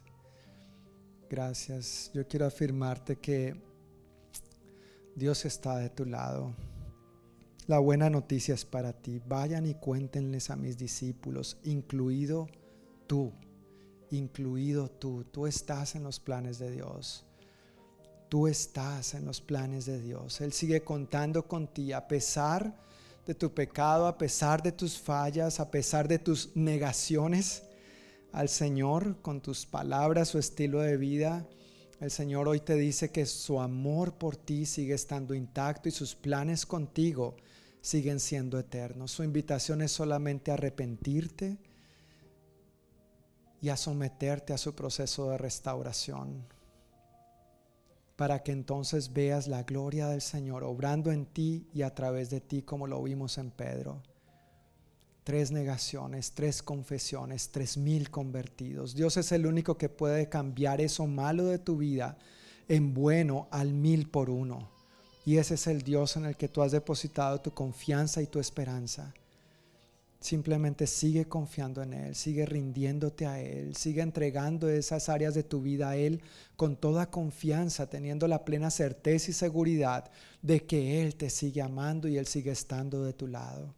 Gracias. 1.28 2.10
Yo 2.14 2.26
quiero 2.26 2.46
afirmarte 2.46 3.16
que 3.16 3.54
Dios 5.14 5.44
está 5.44 5.76
de 5.76 5.90
tu 5.90 6.04
lado. 6.04 6.54
La 7.66 7.78
buena 7.78 8.10
noticia 8.10 8.54
es 8.54 8.64
para 8.64 8.92
ti. 8.92 9.20
Vayan 9.26 9.66
y 9.66 9.74
cuéntenles 9.74 10.50
a 10.50 10.56
mis 10.56 10.76
discípulos, 10.76 11.56
incluido 11.64 12.48
tú, 13.06 13.32
incluido 14.10 14.90
tú. 14.90 15.24
Tú 15.24 15.46
estás 15.46 15.94
en 15.94 16.02
los 16.02 16.20
planes 16.20 16.58
de 16.58 16.70
Dios. 16.70 17.24
Tú 18.28 18.48
estás 18.48 19.14
en 19.14 19.24
los 19.24 19.40
planes 19.40 19.86
de 19.86 20.00
Dios. 20.00 20.40
Él 20.40 20.52
sigue 20.52 20.82
contando 20.82 21.46
con 21.46 21.68
ti 21.68 21.92
a 21.92 22.06
pesar 22.06 22.64
de 22.64 22.84
de 23.26 23.34
tu 23.34 23.52
pecado, 23.52 24.06
a 24.06 24.18
pesar 24.18 24.62
de 24.62 24.72
tus 24.72 24.98
fallas, 24.98 25.60
a 25.60 25.70
pesar 25.70 26.08
de 26.08 26.18
tus 26.18 26.54
negaciones 26.54 27.62
al 28.34 28.48
Señor 28.48 29.22
con 29.22 29.40
tus 29.40 29.64
palabras, 29.64 30.28
su 30.28 30.38
estilo 30.38 30.80
de 30.80 30.96
vida. 30.96 31.46
El 32.00 32.10
Señor 32.10 32.48
hoy 32.48 32.58
te 32.58 32.74
dice 32.74 33.12
que 33.12 33.26
su 33.26 33.60
amor 33.60 34.14
por 34.14 34.36
ti 34.36 34.66
sigue 34.66 34.94
estando 34.94 35.34
intacto 35.34 35.88
y 35.88 35.92
sus 35.92 36.16
planes 36.16 36.66
contigo 36.66 37.36
siguen 37.80 38.18
siendo 38.18 38.58
eternos. 38.58 39.12
Su 39.12 39.22
invitación 39.22 39.82
es 39.82 39.92
solamente 39.92 40.50
arrepentirte 40.50 41.58
y 43.60 43.68
a 43.68 43.76
someterte 43.76 44.52
a 44.52 44.58
su 44.58 44.74
proceso 44.74 45.30
de 45.30 45.38
restauración 45.38 46.44
para 48.16 48.42
que 48.42 48.50
entonces 48.50 49.12
veas 49.12 49.46
la 49.46 49.62
gloria 49.62 50.08
del 50.08 50.20
Señor 50.20 50.64
obrando 50.64 51.12
en 51.12 51.26
ti 51.26 51.68
y 51.72 51.82
a 51.82 51.94
través 51.94 52.30
de 52.30 52.40
ti 52.40 52.62
como 52.62 52.88
lo 52.88 53.00
vimos 53.00 53.38
en 53.38 53.52
Pedro. 53.52 54.02
Tres 55.24 55.50
negaciones, 55.50 56.32
tres 56.32 56.62
confesiones, 56.62 57.48
tres 57.48 57.78
mil 57.78 58.10
convertidos. 58.10 58.94
Dios 58.94 59.16
es 59.16 59.32
el 59.32 59.46
único 59.46 59.78
que 59.78 59.88
puede 59.88 60.28
cambiar 60.28 60.82
eso 60.82 61.06
malo 61.06 61.46
de 61.46 61.58
tu 61.58 61.78
vida 61.78 62.18
en 62.68 62.92
bueno 62.92 63.48
al 63.50 63.72
mil 63.72 64.08
por 64.08 64.28
uno. 64.28 64.68
Y 65.24 65.38
ese 65.38 65.54
es 65.54 65.66
el 65.66 65.80
Dios 65.80 66.16
en 66.16 66.26
el 66.26 66.36
que 66.36 66.48
tú 66.48 66.60
has 66.60 66.72
depositado 66.72 67.40
tu 67.40 67.52
confianza 67.52 68.20
y 68.20 68.26
tu 68.26 68.38
esperanza. 68.38 69.14
Simplemente 70.20 70.86
sigue 70.86 71.26
confiando 71.26 71.82
en 71.82 71.94
Él, 71.94 72.14
sigue 72.14 72.46
rindiéndote 72.46 73.26
a 73.26 73.40
Él, 73.40 73.76
sigue 73.76 74.02
entregando 74.02 74.68
esas 74.68 75.08
áreas 75.08 75.34
de 75.34 75.42
tu 75.42 75.60
vida 75.60 75.90
a 75.90 75.96
Él 75.96 76.22
con 76.56 76.76
toda 76.76 77.10
confianza, 77.10 77.88
teniendo 77.88 78.26
la 78.28 78.44
plena 78.44 78.70
certeza 78.70 79.30
y 79.30 79.34
seguridad 79.34 80.10
de 80.42 80.64
que 80.64 81.02
Él 81.02 81.14
te 81.16 81.30
sigue 81.30 81.62
amando 81.62 82.08
y 82.08 82.16
Él 82.16 82.26
sigue 82.26 82.52
estando 82.52 83.04
de 83.04 83.12
tu 83.12 83.26
lado. 83.26 83.74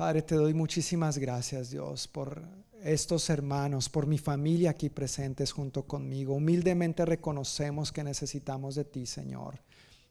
Padre, 0.00 0.22
te 0.22 0.34
doy 0.34 0.54
muchísimas 0.54 1.18
gracias, 1.18 1.68
Dios, 1.68 2.08
por 2.08 2.40
estos 2.82 3.28
hermanos, 3.28 3.90
por 3.90 4.06
mi 4.06 4.16
familia 4.16 4.70
aquí 4.70 4.88
presentes 4.88 5.52
junto 5.52 5.82
conmigo. 5.82 6.32
Humildemente 6.32 7.04
reconocemos 7.04 7.92
que 7.92 8.02
necesitamos 8.02 8.76
de 8.76 8.84
ti, 8.84 9.04
Señor 9.04 9.60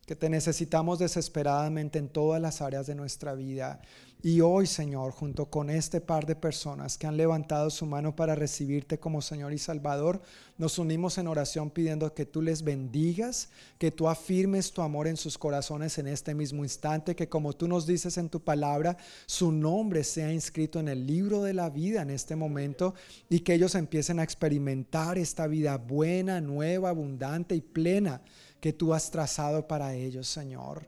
que 0.09 0.15
te 0.15 0.27
necesitamos 0.27 0.97
desesperadamente 0.97 1.99
en 1.99 2.09
todas 2.09 2.41
las 2.41 2.63
áreas 2.63 2.87
de 2.87 2.95
nuestra 2.95 3.35
vida. 3.35 3.79
Y 4.23 4.41
hoy, 4.41 4.65
Señor, 4.65 5.11
junto 5.11 5.51
con 5.51 5.69
este 5.69 6.01
par 6.01 6.25
de 6.25 6.35
personas 6.35 6.97
que 6.97 7.05
han 7.05 7.15
levantado 7.15 7.69
su 7.69 7.85
mano 7.85 8.15
para 8.15 8.33
recibirte 8.33 8.97
como 8.97 9.21
Señor 9.21 9.53
y 9.53 9.59
Salvador, 9.59 10.19
nos 10.57 10.79
unimos 10.79 11.19
en 11.19 11.27
oración 11.27 11.69
pidiendo 11.69 12.11
que 12.15 12.25
tú 12.25 12.41
les 12.41 12.63
bendigas, 12.63 13.49
que 13.77 13.91
tú 13.91 14.09
afirmes 14.09 14.71
tu 14.71 14.81
amor 14.81 15.07
en 15.07 15.15
sus 15.15 15.37
corazones 15.37 15.99
en 15.99 16.07
este 16.07 16.33
mismo 16.33 16.63
instante, 16.63 17.15
que 17.15 17.29
como 17.29 17.53
tú 17.53 17.67
nos 17.67 17.85
dices 17.85 18.17
en 18.17 18.29
tu 18.29 18.43
palabra, 18.43 18.97
su 19.27 19.51
nombre 19.51 20.03
sea 20.03 20.33
inscrito 20.33 20.79
en 20.79 20.87
el 20.87 21.05
libro 21.05 21.43
de 21.43 21.53
la 21.53 21.69
vida 21.69 22.01
en 22.01 22.09
este 22.09 22.35
momento 22.35 22.95
y 23.29 23.41
que 23.41 23.53
ellos 23.53 23.75
empiecen 23.75 24.19
a 24.19 24.23
experimentar 24.23 25.19
esta 25.19 25.45
vida 25.45 25.77
buena, 25.77 26.41
nueva, 26.41 26.89
abundante 26.89 27.53
y 27.53 27.61
plena 27.61 28.23
que 28.59 28.73
tú 28.73 28.93
has 28.93 29.11
trazado 29.11 29.67
para 29.67 29.95
ellos, 29.95 30.27
Señor. 30.27 30.87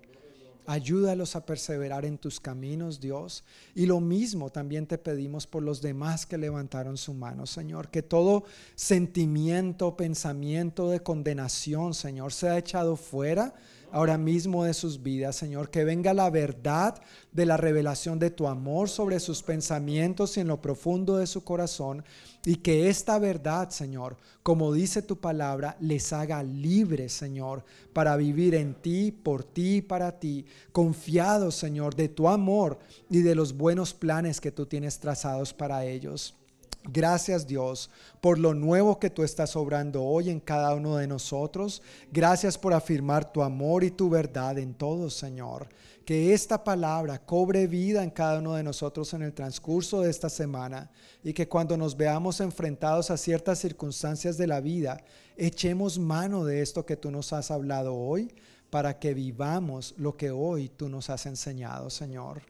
Ayúdalos 0.68 1.36
a 1.36 1.46
perseverar 1.46 2.06
en 2.06 2.18
tus 2.18 2.40
caminos, 2.40 3.00
Dios. 3.00 3.44
Y 3.74 3.88
lo 3.88 4.00
mismo 4.00 4.52
también 4.52 4.86
te 4.86 4.98
pedimos 4.98 5.48
por 5.48 5.64
los 5.64 5.82
demás 5.82 6.26
que 6.26 6.38
levantaron 6.38 6.98
su 6.98 7.14
mano, 7.14 7.46
Señor. 7.46 7.90
Que 7.90 8.04
todo 8.04 8.44
sentimiento, 8.76 9.98
pensamiento 9.98 10.90
de 10.90 11.02
condenación, 11.02 11.94
Señor, 11.94 12.32
sea 12.32 12.58
echado 12.58 12.96
fuera 12.96 13.54
ahora 13.92 14.18
mismo 14.18 14.64
de 14.64 14.74
sus 14.74 15.02
vidas, 15.02 15.36
Señor. 15.36 15.70
Que 15.70 15.84
venga 15.84 16.14
la 16.14 16.30
verdad 16.30 17.02
de 17.32 17.46
la 17.46 17.58
revelación 17.58 18.20
de 18.20 18.30
tu 18.30 18.48
amor 18.48 18.90
sobre 18.90 19.20
sus 19.20 19.44
pensamientos 19.44 20.36
y 20.38 20.42
en 20.42 20.48
lo 20.48 20.62
profundo 20.62 21.18
de 21.18 21.28
su 21.28 21.44
corazón. 21.44 22.04
Y 22.46 22.58
que 22.58 22.90
esta 22.90 23.20
verdad, 23.20 23.70
Señor, 23.70 24.18
como 24.44 24.74
dice 24.74 25.02
tu 25.02 25.18
palabra, 25.18 25.78
les 25.80 26.12
haga 26.12 26.42
libres, 26.42 27.14
Señor, 27.14 27.64
para 27.94 28.16
vivir 28.16 28.56
en 28.56 28.74
ti, 28.74 29.12
por 29.12 29.44
ti 29.44 29.78
y 29.78 29.82
para 29.82 30.20
ti, 30.20 30.46
confiados, 30.72 31.56
Señor, 31.56 31.96
de 31.96 32.10
tu 32.10 32.28
amor 32.28 32.80
y 33.10 33.22
de 33.22 33.36
los 33.36 33.56
buenos 33.56 33.94
planes 33.94 34.42
que 34.42 34.52
tú 34.52 34.66
tienes 34.66 35.00
trazados 35.00 35.54
para 35.54 35.86
ellos. 35.86 36.41
Gracias 36.84 37.46
Dios 37.46 37.92
por 38.22 38.40
lo 38.40 38.56
nuevo 38.56 39.00
que 39.00 39.12
tú 39.12 39.24
estás 39.24 39.56
obrando 39.56 40.04
hoy 40.04 40.30
en 40.30 40.40
cada 40.40 40.74
uno 40.74 40.98
de 40.98 41.08
nosotros. 41.08 41.82
Gracias 42.12 42.58
por 42.58 42.74
afirmar 42.74 43.32
tu 43.32 43.44
amor 43.44 43.84
y 43.84 43.92
tu 43.92 44.10
verdad 44.10 44.58
en 44.58 44.74
todos, 44.74 45.14
Señor. 45.14 45.70
Que 46.06 46.34
esta 46.34 46.64
palabra 46.64 47.20
cobre 47.20 47.68
vida 47.68 48.04
en 48.04 48.10
cada 48.10 48.40
uno 48.40 48.56
de 48.56 48.64
nosotros 48.64 49.14
en 49.14 49.22
el 49.22 49.34
transcurso 49.34 50.02
de 50.02 50.10
esta 50.10 50.30
semana 50.30 50.90
y 51.24 51.34
que 51.34 51.48
cuando 51.48 51.78
nos 51.78 51.96
veamos 51.96 52.40
enfrentados 52.42 53.12
a 53.12 53.18
ciertas 53.18 53.60
circunstancias 53.60 54.38
de 54.38 54.48
la 54.48 54.60
vida, 54.60 55.04
echemos 55.38 56.00
mano 56.00 56.44
de 56.44 56.62
esto 56.62 56.86
que 56.86 56.98
tú 56.98 57.12
nos 57.12 57.32
has 57.32 57.52
hablado 57.52 57.96
hoy 57.96 58.34
para 58.72 58.98
que 58.98 59.14
vivamos 59.14 59.94
lo 59.98 60.18
que 60.18 60.32
hoy 60.32 60.70
tú 60.70 60.90
nos 60.90 61.12
has 61.12 61.28
enseñado, 61.28 61.92
Señor. 61.92 62.42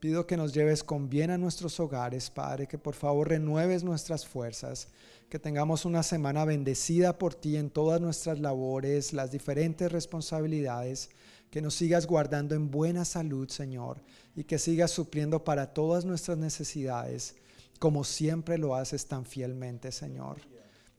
Pido 0.00 0.26
que 0.26 0.36
nos 0.36 0.52
lleves 0.52 0.84
con 0.84 1.08
bien 1.08 1.30
a 1.30 1.38
nuestros 1.38 1.80
hogares, 1.80 2.28
Padre, 2.28 2.66
que 2.66 2.76
por 2.76 2.94
favor 2.94 3.30
renueves 3.30 3.82
nuestras 3.82 4.26
fuerzas, 4.26 4.88
que 5.30 5.38
tengamos 5.38 5.84
una 5.86 6.02
semana 6.02 6.44
bendecida 6.44 7.18
por 7.18 7.34
ti 7.34 7.56
en 7.56 7.70
todas 7.70 8.00
nuestras 8.00 8.38
labores, 8.38 9.14
las 9.14 9.30
diferentes 9.30 9.90
responsabilidades, 9.90 11.08
que 11.50 11.62
nos 11.62 11.74
sigas 11.74 12.06
guardando 12.06 12.54
en 12.54 12.70
buena 12.70 13.06
salud, 13.06 13.48
Señor, 13.48 14.02
y 14.34 14.44
que 14.44 14.58
sigas 14.58 14.90
supliendo 14.90 15.44
para 15.44 15.72
todas 15.72 16.04
nuestras 16.04 16.36
necesidades, 16.36 17.34
como 17.78 18.04
siempre 18.04 18.58
lo 18.58 18.74
haces 18.74 19.06
tan 19.06 19.24
fielmente, 19.24 19.92
Señor. 19.92 20.42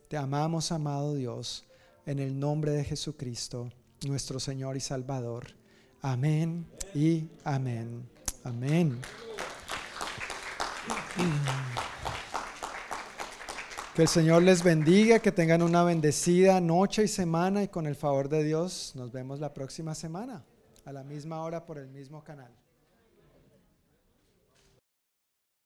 Te 0.07 0.17
amamos, 0.17 0.71
amado 0.71 1.13
Dios, 1.13 1.65
en 2.07 2.17
el 2.17 2.39
nombre 2.39 2.71
de 2.71 2.83
Jesucristo, 2.83 3.69
nuestro 4.07 4.39
Señor 4.39 4.75
y 4.75 4.79
Salvador. 4.79 5.47
Amén 6.01 6.65
y 6.95 7.29
amén. 7.43 8.16
Amén. 8.43 8.99
Que 13.95 14.03
el 14.03 14.07
Señor 14.07 14.43
les 14.43 14.63
bendiga, 14.63 15.19
que 15.19 15.31
tengan 15.31 15.63
una 15.63 15.83
bendecida 15.83 16.61
noche 16.61 17.03
y 17.05 17.07
semana 17.07 17.63
y 17.63 17.67
con 17.67 17.87
el 17.87 17.95
favor 17.95 18.29
de 18.29 18.43
Dios 18.43 18.93
nos 18.95 19.11
vemos 19.11 19.39
la 19.39 19.53
próxima 19.53 19.95
semana 19.95 20.43
a 20.85 20.91
la 20.91 21.03
misma 21.03 21.41
hora 21.41 21.65
por 21.65 21.77
el 21.79 21.87
mismo 21.87 22.23
canal. 22.23 22.51